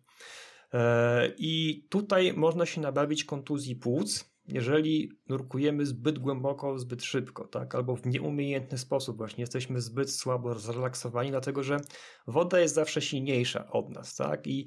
E, 0.72 1.32
I 1.38 1.86
tutaj 1.90 2.32
można 2.32 2.66
się 2.66 2.80
nabawić 2.80 3.24
kontuzji 3.24 3.76
płuc, 3.76 4.30
jeżeli 4.48 5.12
nurkujemy 5.28 5.86
zbyt 5.86 6.18
głęboko, 6.18 6.78
zbyt 6.78 7.04
szybko, 7.04 7.48
tak, 7.48 7.74
albo 7.74 7.96
w 7.96 8.06
nieumiejętny 8.06 8.78
sposób, 8.78 9.16
właśnie 9.16 9.42
jesteśmy 9.42 9.80
zbyt 9.80 10.12
słabo 10.12 10.54
zrelaksowani, 10.54 11.30
dlatego 11.30 11.62
że 11.62 11.76
woda 12.26 12.60
jest 12.60 12.74
zawsze 12.74 13.00
silniejsza 13.00 13.70
od 13.70 13.90
nas, 13.90 14.16
tak, 14.16 14.46
i 14.46 14.66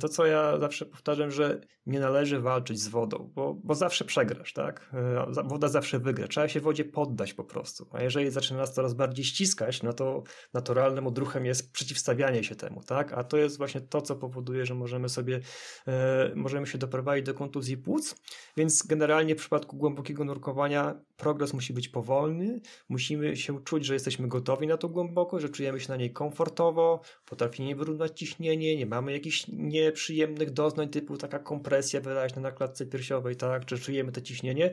to, 0.00 0.08
co 0.08 0.26
ja 0.26 0.58
zawsze 0.58 0.86
powtarzam, 0.86 1.30
że 1.30 1.60
nie 1.86 2.00
należy 2.00 2.40
walczyć 2.40 2.80
z 2.80 2.88
wodą, 2.88 3.30
bo, 3.34 3.54
bo 3.54 3.74
zawsze 3.74 4.04
przegrasz, 4.04 4.52
tak, 4.52 4.90
e, 4.92 5.26
woda 5.44 5.68
zawsze 5.68 5.98
wygra, 5.98 6.28
trzeba 6.28 6.48
się 6.48 6.60
wodzie 6.60 6.84
poddać 6.84 7.34
po 7.34 7.44
prostu, 7.44 7.86
a 7.92 8.02
jeżeli 8.02 8.30
zaczyna 8.30 8.58
nas 8.60 8.74
coraz 8.74 8.94
bardziej 8.94 9.24
ściskać, 9.24 9.82
no 9.82 9.92
to 9.92 10.22
naturalnym 10.54 11.06
odruchem 11.06 11.46
jest 11.46 11.72
przeciwstawianie 11.72 12.44
się 12.44 12.56
temu, 12.56 12.82
tak, 12.82 13.12
a 13.12 13.24
to 13.24 13.36
jest 13.36 13.58
właśnie 13.58 13.80
to, 13.80 14.02
co 14.02 14.16
powoduje, 14.16 14.66
że 14.66 14.74
możemy 14.74 15.08
sobie, 15.08 15.40
e, 15.86 16.32
możemy 16.34 16.66
się 16.66 16.78
doprowadzić 16.78 17.26
do 17.26 17.34
kontuzji 17.34 17.76
płuc, 17.76 18.16
więc 18.56 18.86
generalnie 18.86 19.34
w 19.34 19.38
przypadku 19.38 19.76
głębokiego 19.76 20.24
nurkowania 20.24 21.00
progres 21.16 21.54
musi 21.54 21.72
być 21.72 21.88
powolny, 21.88 22.60
musimy 22.88 23.36
się 23.36 23.64
czuć, 23.64 23.84
że 23.84 23.94
jesteśmy 23.94 24.28
gotowi 24.28 24.66
na 24.66 24.76
to 24.76 24.88
głęboko, 24.88 25.40
że 25.40 25.48
czujemy 25.48 25.80
się 25.80 25.88
na 25.88 25.96
niej 25.96 26.12
komfortowo, 26.12 27.00
potrafimy 27.24 27.76
wyrównać 27.76 28.18
ciśnienie, 28.18 28.76
nie 28.76 28.86
mamy 28.86 29.12
jakichś 29.12 29.44
nieprzyjemnych 29.48 30.50
doznań 30.50 30.88
typu 30.88 31.16
taka 31.16 31.38
kompresja 31.38 32.00
wyraźna 32.00 32.42
na 32.42 32.52
klatce 32.52 32.86
piersiowej, 32.86 33.36
tak, 33.36 33.64
czy 33.64 33.78
czujemy 33.78 34.12
to 34.12 34.20
ciśnienie 34.20 34.72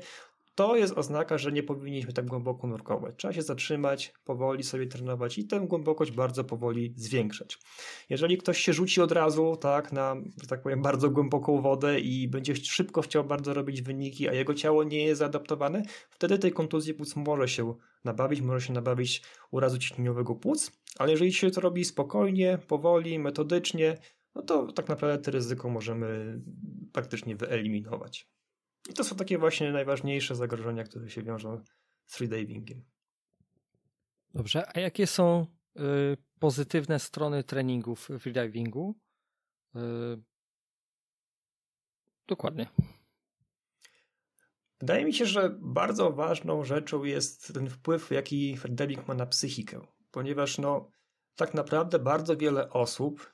to 0.55 0.75
jest 0.75 0.97
oznaka, 0.97 1.37
że 1.37 1.51
nie 1.51 1.63
powinniśmy 1.63 2.13
tak 2.13 2.25
głęboko 2.25 2.67
nurkować. 2.67 3.15
Trzeba 3.17 3.33
się 3.33 3.41
zatrzymać, 3.41 4.13
powoli 4.23 4.63
sobie 4.63 4.87
trenować 4.87 5.37
i 5.37 5.47
tę 5.47 5.59
głębokość 5.59 6.11
bardzo 6.11 6.43
powoli 6.43 6.93
zwiększać. 6.97 7.57
Jeżeli 8.09 8.37
ktoś 8.37 8.57
się 8.57 8.73
rzuci 8.73 9.01
od 9.01 9.11
razu, 9.11 9.55
tak, 9.55 9.91
na, 9.91 10.15
że 10.41 10.47
tak 10.47 10.61
powiem, 10.61 10.81
bardzo 10.81 11.09
głęboką 11.09 11.61
wodę 11.61 11.99
i 11.99 12.27
będzie 12.27 12.55
szybko 12.55 13.01
chciał 13.01 13.23
bardzo 13.23 13.53
robić 13.53 13.81
wyniki, 13.81 14.29
a 14.29 14.33
jego 14.33 14.53
ciało 14.53 14.83
nie 14.83 15.05
jest 15.05 15.19
zaadaptowane, 15.19 15.83
wtedy 16.09 16.39
tej 16.39 16.51
kontuzji 16.51 16.93
płuc 16.93 17.15
może 17.15 17.47
się 17.47 17.75
nabawić, 18.03 18.41
może 18.41 18.67
się 18.67 18.73
nabawić 18.73 19.23
urazu 19.51 19.77
ciśnieniowego 19.77 20.35
płuc, 20.35 20.71
ale 20.99 21.11
jeżeli 21.11 21.33
się 21.33 21.51
to 21.51 21.61
robi 21.61 21.85
spokojnie, 21.85 22.59
powoli, 22.67 23.19
metodycznie, 23.19 23.97
no 24.35 24.41
to 24.41 24.71
tak 24.71 24.89
naprawdę 24.89 25.23
to 25.23 25.31
ryzyko 25.31 25.69
możemy 25.69 26.41
praktycznie 26.91 27.35
wyeliminować. 27.35 28.32
I 28.89 28.93
to 28.93 29.03
są 29.03 29.15
takie 29.15 29.37
właśnie 29.37 29.71
najważniejsze 29.71 30.35
zagrożenia, 30.35 30.83
które 30.83 31.09
się 31.09 31.23
wiążą 31.23 31.63
z 32.05 32.15
freedivingiem. 32.15 32.83
Dobrze, 34.33 34.77
a 34.77 34.79
jakie 34.79 35.07
są 35.07 35.47
y, 35.77 36.17
pozytywne 36.39 36.99
strony 36.99 37.43
treningów 37.43 38.09
freedivingu? 38.19 38.99
Y, 39.75 39.79
dokładnie. 42.27 42.67
Wydaje 44.79 45.05
mi 45.05 45.13
się, 45.13 45.25
że 45.25 45.57
bardzo 45.59 46.11
ważną 46.11 46.63
rzeczą 46.63 47.03
jest 47.03 47.53
ten 47.53 47.69
wpływ, 47.69 48.11
jaki 48.11 48.57
freediving 48.57 49.07
ma 49.07 49.13
na 49.13 49.25
psychikę, 49.25 49.81
ponieważ 50.11 50.57
no, 50.57 50.89
tak 51.35 51.53
naprawdę 51.53 51.99
bardzo 51.99 52.37
wiele 52.37 52.69
osób 52.69 53.31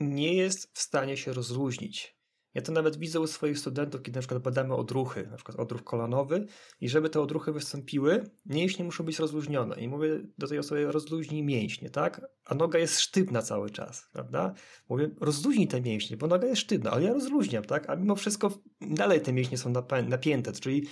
nie 0.00 0.34
jest 0.34 0.70
w 0.74 0.80
stanie 0.80 1.16
się 1.16 1.32
rozluźnić 1.32 2.19
ja 2.54 2.62
to 2.62 2.72
nawet 2.72 2.96
widzę 2.96 3.20
u 3.20 3.26
swoich 3.26 3.58
studentów, 3.58 4.02
kiedy 4.02 4.16
na 4.16 4.20
przykład 4.20 4.42
badamy 4.42 4.74
odruchy, 4.74 5.28
na 5.30 5.36
przykład 5.36 5.60
odruch 5.60 5.84
kolanowy 5.84 6.46
i 6.80 6.88
żeby 6.88 7.10
te 7.10 7.20
odruchy 7.20 7.52
wystąpiły, 7.52 8.30
mięśnie 8.46 8.84
muszą 8.84 9.04
być 9.04 9.18
rozluźnione 9.18 9.80
i 9.80 9.88
mówię 9.88 10.20
do 10.38 10.48
tej 10.48 10.58
osoby 10.58 10.92
rozluźnij 10.92 11.42
mięśnie, 11.42 11.90
tak? 11.90 12.20
A 12.44 12.54
noga 12.54 12.78
jest 12.78 13.00
sztywna 13.00 13.42
cały 13.42 13.70
czas, 13.70 14.08
prawda? 14.12 14.54
Mówię 14.88 15.10
rozluźnij 15.20 15.68
te 15.68 15.80
mięśnie, 15.80 16.16
bo 16.16 16.26
noga 16.26 16.48
jest 16.48 16.60
sztywna, 16.60 16.90
ale 16.90 17.02
ja 17.02 17.12
rozluźniam, 17.12 17.64
tak? 17.64 17.90
A 17.90 17.96
mimo 17.96 18.16
wszystko 18.16 18.50
dalej 18.80 19.20
te 19.20 19.32
mięśnie 19.32 19.58
są 19.58 19.72
napięte, 20.08 20.52
czyli 20.52 20.86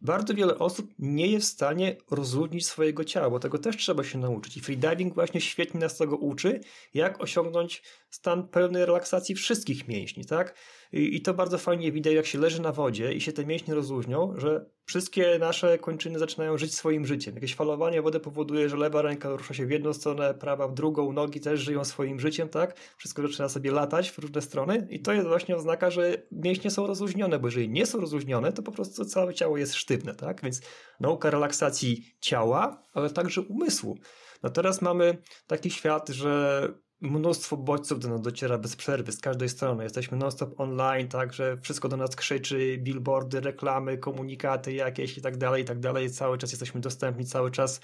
bardzo 0.00 0.34
wiele 0.34 0.58
osób 0.58 0.94
nie 0.98 1.26
jest 1.26 1.46
w 1.46 1.52
stanie 1.52 1.96
rozluźnić 2.10 2.66
swojego 2.66 3.04
ciała, 3.04 3.30
bo 3.30 3.38
tego 3.38 3.58
też 3.58 3.76
trzeba 3.76 4.04
się 4.04 4.18
nauczyć. 4.18 4.56
I 4.56 4.60
freediving 4.60 5.14
właśnie 5.14 5.40
świetnie 5.40 5.80
nas 5.80 5.96
tego 5.96 6.16
uczy, 6.16 6.60
jak 6.94 7.20
osiągnąć 7.20 7.82
stan 8.10 8.48
pełnej 8.48 8.86
relaksacji 8.86 9.34
wszystkich 9.34 9.88
mięśni, 9.88 10.24
tak? 10.24 10.54
I, 10.92 11.16
I, 11.16 11.22
to 11.22 11.34
bardzo 11.34 11.58
fajnie 11.58 11.92
widać, 11.92 12.14
jak 12.14 12.26
się 12.26 12.38
leży 12.38 12.62
na 12.62 12.72
wodzie 12.72 13.12
i 13.12 13.20
się 13.20 13.32
te 13.32 13.46
mięśnie 13.46 13.74
rozluźnią, 13.74 14.34
że 14.36 14.70
wszystkie 14.84 15.38
nasze 15.38 15.78
kończyny 15.78 16.18
zaczynają 16.18 16.58
żyć 16.58 16.74
swoim 16.74 17.06
życiem. 17.06 17.34
Jakieś 17.34 17.54
falowanie 17.54 18.02
wody 18.02 18.20
powoduje, 18.20 18.68
że 18.68 18.76
lewa 18.76 19.02
ręka 19.02 19.30
rusza 19.30 19.54
się 19.54 19.66
w 19.66 19.70
jedną 19.70 19.92
stronę, 19.92 20.34
prawa 20.34 20.68
w 20.68 20.74
drugą, 20.74 21.12
nogi 21.12 21.40
też 21.40 21.60
żyją 21.60 21.84
swoim 21.84 22.20
życiem, 22.20 22.48
tak? 22.48 22.78
Wszystko 22.96 23.22
zaczyna 23.22 23.48
sobie 23.48 23.72
latać 23.72 24.10
w 24.10 24.18
różne 24.18 24.42
strony 24.42 24.86
i 24.90 25.00
to 25.00 25.12
jest 25.12 25.26
właśnie 25.26 25.56
oznaka, 25.56 25.90
że 25.90 26.22
mięśnie 26.32 26.70
są 26.70 26.86
rozluźnione, 26.86 27.38
bo 27.38 27.48
jeżeli 27.48 27.68
nie 27.68 27.86
są 27.86 28.00
rozluźnione, 28.00 28.52
to 28.52 28.62
po 28.62 28.72
prostu 28.72 29.04
całe 29.04 29.34
ciało 29.34 29.56
jest 29.56 29.74
sztywne, 29.74 30.14
tak? 30.14 30.42
Więc 30.42 30.60
nauka 31.00 31.30
relaksacji 31.30 32.04
ciała, 32.20 32.82
ale 32.92 33.10
także 33.10 33.40
umysłu. 33.40 33.98
No 34.42 34.50
teraz 34.50 34.82
mamy 34.82 35.18
taki 35.46 35.70
świat, 35.70 36.08
że 36.08 36.62
mnóstwo 37.00 37.56
bodźców 37.56 38.00
do 38.00 38.08
nas 38.08 38.20
dociera 38.20 38.58
bez 38.58 38.76
przerwy 38.76 39.12
z 39.12 39.20
każdej 39.20 39.48
strony. 39.48 39.84
Jesteśmy 39.84 40.18
non-stop 40.18 40.60
online, 40.60 41.08
także 41.08 41.58
wszystko 41.62 41.88
do 41.88 41.96
nas 41.96 42.16
krzyczy, 42.16 42.78
billboardy, 42.78 43.40
reklamy, 43.40 43.98
komunikaty 43.98 44.72
jakieś 44.72 45.18
i 45.18 45.22
tak 45.22 45.36
dalej, 45.36 45.62
i 45.62 45.66
tak 45.66 45.80
dalej. 45.80 46.10
Cały 46.10 46.38
czas 46.38 46.50
jesteśmy 46.50 46.80
dostępni, 46.80 47.24
cały 47.24 47.50
czas 47.50 47.80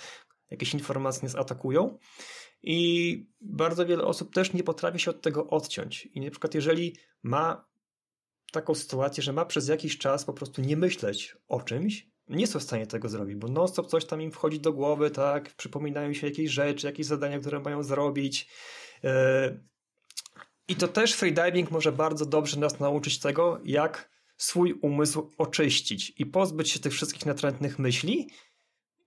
jakieś 0.50 0.74
informacje 0.74 1.22
nas 1.22 1.34
atakują. 1.34 1.98
I 2.62 3.26
bardzo 3.40 3.86
wiele 3.86 4.04
osób 4.04 4.34
też 4.34 4.52
nie 4.52 4.62
potrafi 4.62 4.98
się 4.98 5.10
od 5.10 5.22
tego 5.22 5.46
odciąć. 5.46 6.06
I 6.06 6.20
na 6.20 6.30
przykład, 6.30 6.54
jeżeli 6.54 6.96
ma 7.22 7.68
taką 8.52 8.74
sytuację, 8.74 9.22
że 9.22 9.32
ma 9.32 9.44
przez 9.44 9.68
jakiś 9.68 9.98
czas 9.98 10.24
po 10.24 10.32
prostu 10.32 10.62
nie 10.62 10.76
myśleć 10.76 11.36
o 11.48 11.60
czymś, 11.60 12.08
nie 12.28 12.46
są 12.46 12.58
w 12.58 12.62
stanie 12.62 12.86
tego 12.86 13.08
zrobić, 13.08 13.36
bo 13.36 13.48
non-stop 13.48 13.86
coś 13.86 14.04
tam 14.04 14.22
im 14.22 14.30
wchodzi 14.30 14.60
do 14.60 14.72
głowy, 14.72 15.10
tak, 15.10 15.54
przypominają 15.54 16.12
się 16.12 16.26
jakieś 16.26 16.50
rzeczy, 16.50 16.86
jakieś 16.86 17.06
zadania, 17.06 17.38
które 17.38 17.60
mają 17.60 17.82
zrobić, 17.82 18.48
I 20.68 20.76
to 20.76 20.88
też 20.88 21.14
freediving 21.14 21.70
może 21.70 21.92
bardzo 21.92 22.26
dobrze 22.26 22.60
nas 22.60 22.80
nauczyć 22.80 23.18
tego, 23.18 23.60
jak 23.64 24.10
swój 24.36 24.72
umysł 24.72 25.30
oczyścić 25.38 26.12
i 26.18 26.26
pozbyć 26.26 26.70
się 26.70 26.80
tych 26.80 26.92
wszystkich 26.92 27.26
natrętnych 27.26 27.78
myśli 27.78 28.28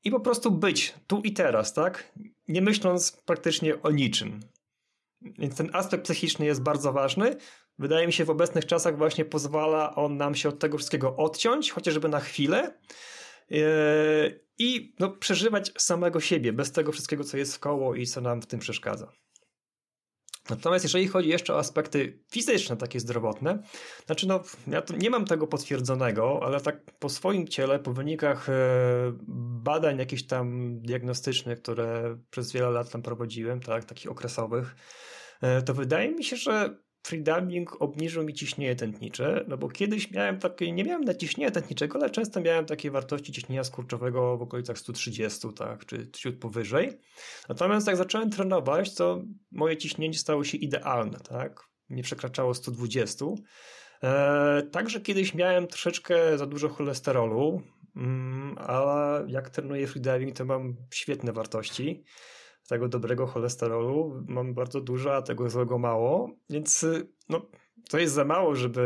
i 0.04 0.12
po 0.12 0.20
prostu 0.20 0.52
być 0.52 0.94
tu 1.08 1.22
i 1.22 1.34
teraz, 1.34 1.74
tak? 1.74 2.14
Nie 2.48 2.62
myśląc 2.62 3.12
praktycznie 3.12 3.82
o 3.82 3.92
niczym. 3.92 4.40
Więc 5.22 5.56
ten 5.56 5.70
aspekt 5.74 6.04
psychiczny 6.04 6.46
jest 6.46 6.62
bardzo 6.62 6.94
ważny. 6.94 7.36
Wydaje 7.80 8.08
mi 8.08 8.14
się, 8.14 8.26
w 8.26 8.30
obecnych 8.30 8.66
czasach 8.66 8.98
właśnie 8.98 9.26
pozwala 9.26 9.96
on 9.96 10.18
nam 10.18 10.36
się 10.36 10.50
od 10.50 10.60
tego 10.60 10.78
wszystkiego 10.78 11.16
odciąć, 11.16 11.72
chociażby 11.72 12.10
na 12.10 12.20
chwilę 12.20 12.74
e, 13.52 13.58
i 14.58 14.96
no, 15.00 15.10
przeżywać 15.10 15.72
samego 15.78 16.20
siebie, 16.20 16.54
bez 16.54 16.72
tego 16.72 16.92
wszystkiego, 16.92 17.24
co 17.24 17.38
jest 17.38 17.56
w 17.56 17.60
koło 17.60 17.96
i 17.96 18.06
co 18.06 18.22
nam 18.22 18.42
w 18.42 18.46
tym 18.46 18.60
przeszkadza. 18.60 19.12
Natomiast 20.50 20.86
jeżeli 20.86 21.08
chodzi 21.08 21.30
jeszcze 21.30 21.54
o 21.54 21.60
aspekty 21.60 22.20
fizyczne, 22.32 22.78
takie 22.78 23.00
zdrowotne, 23.00 23.64
znaczy 24.06 24.28
no, 24.28 24.44
ja 24.68 24.84
nie 24.98 25.10
mam 25.10 25.26
tego 25.26 25.48
potwierdzonego, 25.48 26.40
ale 26.44 26.62
tak 26.62 26.92
po 27.00 27.10
swoim 27.10 27.48
ciele, 27.48 27.80
po 27.80 27.94
wynikach 27.94 28.50
e, 28.50 28.54
badań 29.64 29.98
jakichś 29.98 30.24
tam 30.24 30.78
diagnostycznych, 30.82 31.62
które 31.62 32.18
przez 32.30 32.52
wiele 32.52 32.70
lat 32.70 32.92
tam 32.92 33.02
prowadziłem, 33.02 33.60
tak, 33.60 33.86
takich 33.86 34.12
okresowych, 34.12 34.76
e, 35.42 35.62
to 35.62 35.74
wydaje 35.74 36.12
mi 36.12 36.24
się, 36.24 36.36
że 36.36 36.78
freediving 37.08 37.82
obniżył 37.82 38.24
mi 38.24 38.34
ciśnienie 38.34 38.76
tętnicze, 38.76 39.46
no 39.48 39.58
bo 39.58 39.70
kiedyś 39.70 40.12
miałem 40.12 40.40
takie, 40.40 40.72
nie 40.72 40.84
miałem 40.84 41.04
naciśnienia 41.04 41.52
tętniczego, 41.52 42.00
ale 42.00 42.10
często 42.10 42.42
miałem 42.42 42.66
takie 42.66 42.92
wartości 42.92 43.32
ciśnienia 43.32 43.64
skurczowego 43.64 44.38
w 44.38 44.42
okolicach 44.42 44.78
130, 44.78 45.48
tak, 45.56 45.86
czy 45.86 46.12
ciut 46.12 46.40
powyżej. 46.40 47.00
Natomiast 47.50 47.88
jak 47.88 47.98
zacząłem 47.98 48.30
trenować, 48.30 48.96
to 48.96 49.22
moje 49.52 49.78
ciśnienie 49.78 50.14
stało 50.14 50.44
się 50.44 50.58
idealne, 50.58 51.20
tak, 51.20 51.64
nie 51.90 52.04
przekraczało 52.04 52.54
120. 52.54 53.26
E, 54.04 54.62
także 54.72 55.02
kiedyś 55.02 55.34
miałem 55.34 55.68
troszeczkę 55.68 56.38
za 56.38 56.46
dużo 56.46 56.70
cholesterolu, 56.70 57.62
mm, 57.96 58.58
ale 58.58 59.26
jak 59.28 59.50
trenuję 59.50 59.88
freediving, 59.88 60.38
to 60.38 60.46
mam 60.46 60.76
świetne 60.94 61.34
wartości 61.34 62.04
tego 62.68 62.88
dobrego 62.88 63.28
cholesterolu 63.28 64.24
mam 64.28 64.54
bardzo 64.54 64.82
dużo, 64.82 65.16
a 65.16 65.22
tego 65.22 65.50
złego 65.50 65.78
mało, 65.78 66.32
więc 66.50 66.86
no, 67.30 67.42
to 67.90 67.98
jest 67.98 68.14
za 68.14 68.26
mało, 68.26 68.56
żeby 68.56 68.82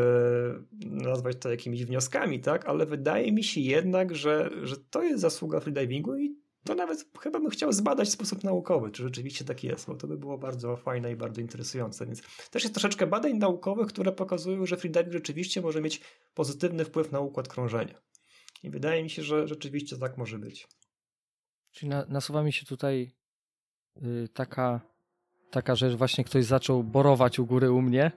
nazwać 0.85 1.37
to 1.39 1.49
jakimiś 1.49 1.85
wnioskami, 1.85 2.39
tak? 2.39 2.65
Ale 2.65 2.85
wydaje 2.85 3.31
mi 3.31 3.43
się 3.43 3.61
jednak, 3.61 4.15
że, 4.15 4.49
że 4.63 4.77
to 4.77 5.03
jest 5.03 5.21
zasługa 5.21 5.59
freedivingu 5.59 6.15
i 6.17 6.41
to 6.63 6.75
nawet 6.75 7.05
chyba 7.19 7.39
bym 7.39 7.49
chciał 7.49 7.71
zbadać 7.71 8.07
w 8.07 8.11
sposób 8.11 8.43
naukowy, 8.43 8.91
czy 8.91 9.03
rzeczywiście 9.03 9.45
tak 9.45 9.63
jest, 9.63 9.87
bo 9.87 9.95
to 9.95 10.07
by 10.07 10.17
było 10.17 10.37
bardzo 10.37 10.77
fajne 10.77 11.11
i 11.11 11.15
bardzo 11.15 11.41
interesujące. 11.41 12.05
Więc 12.05 12.21
też 12.51 12.63
jest 12.63 12.75
troszeczkę 12.75 13.07
badań 13.07 13.37
naukowych, 13.37 13.87
które 13.87 14.11
pokazują, 14.11 14.65
że 14.65 14.77
freediving 14.77 15.13
rzeczywiście 15.13 15.61
może 15.61 15.81
mieć 15.81 16.01
pozytywny 16.33 16.85
wpływ 16.85 17.11
na 17.11 17.19
układ 17.19 17.47
krążenia. 17.47 18.01
I 18.63 18.69
wydaje 18.69 19.03
mi 19.03 19.09
się, 19.09 19.23
że 19.23 19.47
rzeczywiście 19.47 19.97
tak 19.97 20.17
może 20.17 20.39
być. 20.39 20.67
Czyli 21.71 21.89
na, 21.89 22.05
nasuwa 22.05 22.43
mi 22.43 22.53
się 22.53 22.65
tutaj 22.65 23.01
y, 23.03 23.20
taka, 24.33 24.81
taka 25.51 25.75
rzecz, 25.75 25.93
właśnie 25.93 26.23
ktoś 26.23 26.45
zaczął 26.45 26.83
borować 26.83 27.39
u 27.39 27.45
góry 27.45 27.71
u 27.71 27.81
mnie. 27.81 28.11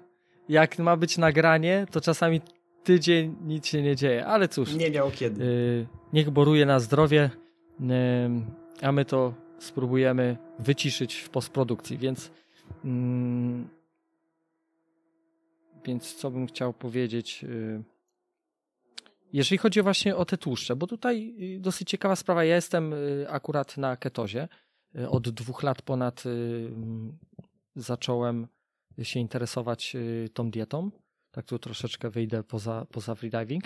Jak 0.48 0.78
ma 0.78 0.96
być 0.96 1.18
nagranie, 1.18 1.86
to 1.90 2.00
czasami 2.00 2.40
tydzień 2.84 3.36
nic 3.40 3.66
się 3.66 3.82
nie 3.82 3.96
dzieje, 3.96 4.26
ale 4.26 4.48
cóż. 4.48 4.74
Nie 4.74 4.90
miał 4.90 5.10
kiedy. 5.10 5.44
Y, 5.44 5.86
niech 6.12 6.30
boruje 6.30 6.66
na 6.66 6.80
zdrowie, 6.80 7.30
y, 7.80 7.84
a 8.82 8.92
my 8.92 9.04
to 9.04 9.34
spróbujemy 9.58 10.36
wyciszyć 10.58 11.14
w 11.14 11.30
postprodukcji, 11.30 11.98
więc 11.98 12.30
mm, 12.84 13.68
więc 15.84 16.14
co 16.14 16.30
bym 16.30 16.46
chciał 16.46 16.72
powiedzieć 16.72 17.44
y, 17.44 17.82
jeżeli 19.32 19.58
chodzi 19.58 19.82
właśnie 19.82 20.16
o 20.16 20.24
te 20.24 20.38
tłuszcze, 20.38 20.76
bo 20.76 20.86
tutaj 20.86 21.34
y, 21.56 21.60
dosyć 21.60 21.90
ciekawa 21.90 22.16
sprawa, 22.16 22.44
ja 22.44 22.54
jestem 22.54 22.92
y, 22.92 23.26
akurat 23.28 23.76
na 23.76 23.96
ketozie, 23.96 24.48
od 25.08 25.30
dwóch 25.30 25.62
lat 25.62 25.82
ponad 25.82 26.22
mm, 26.26 27.18
zacząłem 27.76 28.46
się 29.02 29.20
interesować 29.20 29.96
tą 30.34 30.50
dietą, 30.50 30.90
tak 31.30 31.46
tu 31.46 31.58
troszeczkę 31.58 32.10
wyjdę 32.10 32.42
poza, 32.42 32.86
poza 32.92 33.14
freediving. 33.14 33.64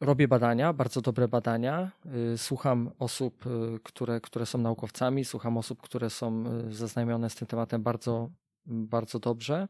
Robię 0.00 0.28
badania, 0.28 0.72
bardzo 0.72 1.00
dobre 1.00 1.28
badania. 1.28 1.90
Słucham 2.36 2.90
osób, 2.98 3.44
które, 3.82 4.20
które 4.20 4.46
są 4.46 4.58
naukowcami, 4.58 5.24
słucham 5.24 5.56
osób, 5.56 5.82
które 5.82 6.10
są 6.10 6.44
zaznajomione 6.70 7.30
z 7.30 7.34
tym 7.34 7.48
tematem 7.48 7.82
bardzo, 7.82 8.30
bardzo 8.66 9.18
dobrze. 9.18 9.68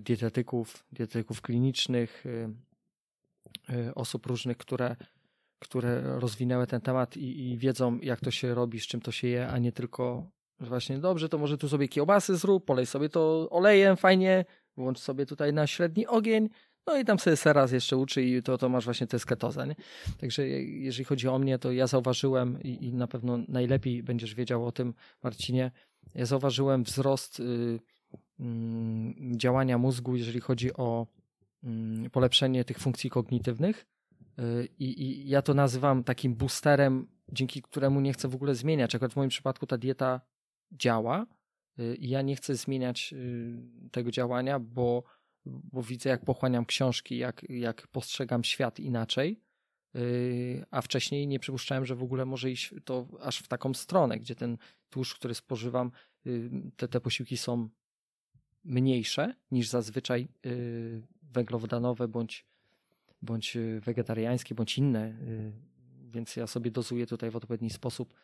Dietetyków, 0.00 0.86
dietetyków 0.92 1.40
klinicznych, 1.40 2.24
osób 3.94 4.26
różnych, 4.26 4.56
które, 4.56 4.96
które 5.60 6.20
rozwinęły 6.20 6.66
ten 6.66 6.80
temat 6.80 7.16
i, 7.16 7.50
i 7.50 7.58
wiedzą, 7.58 7.98
jak 7.98 8.20
to 8.20 8.30
się 8.30 8.54
robi, 8.54 8.80
z 8.80 8.86
czym 8.86 9.00
to 9.00 9.12
się 9.12 9.28
je, 9.28 9.48
a 9.48 9.58
nie 9.58 9.72
tylko 9.72 10.30
właśnie 10.60 10.98
dobrze, 10.98 11.28
to 11.28 11.38
może 11.38 11.58
tu 11.58 11.68
sobie 11.68 11.88
kiełbasy 11.88 12.36
zrób, 12.36 12.64
polej 12.64 12.86
sobie 12.86 13.08
to 13.08 13.48
olejem 13.50 13.96
fajnie, 13.96 14.44
włącz 14.76 14.98
sobie 14.98 15.26
tutaj 15.26 15.52
na 15.52 15.66
średni 15.66 16.06
ogień, 16.06 16.48
no 16.86 16.98
i 16.98 17.04
tam 17.04 17.18
sobie 17.18 17.36
seraz 17.36 17.72
jeszcze 17.72 17.96
uczy 17.96 18.22
i 18.22 18.42
to, 18.42 18.58
to 18.58 18.68
masz 18.68 18.84
właśnie 18.84 19.06
tę 19.06 19.18
sketozę. 19.18 19.66
Nie? 19.66 19.74
Także 20.18 20.48
jeżeli 20.48 21.04
chodzi 21.04 21.28
o 21.28 21.38
mnie, 21.38 21.58
to 21.58 21.72
ja 21.72 21.86
zauważyłem 21.86 22.62
i, 22.62 22.84
i, 22.86 22.94
na 22.94 23.06
pewno 23.06 23.38
najlepiej 23.48 24.02
będziesz 24.02 24.34
wiedział 24.34 24.66
o 24.66 24.72
tym, 24.72 24.94
Marcinie, 25.22 25.70
ja 26.14 26.26
zauważyłem 26.26 26.84
wzrost 26.84 27.40
y, 27.40 27.42
y, 27.42 27.78
działania 29.36 29.78
mózgu, 29.78 30.16
jeżeli 30.16 30.40
chodzi 30.40 30.74
o 30.74 31.06
y, 32.06 32.10
polepszenie 32.10 32.64
tych 32.64 32.78
funkcji 32.78 33.10
kognitywnych 33.10 33.86
i, 34.78 35.02
i 35.02 35.28
ja 35.28 35.42
to 35.42 35.54
nazywam 35.54 36.04
takim 36.04 36.34
boosterem, 36.34 37.08
dzięki 37.32 37.62
któremu 37.62 38.00
nie 38.00 38.12
chcę 38.12 38.28
w 38.28 38.34
ogóle 38.34 38.54
zmieniać. 38.54 38.94
Akurat 38.94 39.12
w 39.12 39.16
moim 39.16 39.30
przypadku 39.30 39.66
ta 39.66 39.78
dieta 39.78 40.20
działa 40.72 41.26
y, 41.78 41.96
i 41.96 42.08
ja 42.08 42.22
nie 42.22 42.36
chcę 42.36 42.54
zmieniać 42.54 43.14
tego 43.90 44.10
działania, 44.10 44.58
bo 44.58 45.04
bo 45.46 45.82
widzę, 45.82 46.10
jak 46.10 46.24
pochłaniam 46.24 46.66
książki, 46.66 47.18
jak, 47.18 47.46
jak 47.48 47.88
postrzegam 47.88 48.44
świat 48.44 48.80
inaczej. 48.80 49.40
A 50.70 50.82
wcześniej 50.82 51.26
nie 51.26 51.40
przypuszczałem, 51.40 51.86
że 51.86 51.94
w 51.94 52.02
ogóle 52.02 52.26
może 52.26 52.50
iść 52.50 52.74
to 52.84 53.06
aż 53.20 53.38
w 53.38 53.48
taką 53.48 53.74
stronę, 53.74 54.18
gdzie 54.18 54.34
ten 54.34 54.58
tłuszcz, 54.90 55.14
który 55.14 55.34
spożywam, 55.34 55.92
te, 56.76 56.88
te 56.88 57.00
posiłki 57.00 57.36
są 57.36 57.68
mniejsze 58.64 59.34
niż 59.50 59.68
zazwyczaj 59.68 60.28
węglowodanowe 61.22 62.08
bądź, 62.08 62.46
bądź 63.22 63.56
wegetariańskie, 63.80 64.54
bądź 64.54 64.78
inne. 64.78 65.14
Więc 66.08 66.36
ja 66.36 66.46
sobie 66.46 66.70
dozuję 66.70 67.06
tutaj 67.06 67.30
w 67.30 67.36
odpowiedni 67.36 67.70
sposób 67.70 68.14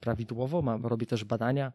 prawidłowo. 0.00 0.62
Mam, 0.62 0.86
robię 0.86 1.06
też 1.06 1.24
badania, 1.24 1.72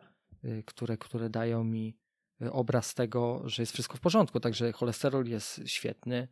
które, 0.65 0.97
które 0.97 1.29
dają 1.29 1.63
mi 1.63 1.97
Y, 2.41 2.51
obraz 2.51 2.93
tego, 2.93 3.41
że 3.45 3.61
jest 3.61 3.73
wszystko 3.73 3.97
w 3.97 3.99
porządku. 3.99 4.39
Także 4.39 4.71
cholesterol 4.71 5.25
jest 5.25 5.61
świetny. 5.65 6.27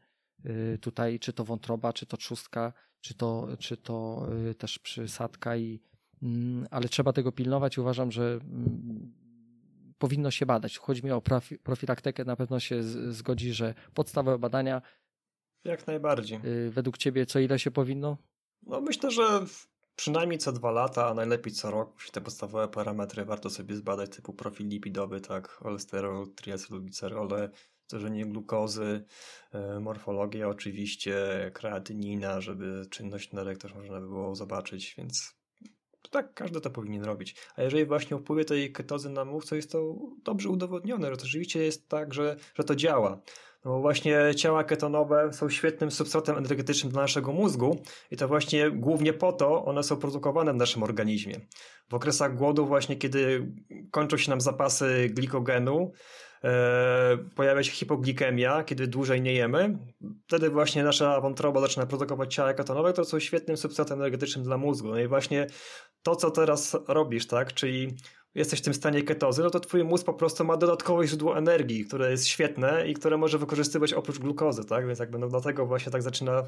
Y, 0.46 0.78
tutaj, 0.82 1.20
czy 1.20 1.34
to 1.34 1.44
wątroba, 1.44 1.94
czy 1.94 2.06
to 2.06 2.18
trzustka, 2.18 2.74
czy 3.02 3.14
to, 3.14 3.48
czy 3.60 3.78
to 3.78 4.28
y, 4.50 4.56
też 4.56 4.80
przysadka, 4.80 5.58
i, 5.58 5.82
mm, 6.22 6.68
ale 6.72 6.90
trzeba 6.90 7.14
tego 7.14 7.32
pilnować. 7.32 7.78
Uważam, 7.78 8.12
że 8.12 8.40
mm, 8.44 9.14
powinno 9.98 10.32
się 10.32 10.46
badać. 10.46 10.78
Chodzi 10.78 11.06
mi 11.06 11.12
o 11.12 11.22
profilaktykę, 11.64 12.26
na 12.26 12.36
pewno 12.36 12.60
się 12.60 12.84
zgodzi, 13.14 13.54
że 13.54 13.74
podstawowe 13.94 14.40
badania. 14.40 14.82
Jak 15.64 15.88
najbardziej. 15.88 16.40
Według 16.70 16.98
Ciebie 16.98 17.26
co 17.26 17.40
ile 17.40 17.60
się 17.60 17.72
powinno? 17.72 18.18
No 18.64 18.82
myślę, 18.82 19.12
że 19.12 19.46
przynajmniej 19.96 20.40
co 20.40 20.52
dwa 20.52 20.72
lata, 20.72 21.08
a 21.08 21.14
najlepiej 21.14 21.54
co 21.54 21.72
rok, 21.72 22.04
te 22.12 22.22
podstawowe 22.22 22.68
parametry 22.68 23.26
warto 23.26 23.50
sobie 23.50 23.76
zbadać, 23.76 24.10
typu 24.10 24.34
profil 24.34 24.68
lipidowy, 24.68 25.22
tak, 25.22 25.48
cholesterol, 25.48 26.28
triacylglicerole, 26.36 27.50
stężenie 27.88 28.26
glukozy, 28.26 29.06
e, 29.52 29.80
morfologia 29.80 30.48
oczywiście, 30.48 31.52
kreatynina, 31.54 32.42
żeby 32.42 32.86
czynność 32.90 33.32
nerek 33.32 33.58
też 33.58 33.74
można 33.74 34.00
by 34.00 34.08
było 34.08 34.36
zobaczyć, 34.36 34.96
więc 34.98 35.36
tak, 36.12 36.34
każdy 36.34 36.62
to 36.62 36.70
powinien 36.70 37.04
robić. 37.04 37.36
A 37.56 37.64
jeżeli 37.64 37.86
właśnie 37.86 38.18
o 38.18 38.20
wpływie 38.20 38.46
tej 38.46 38.72
ketozy 38.72 39.10
na 39.10 39.26
mózg, 39.26 39.50
to 39.50 39.56
jest 39.56 39.72
to 39.72 39.96
dobrze 40.24 40.50
udowodnione, 40.50 41.10
że 41.12 41.18
to 41.18 41.26
rzeczywiście 41.26 41.64
jest 41.64 41.90
tak, 41.90 42.14
że, 42.14 42.36
że 42.56 42.64
to 42.64 42.76
działa. 42.76 43.22
No 43.66 43.80
właśnie 43.80 44.20
ciała 44.36 44.64
ketonowe 44.64 45.34
są 45.34 45.50
świetnym 45.50 45.92
substratem 45.92 46.38
energetycznym 46.38 46.92
dla 46.92 47.02
naszego 47.02 47.32
mózgu 47.32 47.82
i 48.12 48.18
to 48.18 48.28
właśnie 48.28 48.72
głównie 48.72 49.14
po 49.14 49.34
to 49.34 49.66
one 49.66 49.84
są 49.84 49.98
produkowane 49.98 50.54
w 50.54 50.56
naszym 50.56 50.84
organizmie. 50.84 51.36
W 51.90 51.94
okresach 51.94 52.36
głodu 52.36 52.66
właśnie, 52.66 52.96
kiedy 52.96 53.52
kończą 53.92 54.18
się 54.18 54.30
nam 54.30 54.42
zapasy 54.42 55.10
glikogenu, 55.14 55.92
e, 56.44 57.18
pojawia 57.36 57.64
się 57.64 57.72
hipoglikemia, 57.72 58.64
kiedy 58.64 58.88
dłużej 58.88 59.22
nie 59.22 59.34
jemy, 59.34 59.78
wtedy 60.28 60.50
właśnie 60.50 60.84
nasza 60.84 61.22
wątroba 61.22 61.62
zaczyna 61.62 61.86
produkować 61.86 62.36
ciała 62.36 62.54
ketonowe, 62.54 62.94
to 62.94 63.06
są 63.06 63.20
świetnym 63.20 63.58
substratem 63.58 64.00
energetycznym 64.00 64.46
dla 64.46 64.58
mózgu. 64.58 64.88
No 64.88 65.00
i 65.00 65.08
właśnie 65.08 65.48
to, 66.04 66.16
co 66.16 66.32
teraz 66.32 66.78
robisz, 66.88 67.28
tak, 67.28 67.54
czyli 67.54 67.96
jesteś 68.36 68.60
w 68.60 68.64
tym 68.64 68.74
stanie 68.74 69.04
ketozy, 69.04 69.44
no 69.44 69.50
to 69.50 69.60
twój 69.60 69.84
mózg 69.84 70.06
po 70.06 70.14
prostu 70.14 70.46
ma 70.46 70.58
dodatkowe 70.58 71.08
źródło 71.08 71.38
energii, 71.38 71.86
które 71.86 72.12
jest 72.12 72.28
świetne 72.28 72.88
i 72.88 72.94
które 72.94 73.18
może 73.18 73.38
wykorzystywać 73.38 73.94
oprócz 73.94 74.20
glukozy, 74.20 74.66
tak? 74.66 74.88
Więc 74.88 75.00
jakby 75.00 75.20
no 75.20 75.28
dlatego 75.28 75.66
właśnie 75.66 75.92
tak 75.92 76.02
zaczyna 76.02 76.44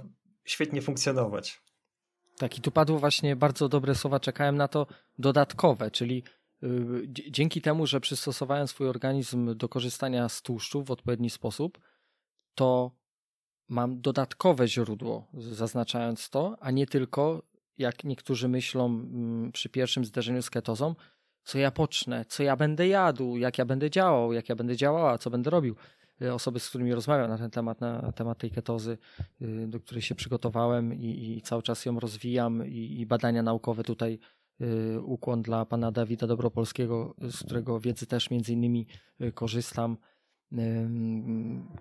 świetnie 0.46 0.82
funkcjonować. 0.82 1.62
Tak, 2.38 2.58
i 2.58 2.62
tu 2.62 2.72
padło 2.72 3.00
właśnie 3.00 3.36
bardzo 3.36 3.70
dobre 3.70 3.96
słowa, 3.96 4.20
czekałem 4.20 4.58
na 4.58 4.68
to 4.68 4.88
dodatkowe, 5.20 5.92
czyli 5.92 6.24
yy, 6.62 7.04
dzięki 7.08 7.62
temu, 7.62 7.88
że 7.88 8.00
przystosowałem 8.00 8.68
swój 8.68 8.88
organizm 8.88 9.58
do 9.58 9.70
korzystania 9.70 10.30
z 10.30 10.42
tłuszczu 10.42 10.84
w 10.84 10.92
odpowiedni 10.92 11.30
sposób, 11.30 11.80
to 12.56 12.92
mam 13.70 14.02
dodatkowe 14.02 14.68
źródło, 14.68 15.28
zaznaczając 15.34 16.30
to, 16.30 16.56
a 16.60 16.72
nie 16.72 16.88
tylko, 16.88 17.44
jak 17.78 18.04
niektórzy 18.04 18.48
myślą 18.48 19.08
yy, 19.44 19.52
przy 19.52 19.70
pierwszym 19.70 20.06
zderzeniu 20.06 20.42
z 20.42 20.50
ketozą, 20.50 20.96
co 21.44 21.58
ja 21.58 21.72
pocznę, 21.72 22.26
co 22.28 22.44
ja 22.44 22.56
będę 22.56 22.88
jadł, 22.88 23.38
jak 23.38 23.58
ja 23.58 23.66
będę 23.66 23.90
działał, 23.90 24.34
jak 24.34 24.50
ja 24.50 24.56
będę 24.56 24.76
działała, 24.76 25.18
co 25.18 25.30
będę 25.30 25.50
robił. 25.50 25.76
Y, 26.22 26.34
osoby, 26.34 26.60
z 26.60 26.70
którymi 26.70 26.94
rozmawiam 26.94 27.30
na 27.30 27.38
ten 27.38 27.52
temat, 27.52 27.82
na 27.82 28.12
temat 28.12 28.38
tej 28.38 28.52
ketozy, 28.52 28.98
y, 29.42 29.68
do 29.68 29.80
której 29.80 30.02
się 30.02 30.16
przygotowałem 30.16 30.94
i, 30.94 31.38
i 31.38 31.42
cały 31.42 31.64
czas 31.64 31.86
ją 31.86 32.00
rozwijam 32.00 32.68
i, 32.68 33.00
i 33.00 33.06
badania 33.06 33.44
naukowe 33.44 33.84
tutaj 33.84 34.20
y, 34.62 35.02
ukłon 35.02 35.42
dla 35.42 35.66
pana 35.66 35.92
Dawida 35.92 36.28
Dobropolskiego, 36.28 37.16
z 37.22 37.44
którego 37.44 37.80
wiedzy 37.80 38.06
też 38.06 38.30
między 38.30 38.54
innymi 38.54 38.88
korzystam 39.34 39.98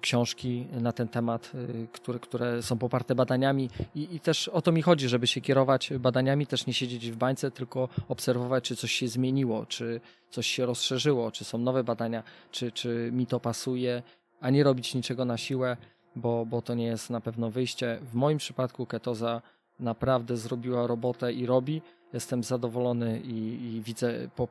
książki 0.00 0.66
na 0.80 0.92
ten 0.92 1.08
temat, 1.08 1.52
y, 1.54 1.88
które, 1.92 2.18
które 2.18 2.62
są 2.62 2.78
poparte 2.78 3.14
badaniami 3.14 3.70
I, 3.94 4.14
i 4.14 4.20
też 4.20 4.48
o 4.48 4.62
to 4.62 4.72
mi 4.72 4.82
chodzi, 4.82 5.08
żeby 5.08 5.26
się 5.26 5.40
kierować 5.40 5.92
badaniami, 5.98 6.46
też 6.46 6.66
nie 6.66 6.74
siedzieć 6.74 7.10
w 7.10 7.16
bańce, 7.16 7.50
tylko 7.50 7.88
obserwować, 8.08 8.64
czy 8.64 8.76
coś 8.76 8.92
się 8.92 9.08
zmieniło, 9.08 9.66
czy 9.66 10.00
coś 10.30 10.46
się 10.46 10.66
rozszerzyło, 10.66 11.30
czy 11.30 11.44
są 11.44 11.58
nowe 11.58 11.84
badania, 11.84 12.22
czy, 12.50 12.72
czy 12.72 13.10
mi 13.12 13.26
to 13.26 13.40
pasuje, 13.40 14.02
a 14.40 14.50
nie 14.50 14.64
robić 14.64 14.94
niczego 14.94 15.24
na 15.24 15.36
siłę, 15.36 15.76
bo, 16.16 16.46
bo 16.46 16.62
to 16.62 16.74
nie 16.74 16.86
jest 16.86 17.10
na 17.10 17.20
pewno 17.20 17.50
wyjście. 17.50 17.98
W 18.02 18.14
moim 18.14 18.38
przypadku 18.38 18.86
ketoza 18.86 19.42
naprawdę 19.80 20.36
zrobiła 20.36 20.86
robotę 20.86 21.32
i 21.32 21.46
robi. 21.46 21.82
Jestem 22.12 22.44
zadowolony 22.44 23.20
i, 23.20 23.64
i 23.64 23.82
widzę 23.82 24.28
po, 24.36 24.48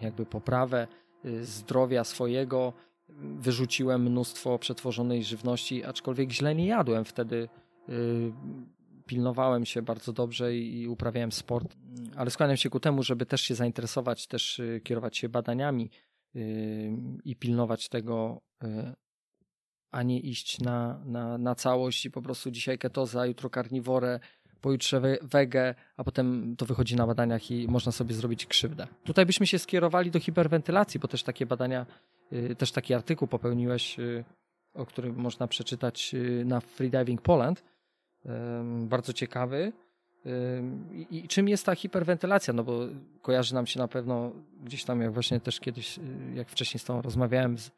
jakby 0.00 0.26
poprawę 0.26 0.86
y, 1.24 1.44
zdrowia 1.44 2.04
swojego, 2.04 2.72
wyrzuciłem 3.08 4.02
mnóstwo 4.02 4.58
przetworzonej 4.58 5.24
żywności, 5.24 5.84
aczkolwiek 5.84 6.32
źle 6.32 6.54
nie 6.54 6.66
jadłem 6.66 7.04
wtedy. 7.04 7.48
Yy, 7.88 8.32
pilnowałem 9.06 9.66
się 9.66 9.82
bardzo 9.82 10.12
dobrze 10.12 10.56
i 10.56 10.88
uprawiałem 10.88 11.32
sport, 11.32 11.76
ale 12.16 12.30
skłaniam 12.30 12.56
się 12.56 12.70
ku 12.70 12.80
temu, 12.80 13.02
żeby 13.02 13.26
też 13.26 13.40
się 13.40 13.54
zainteresować, 13.54 14.26
też 14.26 14.58
y, 14.58 14.80
kierować 14.84 15.16
się 15.16 15.28
badaniami 15.28 15.90
i 17.24 17.36
pilnować 17.36 17.88
tego, 17.88 18.40
a 19.90 20.02
nie 20.02 20.20
iść 20.20 20.60
na, 20.60 21.00
na, 21.04 21.38
na 21.38 21.54
całość 21.54 22.06
i 22.06 22.10
po 22.10 22.22
prostu 22.22 22.50
dzisiaj 22.50 22.78
ketoza, 22.78 23.26
jutro 23.26 23.50
karniworę, 23.50 24.20
pojutrze 24.60 25.18
wege, 25.22 25.74
a 25.96 26.04
potem 26.04 26.56
to 26.56 26.66
wychodzi 26.66 26.96
na 26.96 27.06
badaniach 27.06 27.50
i 27.50 27.68
można 27.68 27.92
sobie 27.92 28.14
zrobić 28.14 28.46
krzywdę. 28.46 28.86
Tutaj 29.04 29.26
byśmy 29.26 29.46
się 29.46 29.58
skierowali 29.58 30.10
do 30.10 30.20
hiperwentylacji, 30.20 31.00
bo 31.00 31.08
też 31.08 31.22
takie 31.22 31.46
badania, 31.46 31.86
też 32.58 32.72
taki 32.72 32.94
artykuł 32.94 33.28
popełniłeś 33.28 33.96
o 34.76 34.86
którym 34.86 35.16
można 35.16 35.46
przeczytać 35.46 36.14
y, 36.14 36.44
na 36.44 36.60
Freediving 36.60 37.22
Poland. 37.22 37.64
Bardzo 38.64 39.12
ciekawy. 39.12 39.72
I, 41.10 41.28
czym 41.28 41.48
jest 41.48 41.66
ta 41.66 41.74
hiperwentylacja? 41.74 42.54
No 42.54 42.64
bo 42.64 42.80
kojarzy 43.22 43.54
nam 43.54 43.66
się 43.66 43.78
na 43.78 43.88
pewno 43.88 44.32
gdzieś 44.64 44.84
tam, 44.84 45.00
jak 45.00 45.12
właśnie 45.12 45.40
też 45.40 45.60
kiedyś, 45.60 45.98
y, 45.98 46.02
jak 46.34 46.48
wcześniej 46.48 46.78
z 46.78 46.84
tą 46.84 47.02
rozmawiałem, 47.02 47.58
z, 47.58 47.70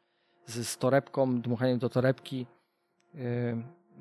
z, 0.45 0.67
z 0.67 0.77
torebką, 0.77 1.41
dmuchaniem 1.41 1.79
do 1.79 1.89
torebki, 1.89 2.45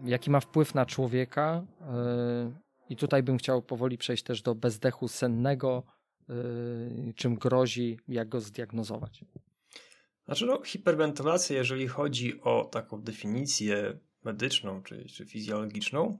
jaki 0.05 0.31
ma 0.31 0.41
wpływ 0.41 0.75
na 0.75 0.87
człowieka. 0.87 1.65
I 2.91 2.97
tutaj 2.97 3.23
bym 3.23 3.39
chciał 3.39 3.63
powoli 3.63 3.99
przejść 3.99 4.23
też 4.23 4.43
do 4.43 4.55
bezdechu 4.55 5.09
sennego, 5.09 5.83
czym 7.17 7.35
grozi, 7.35 7.99
jak 8.09 8.29
go 8.29 8.41
zdiagnozować. 8.41 9.25
Znaczy, 10.29 10.47
no, 10.47 10.63
hiperwentylacja, 10.65 11.57
jeżeli 11.57 11.89
chodzi 11.89 12.41
o 12.41 12.65
taką 12.65 13.03
definicję 13.03 13.99
medyczną 14.25 14.83
czy, 14.83 15.05
czy 15.05 15.27
fizjologiczną, 15.27 16.19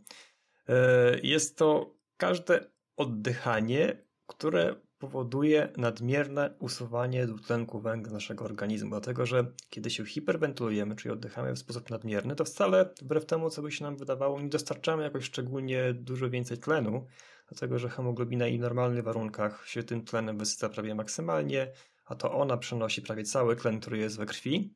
e, 0.69 1.21
jest 1.23 1.59
to 1.59 1.95
każde 2.17 2.71
oddychanie, 2.97 4.03
które 4.27 4.75
powoduje 4.99 5.73
nadmierne 5.77 6.55
usuwanie 6.59 7.27
dwutlenku 7.27 7.81
węgla 7.81 8.13
naszego 8.13 8.45
organizmu. 8.45 8.91
Dlatego, 8.91 9.27
że 9.27 9.53
kiedy 9.71 9.91
się 9.91 10.07
hiperwentylujemy, 10.07 10.97
czyli 10.97 11.13
oddychamy 11.13 11.53
w 11.53 11.59
sposób 11.59 11.91
nadmierny, 11.91 12.37
to 12.37 12.45
wcale 12.45 12.91
wbrew 13.03 13.27
temu, 13.27 13.51
co 13.51 13.63
by 13.63 13.73
się 13.73 13.85
nam 13.85 13.97
wydawało, 13.97 14.41
nie 14.41 14.49
dostarczamy 14.49 15.03
jakoś 15.03 15.25
szczególnie 15.25 15.95
dużo 15.95 16.31
więcej 16.31 16.59
tlenu, 16.59 17.07
dlatego 17.49 17.79
że 17.79 17.89
hemoglobina 17.89 18.47
i 18.47 18.59
w 18.59 18.61
normalnych 18.61 19.05
warunkach 19.05 19.69
się 19.69 19.83
tym 19.83 20.05
tlenem 20.05 20.39
wysyca 20.39 20.69
prawie 20.69 20.95
maksymalnie, 20.95 21.73
a 22.09 22.15
to 22.15 22.33
ona 22.33 22.57
przenosi 22.57 23.03
prawie 23.03 23.25
cały 23.25 23.57
tlen, 23.57 23.81
który 23.81 23.99
jest 23.99 24.17
we 24.17 24.27
krwi. 24.27 24.75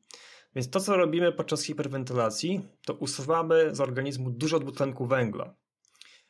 Więc 0.55 0.69
to, 0.69 0.79
co 0.79 0.97
robimy 0.97 1.31
podczas 1.31 1.63
hiperwentylacji, 1.63 2.61
to 2.85 2.93
usuwamy 2.93 3.75
z 3.75 3.81
organizmu 3.81 4.29
dużo 4.29 4.59
dwutlenku 4.59 5.05
węgla. 5.05 5.55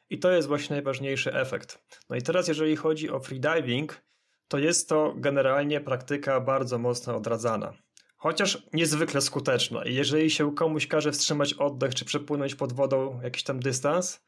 I 0.10 0.20
to 0.20 0.32
jest 0.32 0.48
właśnie 0.48 0.76
najważniejszy 0.76 1.34
efekt. 1.34 1.86
No 2.10 2.16
i 2.16 2.22
teraz, 2.22 2.48
jeżeli 2.48 2.76
chodzi 2.76 3.10
o 3.10 3.20
freediving, 3.20 4.02
to 4.48 4.58
jest 4.60 4.90
to 4.90 5.14
generalnie 5.18 5.82
praktyka 5.82 6.40
bardzo 6.40 6.78
mocno 6.78 7.16
odradzana. 7.16 7.74
Chociaż 8.18 8.68
niezwykle 8.74 9.22
skuteczna. 9.22 9.86
I 9.86 9.96
jeżeli 9.96 10.30
się 10.32 10.56
komuś 10.56 10.88
każe 10.88 11.12
wstrzymać 11.12 11.54
oddech 11.54 11.96
czy 11.96 12.06
przepłynąć 12.06 12.56
pod 12.56 12.74
wodą 12.74 13.20
jakiś 13.24 13.44
tam 13.44 13.60
dystans, 13.60 14.26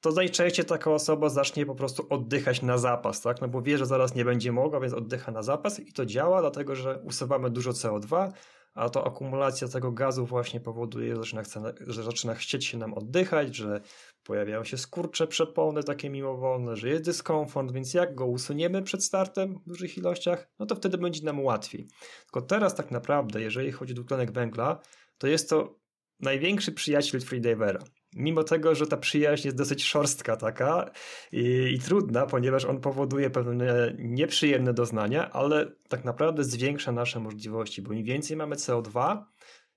to 0.00 0.10
najczęściej 0.10 0.64
taka 0.64 0.90
osoba 0.90 1.28
zacznie 1.28 1.66
po 1.66 1.74
prostu 1.74 2.06
oddychać 2.10 2.62
na 2.62 2.78
zapas, 2.78 3.20
tak? 3.20 3.40
No 3.40 3.48
bo 3.48 3.62
wie, 3.62 3.78
że 3.78 3.86
zaraz 3.86 4.14
nie 4.14 4.24
będzie 4.24 4.52
mogła, 4.52 4.80
więc 4.80 4.94
oddycha 4.94 5.32
na 5.32 5.42
zapas 5.42 5.80
i 5.80 5.92
to 5.92 6.06
działa, 6.06 6.40
dlatego 6.40 6.74
że 6.74 7.00
usuwamy 7.04 7.50
dużo 7.50 7.70
CO2, 7.70 8.32
a 8.74 8.88
to 8.88 9.06
akumulacja 9.06 9.68
tego 9.68 9.92
gazu 9.92 10.26
właśnie 10.26 10.60
powoduje, 10.60 11.16
że 11.16 11.36
zaczyna, 11.36 11.72
że 11.86 12.02
zaczyna 12.02 12.34
chcieć 12.34 12.66
się 12.66 12.78
nam 12.78 12.94
oddychać, 12.94 13.56
że 13.56 13.80
pojawiają 14.24 14.64
się 14.64 14.78
skurcze 14.78 15.26
przepony 15.26 15.82
takie 15.82 16.10
mimowolne, 16.10 16.76
że 16.76 16.88
jest 16.88 17.04
dyskomfort, 17.04 17.72
więc 17.72 17.94
jak 17.94 18.14
go 18.14 18.26
usuniemy 18.26 18.82
przed 18.82 19.04
startem 19.04 19.58
w 19.58 19.68
dużych 19.68 19.98
ilościach, 19.98 20.48
no 20.58 20.66
to 20.66 20.74
wtedy 20.74 20.98
będzie 20.98 21.24
nam 21.24 21.40
łatwiej. 21.40 21.88
Tylko 22.24 22.42
teraz 22.42 22.74
tak 22.74 22.90
naprawdę, 22.90 23.40
jeżeli 23.40 23.72
chodzi 23.72 23.92
o 23.92 23.96
dwutlenek 23.96 24.32
węgla, 24.32 24.80
to 25.18 25.26
jest 25.26 25.50
to 25.50 25.78
największy 26.20 26.72
przyjaciel 26.72 27.20
freedivera 27.20 27.80
mimo 28.16 28.44
tego, 28.44 28.74
że 28.74 28.86
ta 28.86 28.96
przyjaźń 28.96 29.46
jest 29.46 29.56
dosyć 29.56 29.84
szorstka 29.84 30.36
taka 30.36 30.90
i, 31.32 31.72
i, 31.74 31.78
trudna, 31.78 32.26
ponieważ 32.26 32.64
on 32.64 32.80
powoduje 32.80 33.30
pewne 33.30 33.94
nieprzyjemne 33.98 34.74
doznania, 34.74 35.30
ale 35.30 35.72
tak 35.88 36.04
naprawdę 36.04 36.44
zwiększa 36.44 36.92
nasze 36.92 37.20
możliwości, 37.20 37.82
bo 37.82 37.92
im 37.92 38.04
więcej 38.04 38.36
mamy 38.36 38.56
CO2, 38.56 39.22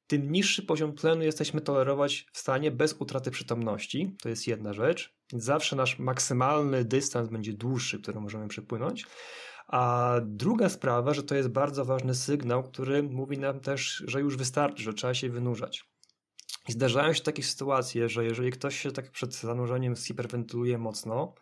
tym 0.07 0.31
niższy 0.31 0.63
poziom 0.63 0.93
tlenu 0.93 1.23
jesteśmy 1.23 1.61
tolerować 1.61 2.27
w 2.33 2.37
stanie 2.37 2.71
bez 2.71 2.93
utraty 2.99 3.31
przytomności. 3.31 4.15
To 4.21 4.29
jest 4.29 4.47
jedna 4.47 4.73
rzecz. 4.73 5.15
Zawsze 5.33 5.75
nasz 5.75 5.99
maksymalny 5.99 6.85
dystans 6.85 7.29
będzie 7.29 7.53
dłuższy, 7.53 8.01
który 8.01 8.19
możemy 8.19 8.47
przepłynąć. 8.47 9.05
A 9.67 10.15
druga 10.25 10.69
sprawa, 10.69 11.13
że 11.13 11.23
to 11.23 11.35
jest 11.35 11.49
bardzo 11.49 11.85
ważny 11.85 12.15
sygnał, 12.15 12.63
który 12.63 13.03
mówi 13.03 13.37
nam 13.37 13.59
też, 13.59 14.03
że 14.07 14.21
już 14.21 14.37
wystarczy, 14.37 14.83
że 14.83 14.93
trzeba 14.93 15.13
się 15.13 15.29
wynurzać. 15.29 15.90
I 16.69 16.71
zdarzają 16.71 17.13
się 17.13 17.23
takie 17.23 17.43
sytuacje, 17.43 18.09
że 18.09 18.25
jeżeli 18.25 18.51
ktoś 18.51 18.79
się 18.79 18.91
tak 18.91 19.11
przed 19.11 19.35
zanurzeniem 19.35 19.95
hiperwentyluje 19.95 20.77
mocno, 20.77 21.33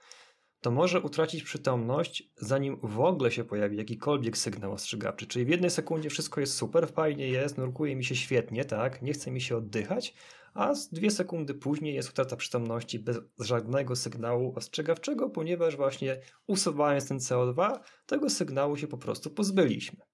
to 0.61 0.71
może 0.71 1.01
utracić 1.01 1.43
przytomność, 1.43 2.31
zanim 2.35 2.79
w 2.83 2.99
ogóle 2.99 3.31
się 3.31 3.43
pojawi 3.43 3.77
jakikolwiek 3.77 4.37
sygnał 4.37 4.71
ostrzegawczy. 4.71 5.27
Czyli 5.27 5.45
w 5.45 5.49
jednej 5.49 5.69
sekundzie 5.69 6.09
wszystko 6.09 6.41
jest 6.41 6.53
super, 6.53 6.87
fajnie 6.87 7.27
jest, 7.27 7.57
nurkuje 7.57 7.95
mi 7.95 8.03
się 8.03 8.15
świetnie, 8.15 8.65
tak, 8.65 9.01
nie 9.01 9.13
chce 9.13 9.31
mi 9.31 9.41
się 9.41 9.57
oddychać, 9.57 10.13
a 10.53 10.73
dwie 10.91 11.11
sekundy 11.11 11.53
później 11.53 11.95
jest 11.95 12.09
utrata 12.09 12.35
przytomności 12.35 12.99
bez 12.99 13.19
żadnego 13.39 13.95
sygnału 13.95 14.53
ostrzegawczego, 14.55 15.29
ponieważ 15.29 15.77
właśnie 15.77 16.21
usuwając 16.47 17.07
ten 17.07 17.17
CO2, 17.17 17.79
tego 18.05 18.29
sygnału 18.29 18.77
się 18.77 18.87
po 18.87 18.97
prostu 18.97 19.29
pozbyliśmy. 19.29 20.08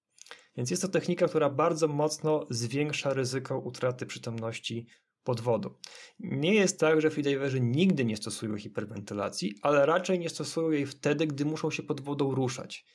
Więc 0.58 0.70
jest 0.70 0.82
to 0.82 0.88
technika, 0.88 1.28
która 1.28 1.50
bardzo 1.50 1.88
mocno 1.88 2.48
zwiększa 2.50 3.14
ryzyko 3.14 3.60
utraty 3.60 4.06
przytomności 4.06 4.88
pod 5.24 5.42
wodą. 5.42 5.70
Nie 6.20 6.54
jest 6.54 6.80
tak, 6.80 7.02
że 7.02 7.10
freediverzy 7.10 7.62
nigdy 7.62 8.06
nie 8.06 8.18
stosują 8.18 8.58
hiperwentylacji, 8.58 9.56
ale 9.62 9.86
raczej 9.86 10.20
nie 10.20 10.30
stosują 10.30 10.72
jej 10.72 10.86
wtedy, 10.86 11.28
gdy 11.28 11.46
muszą 11.46 11.72
się 11.72 11.84
pod 11.84 12.02
wodą 12.02 12.36
ruszać. 12.36 12.86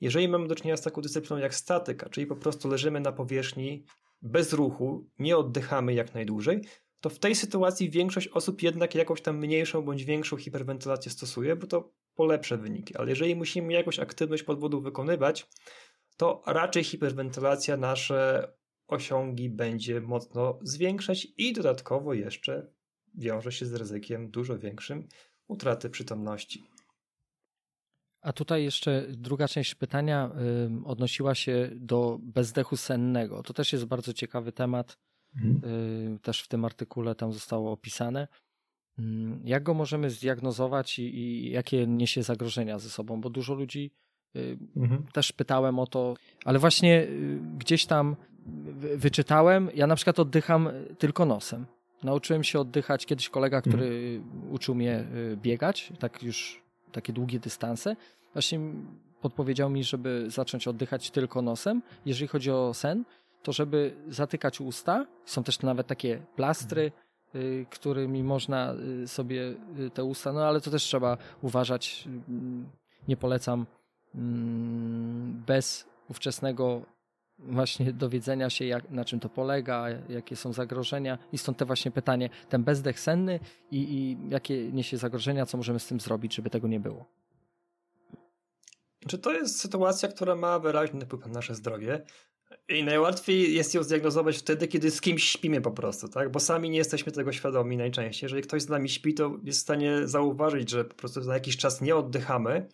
Jeżeli 0.00 0.28
mamy 0.28 0.48
do 0.48 0.54
czynienia 0.54 0.76
z 0.76 0.82
taką 0.82 1.00
dyscypliną 1.00 1.36
jak 1.38 1.54
statyka, 1.54 2.08
czyli 2.08 2.26
po 2.26 2.36
prostu 2.36 2.68
leżymy 2.68 3.00
na 3.00 3.12
powierzchni 3.12 3.84
bez 4.22 4.52
ruchu, 4.52 5.10
nie 5.18 5.36
oddychamy 5.36 5.94
jak 5.94 6.14
najdłużej, 6.14 6.60
to 7.00 7.10
w 7.10 7.18
tej 7.18 7.34
sytuacji 7.34 7.90
większość 7.90 8.28
osób 8.28 8.62
jednak 8.62 8.94
jakąś 8.94 9.20
tam 9.20 9.38
mniejszą 9.38 9.82
bądź 9.82 10.04
większą 10.04 10.36
hiperwentylację 10.36 11.12
stosuje, 11.12 11.56
bo 11.56 11.66
to 11.66 11.92
polepsze 12.14 12.58
wyniki. 12.58 12.96
Ale 12.96 13.10
jeżeli 13.10 13.36
musimy 13.36 13.72
jakąś 13.72 13.98
aktywność 13.98 14.42
pod 14.42 14.60
wodą 14.60 14.80
wykonywać, 14.80 15.46
to 16.16 16.42
raczej 16.46 16.84
hiperwentylacja 16.84 17.76
nasze 17.76 18.52
osiągi 18.86 19.50
będzie 19.50 20.00
mocno 20.00 20.58
zwiększać 20.62 21.28
i 21.38 21.52
dodatkowo 21.52 22.14
jeszcze 22.14 22.66
wiąże 23.14 23.52
się 23.52 23.66
z 23.66 23.74
ryzykiem 23.74 24.30
dużo 24.30 24.58
większym 24.58 25.08
utraty 25.48 25.90
przytomności. 25.90 26.64
A 28.20 28.32
tutaj 28.32 28.64
jeszcze 28.64 29.06
druga 29.08 29.48
część 29.48 29.74
pytania 29.74 30.30
odnosiła 30.84 31.34
się 31.34 31.70
do 31.74 32.18
bezdechu 32.22 32.76
sennego. 32.76 33.42
To 33.42 33.52
też 33.52 33.72
jest 33.72 33.84
bardzo 33.84 34.12
ciekawy 34.12 34.52
temat. 34.52 34.98
Mhm. 35.36 35.72
Y, 36.14 36.18
też 36.20 36.42
w 36.42 36.48
tym 36.48 36.64
artykule 36.64 37.14
tam 37.14 37.32
zostało 37.32 37.72
opisane. 37.72 38.28
Jak 39.44 39.62
go 39.62 39.74
możemy 39.74 40.10
zdiagnozować 40.10 40.98
i, 40.98 41.02
i 41.02 41.50
jakie 41.50 41.86
niesie 41.86 42.22
zagrożenia 42.22 42.78
ze 42.78 42.90
sobą? 42.90 43.20
Bo 43.20 43.30
dużo 43.30 43.54
ludzi 43.54 43.90
mhm. 44.76 45.02
Też 45.12 45.32
pytałem 45.32 45.78
o 45.78 45.86
to, 45.86 46.14
ale 46.44 46.58
właśnie 46.58 47.02
y, 47.02 47.38
gdzieś 47.58 47.86
tam 47.86 48.16
wyczytałem, 48.96 49.70
ja 49.74 49.86
na 49.86 49.96
przykład 49.96 50.18
oddycham 50.18 50.68
tylko 50.98 51.24
nosem. 51.24 51.66
Nauczyłem 52.02 52.44
się 52.44 52.60
oddychać 52.60 53.06
kiedyś 53.06 53.28
kolega, 53.28 53.60
który 53.60 53.86
mhm. 54.16 54.52
uczył 54.52 54.74
mnie 54.74 55.04
y, 55.32 55.36
biegać, 55.36 55.92
tak 55.98 56.22
już 56.22 56.62
takie 56.92 57.12
długie 57.12 57.40
dystanse. 57.40 57.96
Właśnie 58.32 58.60
podpowiedział 59.20 59.70
mi, 59.70 59.84
żeby 59.84 60.24
zacząć 60.28 60.68
oddychać 60.68 61.10
tylko 61.10 61.42
nosem. 61.42 61.82
Jeżeli 62.06 62.28
chodzi 62.28 62.50
o 62.50 62.74
sen, 62.74 63.04
to 63.42 63.52
żeby 63.52 63.94
zatykać 64.08 64.60
usta. 64.60 65.06
Są 65.24 65.42
też 65.42 65.60
nawet 65.60 65.86
takie 65.86 66.22
plastry, 66.36 66.92
mhm. 67.34 67.66
którymi 67.66 68.22
można 68.22 68.74
sobie 69.06 69.54
te 69.94 70.04
usta, 70.04 70.32
no 70.32 70.44
ale 70.44 70.60
to 70.60 70.70
też 70.70 70.82
trzeba 70.82 71.16
uważać. 71.42 72.08
Nie 73.08 73.16
polecam 73.16 73.66
bez 75.46 75.86
ówczesnego 76.08 76.82
właśnie 77.38 77.92
dowiedzenia 77.92 78.50
się, 78.50 78.64
jak, 78.64 78.90
na 78.90 79.04
czym 79.04 79.20
to 79.20 79.28
polega, 79.28 79.86
jakie 80.08 80.36
są 80.36 80.52
zagrożenia 80.52 81.18
i 81.32 81.38
stąd 81.38 81.58
te 81.58 81.64
właśnie 81.64 81.90
pytanie, 81.90 82.30
ten 82.48 82.64
bezdech 82.64 83.00
senny 83.00 83.40
i, 83.70 83.78
i 83.78 84.16
jakie 84.30 84.72
niesie 84.72 84.96
zagrożenia, 84.96 85.46
co 85.46 85.56
możemy 85.56 85.80
z 85.80 85.86
tym 85.86 86.00
zrobić, 86.00 86.34
żeby 86.34 86.50
tego 86.50 86.68
nie 86.68 86.80
było. 86.80 87.04
Czy 89.08 89.18
to 89.18 89.32
jest 89.32 89.60
sytuacja, 89.60 90.08
która 90.08 90.36
ma 90.36 90.58
wyraźny 90.58 91.06
wpływ 91.06 91.26
na 91.26 91.32
nasze 91.32 91.54
zdrowie? 91.54 92.04
I 92.68 92.84
najłatwiej 92.84 93.54
jest 93.54 93.74
ją 93.74 93.82
zdiagnozować 93.82 94.36
wtedy, 94.36 94.68
kiedy 94.68 94.90
z 94.90 95.00
kimś 95.00 95.24
śpimy 95.24 95.60
po 95.60 95.70
prostu, 95.70 96.08
tak? 96.08 96.30
Bo 96.30 96.40
sami 96.40 96.70
nie 96.70 96.78
jesteśmy 96.78 97.12
tego 97.12 97.32
świadomi 97.32 97.76
najczęściej. 97.76 98.24
Jeżeli 98.26 98.42
ktoś 98.42 98.62
z 98.62 98.68
nami 98.68 98.88
śpi, 98.88 99.14
to 99.14 99.36
jest 99.44 99.58
w 99.58 99.62
stanie 99.62 100.08
zauważyć, 100.08 100.70
że 100.70 100.84
po 100.84 100.94
prostu 100.94 101.22
za 101.22 101.34
jakiś 101.34 101.56
czas 101.56 101.80
nie 101.80 101.96
oddychamy, 101.96 102.68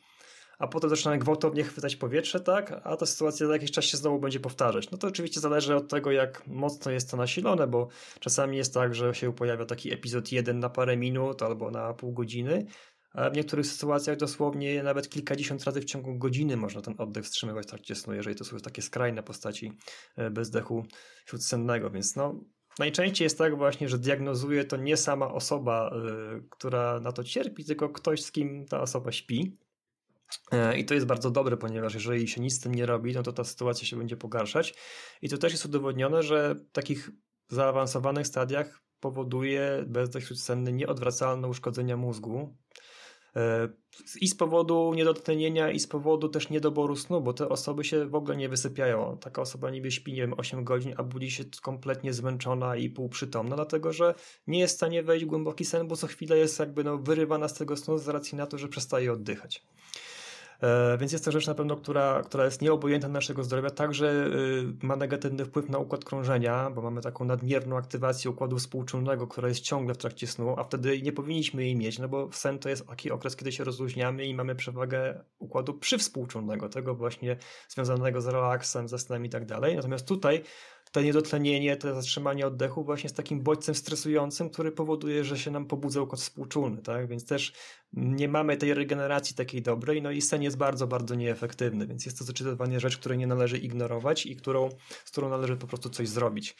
a 0.61 0.69
potem 0.69 0.91
zaczynamy 0.91 1.19
gwałtownie 1.19 1.65
chwytać 1.65 1.97
powietrze, 1.97 2.41
tak? 2.41 2.81
A 2.85 2.97
ta 2.97 3.07
sytuacja 3.07 3.47
za 3.47 3.53
jakiś 3.53 3.71
czas 3.71 3.85
się 3.85 3.97
znowu 3.97 4.19
będzie 4.19 4.41
powtarzać. 4.41 4.91
No 4.91 4.99
to 4.99 5.07
oczywiście 5.09 5.41
zależy 5.41 5.77
od 5.77 5.89
tego, 5.89 6.11
jak 6.11 6.47
mocno 6.47 6.91
jest 6.91 7.11
to 7.11 7.17
nasilone, 7.17 7.67
bo 7.67 7.89
czasami 8.21 8.57
jest 8.57 8.75
tak, 8.75 8.95
że 8.95 9.15
się 9.15 9.33
pojawia 9.33 9.65
taki 9.65 9.93
epizod 9.93 10.33
jeden 10.33 10.59
na 10.59 10.71
parę 10.71 10.97
minut 10.97 11.43
albo 11.43 11.71
na 11.71 11.95
pół 11.95 12.13
godziny, 12.13 12.67
a 13.13 13.31
w 13.31 13.37
niektórych 13.37 13.67
sytuacjach 13.67 14.17
dosłownie 14.17 14.83
nawet 14.83 15.09
kilkadziesiąt 15.09 15.65
razy 15.65 15.81
w 15.81 15.85
ciągu 15.85 16.19
godziny 16.19 16.57
można 16.57 16.81
ten 16.81 16.95
oddech 16.99 17.25
wstrzymywać 17.25 17.67
w 17.67 17.69
trakcie 17.69 17.95
snu, 17.95 18.15
jeżeli 18.15 18.37
to 18.37 18.45
są 18.45 18.59
takie 18.59 18.83
skrajne 18.83 19.23
postaci 19.23 19.73
e, 20.17 20.31
bezdechu 20.31 20.85
śródsennego, 21.27 21.91
więc 21.91 22.17
no 22.17 22.41
najczęściej 22.79 23.27
jest 23.27 23.39
tak 23.39 23.57
właśnie, 23.57 23.89
że 23.89 23.99
diagnozuje 23.99 24.65
to 24.65 24.77
nie 24.77 24.97
sama 24.97 25.33
osoba, 25.33 25.91
y, 26.39 26.43
która 26.51 27.01
na 27.01 27.13
to 27.13 27.25
cierpi, 27.25 27.65
tylko 27.65 27.89
ktoś, 27.89 28.23
z 28.23 28.33
kim 28.33 28.67
ta 28.67 28.81
osoba 28.81 29.13
śpi. 29.13 29.57
E, 30.53 30.79
I 30.79 30.85
to 30.85 30.95
jest 30.95 31.07
bardzo 31.07 31.31
dobre, 31.31 31.57
ponieważ 31.57 31.95
jeżeli 31.95 32.29
się 32.29 32.41
nic 32.41 32.55
z 32.55 32.61
tym 32.61 32.75
nie 32.75 32.87
robi, 32.87 33.13
no 33.13 33.23
to 33.23 33.33
ta 33.33 33.45
sytuacja 33.45 33.87
się 33.87 33.97
będzie 33.97 34.17
pogarszać. 34.17 34.75
I 35.23 35.29
to 35.29 35.39
też 35.39 35.53
jest 35.53 35.65
udowodnione, 35.65 36.23
że 36.23 36.55
w 36.55 36.73
takich 36.73 37.11
zaawansowanych 37.49 38.27
stadiach 38.27 38.81
powoduje 39.01 39.85
bezdech 39.87 40.25
śródsenny 40.25 40.73
nieodwracalne 40.73 41.49
uszkodzenia 41.49 41.97
mózgu. 41.97 42.57
E, 43.37 43.69
I 44.21 44.29
z 44.29 44.35
powodu 44.35 44.95
niedotlenienia, 44.95 45.71
i 45.71 45.81
z 45.81 45.87
powodu 45.87 46.29
też 46.29 46.51
niedoboru 46.51 46.97
snu, 46.97 47.21
bo 47.21 47.33
te 47.33 47.49
osoby 47.49 47.85
się 47.85 48.07
w 48.07 48.15
ogóle 48.15 48.37
nie 48.37 48.49
wysypiają. 48.49 49.19
Taka 49.21 49.43
osoba 49.43 49.71
niby 49.71 49.91
śpi, 49.91 50.13
nie 50.13 50.21
wiem, 50.21 50.35
8 50.37 50.65
godzin, 50.65 50.95
a 50.97 51.03
budzi 51.03 51.31
się 51.31 51.45
kompletnie 51.63 52.13
zmęczona 52.13 52.77
i 52.77 52.91
półprzytomna, 52.91 53.57
dlatego 53.57 53.93
że 53.93 54.15
nie 54.47 54.59
jest 54.59 54.75
w 54.75 54.77
stanie 54.77 55.03
wejść 55.03 55.25
w 55.25 55.29
głęboki 55.29 55.65
sen, 55.65 55.89
bo 55.89 55.97
co 55.97 56.07
chwilę 56.07 56.39
jest 56.39 56.59
jakby 56.59 56.85
no, 56.85 56.99
wyrywana 56.99 57.49
z 57.49 57.55
tego 57.55 57.77
snu 57.77 57.99
z 57.99 58.09
racji 58.09 58.39
na 58.39 58.47
to, 58.47 58.59
że 58.59 58.69
przestaje 58.69 59.13
oddychać. 59.13 59.67
E, 60.63 60.99
więc 60.99 61.13
jest 61.13 61.25
to 61.25 61.33
rzecz 61.33 61.47
na 61.47 61.55
pewno, 61.55 61.77
która, 61.77 62.23
która 62.23 62.45
jest 62.45 62.63
nieobojętna 62.63 63.09
naszego 63.09 63.45
zdrowia, 63.45 63.71
także 63.71 64.07
y, 64.07 64.87
ma 64.87 64.97
negatywny 64.97 65.45
wpływ 65.45 65.69
na 65.69 65.79
układ 65.79 66.05
krążenia, 66.05 66.71
bo 66.71 66.83
mamy 66.83 67.01
taką 67.01 67.25
nadmierną 67.25 67.77
aktywację 67.77 68.31
układu 68.31 68.59
współczulnego, 68.59 69.27
która 69.27 69.49
jest 69.49 69.61
ciągle 69.61 69.95
w 69.95 69.99
trakcie 69.99 70.27
snu, 70.27 70.55
a 70.59 70.65
wtedy 70.65 71.03
nie 71.03 71.13
powinniśmy 71.13 71.65
jej 71.65 71.77
mieć, 71.77 71.99
no 71.99 72.09
bo 72.09 72.29
sen 72.33 72.59
to 72.59 72.69
jest 72.69 72.87
taki 72.87 73.11
okres, 73.11 73.37
kiedy 73.37 73.53
się 73.53 73.65
rozluźniamy 73.65 74.27
i 74.27 74.35
mamy 74.35 74.55
przewagę 74.55 75.25
układu 75.39 75.75
przywspółczulnego, 75.75 76.69
tego 76.69 76.95
właśnie 76.95 77.37
związanego 77.69 78.21
z 78.21 78.27
relaksem, 78.27 78.89
ze 78.89 78.99
snem 78.99 79.25
i 79.25 79.29
tak 79.29 79.47
dalej. 79.47 79.77
Natomiast 79.77 80.09
tutaj 80.09 80.43
to 80.93 81.03
niedotlenienie, 81.03 81.77
to 81.77 81.95
zatrzymanie 81.95 82.47
oddechu 82.47 82.85
właśnie 82.85 83.07
jest 83.07 83.17
takim 83.17 83.43
bodźcem 83.43 83.75
stresującym, 83.75 84.51
który 84.51 84.73
powoduje, 84.73 85.25
że 85.25 85.39
się 85.39 85.51
nam 85.51 85.67
pobudza 85.67 86.01
układ 86.03 86.21
współczulny, 86.21 86.83
tak? 86.83 87.09
Więc 87.09 87.27
też 87.27 87.53
nie 87.93 88.29
mamy 88.29 88.57
tej 88.57 88.75
regeneracji 88.75 89.37
takiej 89.37 89.63
dobrej, 89.63 90.03
no 90.03 90.11
i 90.11 90.23
sen 90.23 90.43
jest 90.43 90.57
bardzo, 90.57 90.87
bardzo 90.87 91.15
nieefektywny, 91.15 91.87
więc 91.87 92.07
jest 92.07 92.19
to 92.19 92.25
zdecydowanie 92.25 92.81
rzecz, 92.81 92.99
której 92.99 93.19
nie 93.19 93.27
należy 93.27 93.59
ignorować 93.59 94.27
i 94.27 94.37
którą, 94.37 94.69
z 95.05 95.11
którą 95.11 95.29
należy 95.29 95.57
po 95.57 95.67
prostu 95.67 95.91
coś 95.91 96.09
zrobić. 96.09 96.57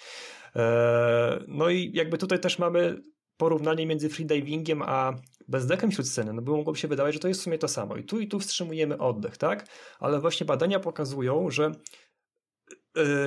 Eee, 0.55 1.45
no 1.49 1.71
i 1.71 1.91
jakby 1.95 2.19
tutaj 2.19 2.41
też 2.41 2.59
mamy 2.59 3.01
porównanie 3.37 3.87
między 3.87 4.09
freedivingiem 4.09 4.83
a 4.83 5.15
bezdechem 5.49 5.93
sceny, 5.93 6.33
no 6.33 6.43
bo 6.43 6.57
mogłoby 6.57 6.79
się 6.79 6.89
wydawać, 6.89 7.15
że 7.15 7.21
to 7.21 7.29
jest 7.29 7.41
w 7.41 7.45
sumie 7.45 7.59
to 7.59 7.69
samo. 7.69 7.97
I 7.97 8.05
tu 8.05 8.21
i 8.21 8.29
tu 8.29 8.41
wstrzymujemy 8.41 8.99
oddech, 8.99 9.37
tak? 9.37 9.67
Ale 9.99 10.21
właśnie 10.21 10.47
badania 10.47 10.81
pokazują, 10.81 11.51
że 11.51 11.65
E, 11.65 11.75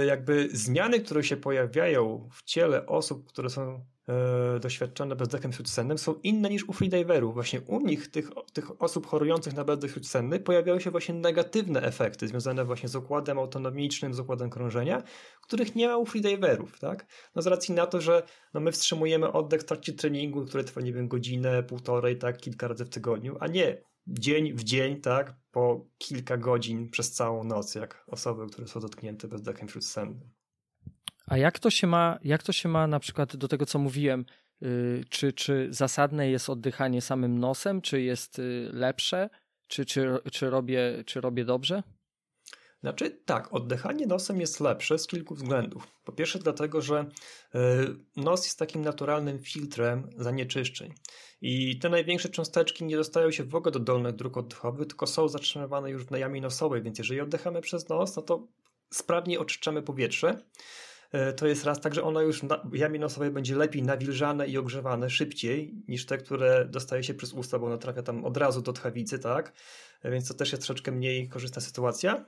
jakby 0.08 0.50
zmiany, 0.54 1.00
które 1.00 1.24
się 1.24 1.38
pojawiają 1.38 2.30
w 2.32 2.44
ciele 2.44 2.86
osób, 2.86 3.28
które 3.28 3.50
są 3.50 3.86
e, 4.08 4.60
doświadczone 4.60 5.16
bezdechem 5.16 5.54
śródsennym 5.54 5.98
są 5.98 6.14
inne 6.14 6.50
niż 6.50 6.64
u 6.64 6.74
freediverów. 6.74 7.34
Właśnie 7.34 7.62
u 7.62 7.80
nich, 7.80 8.12
tych, 8.12 8.30
tych 8.54 8.82
osób 8.82 9.08
chorujących 9.08 9.54
na 9.54 9.64
bezdech 9.64 9.92
śródsenny, 9.92 10.40
pojawiają 10.40 10.80
się 10.80 10.92
właśnie 10.92 11.16
negatywne 11.16 11.82
efekty 11.82 12.28
związane 12.28 12.66
właśnie 12.66 12.90
z 12.90 12.96
układem 12.96 13.40
autonomicznym, 13.40 14.14
z 14.14 14.20
układem 14.20 14.50
krążenia, 14.50 15.04
których 15.42 15.76
nie 15.76 15.88
ma 15.88 15.98
u 15.98 16.06
freediverów, 16.06 16.80
tak? 16.80 17.06
No 17.36 17.42
z 17.42 17.48
racji 17.48 17.76
na 17.76 17.86
to, 17.86 18.02
że 18.02 18.24
no 18.54 18.60
my 18.60 18.72
wstrzymujemy 18.72 19.32
oddech 19.32 19.62
w 19.62 19.66
trakcie 19.66 19.94
treningu, 19.94 20.46
który 20.46 20.64
trwa, 20.64 20.82
nie 20.82 20.94
wiem, 20.94 21.08
godzinę, 21.08 21.64
półtorej, 21.64 22.18
tak, 22.18 22.38
kilka 22.38 22.68
razy 22.68 22.86
w 22.86 22.90
tygodniu, 22.90 23.38
a 23.40 23.48
nie 23.48 23.84
dzień 24.08 24.54
w 24.54 24.64
dzień, 24.64 25.02
tak, 25.02 25.43
po 25.54 25.86
kilka 25.98 26.38
godzin 26.38 26.90
przez 26.90 27.12
całą 27.12 27.44
noc, 27.44 27.76
jak 27.76 28.04
osoby, 28.08 28.48
które 28.48 28.68
są 28.68 28.80
dotknięte 28.80 29.28
bezdechem 29.28 29.70
śródsennym. 29.70 30.30
A 31.28 31.38
jak 31.38 31.60
to 31.60 31.70
się 31.70 31.88
ma, 31.88 32.20
jak 32.24 32.44
to 32.44 32.52
się 32.52 32.70
ma 32.70 32.88
na 32.88 33.00
przykład 33.00 33.36
do 33.36 33.48
tego, 33.48 33.66
co 33.66 33.80
mówiłem, 33.80 34.26
yy, 34.62 35.06
czy, 35.10 35.34
czy 35.34 35.68
zasadne 35.70 36.30
jest 36.30 36.50
oddychanie 36.50 37.02
samym 37.02 37.40
nosem, 37.40 37.82
czy 37.82 38.02
jest 38.02 38.38
yy, 38.38 38.70
lepsze, 38.74 39.30
czy, 39.68 39.86
czy, 39.86 40.20
czy, 40.32 40.50
robię, 40.50 41.04
czy 41.06 41.22
robię 41.22 41.46
dobrze? 41.46 41.84
Znaczy 42.84 43.22
tak, 43.26 43.54
oddychanie 43.54 44.08
nosem 44.08 44.42
jest 44.42 44.60
lepsze 44.60 45.00
z 45.00 45.08
kilku 45.08 45.36
względów. 45.36 45.88
Po 46.06 46.12
pierwsze 46.12 46.40
dlatego, 46.40 46.82
że 46.82 47.06
y, 47.56 47.60
nos 48.16 48.44
jest 48.44 48.60
takim 48.60 48.82
naturalnym 48.82 49.40
filtrem 49.40 50.10
zanieczyszczeń. 50.18 50.94
I 51.42 51.80
te 51.80 51.90
największe 51.90 52.30
cząsteczki 52.30 52.86
nie 52.86 52.96
dostają 52.96 53.32
się 53.32 53.44
w 53.44 53.56
ogóle 53.56 53.72
do 53.72 53.80
dolnych 53.80 54.16
dróg 54.16 54.38
oddechowych, 54.38 54.88
tylko 54.88 55.08
są 55.08 55.28
zatrzymywane 55.28 55.92
już 55.92 56.06
w 56.06 56.18
jamie 56.18 56.42
nosowej, 56.42 56.82
więc 56.82 56.98
jeżeli 56.98 57.22
oddychamy 57.22 57.62
przez 57.62 57.90
nos, 57.90 58.16
no 58.16 58.22
to 58.22 58.48
sprawniej 58.94 59.38
oczyszczamy 59.38 59.82
powietrze. 59.82 60.38
Y, 61.30 61.34
to 61.34 61.48
jest 61.48 61.64
raz, 61.64 61.82
także 61.82 62.04
ono 62.04 62.22
już 62.22 62.44
na 62.44 62.70
jamie 62.74 63.00
nosowej 63.00 63.32
będzie 63.32 63.56
lepiej 63.56 63.84
nawilżane 63.84 64.48
i 64.48 64.58
ogrzewane 64.58 65.10
szybciej 65.10 65.84
niż 65.88 66.06
te, 66.06 66.18
które 66.18 66.66
dostaje 66.66 67.04
się 67.04 67.14
przez 67.14 67.34
usta, 67.34 67.60
bo 67.60 67.66
ono 67.66 67.78
trafia 67.78 68.04
tam 68.04 68.26
od 68.26 68.38
razu 68.38 68.62
do 68.62 68.74
tchawicy, 68.74 69.20
tak? 69.20 69.54
Y, 70.06 70.12
więc 70.12 70.28
to 70.28 70.34
też 70.34 70.52
jest 70.52 70.64
troszeczkę 70.64 70.92
mniej 70.92 71.30
korzystna 71.30 71.62
sytuacja. 71.62 72.26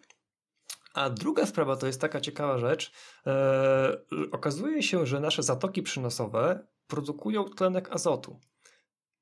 A 0.95 1.09
druga 1.09 1.45
sprawa 1.45 1.75
to 1.75 1.87
jest 1.87 2.01
taka 2.01 2.21
ciekawa 2.21 2.57
rzecz. 2.57 2.91
E, 3.27 3.97
okazuje 4.31 4.83
się, 4.83 5.05
że 5.05 5.19
nasze 5.19 5.43
zatoki 5.43 5.83
przynosowe 5.83 6.67
produkują 6.87 7.43
tlenek 7.43 7.91
azotu. 7.91 8.39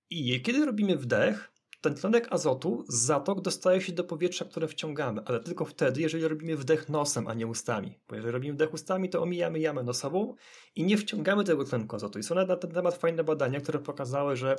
I 0.10 0.42
kiedy 0.42 0.66
robimy 0.66 0.98
wdech, 0.98 1.54
ten 1.82 1.96
tlenek 1.96 2.28
azotu 2.32 2.86
z 2.88 2.96
zatok 2.96 3.42
dostaje 3.42 3.82
się 3.82 3.92
do 3.92 4.04
powietrza, 4.04 4.46
które 4.46 4.68
wciągamy, 4.68 5.22
ale 5.26 5.40
tylko 5.40 5.66
wtedy, 5.66 6.02
jeżeli 6.02 6.28
robimy 6.28 6.58
wdech 6.58 6.90
nosem, 6.90 7.28
a 7.28 7.34
nie 7.34 7.48
ustami. 7.48 8.00
Bo 8.08 8.16
jeżeli 8.16 8.32
robimy 8.32 8.54
wdech 8.54 8.74
ustami, 8.74 9.10
to 9.10 9.22
omijamy 9.22 9.60
jamę 9.60 9.84
nosową 9.84 10.36
i 10.76 10.84
nie 10.84 10.98
wciągamy 10.98 11.44
tego 11.44 11.66
tlenku 11.66 11.96
azotu. 11.96 12.20
I 12.20 12.24
są 12.24 12.36
na 12.36 12.56
ten 12.56 12.72
temat 12.72 12.96
fajne 12.98 13.24
badania, 13.24 13.62
które 13.62 13.80
pokazały, 13.80 14.36
że 14.36 14.56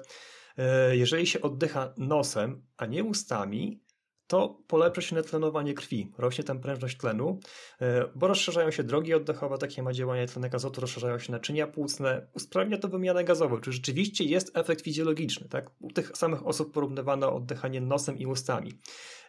e, 0.56 0.96
jeżeli 0.96 1.26
się 1.26 1.40
oddycha 1.40 1.94
nosem, 1.96 2.66
a 2.76 2.86
nie 2.86 3.04
ustami, 3.04 3.83
to 4.26 4.58
polepsza 4.66 5.02
się 5.02 5.14
netlenowanie 5.14 5.74
krwi, 5.74 6.12
rośnie 6.18 6.44
tam 6.44 6.60
prężność 6.60 6.96
tlenu, 6.96 7.40
e, 7.80 8.04
bo 8.14 8.28
rozszerzają 8.28 8.70
się 8.70 8.84
drogi 8.84 9.14
oddechowe, 9.14 9.58
takie 9.58 9.82
ma 9.82 9.92
działanie 9.92 10.26
tlenek 10.26 10.54
azotu, 10.54 10.80
rozszerzają 10.80 11.18
się 11.18 11.32
naczynia 11.32 11.66
płucne, 11.66 12.26
usprawnia 12.34 12.78
to 12.78 12.88
wymianę 12.88 13.24
gazową, 13.24 13.60
czy 13.60 13.72
rzeczywiście 13.72 14.24
jest 14.24 14.56
efekt 14.56 14.84
fizjologiczny, 14.84 15.48
tak? 15.48 15.70
U 15.80 15.90
tych 15.90 16.16
samych 16.16 16.46
osób 16.46 16.72
porównywano 16.72 17.34
oddychanie 17.34 17.80
nosem 17.80 18.18
i 18.18 18.26
ustami. 18.26 18.72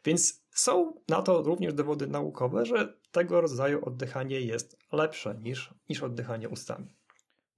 Więc 0.06 0.46
są 0.52 0.94
na 1.10 1.22
to 1.22 1.42
również 1.42 1.74
dowody 1.74 2.08
naukowe, 2.08 2.66
że 2.66 2.94
tego 3.12 3.42
rodzaju 3.42 3.86
oddychanie 3.86 4.42
jest 4.42 4.78
lepsze 4.92 5.36
niż, 5.42 5.74
niż 5.90 6.04
oddychanie 6.04 6.50
ustami. 6.50 6.96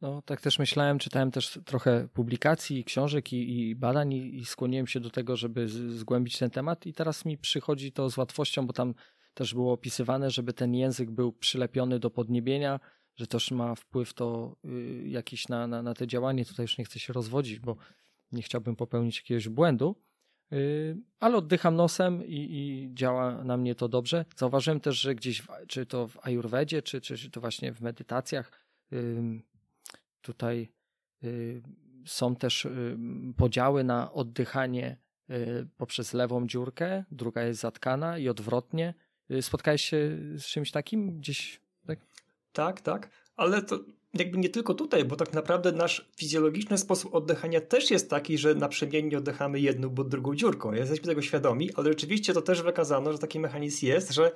No, 0.01 0.21
tak 0.21 0.41
też 0.41 0.59
myślałem, 0.59 0.99
czytałem 0.99 1.31
też 1.31 1.59
trochę 1.65 2.07
publikacji, 2.13 2.83
książek 2.83 3.33
i, 3.33 3.59
i 3.59 3.75
badań 3.75 4.13
i, 4.13 4.37
i, 4.37 4.45
skłoniłem 4.45 4.87
się 4.87 4.99
do 4.99 5.09
tego, 5.09 5.35
żeby 5.35 5.67
z, 5.67 5.73
zgłębić 5.73 6.37
ten 6.37 6.49
temat 6.49 6.85
i 6.85 6.93
teraz 6.93 7.25
mi 7.25 7.37
przychodzi 7.37 7.91
to 7.91 8.09
z 8.09 8.17
łatwością, 8.17 8.67
bo 8.67 8.73
tam 8.73 8.93
też 9.33 9.53
było 9.53 9.73
opisywane, 9.73 10.31
żeby 10.31 10.53
ten 10.53 10.75
język 10.75 11.11
był 11.11 11.33
przylepiony 11.33 11.99
do 11.99 12.09
podniebienia, 12.09 12.79
że 13.15 13.27
też 13.27 13.51
ma 13.51 13.75
wpływ 13.75 14.13
to 14.13 14.55
y, 14.65 15.03
jakiś 15.07 15.47
na, 15.47 15.67
na, 15.67 15.81
na 15.81 15.93
te 15.93 16.07
działanie. 16.07 16.45
Tutaj 16.45 16.63
już 16.63 16.77
nie 16.77 16.85
chcę 16.85 16.99
się 16.99 17.13
rozwodzić, 17.13 17.59
bo 17.59 17.75
nie 18.31 18.41
chciałbym 18.41 18.75
popełnić 18.75 19.17
jakiegoś 19.17 19.49
błędu, 19.49 19.95
y, 20.53 20.97
ale 21.19 21.37
oddycham 21.37 21.75
nosem 21.75 22.25
i, 22.25 22.35
i, 22.35 22.89
działa 22.93 23.43
na 23.43 23.57
mnie 23.57 23.75
to 23.75 23.89
dobrze. 23.89 24.25
Zauważyłem 24.35 24.79
też, 24.79 24.99
że 24.99 25.15
gdzieś, 25.15 25.41
w, 25.41 25.47
czy 25.67 25.85
to 25.85 26.07
w 26.07 26.17
ajurwedzie, 26.21 26.81
czy, 26.81 27.01
czy, 27.01 27.31
to 27.31 27.41
właśnie 27.41 27.73
w 27.73 27.81
medytacjach, 27.81 28.67
Tutaj 30.27 30.71
y, 31.23 31.61
są 32.05 32.35
też 32.35 32.65
y, 32.65 32.97
podziały 33.37 33.83
na 33.83 34.13
oddychanie 34.13 34.97
y, 35.29 35.67
poprzez 35.77 36.13
lewą 36.13 36.47
dziurkę, 36.47 37.03
druga 37.11 37.43
jest 37.43 37.59
zatkana 37.59 38.17
i 38.17 38.29
odwrotnie. 38.29 38.93
Spotkałeś 39.41 39.81
się 39.81 40.17
z 40.37 40.45
czymś 40.45 40.71
takim 40.71 41.17
gdzieś? 41.17 41.61
Tak, 41.85 41.99
tak, 42.53 42.81
tak 42.81 43.09
ale 43.35 43.61
to 43.61 43.79
jakby 44.13 44.37
nie 44.37 44.49
tylko 44.49 44.73
tutaj, 44.73 45.05
bo 45.05 45.15
tak 45.15 45.33
naprawdę 45.33 45.71
nasz 45.71 46.11
fizjologiczny 46.17 46.77
sposób 46.77 47.15
oddychania 47.15 47.61
też 47.61 47.91
jest 47.91 48.09
taki, 48.09 48.37
że 48.37 48.55
naprzemiennie 48.55 49.17
oddychamy 49.17 49.59
jedną 49.59 49.89
bądź 49.89 50.09
drugą 50.09 50.35
dziurką. 50.35 50.73
Jesteśmy 50.73 51.05
tego 51.05 51.21
świadomi, 51.21 51.69
ale 51.75 51.89
rzeczywiście 51.89 52.33
to 52.33 52.41
też 52.41 52.61
wykazano, 52.61 53.11
że 53.11 53.19
taki 53.19 53.39
mechanizm 53.39 53.85
jest, 53.85 54.11
że 54.11 54.31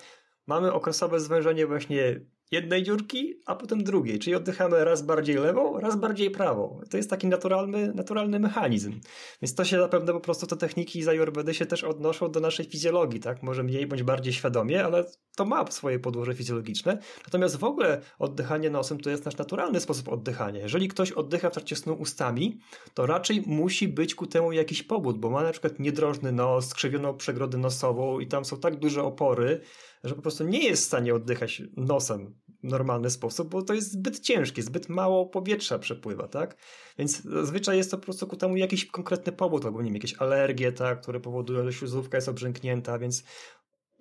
mamy 0.47 0.73
okresowe 0.73 1.19
zwężenie 1.19 1.67
właśnie 1.67 2.19
jednej 2.51 2.83
dziurki, 2.83 3.41
a 3.45 3.55
potem 3.55 3.83
drugiej, 3.83 4.19
czyli 4.19 4.35
oddychamy 4.35 4.85
raz 4.85 5.01
bardziej 5.01 5.35
lewą, 5.35 5.79
raz 5.79 5.95
bardziej 5.95 6.31
prawą. 6.31 6.81
To 6.89 6.97
jest 6.97 7.09
taki 7.09 7.27
naturalny, 7.27 7.93
naturalny 7.93 8.39
mechanizm. 8.39 8.99
Więc 9.41 9.55
to 9.55 9.65
się 9.65 9.79
zapewne 9.79 10.13
po 10.13 10.19
prostu 10.19 10.47
te 10.47 10.57
techniki 10.57 11.03
z 11.03 11.07
Ayurvedy 11.07 11.53
się 11.53 11.65
też 11.65 11.83
odnoszą 11.83 12.31
do 12.31 12.39
naszej 12.39 12.65
fizjologii, 12.65 13.19
tak? 13.19 13.43
Może 13.43 13.63
mniej 13.63 13.87
bądź 13.87 14.03
bardziej 14.03 14.33
świadomie, 14.33 14.85
ale 14.85 15.05
to 15.35 15.45
ma 15.45 15.71
swoje 15.71 15.99
podłoże 15.99 16.33
fizjologiczne. 16.33 16.97
Natomiast 17.25 17.55
w 17.55 17.63
ogóle 17.63 18.01
oddychanie 18.19 18.69
nosem 18.69 18.99
to 18.99 19.09
jest 19.09 19.25
nasz 19.25 19.37
naturalny 19.37 19.79
sposób 19.79 20.09
oddychania. 20.09 20.61
Jeżeli 20.61 20.87
ktoś 20.87 21.11
oddycha 21.11 21.49
w 21.49 21.53
trakcie 21.53 21.75
snu 21.75 21.93
ustami, 21.93 22.59
to 22.93 23.05
raczej 23.05 23.43
musi 23.45 23.87
być 23.87 24.15
ku 24.15 24.27
temu 24.27 24.51
jakiś 24.51 24.83
powód, 24.83 25.19
bo 25.19 25.29
ma 25.29 25.43
na 25.43 25.51
przykład 25.51 25.79
niedrożny 25.79 26.31
nos, 26.31 26.67
skrzywioną 26.67 27.17
przegrodę 27.17 27.57
nosową 27.57 28.19
i 28.19 28.27
tam 28.27 28.45
są 28.45 28.57
tak 28.57 28.75
duże 28.75 29.03
opory, 29.03 29.61
że 30.03 30.15
po 30.15 30.21
prostu 30.21 30.43
nie 30.43 30.63
jest 30.63 30.83
w 30.83 30.85
stanie 30.85 31.15
oddychać 31.15 31.61
nosem 31.77 32.35
w 32.63 32.67
normalny 32.67 33.09
sposób, 33.09 33.49
bo 33.49 33.61
to 33.61 33.73
jest 33.73 33.91
zbyt 33.91 34.19
ciężkie, 34.19 34.63
zbyt 34.63 34.89
mało 34.89 35.25
powietrza 35.25 35.79
przepływa, 35.79 36.27
tak? 36.27 36.57
Więc 36.97 37.21
zazwyczaj 37.21 37.77
jest 37.77 37.91
to 37.91 37.97
po 37.97 38.03
prostu 38.03 38.27
ku 38.27 38.35
temu 38.35 38.57
jakiś 38.57 38.85
konkretny 38.85 39.31
powód, 39.31 39.65
albo 39.65 39.81
nie 39.81 39.85
wiem, 39.85 39.93
jakieś 39.93 40.13
alergie, 40.13 40.71
tak, 40.71 41.01
które 41.01 41.19
powodują, 41.19 41.65
że 41.65 41.73
śluzówka 41.73 42.17
jest 42.17 42.29
obrzęknięta, 42.29 42.99
więc 42.99 43.23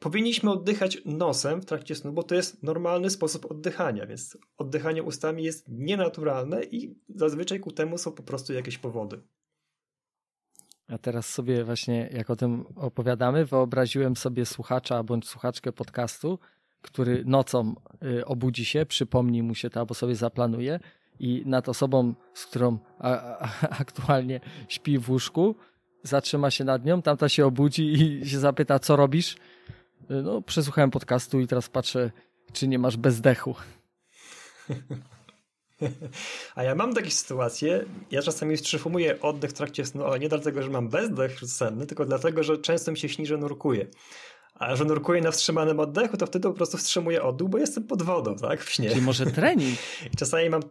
powinniśmy 0.01 0.51
oddychać 0.51 1.03
nosem 1.05 1.61
w 1.61 1.67
trakcie 1.67 1.95
snu, 1.95 2.13
bo 2.13 2.23
to 2.23 2.35
jest 2.35 2.63
normalny 2.63 3.11
sposób 3.11 3.51
oddychania, 3.51 4.07
więc 4.07 4.39
oddychanie 4.57 5.03
ustami 5.03 5.45
jest 5.45 5.69
nienaturalne 5.69 6.65
i 6.65 6.99
zazwyczaj 7.09 7.61
ku 7.61 7.73
temu 7.73 7.99
są 7.99 8.13
po 8.13 8.23
prostu 8.23 8.53
jakieś 8.53 8.79
powody. 8.79 9.23
A 10.91 10.99
teraz 10.99 11.29
sobie 11.29 11.65
właśnie, 11.65 12.09
jak 12.13 12.31
o 12.31 12.37
tym 12.37 12.65
opowiadamy, 12.77 13.47
wyobraziłem 13.47 14.17
sobie 14.17 14.47
słuchacza 14.47 15.03
bądź 15.03 15.29
słuchaczkę 15.29 15.73
podcastu, 15.73 16.39
który 16.83 17.25
nocą 17.25 17.75
y, 18.03 18.27
obudzi 18.27 18.65
się, 18.65 18.87
przypomni 18.87 19.43
mu 19.43 19.55
się 19.55 19.71
to 19.71 19.81
albo 19.81 19.95
sobie 19.95 20.17
zaplanuje 20.17 20.81
i 21.21 21.43
nad 21.47 21.69
osobą, 21.69 22.15
z 22.35 22.47
którą 22.47 22.79
aktualnie 23.83 24.41
śpi 24.69 24.99
w 24.99 25.11
łóżku, 25.11 25.55
zatrzyma 26.03 26.51
się 26.51 26.65
nad 26.65 26.85
nią, 26.85 27.03
tamta 27.03 27.29
się 27.29 27.47
obudzi 27.47 27.93
i 27.93 28.29
się 28.29 28.39
zapyta, 28.39 28.79
co 28.79 28.97
robisz? 28.97 29.37
Y, 30.11 30.23
no, 30.23 30.43
przesłuchałem 30.43 30.91
podcastu 30.91 31.41
i 31.41 31.47
teraz 31.47 31.69
patrzę, 31.69 32.11
czy 32.53 32.69
nie 32.69 32.79
masz 32.79 32.97
bezdechu. 32.97 33.55
A 36.57 36.63
ja 36.63 36.75
mam 36.75 36.95
takie 36.95 37.11
sytuacje, 37.11 37.85
ja 38.11 38.23
czasami 38.23 38.57
wstrzymuję 38.57 39.21
oddech 39.21 39.51
w 39.51 39.55
trakcie 39.55 39.87
snu, 39.87 40.05
ale 40.05 40.19
nie 40.19 40.29
dlatego, 40.29 40.63
że 40.63 40.71
mam 40.71 40.89
bezdech 40.89 41.41
senny, 41.41 41.87
tylko 41.87 42.05
dlatego, 42.05 42.43
że 42.43 42.59
często 42.59 42.91
mi 42.91 42.99
się 42.99 43.09
śni, 43.09 43.27
że 43.27 43.37
nurkuję. 43.37 43.87
A 44.55 44.77
że 44.77 44.85
nurkuję 44.85 45.21
na 45.21 45.31
wstrzymanym 45.31 45.81
oddechu, 45.81 46.17
to 46.17 46.27
wtedy 46.27 46.49
po 46.49 46.55
prostu 46.55 46.79
wstrzymuję 46.79 47.23
oddech, 47.23 47.49
bo 47.49 47.59
jestem 47.59 47.85
pod 47.85 48.03
wodą, 48.03 48.37
tak, 48.37 48.65
w 48.65 48.71
śnie. 48.71 48.89
Czyli 48.89 49.03
może 49.03 49.27
trening? 49.27 49.79
Czasami 50.19 50.51
mam... 50.51 50.63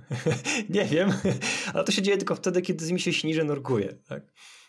nie 0.68 0.84
wiem, 0.84 1.12
ale 1.74 1.84
to 1.84 1.92
się 1.92 2.02
dzieje 2.02 2.16
tylko 2.16 2.34
wtedy, 2.34 2.62
kiedy 2.62 2.92
mi 2.92 3.00
się 3.00 3.12
śni, 3.12 3.34
że 3.34 3.44
nurkuję, 3.44 3.94
tak. 4.08 4.22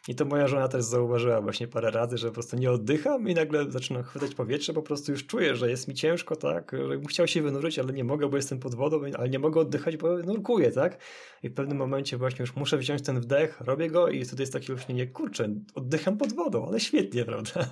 I 0.07 0.15
to 0.15 0.25
moja 0.25 0.47
żona 0.47 0.67
też 0.67 0.83
zauważyła 0.83 1.41
właśnie 1.41 1.67
parę 1.67 1.91
razy, 1.91 2.17
że 2.17 2.27
po 2.27 2.33
prostu 2.33 2.57
nie 2.57 2.71
oddycham 2.71 3.29
i 3.29 3.33
nagle 3.33 3.71
zaczynam 3.71 4.03
chwytać 4.03 4.35
powietrze, 4.35 4.73
po 4.73 4.81
prostu 4.81 5.11
już 5.11 5.27
czuję, 5.27 5.55
że 5.55 5.69
jest 5.69 5.87
mi 5.87 5.93
ciężko, 5.93 6.35
tak, 6.35 6.71
że 6.71 6.99
chciał 7.09 7.27
się 7.27 7.41
wynurzyć, 7.41 7.79
ale 7.79 7.93
nie 7.93 8.03
mogę, 8.03 8.29
bo 8.29 8.35
jestem 8.37 8.59
pod 8.59 8.75
wodą, 8.75 9.01
ale 9.17 9.29
nie 9.29 9.39
mogę 9.39 9.61
oddychać, 9.61 9.97
bo 9.97 10.17
nurkuję, 10.17 10.71
tak. 10.71 10.97
I 11.43 11.49
w 11.49 11.53
pewnym 11.53 11.77
momencie 11.77 12.17
właśnie 12.17 12.43
już 12.43 12.55
muszę 12.55 12.77
wziąć 12.77 13.01
ten 13.01 13.19
wdech, 13.19 13.61
robię 13.61 13.89
go 13.89 14.07
i 14.07 14.25
wtedy 14.25 14.43
jest 14.43 14.53
takie 14.53 14.75
nie 14.89 15.07
kurczę, 15.07 15.55
oddycham 15.75 16.17
pod 16.17 16.33
wodą, 16.33 16.67
ale 16.67 16.79
świetnie, 16.79 17.25
prawda. 17.31 17.69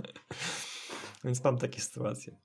Więc 1.24 1.44
mam 1.44 1.58
takie 1.58 1.82
sytuacje. 1.82 2.38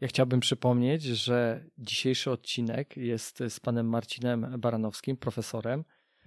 Ja 0.00 0.08
chciałbym 0.08 0.40
przypomnieć, 0.40 1.02
że 1.02 1.64
dzisiejszy 1.78 2.30
odcinek 2.30 2.96
jest 2.96 3.42
z 3.48 3.60
panem 3.60 3.88
Marcinem 3.88 4.54
Baranowskim, 4.58 5.16
profesorem, 5.16 5.84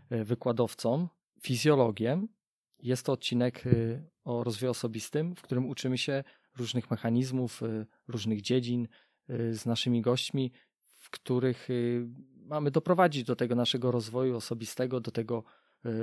e, 0.09 0.23
wykładowcą 0.23 1.07
fizjologiem. 1.45 2.27
Jest 2.79 3.05
to 3.05 3.11
odcinek 3.11 3.65
y, 3.65 4.09
o 4.23 4.43
rozwoju 4.43 4.71
osobistym, 4.71 5.35
w 5.35 5.41
którym 5.41 5.65
uczymy 5.69 5.97
się 5.97 6.23
różnych 6.57 6.91
mechanizmów, 6.91 7.63
y, 7.63 7.85
różnych 8.07 8.41
dziedzin 8.41 8.87
y, 9.29 9.53
z 9.53 9.65
naszymi 9.65 10.01
gośćmi, 10.01 10.51
w 10.85 11.09
których 11.09 11.67
mamy 12.35 12.71
doprowadzić 12.71 13.23
do 13.23 13.35
tego 13.35 13.55
naszego 13.55 13.91
rozwoju 13.91 14.35
osobistego, 14.35 14.99
do 14.99 15.11
tego 15.11 15.43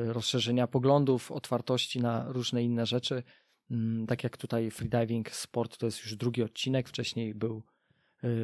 rozszerzenia 0.06 0.66
poglądów, 0.66 1.32
otwartości 1.32 2.00
na 2.00 2.32
różne 2.32 2.62
inne 2.62 2.86
rzeczy. 2.86 3.22
Mm, 3.70 4.06
tak 4.06 4.24
jak 4.24 4.36
tutaj 4.36 4.70
freediving 4.70 5.30
sport 5.30 5.78
to 5.78 5.86
jest 5.86 6.00
już 6.00 6.16
drugi 6.16 6.42
odcinek, 6.42 6.88
wcześniej 6.88 7.34
był 7.34 7.62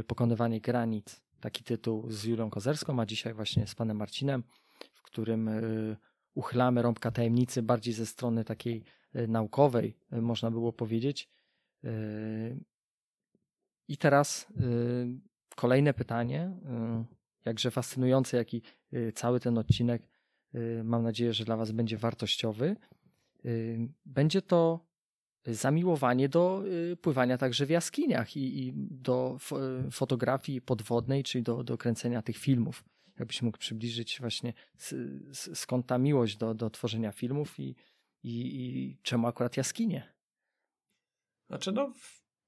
pokonywanie 0.07 0.61
granic, 0.61 1.21
taki 1.41 1.65
tytuł 1.65 2.11
z 2.11 2.25
Julią 2.25 2.51
Kozerską, 2.51 3.01
a 3.01 3.07
dzisiaj 3.07 3.35
właśnie 3.35 3.67
z 3.67 3.75
panem 3.75 3.97
Marcinem, 3.97 4.43
w 4.95 5.03
którym 5.03 5.51
uchylamy 6.35 6.83
rąbka 6.83 7.11
tajemnicy 7.11 7.63
bardziej 7.63 7.95
ze 7.95 8.07
strony 8.07 8.45
takiej 8.45 8.85
e, 9.13 9.27
naukowej, 9.27 9.97
e, 10.13 10.21
można 10.21 10.51
było 10.51 10.73
powiedzieć. 10.73 11.29
E, 11.85 11.91
I 13.89 13.97
teraz 13.97 14.47
kolejne 15.57 15.95
pytanie, 15.95 16.57
jakże 17.45 17.71
fascynujące, 17.71 18.37
jak 18.37 18.49
cały 19.15 19.41
ten 19.41 19.59
odcinek, 19.59 20.03
mam 20.85 21.03
nadzieję, 21.03 21.33
że 21.33 21.45
dla 21.45 21.57
Was 21.57 21.73
będzie 21.73 21.97
wartościowy. 21.97 22.77
Będzie 24.07 24.43
to 24.43 24.87
zamiłowanie 25.47 26.29
do 26.29 26.65
pływania 27.03 27.39
także 27.39 27.67
w 27.67 27.71
jaskiniach 27.71 28.37
i, 28.37 28.67
i 28.67 28.73
do 28.91 29.39
fotografii 29.91 30.61
podwodnej, 30.61 31.23
czyli 31.23 31.45
do, 31.45 31.65
do 31.65 31.79
kręcenia 31.79 32.23
tych 32.23 32.37
filmów 32.37 32.85
jakbyś 33.19 33.43
mógł 33.43 33.59
przybliżyć 33.59 34.21
właśnie 34.21 34.53
skąd 35.55 35.87
ta 35.87 35.99
miłość 35.99 36.37
do, 36.37 36.55
do 36.55 36.71
tworzenia 36.71 37.13
filmów 37.13 37.59
i, 37.61 37.77
i, 38.23 38.65
i 38.65 38.99
czemu 39.03 39.27
akurat 39.27 39.57
jaskinie? 39.57 40.15
Znaczy 41.49 41.73
no, 41.73 41.93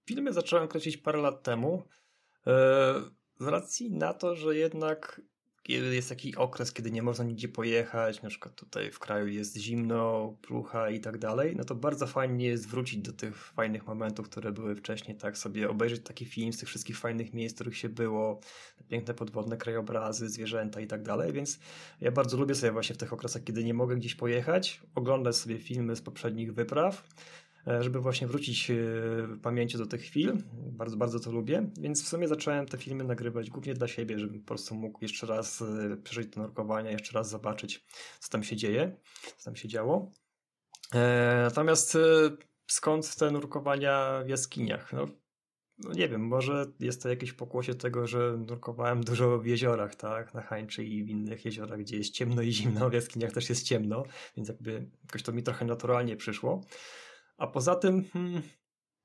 filmy 0.07 0.33
zacząłem 0.33 0.69
kręcić 0.69 0.97
parę 0.97 1.19
lat 1.21 1.43
temu 1.43 1.89
e, 2.47 2.53
z 3.41 3.47
racji 3.47 3.91
na 3.91 4.15
to, 4.15 4.37
że 4.37 4.57
jednak 4.57 5.21
jest 5.69 6.09
taki 6.09 6.37
okres, 6.37 6.73
kiedy 6.73 6.91
nie 6.91 7.03
można 7.03 7.24
nigdzie 7.24 7.49
pojechać, 7.49 8.23
na 8.23 8.28
przykład 8.28 8.55
tutaj 8.55 8.91
w 8.91 8.99
kraju 8.99 9.27
jest 9.27 9.57
zimno, 9.57 10.35
plucha 10.43 10.91
i 10.91 11.01
tak 11.01 11.19
dalej, 11.19 11.57
no 11.57 11.65
to 11.65 11.74
bardzo 11.74 12.07
fajnie 12.07 12.47
jest 12.47 12.69
wrócić 12.69 12.99
do 12.99 13.12
tych 13.12 13.37
fajnych 13.37 13.87
momentów, 13.87 14.28
które 14.28 14.53
były 14.53 14.77
wcześniej, 14.77 15.16
tak 15.16 15.39
sobie 15.39 15.70
obejrzeć 15.70 16.03
taki 16.05 16.24
film 16.24 16.53
z 16.53 16.59
tych 16.59 16.69
wszystkich 16.69 16.99
fajnych 16.99 17.35
miejsc, 17.35 17.55
w 17.55 17.57
których 17.57 17.77
się 17.77 17.89
było, 17.89 18.41
piękne 18.89 19.15
podwodne 19.15 19.57
krajobrazy, 19.57 20.28
zwierzęta 20.28 20.81
i 20.81 20.87
tak 20.87 21.03
dalej, 21.03 21.32
więc 21.32 21.59
ja 22.01 22.11
bardzo 22.12 22.37
lubię 22.37 22.55
sobie 22.55 22.73
właśnie 22.73 22.95
w 22.95 22.99
tych 22.99 23.12
okresach, 23.12 23.45
kiedy 23.45 23.65
nie 23.65 23.74
mogę 23.74 23.97
gdzieś 23.97 24.15
pojechać, 24.15 24.81
oglądać 24.95 25.37
sobie 25.37 25.59
filmy 25.59 25.97
z 25.97 26.03
poprzednich 26.03 26.55
wypraw, 26.55 27.09
żeby 27.66 28.01
właśnie 28.01 28.27
wrócić 28.27 28.70
e, 28.70 28.74
w 29.27 29.41
pamięci 29.43 29.78
do 29.78 29.87
tych 29.87 30.03
chwil. 30.03 30.43
Bardzo, 30.53 30.97
bardzo 30.97 31.20
to 31.20 31.32
lubię, 31.32 31.70
więc 31.81 32.05
w 32.05 32.09
sumie 32.09 32.28
zacząłem 32.28 32.66
te 32.66 32.78
filmy 32.78 33.05
nagrywać 33.05 33.51
głównie 33.51 33.74
dla 33.74 33.89
siebie, 33.89 34.19
żebym 34.19 34.41
po 34.41 34.47
prostu 34.47 34.74
mógł 34.74 34.99
jeszcze 35.03 35.27
raz 35.27 35.62
e, 35.62 35.97
przeżyć 35.97 36.35
te 36.35 36.41
nurkowania, 36.41 36.91
jeszcze 36.91 37.12
raz 37.12 37.31
zobaczyć, 37.31 37.87
co 38.20 38.31
tam 38.31 38.43
się 38.43 38.57
dzieje, 38.57 38.97
co 39.37 39.45
tam 39.45 39.57
się 39.57 39.69
działo. 39.69 40.12
Natomiast 41.45 41.99
skąd 42.66 43.16
te 43.16 43.31
nurkowania 43.31 44.23
w 44.24 44.28
jaskiniach? 44.28 44.93
No, 44.93 45.09
no 45.85 45.93
nie 45.93 46.09
wiem, 46.09 46.27
może 46.27 46.66
jest 46.81 47.03
to 47.03 47.09
jakieś 47.09 47.32
pokłosie 47.32 47.74
tego, 47.74 48.07
że 48.07 48.37
nurkowałem 48.49 49.05
dużo 49.05 49.39
w 49.39 49.47
jeziorach, 49.47 49.95
tak, 49.95 50.35
na 50.35 50.43
Hańczy 50.43 50.85
i 50.85 51.05
w 51.05 51.09
innych 51.09 51.45
jeziorach, 51.45 51.81
gdzie 51.81 51.97
jest 51.97 52.11
ciemno 52.11 52.43
i 52.43 52.53
zimno, 52.53 52.91
w 52.91 52.93
jaskiniach 52.93 53.32
też 53.32 53.49
jest 53.49 53.66
ciemno, 53.66 54.05
więc 54.37 54.49
jakby 54.49 54.87
jakoś 55.05 55.23
to 55.23 55.32
mi 55.32 55.43
trochę 55.43 55.65
naturalnie 55.65 56.16
przyszło. 56.16 56.61
A 57.41 57.47
poza 57.47 57.75
tym, 57.75 58.05
hmm, 58.05 58.43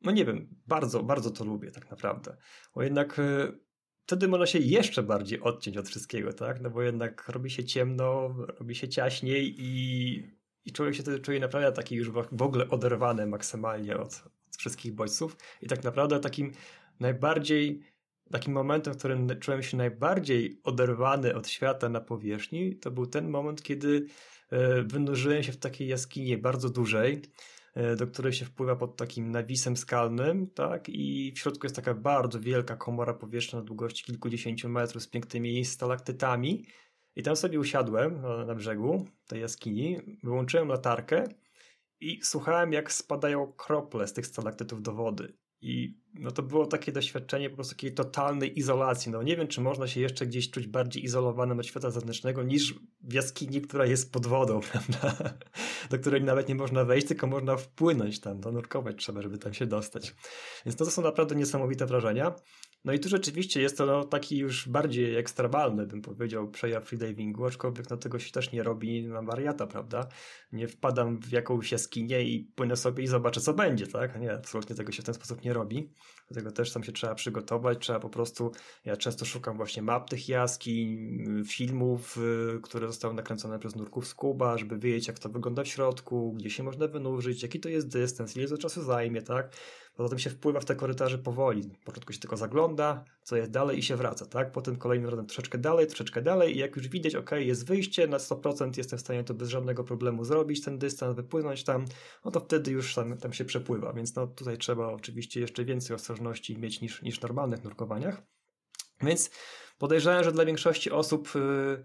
no 0.01 0.11
nie 0.11 0.25
wiem, 0.25 0.47
bardzo, 0.67 1.03
bardzo 1.03 1.31
to 1.31 1.45
lubię 1.45 1.71
tak 1.71 1.91
naprawdę. 1.91 2.37
Bo 2.75 2.83
jednak 2.83 3.19
y, 3.19 3.59
wtedy 4.05 4.27
można 4.27 4.45
się 4.45 4.59
jeszcze 4.59 5.03
bardziej 5.03 5.41
odciąć 5.41 5.77
od 5.77 5.87
wszystkiego, 5.87 6.33
tak? 6.33 6.61
No 6.61 6.69
bo 6.69 6.81
jednak 6.81 7.29
robi 7.29 7.49
się 7.49 7.63
ciemno, 7.63 8.35
robi 8.59 8.75
się 8.75 8.89
ciaśniej 8.89 9.55
i, 9.57 10.15
i 10.65 10.71
człowiek 10.71 10.95
się 10.95 11.01
wtedy 11.01 11.19
czuje 11.19 11.39
naprawdę 11.39 11.71
taki 11.71 11.95
już 11.95 12.09
w 12.31 12.41
ogóle 12.41 12.69
oderwany 12.69 13.27
maksymalnie 13.27 13.97
od, 13.97 14.23
od 14.47 14.57
wszystkich 14.57 14.93
bodźców. 14.93 15.37
I 15.61 15.67
tak 15.67 15.83
naprawdę 15.83 16.19
takim 16.19 16.51
najbardziej, 16.99 17.81
takim 18.31 18.53
momentem, 18.53 18.93
w 18.93 18.97
którym 18.97 19.39
czułem 19.39 19.63
się 19.63 19.77
najbardziej 19.77 20.61
oderwany 20.63 21.35
od 21.35 21.47
świata 21.47 21.89
na 21.89 22.01
powierzchni, 22.01 22.75
to 22.75 22.91
był 22.91 23.05
ten 23.05 23.29
moment, 23.29 23.63
kiedy 23.63 23.87
y, 24.53 24.83
wynurzyłem 24.83 25.43
się 25.43 25.51
w 25.51 25.57
takiej 25.57 25.87
jaskini 25.87 26.37
bardzo 26.37 26.69
dużej, 26.69 27.21
do 27.97 28.07
której 28.07 28.33
się 28.33 28.45
wpływa 28.45 28.75
pod 28.75 28.97
takim 28.97 29.31
nawisem 29.31 29.77
skalnym, 29.77 30.47
tak? 30.47 30.89
I 30.89 31.33
w 31.35 31.39
środku 31.39 31.65
jest 31.65 31.75
taka 31.75 31.93
bardzo 31.93 32.39
wielka 32.39 32.75
komora 32.75 33.13
powietrzna 33.13 33.59
na 33.59 33.65
długości 33.65 34.03
kilkudziesięciu 34.03 34.69
metrów 34.69 35.03
z 35.03 35.07
pięknymi 35.07 35.65
stalaktytami. 35.65 36.65
I 37.15 37.23
tam 37.23 37.35
sobie 37.35 37.59
usiadłem 37.59 38.21
na 38.47 38.55
brzegu 38.55 39.07
tej 39.27 39.41
jaskini, 39.41 39.97
wyłączyłem 40.23 40.67
latarkę 40.67 41.23
i 41.99 42.19
słuchałem, 42.23 42.73
jak 42.73 42.91
spadają 42.91 43.53
krople 43.53 44.07
z 44.07 44.13
tych 44.13 44.27
stalaktytów 44.27 44.81
do 44.81 44.93
wody. 44.93 45.33
I 45.65 45.97
no 46.13 46.31
to 46.31 46.43
było 46.43 46.65
takie 46.65 46.91
doświadczenie 46.91 47.49
po 47.49 47.55
prostu 47.55 47.75
takiej 47.75 47.93
totalnej 47.93 48.59
izolacji. 48.59 49.11
No 49.11 49.23
nie 49.23 49.37
wiem, 49.37 49.47
czy 49.47 49.61
można 49.61 49.87
się 49.87 50.01
jeszcze 50.01 50.25
gdzieś 50.27 50.51
czuć 50.51 50.67
bardziej 50.67 51.05
izolowanym 51.05 51.59
od 51.59 51.65
świata 51.65 51.91
zewnętrznego 51.91 52.43
niż 52.43 52.73
w 53.01 53.13
jaskini, 53.13 53.61
która 53.61 53.85
jest 53.85 54.11
pod 54.11 54.27
wodą, 54.27 54.59
prawda? 54.71 55.33
Do 55.89 55.99
której 55.99 56.23
nawet 56.23 56.49
nie 56.49 56.55
można 56.55 56.85
wejść, 56.85 57.07
tylko 57.07 57.27
można 57.27 57.57
wpłynąć 57.57 58.19
tam, 58.19 58.41
nurkować 58.41 58.95
trzeba, 58.97 59.21
żeby 59.21 59.37
tam 59.37 59.53
się 59.53 59.65
dostać. 59.65 60.15
Więc 60.65 60.75
to 60.75 60.85
są 60.85 61.01
naprawdę 61.01 61.35
niesamowite 61.35 61.85
wrażenia. 61.85 62.35
No 62.85 62.93
i 62.93 62.99
tu 62.99 63.09
rzeczywiście 63.09 63.61
jest 63.61 63.77
to 63.77 63.85
no, 63.85 64.03
taki 64.03 64.37
już 64.37 64.69
bardziej 64.69 65.15
ekstremalny, 65.15 65.87
bym 65.87 66.01
powiedział, 66.01 66.49
przejaw 66.49 66.85
freedivingu, 66.85 67.45
aczkolwiek 67.45 67.89
no, 67.89 67.97
tego 67.97 68.19
się 68.19 68.31
też 68.31 68.51
nie 68.51 68.63
robi 68.63 69.07
na 69.07 69.21
wariata, 69.21 69.67
prawda? 69.67 70.07
Nie 70.51 70.67
wpadam 70.67 71.19
w 71.19 71.31
jakąś 71.31 71.71
jaskinię 71.71 72.23
i 72.23 72.51
płynę 72.55 72.75
sobie 72.75 73.03
i 73.03 73.07
zobaczę, 73.07 73.41
co 73.41 73.53
będzie, 73.53 73.87
tak? 73.87 74.21
Nie, 74.21 74.33
absolutnie 74.33 74.75
tego 74.75 74.91
się 74.91 75.01
w 75.01 75.05
ten 75.05 75.15
sposób 75.15 75.43
nie 75.43 75.53
robi. 75.53 75.89
Do 76.29 76.35
tego 76.35 76.51
też 76.51 76.71
tam 76.73 76.83
się 76.83 76.91
trzeba 76.91 77.15
przygotować, 77.15 77.77
trzeba 77.79 77.99
po 77.99 78.09
prostu, 78.09 78.51
ja 78.85 78.97
często 78.97 79.25
szukam 79.25 79.57
właśnie 79.57 79.81
map 79.81 80.09
tych 80.09 80.29
jaskiń, 80.29 81.23
filmów, 81.47 82.17
y, 82.57 82.59
które 82.61 82.87
zostały 82.87 83.13
nakręcone 83.13 83.59
przez 83.59 83.75
nurków 83.75 84.07
z 84.07 84.13
Kuba, 84.13 84.57
żeby 84.57 84.79
wiedzieć, 84.79 85.07
jak 85.07 85.19
to 85.19 85.29
wygląda 85.29 85.63
w 85.63 85.67
środku, 85.67 86.33
gdzie 86.33 86.49
się 86.49 86.63
można 86.63 86.87
wynurzyć, 86.87 87.43
jaki 87.43 87.59
to 87.59 87.69
jest 87.69 87.87
dystans, 87.87 88.37
ile 88.37 88.47
to 88.47 88.57
czasu 88.57 88.83
zajmie, 88.83 89.21
tak? 89.21 89.55
Poza 89.95 90.09
tym 90.09 90.19
się 90.19 90.29
wpływa 90.29 90.59
w 90.59 90.65
te 90.65 90.75
korytarze 90.75 91.17
powoli. 91.17 91.61
W 91.81 91.83
początku 91.83 92.13
się 92.13 92.19
tylko 92.19 92.37
zagląda, 92.37 93.05
co 93.23 93.37
jest 93.37 93.51
dalej 93.51 93.79
i 93.79 93.83
się 93.83 93.95
wraca, 93.95 94.25
tak? 94.25 94.51
Potem 94.51 94.75
kolejnym 94.75 95.09
razem 95.09 95.25
troszeczkę 95.25 95.57
dalej, 95.57 95.87
troszeczkę 95.87 96.21
dalej 96.21 96.55
i 96.55 96.59
jak 96.59 96.75
już 96.75 96.87
widać, 96.87 97.15
ok, 97.15 97.31
jest 97.31 97.67
wyjście, 97.67 98.07
na 98.07 98.17
100% 98.17 98.77
jestem 98.77 98.99
w 98.99 99.01
stanie 99.01 99.23
to 99.23 99.33
bez 99.33 99.49
żadnego 99.49 99.83
problemu 99.83 100.23
zrobić, 100.23 100.61
ten 100.63 100.77
dystans, 100.77 101.15
wypłynąć 101.15 101.63
tam, 101.63 101.85
no 102.25 102.31
to 102.31 102.39
wtedy 102.39 102.71
już 102.71 102.95
tam, 102.95 103.17
tam 103.17 103.33
się 103.33 103.45
przepływa, 103.45 103.93
więc 103.93 104.15
no 104.15 104.27
tutaj 104.27 104.57
trzeba 104.57 104.87
oczywiście 104.87 105.39
jeszcze 105.39 105.65
więcej 105.65 105.95
ostrożności 105.95 106.57
mieć 106.57 106.81
niż, 106.81 107.01
niż 107.01 107.19
w 107.19 107.21
normalnych 107.21 107.63
nurkowaniach. 107.63 108.23
Więc 109.01 109.29
podejrzewam, 109.77 110.23
że 110.23 110.31
dla 110.31 110.45
większości 110.45 110.91
osób 110.91 111.35
yy, 111.35 111.83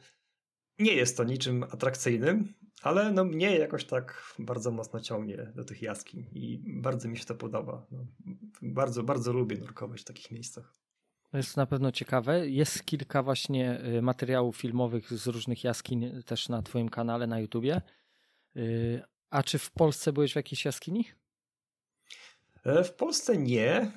nie 0.78 0.94
jest 0.94 1.16
to 1.16 1.24
niczym 1.24 1.62
atrakcyjnym, 1.62 2.54
ale 2.82 3.12
no 3.12 3.24
mnie 3.24 3.58
jakoś 3.58 3.84
tak 3.84 4.34
bardzo 4.38 4.70
mocno 4.70 5.00
ciągnie 5.00 5.52
do 5.54 5.64
tych 5.64 5.82
jaskiń 5.82 6.26
i 6.32 6.62
bardzo 6.66 7.08
mi 7.08 7.18
się 7.18 7.24
to 7.24 7.34
podoba. 7.34 7.86
No, 7.90 8.06
bardzo, 8.62 9.02
bardzo 9.02 9.32
lubię 9.32 9.56
nurkować 9.56 10.00
w 10.00 10.04
takich 10.04 10.30
miejscach. 10.30 10.74
To 11.30 11.36
jest 11.36 11.56
na 11.56 11.66
pewno 11.66 11.92
ciekawe. 11.92 12.48
Jest 12.48 12.84
kilka 12.84 13.22
właśnie 13.22 13.84
y, 13.84 14.02
materiałów 14.02 14.56
filmowych 14.56 15.12
z 15.12 15.26
różnych 15.26 15.64
jaskiń 15.64 16.22
też 16.26 16.48
na 16.48 16.62
twoim 16.62 16.88
kanale 16.88 17.26
na 17.26 17.40
YouTubie. 17.40 17.82
Y, 18.56 19.02
a 19.30 19.42
czy 19.42 19.58
w 19.58 19.70
Polsce 19.70 20.12
byłeś 20.12 20.32
w 20.32 20.36
jakiejś 20.36 20.64
jaskini? 20.64 21.04
E, 22.64 22.84
w 22.84 22.94
Polsce 22.94 23.38
nie. 23.38 23.92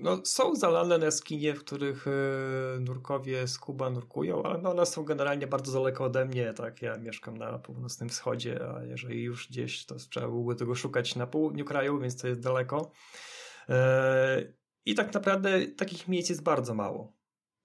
No, 0.00 0.20
są 0.24 0.54
zalane 0.54 1.04
jaskinie, 1.04 1.54
w 1.54 1.58
których 1.58 2.06
y, 2.06 2.80
nurkowie 2.80 3.48
z 3.48 3.58
Kuba 3.58 3.90
nurkują, 3.90 4.42
ale 4.42 4.58
no, 4.62 4.70
one 4.70 4.86
są 4.86 5.04
generalnie 5.04 5.46
bardzo 5.46 5.72
daleko 5.72 6.04
ode 6.04 6.24
mnie. 6.24 6.52
Tak, 6.52 6.82
ja 6.82 6.96
mieszkam 6.96 7.36
na 7.36 7.58
północnym 7.58 8.08
wschodzie, 8.08 8.60
a 8.74 8.84
jeżeli 8.84 9.22
już 9.22 9.48
gdzieś, 9.48 9.86
to 9.86 9.94
trzeba 9.94 10.28
byłoby 10.28 10.54
tego 10.54 10.74
szukać 10.74 11.16
na 11.16 11.26
południu 11.26 11.64
kraju, 11.64 11.98
więc 11.98 12.16
to 12.16 12.28
jest 12.28 12.40
daleko. 12.40 12.90
E, 13.68 14.52
I 14.84 14.94
tak 14.94 15.14
naprawdę 15.14 15.66
takich 15.66 16.08
miejsc 16.08 16.28
jest 16.28 16.42
bardzo 16.42 16.74
mało. 16.74 17.16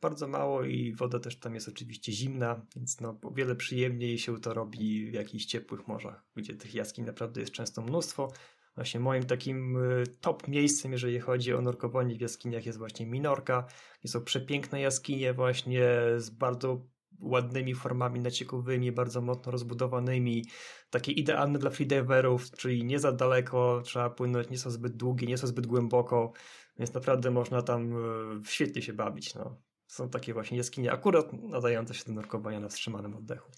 Bardzo 0.01 0.27
mało 0.27 0.63
i 0.63 0.93
woda 0.93 1.19
też 1.19 1.39
tam 1.39 1.55
jest 1.55 1.67
oczywiście 1.67 2.11
zimna, 2.11 2.65
więc 2.75 3.01
no, 3.01 3.19
o 3.23 3.31
wiele 3.31 3.55
przyjemniej 3.55 4.19
się 4.19 4.41
to 4.41 4.53
robi 4.53 5.11
w 5.11 5.13
jakichś 5.13 5.45
ciepłych 5.45 5.87
morzach, 5.87 6.25
gdzie 6.35 6.55
tych 6.55 6.75
jaskiń 6.75 7.05
naprawdę 7.05 7.41
jest 7.41 7.53
często 7.53 7.81
mnóstwo. 7.81 8.31
Właśnie 8.75 8.99
moim 8.99 9.23
takim 9.23 9.77
y, 9.77 10.03
top 10.21 10.47
miejscem, 10.47 10.91
jeżeli 10.91 11.19
chodzi 11.19 11.53
o 11.53 11.61
nurkowanie 11.61 12.15
w 12.15 12.21
jaskiniach 12.21 12.65
jest 12.65 12.77
właśnie 12.77 13.05
Minorka. 13.05 13.67
Gdzie 13.99 14.11
są 14.11 14.23
przepiękne 14.23 14.81
jaskinie 14.81 15.33
właśnie 15.33 15.89
z 16.17 16.29
bardzo 16.29 16.85
ładnymi 17.19 17.73
formami 17.73 18.19
naciekowymi, 18.19 18.91
bardzo 18.91 19.21
mocno 19.21 19.51
rozbudowanymi, 19.51 20.45
takie 20.89 21.11
idealne 21.11 21.59
dla 21.59 21.69
freediverów, 21.69 22.51
czyli 22.51 22.85
nie 22.85 22.99
za 22.99 23.11
daleko, 23.11 23.81
trzeba 23.85 24.09
płynąć, 24.09 24.49
nie 24.49 24.57
są 24.57 24.71
zbyt 24.71 24.97
długie, 24.97 25.27
nie 25.27 25.37
są 25.37 25.47
zbyt 25.47 25.67
głęboko, 25.67 26.33
więc 26.79 26.93
naprawdę 26.93 27.31
można 27.31 27.61
tam 27.61 27.93
y, 27.93 28.41
świetnie 28.45 28.81
się 28.81 28.93
bawić. 28.93 29.35
No. 29.35 29.61
Są 29.87 30.09
takie 30.09 30.33
właśnie 30.33 30.57
jaskinie 30.57 30.91
akurat 30.91 31.33
nadające 31.33 31.93
się 31.93 32.03
do 32.05 32.13
nurkowania 32.13 32.59
na 32.59 32.69
wstrzymanym 32.69 33.15
oddechu 33.15 33.51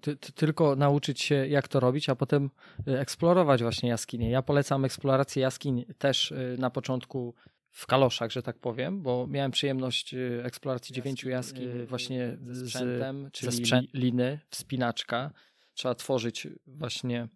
ty, 0.00 0.16
ty, 0.16 0.32
tylko 0.32 0.76
nauczyć 0.76 1.20
się, 1.20 1.34
jak 1.46 1.68
to 1.68 1.80
robić, 1.80 2.08
a 2.08 2.16
potem 2.16 2.50
y, 2.88 2.98
eksplorować 2.98 3.62
właśnie 3.62 3.88
jaskinie. 3.88 4.30
Ja 4.30 4.42
polecam 4.42 4.84
eksplorację 4.84 5.42
jaskiń 5.42 5.84
też 5.98 6.30
y, 6.30 6.56
na 6.58 6.70
początku 6.70 7.34
w 7.70 7.86
kaloszach, 7.86 8.30
że 8.30 8.42
tak 8.42 8.58
powiem, 8.58 9.02
bo 9.02 9.26
miałem 9.26 9.50
przyjemność 9.50 10.14
y, 10.14 10.42
eksploracji 10.44 10.94
dziewięciu 10.94 11.28
jaskiń 11.28 11.86
właśnie 11.86 12.38
ze 12.50 12.66
sprzętem, 12.66 13.30
czyli 13.32 13.52
sprzęt, 13.52 13.94
liny, 13.94 14.40
wspinaczka. 14.50 15.30
Trzeba 15.74 15.94
tworzyć 15.94 16.48
właśnie 16.66 17.28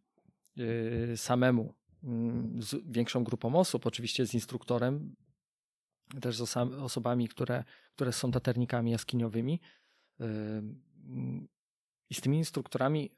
samemu 1.17 1.75
mm, 2.05 2.63
z 2.63 2.77
większą 2.87 3.25
grupą 3.25 3.55
osób, 3.55 3.87
oczywiście 3.87 4.27
z 4.27 4.35
instruktorem, 4.35 5.15
też 6.21 6.37
z 6.37 6.57
osobami, 6.57 7.29
które, 7.29 7.65
które 7.95 8.13
są 8.13 8.31
taternikami 8.31 8.91
jaskiniowymi 8.91 9.61
i 12.15 12.17
z 12.17 12.21
tymi 12.21 12.39
instruktorami 12.39 13.11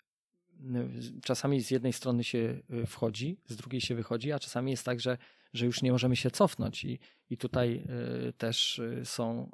czasami 1.22 1.60
z 1.60 1.70
jednej 1.70 1.92
strony 1.92 2.24
się 2.24 2.62
y, 2.70 2.86
wchodzi, 2.86 3.40
z 3.46 3.56
drugiej 3.56 3.80
się 3.80 3.94
wychodzi, 3.94 4.32
a 4.32 4.38
czasami 4.38 4.70
jest 4.70 4.84
tak, 4.84 5.00
że, 5.00 5.18
że 5.52 5.66
już 5.66 5.82
nie 5.82 5.92
możemy 5.92 6.16
się 6.16 6.30
cofnąć. 6.30 6.84
I, 6.84 6.98
i 7.30 7.36
tutaj 7.36 7.82
y, 8.28 8.32
też 8.32 8.78
y, 8.78 9.00
są 9.04 9.50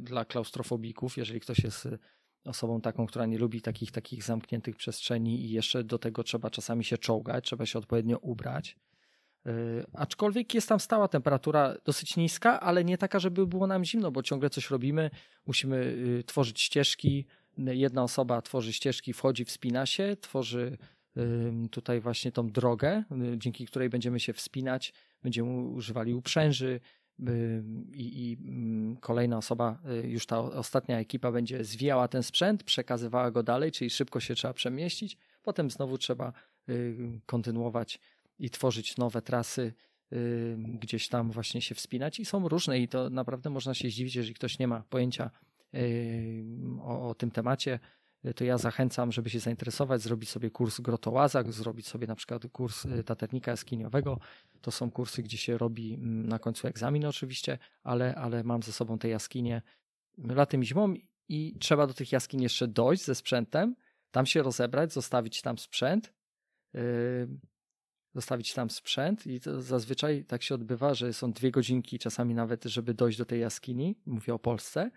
dla 0.00 0.24
klaustrofobików, 0.24 1.16
jeżeli 1.16 1.40
ktoś 1.40 1.58
jest 1.58 1.88
osobą 2.44 2.80
taką, 2.80 3.06
która 3.06 3.26
nie 3.26 3.38
lubi 3.38 3.60
takich, 3.60 3.92
takich 3.92 4.24
zamkniętych 4.24 4.76
przestrzeni 4.76 5.44
i 5.44 5.50
jeszcze 5.50 5.84
do 5.84 5.98
tego 5.98 6.24
trzeba 6.24 6.50
czasami 6.50 6.84
się 6.84 6.98
czołgać, 6.98 7.44
trzeba 7.44 7.66
się 7.66 7.78
odpowiednio 7.78 8.18
ubrać. 8.18 8.76
Aczkolwiek 9.92 10.54
jest 10.54 10.68
tam 10.68 10.80
stała 10.80 11.08
temperatura 11.08 11.74
dosyć 11.84 12.16
niska, 12.16 12.60
ale 12.60 12.84
nie 12.84 12.98
taka, 12.98 13.18
żeby 13.18 13.46
było 13.46 13.66
nam 13.66 13.84
zimno, 13.84 14.10
bo 14.10 14.22
ciągle 14.22 14.50
coś 14.50 14.70
robimy, 14.70 15.10
musimy 15.46 15.96
tworzyć 16.26 16.60
ścieżki, 16.60 17.26
jedna 17.56 18.02
osoba 18.02 18.42
tworzy 18.42 18.72
ścieżki, 18.72 19.12
wchodzi, 19.12 19.44
wspina 19.44 19.86
się, 19.86 20.16
tworzy 20.20 20.78
tutaj 21.70 22.00
właśnie 22.00 22.32
tą 22.32 22.50
drogę, 22.50 23.04
y, 23.34 23.38
dzięki 23.38 23.66
której 23.66 23.88
będziemy 23.88 24.20
się 24.20 24.32
wspinać, 24.32 24.92
będziemy 25.22 25.50
używali 25.50 26.14
uprzęży 26.14 26.80
i, 27.92 28.32
i 28.32 28.36
kolejna 29.00 29.38
osoba, 29.38 29.78
y, 30.04 30.08
już 30.08 30.26
ta 30.26 30.38
ostatnia 30.38 30.98
ekipa 30.98 31.32
będzie 31.32 31.64
zwijała 31.64 32.08
ten 32.08 32.22
sprzęt, 32.22 32.62
przekazywała 32.62 33.30
go 33.30 33.42
dalej, 33.42 33.72
czyli 33.72 33.90
szybko 33.90 34.20
się 34.20 34.34
trzeba 34.34 34.54
przemieścić, 34.54 35.16
potem 35.42 35.70
znowu 35.70 35.98
trzeba 35.98 36.32
y, 36.68 37.20
kontynuować 37.26 38.00
i 38.38 38.50
tworzyć 38.50 38.96
nowe 38.96 39.22
trasy, 39.22 39.72
gdzieś 40.58 41.08
tam 41.08 41.30
właśnie 41.30 41.62
się 41.62 41.74
wspinać. 41.74 42.20
I 42.20 42.24
są 42.24 42.48
różne 42.48 42.78
i 42.78 42.88
to 42.88 43.10
naprawdę 43.10 43.50
można 43.50 43.74
się 43.74 43.88
zdziwić, 43.88 44.14
jeżeli 44.14 44.34
ktoś 44.34 44.58
nie 44.58 44.68
ma 44.68 44.82
pojęcia 44.90 45.30
o, 46.80 47.08
o 47.08 47.14
tym 47.14 47.30
temacie, 47.30 47.78
to 48.34 48.44
ja 48.44 48.58
zachęcam, 48.58 49.12
żeby 49.12 49.30
się 49.30 49.40
zainteresować, 49.40 50.02
zrobić 50.02 50.28
sobie 50.28 50.50
kurs 50.50 50.80
grotołazak, 50.80 51.52
zrobić 51.52 51.88
sobie 51.88 52.06
na 52.06 52.14
przykład 52.14 52.42
kurs 52.52 52.84
y, 52.84 53.04
taternika 53.04 53.50
jaskiniowego. 53.50 54.18
To 54.60 54.70
są 54.70 54.90
kursy, 54.90 55.22
gdzie 55.22 55.38
się 55.38 55.58
robi 55.58 55.94
mm, 55.94 56.28
na 56.28 56.38
końcu 56.38 56.68
egzamin 56.68 57.04
oczywiście, 57.04 57.58
ale, 57.82 58.14
ale 58.14 58.44
mam 58.44 58.62
ze 58.62 58.72
sobą 58.72 58.98
te 58.98 59.08
jaskinie 59.08 59.62
latem 60.18 60.62
i 60.62 60.66
zimą 60.66 60.94
i 61.28 61.56
trzeba 61.60 61.86
do 61.86 61.94
tych 61.94 62.12
jaskiń 62.12 62.42
jeszcze 62.42 62.68
dojść 62.68 63.04
ze 63.04 63.14
sprzętem, 63.14 63.76
tam 64.10 64.26
się 64.26 64.42
rozebrać, 64.42 64.92
zostawić 64.92 65.42
tam 65.42 65.58
sprzęt, 65.58 66.12
yy, 66.74 66.80
zostawić 68.14 68.54
tam 68.54 68.70
sprzęt 68.70 69.26
i 69.26 69.40
zazwyczaj 69.58 70.24
tak 70.24 70.42
się 70.42 70.54
odbywa, 70.54 70.94
że 70.94 71.12
są 71.12 71.32
dwie 71.32 71.50
godzinki 71.50 71.98
czasami 71.98 72.34
nawet, 72.34 72.64
żeby 72.64 72.94
dojść 72.94 73.18
do 73.18 73.24
tej 73.24 73.40
jaskini, 73.40 73.96
mówię 74.06 74.34
o 74.34 74.38
Polsce, 74.38 74.90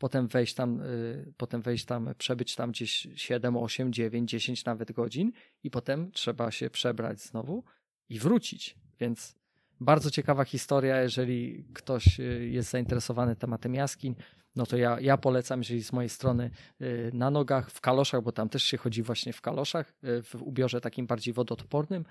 potem 0.00 0.28
wejść 0.28 0.54
tam, 0.54 0.80
y, 0.80 1.32
potem 1.36 1.62
wejść 1.62 1.84
tam, 1.84 2.14
przebyć 2.18 2.54
tam 2.54 2.70
gdzieś 2.70 3.08
7, 3.14 3.56
8, 3.56 3.92
9, 3.92 4.30
10 4.30 4.64
nawet 4.64 4.92
godzin 4.92 5.32
i 5.62 5.70
potem 5.70 6.12
trzeba 6.12 6.50
się 6.50 6.70
przebrać 6.70 7.20
znowu 7.20 7.64
i 8.08 8.18
wrócić. 8.18 8.76
Więc 9.00 9.34
bardzo 9.80 10.10
ciekawa 10.10 10.44
historia, 10.44 11.02
jeżeli 11.02 11.64
ktoś 11.74 12.20
y, 12.20 12.48
jest 12.50 12.70
zainteresowany 12.70 13.36
tematem 13.36 13.74
jaskiń, 13.74 14.14
no 14.56 14.66
to 14.66 14.76
ja, 14.76 15.00
ja 15.00 15.16
polecam, 15.16 15.60
jeżeli 15.60 15.82
z 15.82 15.92
mojej 15.92 16.08
strony 16.08 16.50
y, 16.80 17.10
na 17.14 17.30
nogach, 17.30 17.70
w 17.70 17.80
kaloszach, 17.80 18.22
bo 18.22 18.32
tam 18.32 18.48
też 18.48 18.62
się 18.62 18.76
chodzi 18.76 19.02
właśnie 19.02 19.32
w 19.32 19.40
kaloszach, 19.40 19.94
w 20.02 20.34
ubiorze 20.42 20.80
takim 20.80 21.06
bardziej 21.06 21.34
wodoodpornym, 21.34 22.04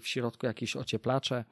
w 0.00 0.02
środku 0.02 0.46
jakieś 0.46 0.76
ocieplacze, 0.76 1.44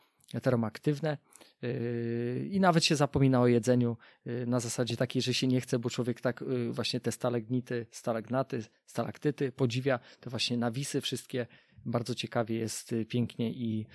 termoaktywne 0.43 1.19
yy, 1.62 2.48
i 2.51 2.61
nawet 2.61 2.85
się 2.85 2.97
zapomina 2.97 3.40
o 3.40 3.47
jedzeniu 3.47 3.97
yy, 4.24 4.47
na 4.47 4.61
zasadzie 4.61 4.97
takiej, 4.97 5.23
że 5.23 5.35
się 5.35 5.47
nie 5.47 5.61
chce, 5.61 5.78
bo 5.78 5.90
człowiek 5.90 6.20
tak 6.20 6.40
yy, 6.40 6.73
właśnie 6.73 7.01
te 7.01 7.12
stalagnity, 7.12 7.86
stalagnaty, 7.90 8.62
stalaktyty 8.86 9.52
podziwia, 9.52 9.98
te 10.20 10.31
właśnie 10.31 10.57
nawisy 10.57 11.01
wszystkie. 11.01 11.47
Bardzo 11.86 12.15
ciekawie 12.15 12.57
jest, 12.57 12.94
pięknie 13.09 13.51
i, 13.51 13.86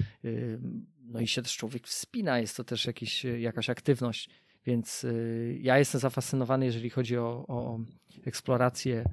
no 1.02 1.20
i 1.20 1.28
się 1.28 1.41
też 1.41 1.57
człowiek 1.57 1.88
wspina, 1.88 2.40
jest 2.40 2.57
to 2.57 2.64
też 2.64 2.86
jakiś, 2.86 3.24
jakaś 3.24 3.70
aktywność, 3.70 4.30
więc 4.66 5.06
ja 5.60 5.80
jestem 5.80 6.02
zafascynowany, 6.02 6.66
jeżeli 6.66 6.90
chodzi 6.90 7.18
o, 7.18 7.45
o 7.48 7.80
eksplorację 8.26 9.03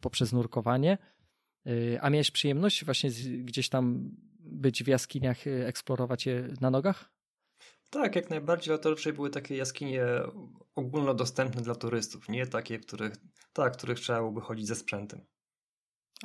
poprzez 0.00 0.32
nurkowanie. 0.32 0.98
A 2.00 2.10
miałeś 2.10 2.30
przyjemność 2.30 2.84
właśnie 2.84 3.10
gdzieś 3.38 3.68
tam 3.68 4.10
być 4.48 4.84
w 4.84 4.86
jaskiniach, 4.86 5.46
eksplorować 5.46 6.26
je 6.26 6.48
na 6.60 6.70
nogach? 6.70 7.10
Tak, 7.90 8.16
jak 8.16 8.30
najbardziej, 8.30 8.72
ale 8.72 8.82
to 8.82 8.90
raczej 8.90 9.12
były 9.12 9.30
takie 9.30 9.56
jaskinie 9.56 10.04
ogólnodostępne 10.74 11.62
dla 11.62 11.74
turystów, 11.74 12.28
nie 12.28 12.46
takie, 12.46 12.78
których, 12.78 13.12
tak, 13.52 13.76
których 13.76 14.00
trzeba 14.00 14.18
byłoby 14.18 14.40
chodzić 14.40 14.66
ze 14.66 14.74
sprzętem. 14.74 15.20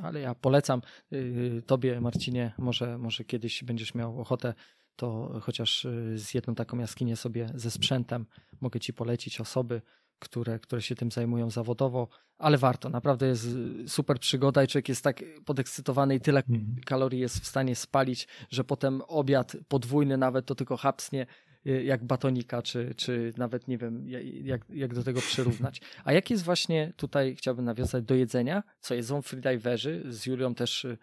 Ale 0.02 0.20
ja 0.20 0.36
polecam 0.36 0.82
y, 1.14 1.64
Tobie, 1.66 2.02
Marcinie, 2.02 2.54
może, 2.58 2.98
może 2.98 3.24
kiedyś 3.24 3.64
będziesz 3.64 3.96
miał 3.96 4.22
ochotę, 4.22 4.54
to 4.96 5.40
chociaż 5.42 5.86
y, 5.86 6.14
z 6.18 6.34
jedną 6.34 6.56
taką 6.56 6.78
jaskinię 6.78 7.16
sobie 7.16 7.50
ze 7.56 7.72
sprzętem 7.72 8.26
mogę 8.62 8.80
Ci 8.80 8.94
polecić 8.94 9.42
osoby, 9.42 9.82
które, 10.20 10.60
które 10.60 10.82
się 10.82 10.96
tym 10.96 11.12
zajmują 11.12 11.50
zawodowo, 11.50 12.08
ale 12.38 12.58
warto. 12.58 12.90
Naprawdę 12.90 13.28
jest 13.28 13.46
y, 13.46 13.90
super 13.90 14.20
przygoda 14.20 14.64
i 14.64 14.68
człowiek 14.68 14.90
jest 14.90 15.04
tak 15.04 15.24
podekscytowany 15.46 16.16
i 16.16 16.20
tyle 16.20 16.44
mhm. 16.50 16.76
kalorii 16.86 17.20
jest 17.20 17.40
w 17.40 17.48
stanie 17.48 17.76
spalić, 17.76 18.28
że 18.50 18.64
potem 18.64 19.02
obiad 19.08 19.58
podwójny 19.68 20.18
nawet 20.18 20.46
to 20.46 20.56
tylko 20.56 20.78
hapsnie 20.78 21.26
Y, 21.68 21.84
jak 21.84 22.04
batonika, 22.04 22.62
czy, 22.62 22.94
czy 22.98 23.34
nawet 23.38 23.68
nie 23.68 23.78
wiem, 23.78 24.08
jak, 24.44 24.62
jak 24.70 24.94
do 24.94 25.04
tego 25.04 25.22
przyrównać. 25.22 25.82
A 26.06 26.14
jak 26.14 26.30
jest 26.30 26.44
właśnie 26.44 26.94
tutaj, 26.98 27.36
chciałbym 27.36 27.66
nawiązać 27.66 28.04
do 28.04 28.16
jedzenia, 28.16 28.64
co 28.80 28.96
jedzą 28.96 29.22
freediverzy, 29.22 30.04
z 30.10 30.26
Julią 30.26 30.56
też 30.56 30.86
y, 30.86 30.98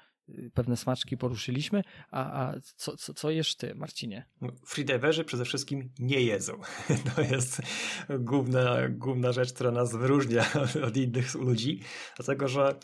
pewne 0.55 0.77
smaczki 0.77 1.17
poruszyliśmy, 1.17 1.83
a, 2.11 2.43
a 2.43 2.55
co, 2.77 2.97
co, 2.97 3.15
co 3.15 3.31
jesz 3.31 3.57
ty, 3.57 3.75
Marcinie? 3.75 4.27
No, 4.41 4.49
freediverzy 4.67 5.25
przede 5.25 5.45
wszystkim 5.45 5.91
nie 5.99 6.21
jedzą. 6.21 6.61
To 7.17 7.23
jest 7.23 7.63
główna, 8.19 8.89
główna 8.89 9.33
rzecz, 9.33 9.53
która 9.53 9.71
nas 9.71 9.97
wyróżnia 9.97 10.45
od 10.87 10.97
innych 10.97 11.35
ludzi, 11.35 11.81
dlatego 12.17 12.49
że 12.49 12.79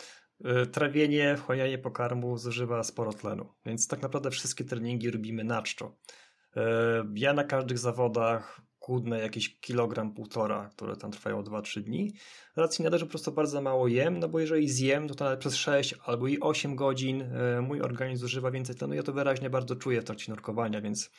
trawienie, 0.73 1.37
wchłanianie 1.37 1.79
pokarmu 1.79 2.39
zużywa 2.39 2.85
sporo 2.85 3.13
tlenu, 3.13 3.53
więc 3.67 3.89
tak 3.89 4.03
naprawdę 4.03 4.31
wszystkie 4.31 4.65
treningi 4.65 5.11
robimy 5.11 5.45
na 5.45 5.63
czczo. 5.63 5.97
E, 6.57 6.63
ja 7.15 7.33
na 7.33 7.45
każdych 7.45 7.79
zawodach 7.79 8.61
chudnę 8.87 9.19
jakieś 9.19 9.61
kilogram, 9.61 10.15
półtora, 10.15 10.69
które 10.73 10.97
tam 10.97 11.11
trwają 11.11 11.43
2-3 11.43 11.81
dni. 11.81 12.13
Racji 12.57 12.85
na 12.85 12.91
to, 12.91 12.99
że 12.99 13.07
po 13.07 13.11
prostu 13.11 13.33
bardzo 13.33 13.63
mało 13.63 13.89
jem, 13.89 14.19
no 14.19 14.29
bo 14.29 14.41
jeżeli 14.41 14.69
zjem, 14.69 15.09
to, 15.09 15.15
to 15.15 15.25
nawet 15.25 15.41
przez 15.41 15.55
6 15.57 15.95
albo 16.05 16.27
i 16.27 16.41
8 16.41 16.77
godzin 16.77 17.23
e, 17.23 17.61
mój 17.61 17.81
organizm 17.81 18.21
zużywa 18.21 18.51
więcej 18.51 18.77
tlenu. 18.77 18.95
Ja 18.95 19.03
to 19.03 19.13
wyraźnie 19.13 19.51
bardzo 19.51 19.77
czuję 19.77 20.01
w 20.01 20.05
trakcie 20.05 20.33
nurkowania, 20.33 20.81
więc 20.81 21.11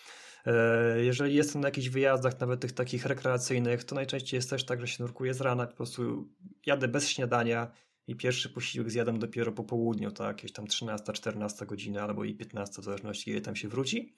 e, 0.45 1.03
jeżeli 1.03 1.35
jestem 1.35 1.61
na 1.61 1.67
jakichś 1.67 1.89
wyjazdach, 1.89 2.39
nawet 2.39 2.59
tych 2.59 2.71
takich 2.71 3.05
rekreacyjnych, 3.05 3.83
to 3.83 3.95
najczęściej 3.95 4.37
jest 4.37 4.49
też 4.49 4.65
tak, 4.65 4.81
że 4.81 4.87
się 4.87 5.03
nurkuję 5.03 5.33
z 5.33 5.41
rana, 5.41 5.67
po 5.67 5.75
prostu 5.75 6.29
jadę 6.65 6.87
bez 6.87 7.09
śniadania 7.09 7.71
i 8.07 8.15
pierwszy 8.15 8.49
posiłek 8.49 8.91
zjadam 8.91 9.19
dopiero 9.19 9.51
po 9.51 9.63
południu, 9.63 10.11
tak, 10.11 10.27
jakieś 10.27 10.51
tam 10.51 10.65
13-14 10.65 11.65
godziny 11.65 12.01
albo 12.01 12.23
i 12.23 12.35
15, 12.35 12.81
w 12.81 12.85
zależności 12.85 13.31
ile 13.31 13.41
tam 13.41 13.55
się 13.55 13.67
wróci. 13.67 14.13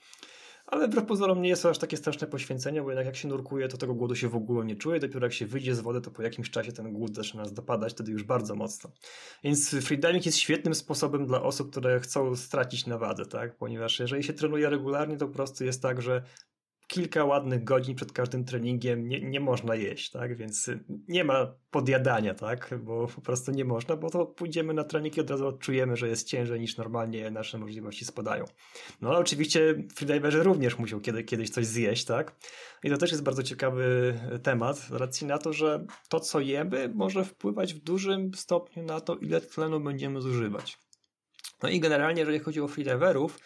Ale 0.71 0.87
wbrew 0.87 1.05
pozorom 1.05 1.41
nie 1.41 1.49
jest 1.49 1.63
to 1.63 1.69
aż 1.69 1.77
takie 1.77 1.97
straszne 1.97 2.27
poświęcenie, 2.27 2.81
bo 2.81 2.89
jednak 2.89 3.05
jak 3.05 3.15
się 3.15 3.27
nurkuje, 3.27 3.67
to 3.67 3.77
tego 3.77 3.93
głodu 3.93 4.15
się 4.15 4.29
w 4.29 4.35
ogóle 4.35 4.65
nie 4.65 4.75
czuje. 4.75 4.99
Dopiero 4.99 5.25
jak 5.25 5.33
się 5.33 5.45
wyjdzie 5.45 5.75
z 5.75 5.79
wody, 5.79 6.01
to 6.01 6.11
po 6.11 6.21
jakimś 6.21 6.49
czasie 6.49 6.71
ten 6.71 6.93
głód 6.93 7.15
zaczyna 7.15 7.43
nas 7.43 7.53
dopadać, 7.53 7.93
wtedy 7.93 8.11
już 8.11 8.23
bardzo 8.23 8.55
mocno. 8.55 8.91
Więc 9.43 9.69
freediving 9.69 10.25
jest 10.25 10.37
świetnym 10.37 10.75
sposobem 10.75 11.25
dla 11.25 11.41
osób, 11.41 11.71
które 11.71 11.99
chcą 11.99 12.35
stracić 12.35 12.87
na 12.87 12.97
wadze, 12.97 13.25
tak? 13.25 13.57
Ponieważ 13.57 13.99
jeżeli 13.99 14.23
się 14.23 14.33
trenuje 14.33 14.69
regularnie, 14.69 15.17
to 15.17 15.27
po 15.27 15.33
prostu 15.33 15.63
jest 15.65 15.81
tak, 15.81 16.01
że 16.01 16.23
kilka 16.89 17.25
ładnych 17.25 17.63
godzin 17.63 17.95
przed 17.95 18.11
każdym 18.11 18.45
treningiem 18.45 19.07
nie, 19.07 19.21
nie 19.21 19.39
można 19.39 19.75
jeść, 19.75 20.11
tak? 20.11 20.37
Więc 20.37 20.69
nie 21.07 21.23
ma 21.23 21.55
podjadania, 21.71 22.33
tak? 22.33 22.75
Bo 22.83 23.07
po 23.07 23.21
prostu 23.21 23.51
nie 23.51 23.65
można, 23.65 23.95
bo 23.95 24.09
to 24.09 24.25
pójdziemy 24.25 24.73
na 24.73 24.83
trening 24.83 25.17
i 25.17 25.21
od 25.21 25.29
razu 25.29 25.47
odczujemy, 25.47 25.97
że 25.97 26.07
jest 26.07 26.27
ciężej 26.27 26.59
niż 26.59 26.77
normalnie 26.77 27.31
nasze 27.31 27.57
możliwości 27.57 28.05
spadają. 28.05 28.45
No 29.01 29.09
ale 29.09 29.17
oczywiście 29.17 29.83
freediverzy 29.95 30.43
również 30.43 30.79
muszą 30.79 31.01
kiedy, 31.01 31.23
kiedyś 31.23 31.49
coś 31.49 31.65
zjeść, 31.65 32.05
tak? 32.05 32.35
I 32.83 32.89
to 32.89 32.97
też 32.97 33.11
jest 33.11 33.23
bardzo 33.23 33.43
ciekawy 33.43 34.13
temat, 34.43 34.77
z 34.77 34.91
racji 34.91 35.27
na 35.27 35.37
to, 35.37 35.53
że 35.53 35.85
to, 36.09 36.19
co 36.19 36.39
jemy, 36.39 36.91
może 36.95 37.25
wpływać 37.25 37.73
w 37.73 37.79
dużym 37.79 38.33
stopniu 38.33 38.83
na 38.83 39.01
to, 39.01 39.15
ile 39.15 39.41
tlenu 39.41 39.79
będziemy 39.79 40.21
zużywać. 40.21 40.77
No 41.63 41.69
i 41.69 41.79
generalnie, 41.79 42.19
jeżeli 42.19 42.39
chodzi 42.39 42.61
o 42.61 42.67
freediverów, 42.67 43.39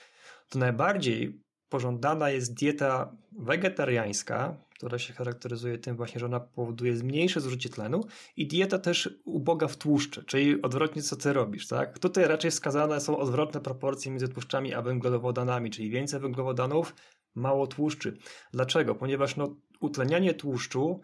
to 0.49 0.59
najbardziej 0.59 1.43
pożądana 1.73 2.29
jest 2.29 2.53
dieta 2.53 3.11
wegetariańska, 3.31 4.55
która 4.77 4.99
się 4.99 5.13
charakteryzuje 5.13 5.77
tym 5.77 5.95
właśnie, 5.95 6.19
że 6.19 6.25
ona 6.25 6.39
powoduje 6.39 6.97
zmniejsze 6.97 7.41
zużycie 7.41 7.69
tlenu 7.69 8.03
i 8.37 8.47
dieta 8.47 8.79
też 8.79 9.09
uboga 9.25 9.67
w 9.67 9.77
tłuszcze, 9.77 10.23
czyli 10.23 10.61
odwrotnie 10.61 11.01
co 11.01 11.15
ty 11.15 11.33
robisz, 11.33 11.67
tak? 11.67 11.99
Tutaj 11.99 12.27
raczej 12.27 12.51
wskazane 12.51 13.01
są 13.01 13.17
odwrotne 13.17 13.61
proporcje 13.61 14.11
między 14.11 14.27
tłuszczami 14.27 14.73
a 14.73 14.81
węglowodanami, 14.81 15.71
czyli 15.71 15.89
więcej 15.89 16.19
węglowodanów, 16.19 16.95
mało 17.35 17.67
tłuszczy. 17.67 18.17
Dlaczego? 18.51 18.95
Ponieważ 18.95 19.35
no, 19.35 19.55
utlenianie 19.79 20.33
tłuszczu 20.33 21.01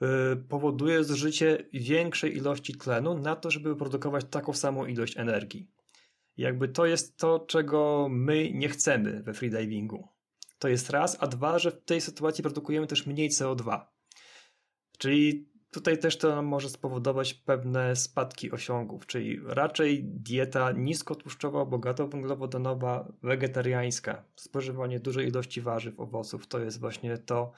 yy, 0.00 0.08
powoduje 0.48 1.04
zużycie 1.04 1.68
większej 1.72 2.36
ilości 2.36 2.74
tlenu 2.74 3.18
na 3.18 3.36
to, 3.36 3.50
żeby 3.50 3.76
produkować 3.76 4.24
taką 4.30 4.52
samą 4.52 4.86
ilość 4.86 5.16
energii. 5.16 5.75
Jakby 6.36 6.68
to 6.68 6.86
jest 6.86 7.16
to, 7.16 7.38
czego 7.38 8.08
my 8.10 8.50
nie 8.52 8.68
chcemy 8.68 9.22
we 9.22 9.34
freedivingu. 9.34 10.08
To 10.58 10.68
jest 10.68 10.90
raz, 10.90 11.16
a 11.20 11.26
dwa, 11.26 11.58
że 11.58 11.70
w 11.70 11.84
tej 11.84 12.00
sytuacji 12.00 12.42
produkujemy 12.42 12.86
też 12.86 13.06
mniej 13.06 13.30
CO2. 13.30 13.80
Czyli 14.98 15.48
tutaj 15.70 15.98
też 15.98 16.18
to 16.18 16.42
może 16.42 16.68
spowodować 16.68 17.34
pewne 17.34 17.96
spadki 17.96 18.50
osiągów, 18.50 19.06
czyli 19.06 19.40
raczej 19.44 20.04
dieta 20.04 20.72
niskotłuszczowa, 20.72 21.64
bogato 21.64 22.08
węglowodanowa, 22.08 23.12
wegetariańska, 23.22 24.24
spożywanie 24.36 25.00
dużej 25.00 25.28
ilości 25.28 25.60
warzyw, 25.60 26.00
owoców, 26.00 26.46
to 26.46 26.58
jest 26.58 26.80
właśnie 26.80 27.18
to, 27.18 27.52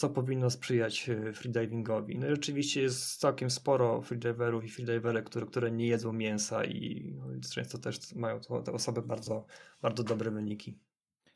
co 0.00 0.08
powinno 0.08 0.50
sprzyjać 0.50 1.08
e, 1.08 1.32
freedivingowi. 1.32 2.18
No 2.18 2.26
i 2.26 2.30
rzeczywiście 2.30 2.82
jest 2.82 3.16
całkiem 3.16 3.50
sporo 3.50 4.02
freediverów 4.02 4.64
i 4.64 4.68
freediverek, 4.68 5.24
które, 5.24 5.46
które 5.46 5.70
nie 5.70 5.86
jedzą 5.86 6.12
mięsa 6.12 6.64
i 6.64 7.10
no, 7.16 7.24
często 7.54 7.78
też 7.78 8.14
mają 8.14 8.40
to, 8.40 8.62
te 8.62 8.72
osoby 8.72 9.02
bardzo, 9.02 9.46
bardzo 9.82 10.02
dobre 10.02 10.30
wyniki. 10.30 10.78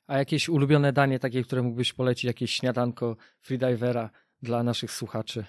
A 0.07 0.19
jakieś 0.19 0.49
ulubione 0.49 0.93
danie 0.93 1.19
takie, 1.19 1.43
które 1.43 1.63
mógłbyś 1.63 1.93
polecić, 1.93 2.25
jakieś 2.25 2.53
śniadanko 2.53 3.17
freedivera 3.41 4.11
dla 4.43 4.63
naszych 4.63 4.93
słuchaczy? 4.93 5.45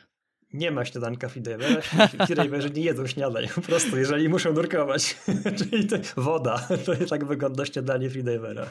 Nie 0.54 0.72
ma 0.72 0.86
śniadanka 0.86 1.30
freedivera. 1.30 1.82
Freediverzy 2.28 2.70
nie 2.70 2.82
jedzą 2.82 3.08
śniadań, 3.08 3.48
po 3.56 3.62
prostu, 3.62 3.98
jeżeli 3.98 4.30
muszą 4.30 4.54
nurkować. 4.54 5.18
Czyli 5.58 5.88
to 5.90 6.22
woda. 6.22 6.68
To 6.86 7.06
tak 7.10 7.26
wygląda 7.26 7.66
śniadanie 7.66 8.10
freedivera. 8.10 8.66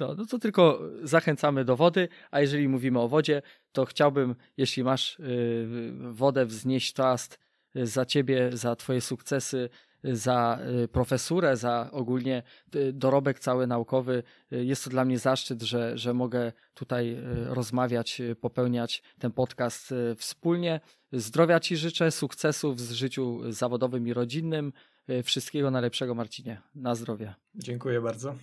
No, 0.00 0.14
no 0.14 0.26
to 0.26 0.38
tylko 0.38 0.80
zachęcamy 1.02 1.64
do 1.64 1.76
wody, 1.76 2.08
a 2.30 2.40
jeżeli 2.40 2.68
mówimy 2.68 3.00
o 3.00 3.08
wodzie, 3.08 3.42
to 3.72 3.84
chciałbym, 3.84 4.34
jeśli 4.56 4.84
masz 4.84 5.20
y, 5.20 5.92
wodę 6.10 6.46
wznieść 6.46 6.92
toast 6.92 7.38
y, 7.76 7.86
za 7.86 8.06
ciebie, 8.06 8.50
za 8.52 8.76
twoje 8.76 9.00
sukcesy, 9.00 9.68
y, 10.04 10.16
za 10.16 10.58
profesurę, 10.92 11.56
za 11.56 11.90
ogólnie 11.92 12.42
dorobek 12.92 13.38
cały 13.38 13.66
naukowy. 13.66 14.22
Jest 14.50 14.84
to 14.84 14.90
dla 14.90 15.04
mnie 15.04 15.18
zaszczyt, 15.18 15.62
że, 15.62 15.98
że 15.98 16.14
mogę 16.14 16.52
tutaj 16.74 17.16
rozmawiać, 17.46 18.22
popełniać 18.40 19.02
ten 19.18 19.32
podcast 19.32 19.94
wspólnie. 20.16 20.80
Zdrowia 21.12 21.60
Ci 21.60 21.76
życzę, 21.76 22.10
sukcesów 22.10 22.76
w 22.76 22.92
życiu 22.92 23.52
zawodowym 23.52 24.08
i 24.08 24.12
rodzinnym. 24.12 24.72
Wszystkiego 25.24 25.70
najlepszego, 25.70 26.14
Marcinie. 26.14 26.62
Na 26.74 26.94
zdrowie. 26.94 27.34
Dziękuję 27.54 28.00
bardzo. 28.00 28.34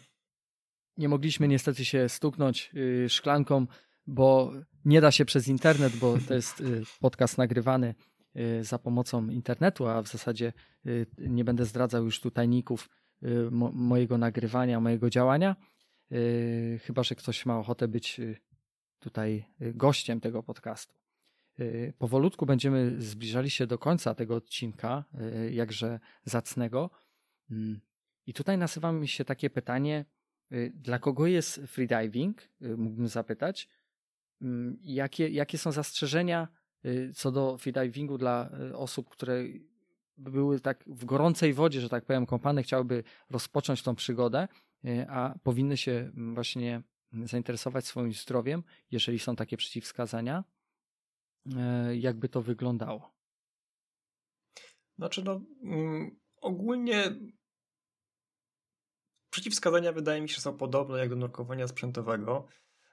Nie 0.99 1.09
mogliśmy 1.09 1.47
niestety 1.47 1.85
się 1.85 2.09
stuknąć 2.09 2.71
y, 2.75 3.09
szklanką, 3.09 3.67
bo 4.07 4.53
nie 4.85 5.01
da 5.01 5.11
się 5.11 5.25
przez 5.25 5.47
internet, 5.47 5.95
bo 5.95 6.17
to 6.27 6.33
jest 6.33 6.61
y, 6.61 6.83
podcast 6.99 7.37
nagrywany 7.37 7.95
y, 8.35 8.63
za 8.63 8.79
pomocą 8.79 9.29
internetu, 9.29 9.87
a 9.87 10.01
w 10.01 10.07
zasadzie 10.07 10.53
nie 11.17 11.43
będę 11.43 11.65
zdradzał 11.65 12.05
już 12.05 12.21
tu 12.21 12.31
tajników 12.31 12.89
mojego 13.73 14.17
nagrywania, 14.17 14.79
mojego 14.79 15.09
działania. 15.09 15.55
Chyba, 16.81 17.03
że 17.03 17.15
ktoś 17.15 17.45
ma 17.45 17.59
ochotę 17.59 17.87
być 17.87 18.21
tutaj 18.99 19.45
gościem 19.59 20.21
tego 20.21 20.43
podcastu. 20.43 20.95
Powolutku 21.97 22.45
będziemy 22.45 23.01
zbliżali 23.01 23.49
się 23.49 23.67
do 23.67 23.77
końca 23.77 24.15
tego 24.15 24.35
odcinka, 24.35 25.03
jakże 25.51 25.99
zacnego. 26.23 26.89
Mm. 27.51 27.81
I 28.25 28.33
tutaj 28.33 28.57
nasuwa 28.57 28.91
mi 28.91 29.07
się 29.07 29.25
takie 29.25 29.49
pytanie, 29.49 30.05
dla 30.73 30.99
kogo 30.99 31.27
jest 31.27 31.61
freediving? 31.67 32.49
Y, 32.61 32.77
mógłbym 32.77 33.07
zapytać. 33.07 33.69
Mm, 34.41 34.77
jakie, 34.81 35.29
jakie 35.29 35.57
są 35.57 35.71
zastrzeżenia 35.71 36.47
y, 36.85 37.11
co 37.15 37.31
do 37.31 37.57
freedivingu 37.57 38.17
dla 38.17 38.49
osób, 38.73 39.09
które 39.09 39.43
były 40.17 40.59
tak 40.59 40.83
w 40.87 41.05
gorącej 41.05 41.53
wodzie, 41.53 41.81
że 41.81 41.89
tak 41.89 42.05
powiem, 42.05 42.25
kąpane, 42.25 42.63
chciałyby 42.63 43.03
rozpocząć 43.29 43.83
tą 43.83 43.95
przygodę, 43.95 44.47
a 45.09 45.35
powinny 45.43 45.77
się 45.77 46.11
właśnie 46.33 46.81
zainteresować 47.11 47.85
swoim 47.85 48.13
zdrowiem, 48.13 48.63
jeżeli 48.91 49.19
są 49.19 49.35
takie 49.35 49.57
przeciwwskazania, 49.57 50.43
jakby 51.93 52.29
to 52.29 52.41
wyglądało? 52.41 53.13
Znaczy, 54.97 55.23
no, 55.23 55.41
mm, 55.63 56.19
ogólnie 56.41 57.15
przeciwwskazania 59.29 59.91
wydaje 59.91 60.21
mi 60.21 60.29
się 60.29 60.41
są 60.41 60.57
podobne 60.57 60.99
jak 60.99 61.09
do 61.09 61.15
nurkowania 61.15 61.67
sprzętowego. 61.67 62.47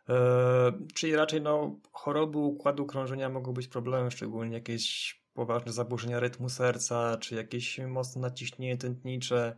E, 0.09 0.73
czyli 0.95 1.17
raczej 1.17 1.41
no, 1.41 1.81
choroby 1.93 2.39
układu 2.39 2.87
krążenia 2.87 3.29
mogą 3.29 3.53
być 3.53 3.69
problemem, 3.69 4.11
szczególnie 4.11 4.55
jakieś 4.55 5.17
poważne 5.35 5.73
zaburzenia 5.73 6.21
rytmu 6.21 6.49
serca, 6.49 7.17
czy 7.17 7.35
jakieś 7.35 7.79
mocne 7.79 8.23
naciśnienie 8.23 8.77
tętnicze, 8.77 9.57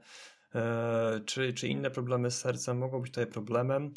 e, 0.55 1.20
czy, 1.26 1.52
czy 1.52 1.68
inne 1.68 1.90
problemy 1.90 2.30
z 2.30 2.38
sercem 2.40 2.78
mogą 2.78 3.00
być 3.00 3.10
tutaj 3.10 3.26
problemem. 3.26 3.92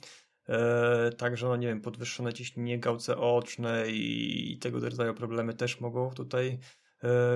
E, 0.49 1.11
także, 1.11 1.47
no 1.47 1.55
nie 1.55 1.67
wiem, 1.67 1.81
podwyższone 1.81 2.33
ciśnienie 2.33 2.79
gałce 2.79 3.17
oczne 3.17 3.91
i, 3.91 4.53
i 4.53 4.57
tego 4.57 4.79
rodzaju 4.79 5.13
problemy 5.13 5.53
też 5.53 5.79
mogą 5.79 6.11
tutaj 6.11 6.59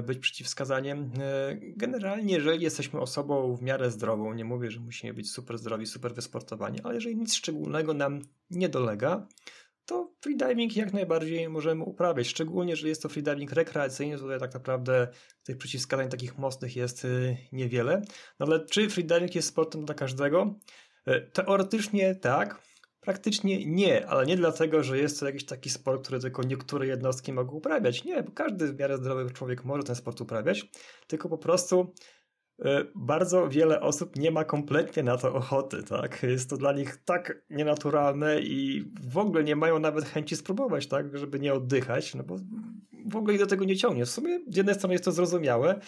być 0.08 0.20
przeciwwskazaniem. 0.20 1.12
E, 1.20 1.56
generalnie, 1.62 2.34
jeżeli 2.34 2.64
jesteśmy 2.64 3.00
osobą 3.00 3.56
w 3.56 3.62
miarę 3.62 3.92
zdrową, 3.92 4.34
nie 4.34 4.46
mówię, 4.46 4.72
że 4.72 4.80
musimy 4.80 5.14
być 5.14 5.32
super 5.32 5.58
zdrowi, 5.58 5.86
super 5.86 6.14
wysportowani, 6.14 6.80
ale 6.84 6.96
jeżeli 6.96 7.16
nic 7.16 7.34
szczególnego 7.34 7.94
nam 7.94 8.22
nie 8.50 8.70
dolega, 8.70 9.28
to 9.86 10.12
freediving 10.22 10.76
jak 10.76 10.94
najbardziej 10.94 11.50
możemy 11.50 11.84
uprawiać. 11.84 12.28
Szczególnie, 12.28 12.76
że 12.76 12.88
jest 12.88 13.02
to 13.02 13.10
freediving 13.10 13.52
rekreacyjny, 13.52 14.18
tutaj 14.18 14.40
tak 14.40 14.54
naprawdę 14.54 15.08
tych 15.44 15.58
przeciwwskazań 15.58 16.10
takich 16.10 16.38
mocnych 16.38 16.76
jest 16.76 17.06
e, 17.06 17.08
niewiele. 17.52 18.02
No 18.40 18.46
ale 18.46 18.66
czy 18.66 18.90
freediving 18.90 19.36
jest 19.36 19.48
sportem 19.48 19.86
dla 19.86 19.96
każdego? 19.96 20.56
Teoretycznie 21.34 22.16
tak, 22.16 22.62
Praktycznie 23.06 23.66
nie, 23.66 24.08
ale 24.08 24.26
nie 24.26 24.38
dlatego, 24.38 24.84
że 24.84 24.98
jest 24.98 25.20
to 25.20 25.26
jakiś 25.26 25.46
taki 25.46 25.70
sport, 25.70 26.04
który 26.04 26.20
tylko 26.20 26.44
niektóre 26.44 26.88
jednostki 26.88 27.34
mogą 27.34 27.56
uprawiać. 27.56 28.04
Nie, 28.04 28.24
bo 28.24 28.32
każdy 28.32 28.68
w 28.68 28.80
miarę 28.80 28.98
zdrowy 28.98 29.32
człowiek 29.32 29.66
może 29.66 29.84
ten 29.84 29.96
sport 29.96 30.22
uprawiać, 30.22 30.70
tylko 31.08 31.30
po 31.30 31.38
prostu 31.38 31.94
e, 32.66 32.86
bardzo 32.96 33.50
wiele 33.50 33.82
osób 33.82 34.16
nie 34.16 34.32
ma 34.32 34.44
kompletnie 34.44 35.04
na 35.04 35.18
to 35.18 35.34
ochoty, 35.34 35.84
tak? 35.84 36.24
Jest 36.24 36.50
to 36.50 36.58
dla 36.58 36.74
nich 36.74 36.98
tak 37.06 37.46
nienaturalne 37.50 38.40
i 38.42 38.86
w 39.02 39.18
ogóle 39.18 39.44
nie 39.44 39.56
mają 39.56 39.80
nawet 39.80 40.06
chęci 40.06 40.36
spróbować, 40.36 40.88
tak? 40.88 41.18
Żeby 41.18 41.40
nie 41.40 41.54
oddychać, 41.54 42.16
no 42.16 42.24
bo 42.24 42.38
w 43.06 43.16
ogóle 43.16 43.34
ich 43.34 43.40
do 43.40 43.48
tego 43.48 43.66
nie 43.66 43.76
ciągnie. 43.76 44.06
W 44.06 44.10
sumie 44.10 44.40
z 44.48 44.58
jednej 44.58 44.76
strony 44.76 44.94
jest 44.94 45.06
to 45.06 45.12
zrozumiałe, 45.12 45.80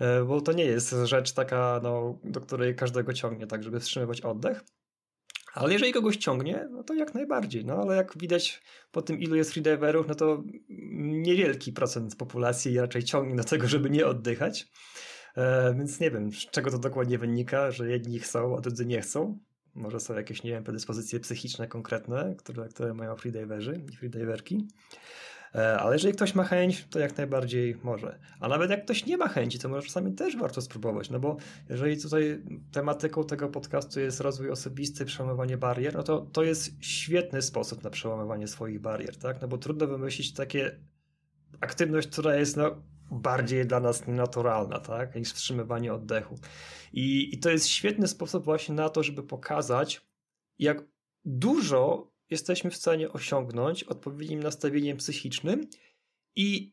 e, 0.00 0.24
bo 0.24 0.40
to 0.40 0.52
nie 0.52 0.64
jest 0.64 0.94
rzecz 1.04 1.32
taka, 1.32 1.80
no, 1.82 2.18
do 2.24 2.40
której 2.40 2.74
każdego 2.74 3.12
ciągnie, 3.12 3.46
tak? 3.46 3.62
Żeby 3.62 3.80
wstrzymywać 3.80 4.20
oddech. 4.20 4.64
Ale 5.54 5.72
jeżeli 5.72 5.92
kogoś 5.92 6.16
ciągnie, 6.16 6.68
no 6.70 6.82
to 6.82 6.94
jak 6.94 7.14
najbardziej. 7.14 7.64
No 7.64 7.74
ale 7.74 7.96
jak 7.96 8.18
widać 8.18 8.62
po 8.92 9.02
tym, 9.02 9.18
ilu 9.18 9.36
jest 9.36 9.52
freediverów, 9.52 10.08
no 10.08 10.14
to 10.14 10.42
niewielki 10.68 11.72
procent 11.72 12.16
populacji 12.16 12.78
raczej 12.78 13.04
ciągnie 13.04 13.36
do 13.36 13.44
tego, 13.44 13.68
żeby 13.68 13.90
nie 13.90 14.06
oddychać. 14.06 14.68
E, 15.36 15.74
więc 15.74 16.00
nie 16.00 16.10
wiem, 16.10 16.32
z 16.32 16.36
czego 16.36 16.70
to 16.70 16.78
dokładnie 16.78 17.18
wynika, 17.18 17.70
że 17.70 17.90
jedni 17.90 18.18
chcą, 18.18 18.56
a 18.56 18.60
drudzy 18.60 18.86
nie 18.86 19.00
chcą. 19.00 19.38
Może 19.74 20.00
są 20.00 20.14
jakieś, 20.14 20.42
nie 20.42 20.50
wiem, 20.50 20.64
predyspozycje 20.64 21.20
psychiczne 21.20 21.68
konkretne, 21.68 22.34
które, 22.38 22.68
które 22.68 22.94
mają 22.94 23.16
freediverzy 23.16 23.84
i 23.92 23.96
freediverki. 23.96 24.68
E, 25.54 25.78
ale 25.78 25.94
jeżeli 25.94 26.14
ktoś 26.14 26.34
ma 26.34 26.44
chęć, 26.44 26.86
to 26.90 26.98
jak 26.98 27.16
najbardziej 27.16 27.76
może. 27.82 28.18
A 28.40 28.48
nawet 28.48 28.70
jak 28.70 28.84
ktoś 28.84 29.06
nie 29.06 29.16
ma 29.16 29.28
chęci, 29.28 29.58
to 29.58 29.68
może 29.68 29.86
czasami 29.86 30.12
też 30.12 30.36
warto 30.36 30.60
spróbować, 30.60 31.10
no 31.10 31.20
bo 31.20 31.36
jeżeli 31.70 32.02
tutaj 32.02 32.42
tematyką 32.72 33.24
tego 33.24 33.48
podcastu 33.48 34.00
jest 34.00 34.20
rozwój 34.20 34.50
osobisty, 34.50 35.04
przełamywanie 35.04 35.56
barier, 35.56 35.94
no 35.94 36.02
to 36.02 36.20
to 36.20 36.42
jest 36.42 36.84
świetny 36.84 37.42
sposób 37.42 37.84
na 37.84 37.90
przełamywanie 37.90 38.48
swoich 38.48 38.80
barier, 38.80 39.16
tak? 39.16 39.42
No 39.42 39.48
bo 39.48 39.58
trudno 39.58 39.86
wymyślić 39.86 40.32
takie 40.32 40.80
aktywność, 41.60 42.08
która 42.08 42.34
jest 42.34 42.56
no, 42.56 42.82
bardziej 43.10 43.66
dla 43.66 43.80
nas 43.80 44.06
nienaturalna, 44.06 44.80
tak? 44.80 45.14
Niż 45.14 45.32
wstrzymywanie 45.32 45.94
oddechu. 45.94 46.38
I, 46.92 47.34
I 47.34 47.38
to 47.38 47.50
jest 47.50 47.68
świetny 47.68 48.08
sposób 48.08 48.44
właśnie 48.44 48.74
na 48.74 48.88
to, 48.88 49.02
żeby 49.02 49.22
pokazać, 49.22 50.06
jak 50.58 50.84
dużo 51.24 52.13
jesteśmy 52.30 52.70
w 52.70 52.76
stanie 52.76 53.12
osiągnąć 53.12 53.84
odpowiednim 53.84 54.42
nastawieniem 54.42 54.96
psychicznym 54.96 55.66
i 56.36 56.72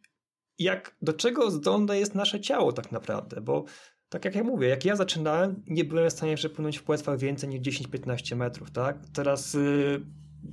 jak, 0.60 0.96
do 1.02 1.14
czego 1.14 1.52
zdolne 1.52 2.00
jest 2.00 2.16
nasze 2.16 2.42
ciało 2.42 2.74
tak 2.74 2.92
naprawdę, 2.92 3.42
bo 3.42 3.66
tak 4.10 4.26
jak 4.26 4.36
ja 4.36 4.44
mówię, 4.44 4.68
jak 4.68 4.86
ja 4.86 4.96
zaczynałem, 4.96 5.64
nie 5.68 5.86
byłem 5.86 6.10
w 6.10 6.14
stanie 6.14 6.36
przepłynąć 6.36 6.78
w 6.78 6.84
płetwach 6.84 7.20
więcej 7.20 7.50
niż 7.50 7.62
10-15 7.62 8.36
metrów, 8.36 8.72
tak? 8.72 8.98
Teraz 9.14 9.56
y, 9.56 10.02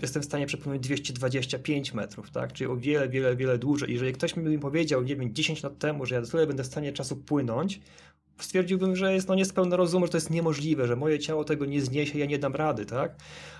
jestem 0.02 0.22
w 0.22 0.24
stanie 0.24 0.46
przepłynąć 0.46 0.82
225 0.82 1.94
metrów, 1.94 2.30
tak? 2.30 2.52
Czyli 2.52 2.70
o 2.70 2.76
wiele, 2.76 3.08
wiele, 3.08 3.36
wiele 3.36 3.58
dłużej. 3.58 3.92
Jeżeli 3.92 4.12
ktoś 4.12 4.36
mi 4.36 4.58
powiedział, 4.58 5.02
nie 5.02 5.16
wiem, 5.16 5.34
10 5.34 5.62
lat 5.62 5.78
temu, 5.78 6.06
że 6.06 6.14
ja 6.14 6.22
tyle 6.22 6.46
będę 6.46 6.62
w 6.62 6.66
stanie 6.66 6.92
czasu 6.92 7.16
płynąć, 7.16 7.80
stwierdziłbym, 8.44 8.96
że 8.96 9.14
jest 9.14 9.28
no 9.28 9.34
niespełna 9.34 9.76
rozumu, 9.76 10.06
że 10.06 10.12
to 10.12 10.16
jest 10.16 10.30
niemożliwe, 10.30 10.86
że 10.86 10.96
moje 10.96 11.18
ciało 11.18 11.44
tego 11.44 11.64
nie 11.64 11.80
zniesie, 11.80 12.18
ja 12.18 12.26
nie 12.26 12.38
dam 12.38 12.54
rady, 12.54 12.86
tak? 12.86 13.16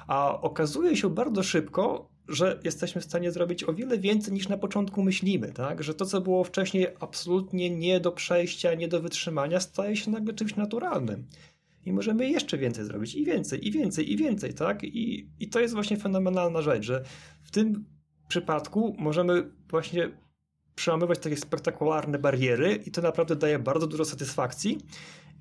A 0.06 0.40
okazuje 0.40 0.96
się 0.96 1.10
bardzo 1.10 1.42
szybko, 1.42 2.10
że 2.28 2.60
jesteśmy 2.64 3.00
w 3.00 3.05
stanie 3.05 3.32
zrobić 3.32 3.64
o 3.64 3.74
wiele 3.74 3.98
więcej 3.98 4.34
niż 4.34 4.48
na 4.48 4.59
początku 4.59 5.02
myślimy, 5.02 5.52
tak? 5.52 5.82
Że 5.82 5.94
to, 5.94 6.06
co 6.06 6.20
było 6.20 6.44
wcześniej 6.44 6.86
absolutnie 7.00 7.70
nie 7.70 8.00
do 8.00 8.12
przejścia, 8.12 8.74
nie 8.74 8.88
do 8.88 9.00
wytrzymania, 9.00 9.60
staje 9.60 9.96
się 9.96 10.10
nagle 10.10 10.34
czymś 10.34 10.56
naturalnym. 10.56 11.26
I 11.86 11.92
możemy 11.92 12.30
jeszcze 12.30 12.59
więcej 12.59 12.84
zrobić, 12.84 13.14
i 13.14 13.24
więcej, 13.24 13.68
i 13.68 13.70
więcej, 13.70 14.12
i 14.12 14.16
więcej, 14.16 14.55
tak? 14.55 14.84
I, 14.84 15.30
i 15.40 15.48
to 15.48 15.60
jest 15.60 15.74
właśnie 15.74 15.96
fenomenalna 15.96 16.62
rzecz, 16.62 16.84
że 16.84 17.05
w 17.42 17.50
tym 17.50 17.84
przypadku 18.28 18.96
możemy 18.98 19.50
właśnie 19.70 20.10
przełamywać 20.78 21.18
takie 21.18 21.36
spektakularne 21.36 22.18
bariery 22.18 22.74
i 22.86 22.90
to 22.90 23.02
naprawdę 23.02 23.36
daje 23.36 23.59
bardzo 23.59 23.86
dużo 23.86 24.05
satysfakcji. 24.05 24.78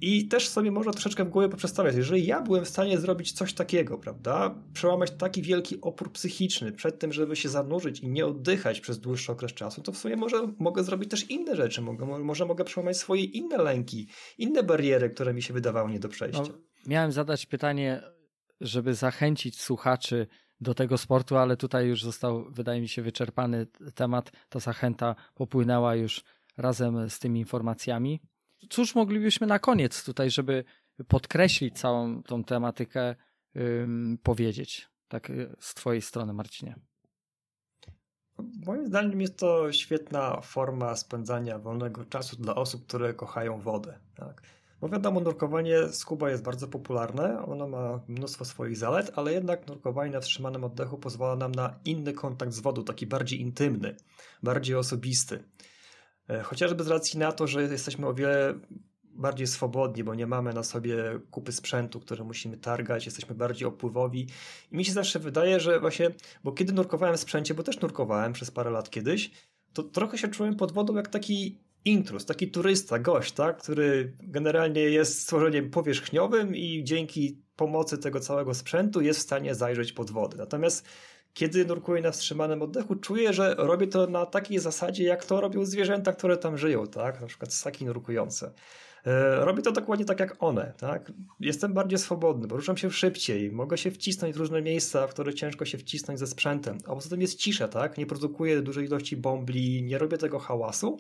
I 0.02 0.28
też 0.28 0.50
sobie 0.50 0.72
można 0.72 0.92
troszeczkę 0.92 1.26
w 1.26 1.30
głowie 1.30 1.50
poprzestawiać. 1.50 1.96
Jeżeli 1.96 2.26
ja 2.26 2.42
byłem 2.42 2.66
w 2.66 2.70
stanie 2.70 2.98
zrobić 2.98 3.32
coś 3.32 3.54
takiego, 3.54 3.98
prawda, 3.98 4.56
przełamać 4.74 5.12
taki 5.12 5.42
wielki 5.42 5.82
opór 5.82 6.12
psychiczny 6.12 6.72
przed 6.72 7.00
tym, 7.00 7.14
żeby 7.14 7.36
się 7.36 7.50
zanurzyć 7.50 8.00
i 8.00 8.08
nie 8.08 8.26
oddychać 8.26 8.80
przez 8.80 9.00
dłuższy 9.00 9.32
okres 9.32 9.54
czasu, 9.54 9.82
to 9.82 9.92
w 9.92 9.98
sumie 9.98 10.16
może 10.16 10.48
mogę 10.60 10.84
zrobić 10.84 11.10
też 11.10 11.30
inne 11.30 11.56
rzeczy. 11.56 11.82
Mogę, 11.82 12.06
może 12.06 12.46
mogę 12.46 12.64
przełamać 12.64 12.98
swoje 12.98 13.24
inne 13.24 13.58
lęki, 13.58 14.08
inne 14.38 14.64
bariery, 14.64 15.10
które 15.10 15.34
mi 15.34 15.42
się 15.42 15.54
wydawały 15.54 15.92
nie 15.92 16.00
do 16.00 16.10
przejścia. 16.10 16.42
No, 16.42 16.58
miałem 16.88 17.12
zadać 17.12 17.46
pytanie, 17.46 18.02
żeby 18.62 18.94
zachęcić 18.94 19.62
słuchaczy 19.62 20.28
do 20.62 20.74
tego 20.74 20.98
sportu, 20.98 21.38
ale 21.38 21.58
tutaj 21.58 21.88
już 21.88 22.04
został, 22.04 22.52
wydaje 22.52 22.82
mi 22.82 22.88
się, 22.88 23.02
wyczerpany 23.02 23.68
temat. 23.96 24.32
Ta 24.50 24.60
zachęta 24.60 25.16
popłynęła 25.36 25.96
już 25.96 26.24
razem 26.58 27.10
z 27.10 27.20
tymi 27.20 27.40
informacjami. 27.40 28.22
Cóż 28.70 28.96
moglibyśmy 28.96 29.48
na 29.48 29.60
koniec 29.60 30.04
tutaj, 30.04 30.32
żeby 30.32 30.64
podkreślić 31.08 31.80
całą 31.80 32.24
tą 32.24 32.44
tematykę, 32.44 33.16
powiedzieć, 34.24 34.90
tak 35.08 35.30
y, 35.30 35.56
z 35.60 35.74
Twojej 35.74 36.02
strony, 36.02 36.34
Marcinie? 36.34 36.76
Moim 38.66 38.88
zdaniem 38.88 39.22
jest 39.22 39.40
to 39.40 39.72
świetna 39.72 40.42
forma 40.42 40.96
spędzania 40.96 41.60
wolnego 41.60 42.06
czasu 42.06 42.36
dla 42.36 42.56
osób, 42.56 42.88
które 42.88 43.14
kochają 43.14 43.62
wodę. 43.62 44.00
Tak? 44.16 44.42
Bo 44.82 44.90
wiadomo, 44.90 45.20
nurkowanie 45.20 45.90
scuba 45.90 46.30
jest 46.30 46.44
bardzo 46.44 46.68
popularne, 46.68 47.46
ono 47.46 47.68
ma 47.68 48.00
mnóstwo 48.08 48.46
swoich 48.46 48.78
zalet, 48.78 49.12
ale 49.16 49.34
jednak 49.34 49.68
nurkowanie 49.68 50.12
na 50.12 50.20
wstrzymanym 50.20 50.64
oddechu 50.64 50.98
pozwala 50.98 51.36
nam 51.36 51.52
na 51.52 51.80
inny 51.86 52.14
kontakt 52.14 52.54
z 52.54 52.60
wodą, 52.60 52.84
taki 52.84 53.08
bardziej 53.08 53.42
intymny, 53.42 53.96
bardziej 54.44 54.76
osobisty. 54.76 55.44
E, 56.30 56.44
chociażby 56.44 56.84
z 56.84 56.88
racji 56.88 57.20
na 57.20 57.32
to, 57.32 57.48
że 57.48 57.62
jesteśmy 57.62 58.08
o 58.08 58.14
wiele 58.14 58.60
bardziej 59.04 59.48
swobodni, 59.48 60.04
bo 60.04 60.16
nie 60.16 60.28
mamy 60.28 60.54
na 60.54 60.64
sobie 60.64 61.20
kupy 61.32 61.52
sprzętu, 61.52 62.00
które 62.00 62.24
musimy 62.24 62.58
targać, 62.58 63.06
jesteśmy 63.06 63.36
bardziej 63.36 63.68
opływowi. 63.68 64.28
I 64.72 64.78
mi 64.78 64.86
się 64.86 64.92
zawsze 64.92 65.20
wydaje, 65.20 65.60
że 65.60 65.80
właśnie, 65.80 66.12
bo 66.44 66.52
kiedy 66.52 66.74
nurkowałem 66.74 67.18
w 67.18 67.20
sprzęcie, 67.20 67.54
bo 67.54 67.64
też 67.64 67.82
nurkowałem 67.82 68.34
przez 68.34 68.52
parę 68.52 68.72
lat 68.72 68.90
kiedyś, 68.90 69.32
to 69.74 69.84
trochę 69.84 70.18
się 70.18 70.28
czułem 70.28 70.56
pod 70.56 70.72
wodą 70.72 70.96
jak 70.96 71.08
taki 71.08 71.60
intrus, 71.88 72.26
taki 72.26 72.52
turysta, 72.52 73.00
gość, 73.00 73.32
tak, 73.32 73.58
który 73.58 74.14
generalnie 74.20 74.82
jest 74.82 75.22
stworzeniem 75.22 75.70
powierzchniowym 75.70 76.56
i 76.56 76.84
dzięki 76.84 77.42
pomocy 77.56 77.98
tego 77.98 78.20
całego 78.20 78.54
sprzętu 78.54 79.02
jest 79.02 79.20
w 79.20 79.24
stanie 79.24 79.56
zajrzeć 79.56 79.92
pod 79.92 80.12
wodę. 80.12 80.38
Natomiast 80.38 80.86
kiedy 81.34 81.66
nurkuję 81.66 82.02
na 82.02 82.12
wstrzymanym 82.12 82.62
oddechu, 82.62 82.96
czuję, 82.96 83.34
że 83.34 83.56
robię 83.58 83.88
to 83.88 84.08
na 84.08 84.26
takiej 84.26 84.60
zasadzie, 84.60 85.04
jak 85.04 85.26
to 85.26 85.42
robią 85.42 85.66
zwierzęta, 85.66 86.14
które 86.14 86.38
tam 86.38 86.58
żyją, 86.58 86.88
tak? 86.88 87.22
Na 87.22 87.28
przykład 87.28 87.54
ssaki 87.54 87.86
nurkujące. 87.86 88.52
E, 89.06 89.46
robię 89.46 89.62
to 89.62 89.72
dokładnie 89.72 90.06
tak 90.06 90.20
jak 90.20 90.36
one, 90.40 90.74
tak? 90.78 91.12
Jestem 91.40 91.74
bardziej 91.74 92.00
swobodny, 92.00 92.48
poruszam 92.48 92.78
się 92.78 92.92
szybciej, 92.92 93.52
mogę 93.52 93.78
się 93.78 93.92
wcisnąć 93.92 94.36
w 94.36 94.38
różne 94.38 94.62
miejsca, 94.62 95.08
w 95.08 95.10
które 95.10 95.34
ciężko 95.34 95.66
się 95.66 95.78
wcisnąć 95.78 96.20
ze 96.20 96.28
sprzętem. 96.28 96.78
A 96.88 96.96
poza 96.96 97.10
tym 97.10 97.22
jest 97.22 97.40
cisza, 97.40 97.68
tak? 97.68 97.98
Nie 97.98 98.06
produkuję 98.06 98.62
dużej 98.62 98.86
ilości 98.86 99.18
bombli, 99.18 99.84
nie 99.84 99.98
robię 99.98 100.18
tego 100.18 100.40
hałasu. 100.40 101.00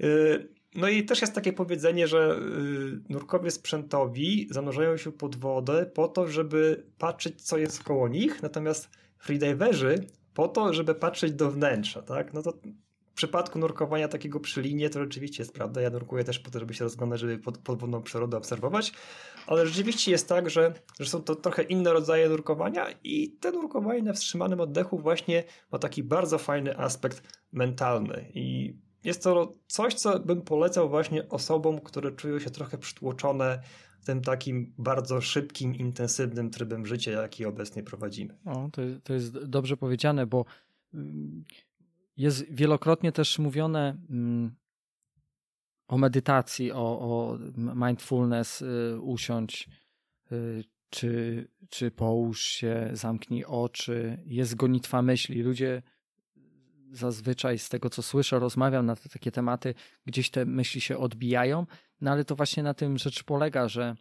Y, 0.00 0.48
no 0.74 0.88
i 0.88 1.04
też 1.04 1.20
jest 1.20 1.34
takie 1.34 1.52
powiedzenie, 1.52 2.08
że 2.08 2.38
y, 2.38 3.12
nurkowie 3.12 3.50
sprzętowi 3.50 4.48
zanurzają 4.50 4.96
się 4.96 5.12
pod 5.12 5.36
wodę 5.36 5.86
po 5.94 6.08
to, 6.08 6.28
żeby 6.28 6.86
patrzeć, 6.98 7.42
co 7.42 7.58
jest 7.58 7.82
koło 7.82 8.08
nich, 8.08 8.42
natomiast 8.42 8.88
freediverzy 9.18 10.06
po 10.34 10.48
to, 10.48 10.74
żeby 10.74 10.94
patrzeć 10.94 11.32
do 11.32 11.50
wnętrza, 11.50 12.02
tak? 12.02 12.34
No 12.34 12.42
to 12.42 12.52
w 13.10 13.14
przypadku 13.14 13.58
nurkowania 13.58 14.08
takiego 14.08 14.40
przy 14.40 14.62
linie 14.62 14.90
to 14.90 15.00
rzeczywiście 15.00 15.42
jest 15.42 15.52
prawda. 15.52 15.80
Ja 15.80 15.90
nurkuję 15.90 16.24
też 16.24 16.38
po 16.38 16.50
to, 16.50 16.60
żeby 16.60 16.74
się 16.74 16.84
rozglądać, 16.84 17.20
żeby 17.20 17.38
pod, 17.38 17.58
podwodną 17.58 18.02
przyrodę 18.02 18.36
obserwować, 18.36 18.92
ale 19.46 19.66
rzeczywiście 19.66 20.10
jest 20.10 20.28
tak, 20.28 20.50
że, 20.50 20.74
że 21.00 21.10
są 21.10 21.22
to 21.22 21.34
trochę 21.34 21.62
inne 21.62 21.92
rodzaje 21.92 22.28
nurkowania 22.28 22.86
i 23.04 23.30
te 23.30 23.52
nurkowanie 23.52 24.02
na 24.02 24.12
wstrzymanym 24.12 24.60
oddechu 24.60 24.98
właśnie 24.98 25.44
ma 25.72 25.78
taki 25.78 26.02
bardzo 26.02 26.38
fajny 26.38 26.78
aspekt 26.78 27.22
mentalny 27.52 28.30
i 28.34 28.76
jest 29.04 29.22
to 29.22 29.54
coś, 29.66 29.94
co 29.94 30.20
bym 30.20 30.42
polecał 30.42 30.88
właśnie 30.88 31.28
osobom, 31.28 31.80
które 31.80 32.12
czują 32.12 32.38
się 32.38 32.50
trochę 32.50 32.78
przytłoczone 32.78 33.62
tym 34.04 34.22
takim 34.22 34.74
bardzo 34.78 35.20
szybkim, 35.20 35.74
intensywnym 35.74 36.50
trybem 36.50 36.86
życia, 36.86 37.10
jaki 37.10 37.44
obecnie 37.44 37.82
prowadzimy. 37.82 38.38
O, 38.44 38.68
to, 38.72 38.82
to 39.04 39.14
jest 39.14 39.44
dobrze 39.44 39.76
powiedziane, 39.76 40.26
bo 40.26 40.44
mm, 40.94 41.44
jest 42.16 42.54
wielokrotnie 42.54 43.12
też 43.12 43.38
mówione 43.38 43.96
mm, 44.10 44.54
o 45.88 45.98
medytacji, 45.98 46.72
o, 46.72 47.00
o 47.00 47.38
mindfulness, 47.56 48.62
y, 48.62 49.00
usiąść, 49.00 49.68
y, 50.32 50.64
czy, 50.90 51.48
czy 51.68 51.90
połóż 51.90 52.42
się, 52.42 52.90
zamknij 52.92 53.44
oczy. 53.44 54.18
Jest 54.26 54.54
gonitwa 54.54 55.02
myśli. 55.02 55.42
Ludzie 55.42 55.82
zazwyczaj 56.92 57.58
z 57.58 57.68
tego, 57.68 57.90
co 57.90 58.02
słyszę, 58.02 58.38
rozmawiam 58.38 58.86
na 58.86 58.96
te 58.96 59.08
takie 59.08 59.30
tematy, 59.30 59.74
gdzieś 60.06 60.30
te 60.30 60.44
myśli 60.44 60.80
się 60.80 60.98
odbijają, 60.98 61.66
no 62.00 62.10
ale 62.10 62.24
to 62.24 62.36
właśnie 62.36 62.62
na 62.62 62.74
tym 62.74 62.98
rzecz 62.98 63.22
polega, 63.22 63.68
że 63.68 63.96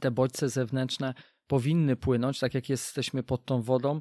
te 0.00 0.10
bodźce 0.10 0.48
zewnętrzne 0.48 1.14
powinny 1.46 1.96
płynąć, 1.96 2.38
tak 2.38 2.54
jak 2.54 2.68
jesteśmy 2.68 3.22
pod 3.22 3.44
tą 3.44 3.62
wodą, 3.62 4.00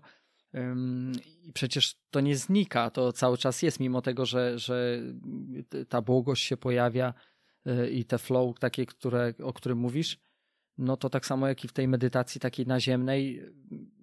i 1.25 1.51
przecież 1.53 1.95
to 2.09 2.19
nie 2.19 2.37
znika, 2.37 2.89
to 2.89 3.13
cały 3.13 3.37
czas 3.37 3.61
jest, 3.61 3.79
mimo 3.79 4.01
tego, 4.01 4.25
że, 4.25 4.59
że 4.59 4.99
ta 5.89 6.01
błogość 6.01 6.45
się 6.45 6.57
pojawia 6.57 7.13
y, 7.67 7.89
i 7.89 8.05
te 8.05 8.17
flow 8.17 8.59
takie, 8.59 8.85
które, 8.85 9.33
o 9.43 9.53
którym 9.53 9.77
mówisz, 9.77 10.17
no 10.77 10.97
to 10.97 11.09
tak 11.09 11.25
samo 11.25 11.47
jak 11.47 11.63
i 11.63 11.67
w 11.67 11.73
tej 11.73 11.87
medytacji 11.87 12.41
takiej 12.41 12.65
naziemnej, 12.65 13.43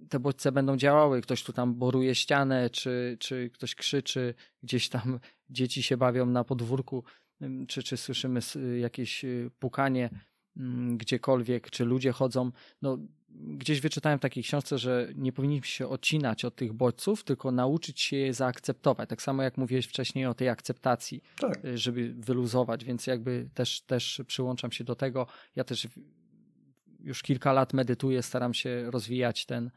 te 0.09 0.21
bodźce 0.21 0.53
będą 0.53 0.77
działały. 0.77 1.21
Ktoś 1.21 1.43
tu 1.43 1.53
tam 1.53 1.75
boruje 1.75 2.15
ścianę, 2.15 2.71
czy, 2.71 3.17
czy 3.21 3.51
ktoś 3.51 3.75
krzyczy, 3.75 4.35
gdzieś 4.63 4.89
tam 4.89 5.21
dzieci 5.51 5.83
się 5.83 5.97
bawią 5.97 6.27
na 6.27 6.45
podwórku, 6.45 7.05
czy, 7.69 7.83
czy 7.83 7.97
słyszymy 7.97 8.41
jakieś 8.81 9.25
y, 9.25 9.51
pukanie 9.59 10.11
gdziekolwiek, 10.97 11.71
czy 11.71 11.85
ludzie 11.85 12.13
chodzą. 12.13 12.51
No, 12.83 12.99
gdzieś 13.29 13.81
wyczytałem 13.81 14.19
w 14.19 14.23
takiej 14.23 14.43
książce, 14.43 14.79
że 14.79 15.09
nie 15.15 15.33
powinniśmy 15.33 15.67
się 15.67 15.89
odcinać 15.89 16.45
od 16.45 16.57
tych 16.57 16.73
bodźców, 16.73 17.25
tylko 17.25 17.53
nauczyć 17.53 18.01
się 18.01 18.17
je 18.17 18.35
zaakceptować. 18.35 19.09
Tak 19.09 19.23
samo 19.23 19.43
jak 19.43 19.57
mówiłeś 19.57 19.87
wcześniej 19.87 20.27
o 20.27 20.35
tej 20.35 20.49
akceptacji, 20.49 21.23
tak. 21.41 21.65
Y, 21.65 21.79
żeby 21.79 22.15
wyluzować, 22.15 22.85
więc 22.85 23.07
jakby 23.07 23.49
też, 23.55 23.81
też 23.81 24.23
przyłączam 24.27 24.73
się 24.73 24.85
do 24.85 24.95
tego. 24.95 25.27
Ja 25.57 25.65
też 25.65 25.89
już 27.01 27.23
kilka 27.23 27.53
lat 27.53 27.73
medytuję, 27.73 28.23
staram 28.23 28.55
się 28.55 28.91
rozwijać 28.91 29.47
ten, 29.47 29.59
mm, 29.65 29.71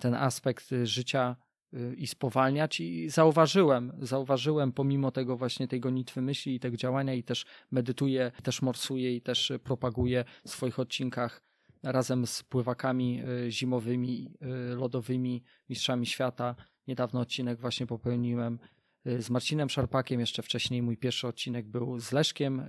ten 0.00 0.14
aspekt 0.14 0.70
życia 0.82 1.36
y, 1.74 1.94
i 1.94 2.06
spowalniać 2.06 2.80
i 2.80 3.10
zauważyłem, 3.10 3.92
zauważyłem 4.00 4.72
pomimo 4.72 5.10
tego 5.10 5.36
właśnie 5.36 5.68
tej 5.68 5.80
gonitwy 5.80 6.22
myśli 6.22 6.54
i 6.54 6.60
tego 6.60 6.76
działania 6.76 7.14
i 7.14 7.22
też 7.22 7.46
medytuję, 7.70 8.32
też 8.42 8.62
morsuję 8.62 9.16
i 9.16 9.20
też 9.20 9.52
propaguję 9.64 10.24
w 10.46 10.50
swoich 10.50 10.78
odcinkach 10.78 11.42
razem 11.82 12.26
z 12.26 12.42
pływakami 12.42 13.22
y, 13.46 13.50
zimowymi, 13.50 14.30
lodowymi, 14.76 15.42
mistrzami 15.68 16.06
świata. 16.06 16.56
Niedawno 16.86 17.20
odcinek 17.20 17.60
właśnie 17.60 17.86
popełniłem 17.86 18.58
z 19.04 19.30
Marcinem 19.30 19.68
Szarpakiem, 19.68 20.20
jeszcze 20.20 20.42
wcześniej 20.42 20.82
mój 20.82 20.96
pierwszy 20.96 21.28
odcinek 21.28 21.68
był 21.68 21.98
z 21.98 22.12
Leszkiem 22.12 22.62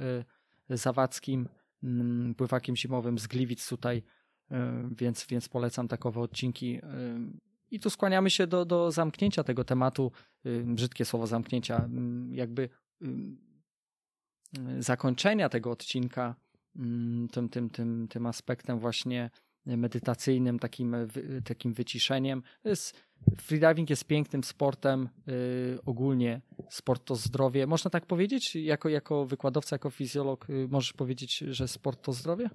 Zawadzkim, 0.70 1.50
Mm, 1.84 2.36
pływakiem 2.36 2.76
zimowym 2.76 3.20
z 3.20 3.28
Gliwic 3.28 3.68
tutaj, 3.68 4.04
więc, 4.98 5.26
więc 5.30 5.50
polecam 5.50 5.88
takowe 5.88 6.22
odcinki. 6.22 6.76
E, 6.76 6.82
I 7.72 7.80
tu 7.80 7.90
skłaniamy 7.90 8.30
się 8.30 8.48
do, 8.48 8.66
do 8.66 8.92
zamknięcia 8.92 9.44
tego 9.44 9.64
tematu, 9.64 10.12
e, 10.46 10.50
brzydkie 10.64 11.06
słowo 11.06 11.28
zamknięcia, 11.28 11.78
mm, 11.78 12.36
jakby 12.36 12.70
zakończenia 14.80 15.50
tego 15.50 15.72
odcinka 15.72 16.36
mm, 16.76 17.28
tym, 17.28 17.50
tym, 17.50 17.70
tym, 17.70 18.08
tym 18.08 18.26
aspektem 18.26 18.80
właśnie 18.80 19.30
medytacyjnym, 19.66 20.60
takim, 20.60 20.96
takim 21.44 21.74
wyciszeniem. 21.74 22.44
Freediving 23.42 23.90
jest 23.90 24.06
pięknym 24.06 24.44
sportem, 24.44 25.10
ogólnie 25.86 26.42
sport 26.70 27.06
to 27.06 27.16
zdrowie. 27.16 27.68
Można 27.68 27.90
tak 27.90 28.06
powiedzieć? 28.06 28.56
Jako, 28.56 28.90
jako 28.90 29.26
wykładowca, 29.26 29.76
jako 29.76 29.90
fizjolog 29.90 30.48
możesz 30.70 30.94
powiedzieć, 30.94 31.38
że 31.38 31.68
sport 31.68 32.02
to 32.02 32.14
zdrowie? 32.14 32.50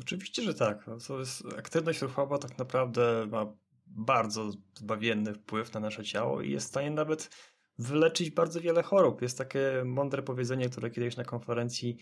Oczywiście, 0.00 0.42
że 0.42 0.54
tak. 0.54 0.86
Jest, 1.18 1.42
aktywność 1.58 2.02
ruchowa 2.02 2.38
tak 2.38 2.58
naprawdę 2.58 3.26
ma 3.30 3.52
bardzo 3.86 4.50
zbawienny 4.74 5.34
wpływ 5.34 5.74
na 5.74 5.80
nasze 5.80 6.04
ciało 6.04 6.42
i 6.42 6.50
jest 6.50 6.66
w 6.66 6.70
stanie 6.70 6.90
nawet 6.90 7.30
wyleczyć 7.78 8.30
bardzo 8.30 8.60
wiele 8.60 8.82
chorób. 8.82 9.22
Jest 9.22 9.38
takie 9.38 9.82
mądre 9.84 10.22
powiedzenie, 10.22 10.68
które 10.68 10.90
kiedyś 10.90 11.16
na 11.16 11.24
konferencji 11.24 11.96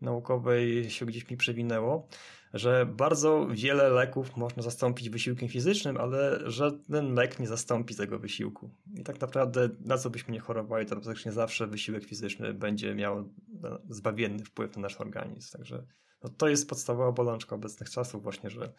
naukowej 0.00 0.90
się 0.90 1.06
gdzieś 1.06 1.30
mi 1.30 1.36
przewinęło, 1.36 2.08
że 2.54 2.86
bardzo 2.86 3.46
wiele 3.50 3.88
leków 3.88 4.36
można 4.36 4.62
zastąpić 4.62 5.10
wysiłkiem 5.10 5.48
fizycznym, 5.48 5.96
ale 5.96 6.40
żaden 6.50 7.14
lek 7.14 7.38
nie 7.38 7.46
zastąpi 7.46 7.94
tego 7.94 8.18
wysiłku. 8.18 8.70
I 8.94 9.02
tak 9.02 9.20
naprawdę 9.20 9.68
na 9.80 9.98
co 9.98 10.10
byśmy 10.10 10.32
nie 10.32 10.40
chorowali, 10.40 10.86
to 10.86 10.96
praktycznie 10.96 11.32
zawsze 11.32 11.66
wysiłek 11.66 12.04
fizyczny 12.04 12.54
będzie 12.54 12.94
miał 12.94 13.32
zbawienny 13.88 14.44
wpływ 14.44 14.76
na 14.76 14.82
nasz 14.82 15.00
organizm. 15.00 15.58
Także 15.58 15.86
no, 16.24 16.30
to 16.30 16.48
jest 16.48 16.68
podstawowa 16.68 17.12
bolączka 17.12 17.56
obecnych 17.56 17.90
czasów 17.90 18.22
właśnie, 18.22 18.50
że 18.50 18.72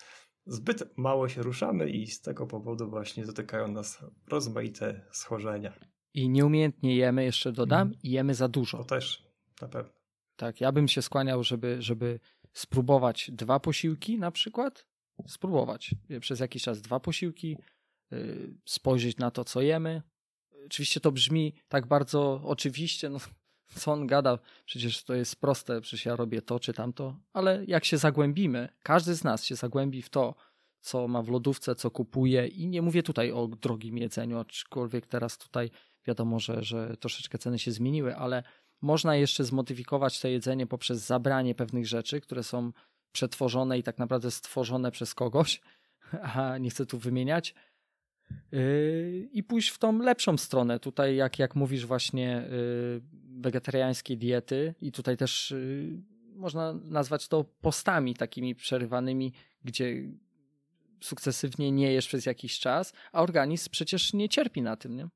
zbyt 0.45 0.97
mało 0.97 1.29
się 1.29 1.41
ruszamy 1.41 1.89
i 1.89 2.07
z 2.07 2.21
tego 2.21 2.47
powodu 2.47 2.89
właśnie 2.89 3.25
dotykają 3.25 3.67
nas 3.67 4.05
rozmaite 4.27 5.01
schorzenia. 5.11 5.73
I 6.13 6.29
nieumiejętnie 6.29 6.95
jemy, 6.95 7.23
jeszcze 7.23 7.51
dodam, 7.51 7.87
mm. 7.87 7.99
jemy 8.03 8.35
za 8.35 8.47
dużo. 8.47 8.77
To 8.77 8.83
też, 8.83 9.27
na 9.61 9.67
pewno. 9.67 9.93
Tak, 10.35 10.61
ja 10.61 10.71
bym 10.71 10.87
się 10.87 11.01
skłaniał, 11.01 11.43
żeby, 11.43 11.81
żeby 11.81 12.19
spróbować 12.53 13.31
dwa 13.33 13.59
posiłki 13.59 14.17
na 14.17 14.31
przykład, 14.31 14.87
spróbować 15.27 15.95
przez 16.19 16.39
jakiś 16.39 16.63
czas 16.63 16.81
dwa 16.81 16.99
posiłki, 16.99 17.57
yy, 18.11 18.57
spojrzeć 18.65 19.17
na 19.17 19.31
to, 19.31 19.43
co 19.43 19.61
jemy. 19.61 20.01
Oczywiście 20.65 20.99
to 20.99 21.11
brzmi 21.11 21.55
tak 21.67 21.87
bardzo 21.87 22.41
oczywiście, 22.43 23.09
no 23.09 23.19
co 23.67 23.91
on 23.91 24.07
gada, 24.07 24.39
przecież 24.65 25.03
to 25.03 25.13
jest 25.13 25.35
proste, 25.35 25.81
przecież 25.81 26.05
ja 26.05 26.15
robię 26.15 26.41
to 26.41 26.59
czy 26.59 26.73
tamto, 26.73 27.15
ale 27.33 27.65
jak 27.67 27.85
się 27.85 27.97
zagłębimy, 27.97 28.69
każdy 28.83 29.15
z 29.15 29.23
nas 29.23 29.43
się 29.43 29.55
zagłębi 29.55 30.01
w 30.01 30.09
to, 30.09 30.35
co 30.79 31.07
ma 31.07 31.21
w 31.21 31.29
lodówce, 31.29 31.75
co 31.75 31.91
kupuje 31.91 32.47
i 32.47 32.67
nie 32.67 32.81
mówię 32.81 33.03
tutaj 33.03 33.31
o 33.31 33.47
drogim 33.47 33.97
jedzeniu, 33.97 34.39
aczkolwiek 34.39 35.07
teraz 35.07 35.37
tutaj 35.37 35.71
wiadomo, 36.07 36.39
że, 36.39 36.63
że 36.63 36.97
troszeczkę 36.97 37.37
ceny 37.37 37.59
się 37.59 37.71
zmieniły, 37.71 38.15
ale 38.15 38.43
można 38.81 39.15
jeszcze 39.15 39.43
zmodyfikować 39.43 40.19
to 40.19 40.27
jedzenie 40.27 40.67
poprzez 40.67 41.05
zabranie 41.05 41.55
pewnych 41.55 41.87
rzeczy, 41.87 42.21
które 42.21 42.43
są 42.43 42.71
przetworzone 43.11 43.77
i 43.79 43.83
tak 43.83 43.97
naprawdę 43.97 44.31
stworzone 44.31 44.91
przez 44.91 45.13
kogoś, 45.13 45.61
a 46.35 46.57
nie 46.57 46.69
chcę 46.69 46.85
tu 46.85 46.99
wymieniać. 46.99 47.55
Yy, 48.51 49.29
I 49.31 49.43
pójść 49.43 49.69
w 49.69 49.77
tą 49.77 49.99
lepszą 49.99 50.37
stronę. 50.37 50.79
Tutaj, 50.79 51.15
jak, 51.15 51.39
jak 51.39 51.55
mówisz, 51.55 51.85
właśnie 51.85 52.47
yy, 52.51 53.01
wegetariańskiej 53.41 54.17
diety, 54.17 54.75
i 54.81 54.91
tutaj 54.91 55.17
też 55.17 55.51
yy, 55.51 56.01
można 56.35 56.73
nazwać 56.73 57.27
to 57.27 57.43
postami 57.61 58.15
takimi 58.15 58.55
przerywanymi, 58.55 59.33
gdzie 59.63 60.03
sukcesywnie 61.01 61.71
nie 61.71 61.93
jesz 61.93 62.07
przez 62.07 62.25
jakiś 62.25 62.59
czas, 62.59 62.93
a 63.11 63.21
organizm 63.21 63.69
przecież 63.71 64.13
nie 64.13 64.29
cierpi 64.29 64.61
na 64.61 64.75
tym, 64.75 64.95
nie? 64.95 65.07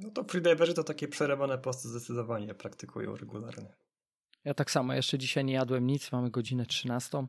No 0.00 0.10
to 0.10 0.24
freediverzy 0.24 0.74
to 0.74 0.84
takie 0.84 1.08
przerywane 1.08 1.58
posty 1.58 1.88
zdecydowanie 1.88 2.54
praktykują 2.54 3.16
regularnie. 3.16 3.74
Ja 4.44 4.54
tak 4.54 4.70
samo, 4.70 4.94
jeszcze 4.94 5.18
dzisiaj 5.18 5.44
nie 5.44 5.54
jadłem 5.54 5.86
nic, 5.86 6.12
mamy 6.12 6.30
godzinę 6.30 6.66
13, 6.66 7.26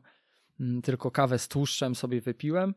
mm, 0.60 0.82
tylko 0.82 1.10
kawę 1.10 1.38
z 1.38 1.48
tłuszczem 1.48 1.94
sobie 1.94 2.20
wypiłem, 2.20 2.74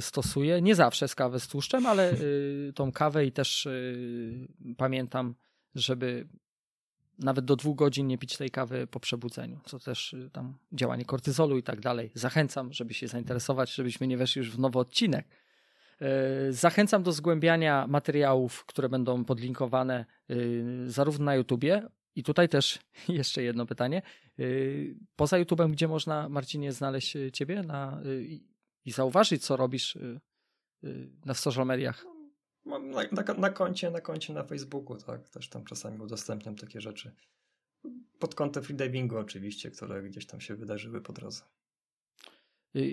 stosuję, 0.00 0.62
nie 0.62 0.74
zawsze 0.74 1.08
z 1.08 1.14
kawę 1.14 1.40
z 1.40 1.48
tłuszczem, 1.48 1.86
ale 1.86 2.12
y, 2.12 2.72
tą 2.74 2.92
kawę 2.92 3.26
i 3.26 3.32
też 3.32 3.66
y, 3.66 4.48
pamiętam, 4.76 5.34
żeby 5.74 6.28
nawet 7.18 7.44
do 7.44 7.56
dwóch 7.56 7.76
godzin 7.76 8.06
nie 8.06 8.18
pić 8.18 8.36
tej 8.36 8.50
kawy 8.50 8.86
po 8.86 9.00
przebudzeniu, 9.00 9.60
co 9.64 9.78
też 9.78 10.16
tam 10.32 10.58
działanie 10.72 11.04
kortyzolu 11.04 11.58
i 11.58 11.62
tak 11.62 11.80
dalej. 11.80 12.10
Zachęcam, 12.14 12.72
żeby 12.72 12.94
się 12.94 13.08
zainteresować, 13.08 13.74
żebyśmy 13.74 14.06
nie 14.06 14.16
weszli 14.16 14.38
już 14.38 14.50
w 14.50 14.58
nowy 14.58 14.78
odcinek, 14.78 15.26
zachęcam 16.50 17.02
do 17.02 17.12
zgłębiania 17.12 17.86
materiałów, 17.86 18.64
które 18.66 18.88
będą 18.88 19.24
podlinkowane 19.24 20.04
zarówno 20.86 21.24
na 21.24 21.34
YouTubie, 21.34 21.82
I 22.14 22.22
tutaj 22.22 22.48
też 22.48 22.78
jeszcze 23.08 23.42
jedno 23.42 23.66
pytanie. 23.66 24.02
Poza 25.16 25.36
YouTube'em, 25.36 25.70
gdzie 25.70 25.88
można, 25.88 26.28
Marcinie, 26.28 26.72
znaleźć 26.72 27.16
Ciebie 27.32 27.62
na, 27.62 28.00
i, 28.84 28.92
zauważyć, 28.92 29.44
co 29.44 29.56
robisz 29.56 29.98
na 31.24 31.34
social 31.34 31.66
mediach? 31.66 32.04
Mam 32.64 32.90
na, 32.90 33.02
na, 33.12 33.34
na, 33.34 33.50
koncie, 33.50 33.90
na 33.90 34.00
koncie 34.00 34.32
na 34.32 34.44
Facebooku, 34.44 34.96
tak. 34.96 35.28
Też 35.28 35.48
tam 35.48 35.64
czasami 35.64 36.00
udostępniam 36.00 36.56
takie 36.56 36.80
rzeczy. 36.80 37.14
Pod 38.18 38.34
kątem 38.34 38.62
freedivingu 38.62 39.18
oczywiście, 39.18 39.70
które 39.70 40.02
gdzieś 40.02 40.26
tam 40.26 40.40
się 40.40 40.56
wydarzyły 40.56 41.00
po 41.00 41.12
drodze. 41.12 41.42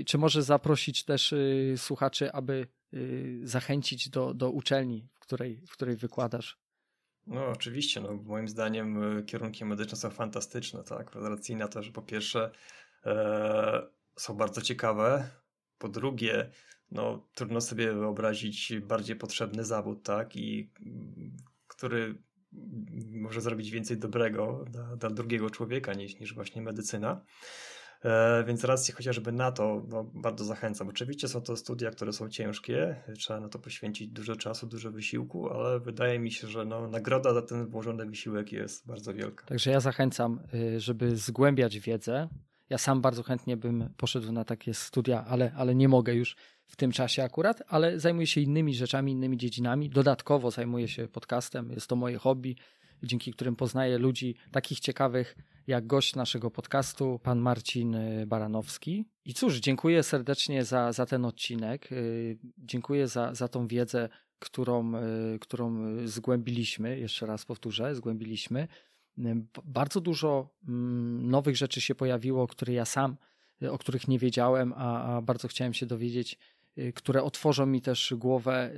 Czy 0.05 0.17
może 0.17 0.43
zaprosić 0.43 1.03
też 1.03 1.33
y, 1.33 1.73
słuchaczy, 1.77 2.31
aby 2.31 2.67
y, 2.93 3.39
zachęcić 3.43 4.09
do, 4.09 4.33
do 4.33 4.51
uczelni, 4.51 5.07
w 5.13 5.19
której, 5.19 5.61
w 5.67 5.71
której 5.71 5.95
wykładasz? 5.95 6.57
No 7.27 7.47
oczywiście, 7.47 8.01
no, 8.01 8.13
moim 8.13 8.47
zdaniem 8.47 9.17
y, 9.17 9.23
kierunki 9.23 9.65
medyczne 9.65 9.97
są 9.97 10.09
fantastyczne, 10.09 10.83
tak, 10.83 11.11
z 11.11 11.25
racji 11.25 11.55
na 11.55 11.67
to, 11.67 11.83
że 11.83 11.91
po 11.91 12.01
pierwsze 12.01 12.51
e, 13.05 13.81
są 14.17 14.33
bardzo 14.33 14.61
ciekawe, 14.61 15.29
po 15.79 15.89
drugie 15.89 16.51
no, 16.91 17.27
trudno 17.33 17.61
sobie 17.61 17.93
wyobrazić 17.93 18.73
bardziej 18.81 19.15
potrzebny 19.15 19.65
zawód, 19.65 20.03
tak, 20.03 20.35
i 20.35 20.71
który 21.67 22.15
może 23.11 23.41
zrobić 23.41 23.71
więcej 23.71 23.97
dobrego 23.97 24.65
dla, 24.69 24.95
dla 24.95 25.09
drugiego 25.09 25.49
człowieka 25.49 25.93
niż, 25.93 26.19
niż 26.19 26.33
właśnie 26.33 26.61
medycyna. 26.61 27.21
E, 28.05 28.43
więc 28.47 28.63
racji 28.63 28.93
chociażby 28.93 29.31
na 29.31 29.51
to 29.51 29.85
no, 29.89 30.03
bardzo 30.03 30.45
zachęcam. 30.45 30.89
Oczywiście 30.89 31.27
są 31.27 31.41
to 31.41 31.57
studia, 31.57 31.91
które 31.91 32.13
są 32.13 32.29
ciężkie, 32.29 32.95
trzeba 33.17 33.39
na 33.39 33.49
to 33.49 33.59
poświęcić 33.59 34.07
dużo 34.07 34.35
czasu, 34.35 34.67
dużo 34.67 34.91
wysiłku, 34.91 35.49
ale 35.49 35.79
wydaje 35.79 36.19
mi 36.19 36.31
się, 36.31 36.47
że 36.47 36.65
no, 36.65 36.87
nagroda 36.87 37.33
za 37.33 37.41
ten 37.41 37.67
włożony 37.67 38.05
wysiłek 38.05 38.51
jest 38.51 38.87
bardzo 38.87 39.13
wielka. 39.13 39.45
Także 39.45 39.71
ja 39.71 39.79
zachęcam, 39.79 40.39
y, 40.53 40.79
żeby 40.79 41.17
zgłębiać 41.17 41.79
wiedzę. 41.79 42.27
Ja 42.69 42.77
sam 42.77 43.01
bardzo 43.01 43.23
chętnie 43.23 43.57
bym 43.57 43.89
poszedł 43.97 44.31
na 44.31 44.45
takie 44.45 44.73
studia, 44.73 45.25
ale, 45.25 45.51
ale 45.55 45.75
nie 45.75 45.87
mogę 45.87 46.13
już 46.13 46.35
w 46.65 46.75
tym 46.75 46.91
czasie 46.91 47.23
akurat, 47.23 47.63
ale 47.67 47.99
zajmuję 47.99 48.27
się 48.27 48.41
innymi 48.41 48.75
rzeczami, 48.75 49.11
innymi 49.11 49.37
dziedzinami. 49.37 49.89
Dodatkowo 49.89 50.51
zajmuję 50.51 50.87
się 50.87 51.07
podcastem, 51.07 51.71
jest 51.71 51.87
to 51.87 51.95
moje 51.95 52.17
hobby, 52.17 52.55
dzięki 53.03 53.33
którym 53.33 53.55
poznaję 53.55 53.97
ludzi 53.97 54.35
takich 54.51 54.79
ciekawych 54.79 55.35
jak 55.67 55.87
gość 55.87 56.15
naszego 56.15 56.51
podcastu, 56.51 57.19
pan 57.23 57.39
Marcin 57.39 57.95
y, 57.95 58.27
Baranowski. 58.27 59.05
I 59.25 59.33
cóż, 59.33 59.57
dziękuję 59.57 60.03
serdecznie 60.03 60.65
za, 60.65 60.93
za 60.93 61.05
ten 61.05 61.25
odcinek. 61.25 61.91
Y, 61.91 62.37
dziękuję 62.57 63.07
za, 63.07 63.35
za 63.35 63.47
tą 63.47 63.67
wiedzę, 63.67 64.09
którą, 64.39 64.95
y, 64.95 65.39
którą 65.39 65.77
zgłębiliśmy. 66.07 66.99
Jeszcze 66.99 67.25
raz 67.25 67.45
powtórzę, 67.45 67.95
zgłębiliśmy. 67.95 68.67
Bardzo 69.65 70.01
dużo 70.01 70.49
mm, 70.67 71.29
nowych 71.29 71.57
rzeczy 71.57 71.81
się 71.81 71.95
pojawiło, 71.95 72.47
które 72.47 72.73
ja 72.73 72.85
sam, 72.85 73.17
o 73.69 73.77
których 73.77 74.07
nie 74.07 74.19
wiedziałem, 74.19 74.73
a, 74.77 75.03
a 75.03 75.21
bardzo 75.21 75.47
chciałem 75.47 75.73
się 75.73 75.85
dowiedzieć 75.85 76.37
które 76.95 77.23
otworzą 77.23 77.65
mi 77.65 77.81
też 77.81 78.13
głowę 78.17 78.71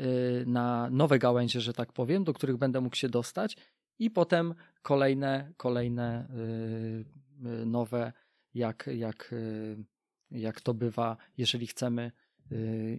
na 0.46 0.90
nowe 0.92 1.20
gałęzie, 1.20 1.62
że 1.62 1.74
tak 1.74 1.94
powiem, 1.94 2.24
do 2.24 2.34
których 2.34 2.58
będę 2.58 2.82
mógł 2.82 2.96
się 2.96 3.10
dostać. 3.10 3.58
I 4.02 4.10
potem 4.10 4.56
kolejne, 4.82 5.54
kolejne 5.58 6.28
y, 6.30 7.50
y, 7.62 7.66
nowe, 7.66 8.14
jak, 8.54 8.90
jak, 8.96 9.34
y, 9.34 9.78
jak 10.32 10.62
to 10.62 10.74
bywa, 10.74 11.18
jeżeli 11.38 11.68
chcemy 11.68 12.12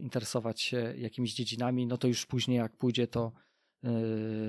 interesować 0.00 0.60
się 0.60 0.94
jakimiś 0.96 1.34
dziedzinami, 1.34 1.86
no 1.86 1.96
to 1.98 2.08
już 2.08 2.26
później 2.26 2.58
jak 2.58 2.76
pójdzie 2.76 3.06
to, 3.06 3.32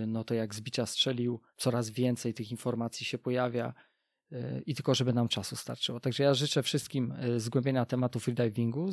no 0.07 0.23
to 0.23 0.33
jak 0.33 0.55
z 0.55 0.61
bicia 0.61 0.85
strzelił, 0.85 1.39
coraz 1.57 1.89
więcej 1.89 2.33
tych 2.33 2.51
informacji 2.51 3.05
się 3.05 3.17
pojawia 3.17 3.73
i 4.65 4.75
tylko 4.75 4.95
żeby 4.95 5.13
nam 5.13 5.27
czasu 5.27 5.55
starczyło. 5.55 5.99
Także 5.99 6.23
ja 6.23 6.33
życzę 6.33 6.63
wszystkim 6.63 7.13
zgłębienia 7.37 7.85
tematu 7.85 8.19
freedivingu, 8.19 8.89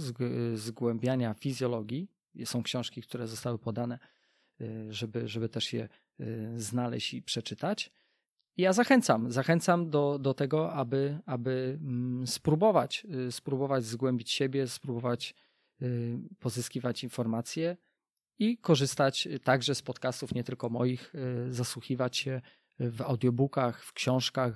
zgłębiania 0.55 1.35
fizjologii. 1.35 2.09
Są 2.45 2.63
książki, 2.63 3.03
które 3.03 3.29
zostały 3.29 3.59
podane, 3.59 3.99
żeby, 4.89 5.29
żeby 5.29 5.49
też 5.49 5.73
je 5.73 5.89
znaleźć 6.57 7.15
i 7.15 7.23
przeczytać. 7.23 7.91
I 8.57 8.63
ja 8.63 8.73
zachęcam, 8.73 9.33
zachęcam 9.33 9.91
do, 9.91 10.19
do 10.19 10.35
tego, 10.35 10.73
aby, 10.73 11.19
aby 11.27 11.79
mm, 11.81 12.27
spróbować, 12.27 13.07
spróbować 13.31 13.85
zgłębić 13.85 14.31
siebie, 14.31 14.69
spróbować 14.69 15.35
pozyskiwać 16.39 17.05
informacje 17.05 17.77
i 18.41 18.59
korzystać 18.59 19.29
także 19.45 19.75
z 19.75 19.83
podcastów, 19.83 20.35
nie 20.35 20.45
tylko 20.45 20.69
moich, 20.69 21.15
zasłuchiwać 21.49 22.17
się 22.17 22.41
w 22.79 23.03
audiobookach, 23.03 23.85
w 23.85 23.93
książkach 23.93 24.55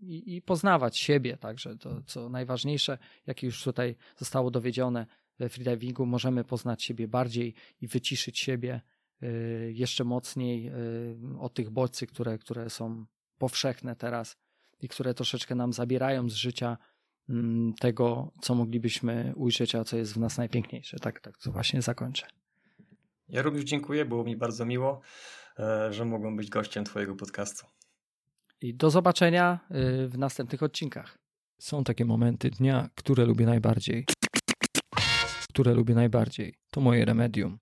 i, 0.00 0.36
i 0.36 0.42
poznawać 0.42 0.98
siebie 0.98 1.36
także. 1.36 1.76
To, 1.76 2.02
co 2.06 2.28
najważniejsze, 2.28 2.98
jak 3.26 3.42
już 3.42 3.62
tutaj 3.62 3.96
zostało 4.16 4.50
dowiedzione 4.50 5.06
we 5.38 5.48
freedivingu, 5.48 6.06
możemy 6.06 6.44
poznać 6.44 6.84
siebie 6.84 7.08
bardziej 7.08 7.54
i 7.80 7.88
wyciszyć 7.88 8.38
siebie 8.38 8.80
Y, 9.22 9.72
jeszcze 9.74 10.04
mocniej 10.04 10.68
y, 10.68 11.38
od 11.38 11.54
tych 11.54 11.70
bodźcy, 11.70 12.06
które, 12.06 12.38
które 12.38 12.70
są 12.70 13.06
powszechne 13.38 13.96
teraz 13.96 14.36
i 14.80 14.88
które 14.88 15.14
troszeczkę 15.14 15.54
nam 15.54 15.72
zabierają 15.72 16.28
z 16.28 16.34
życia 16.34 16.78
mm, 17.28 17.74
tego, 17.74 18.32
co 18.42 18.54
moglibyśmy 18.54 19.32
ujrzeć, 19.36 19.74
a 19.74 19.84
co 19.84 19.96
jest 19.96 20.14
w 20.14 20.18
nas 20.18 20.38
najpiękniejsze. 20.38 20.98
Tak, 20.98 21.20
tak, 21.20 21.38
to 21.38 21.52
właśnie 21.52 21.82
zakończę. 21.82 22.26
Ja 23.28 23.42
również 23.42 23.64
dziękuję, 23.64 24.04
było 24.04 24.24
mi 24.24 24.36
bardzo 24.36 24.66
miło, 24.66 25.00
e, 25.58 25.92
że 25.92 26.04
mogłem 26.04 26.36
być 26.36 26.50
gościem 26.50 26.84
Twojego 26.84 27.14
podcastu. 27.14 27.66
I 28.60 28.74
do 28.74 28.90
zobaczenia 28.90 29.58
y, 29.70 30.08
w 30.08 30.18
następnych 30.18 30.62
odcinkach. 30.62 31.18
Są 31.58 31.84
takie 31.84 32.04
momenty 32.04 32.50
dnia, 32.50 32.88
które 32.94 33.24
lubię 33.24 33.46
najbardziej. 33.46 34.06
Które 35.48 35.74
lubię 35.74 35.94
najbardziej. 35.94 36.54
To 36.70 36.80
moje 36.80 37.04
remedium. 37.04 37.56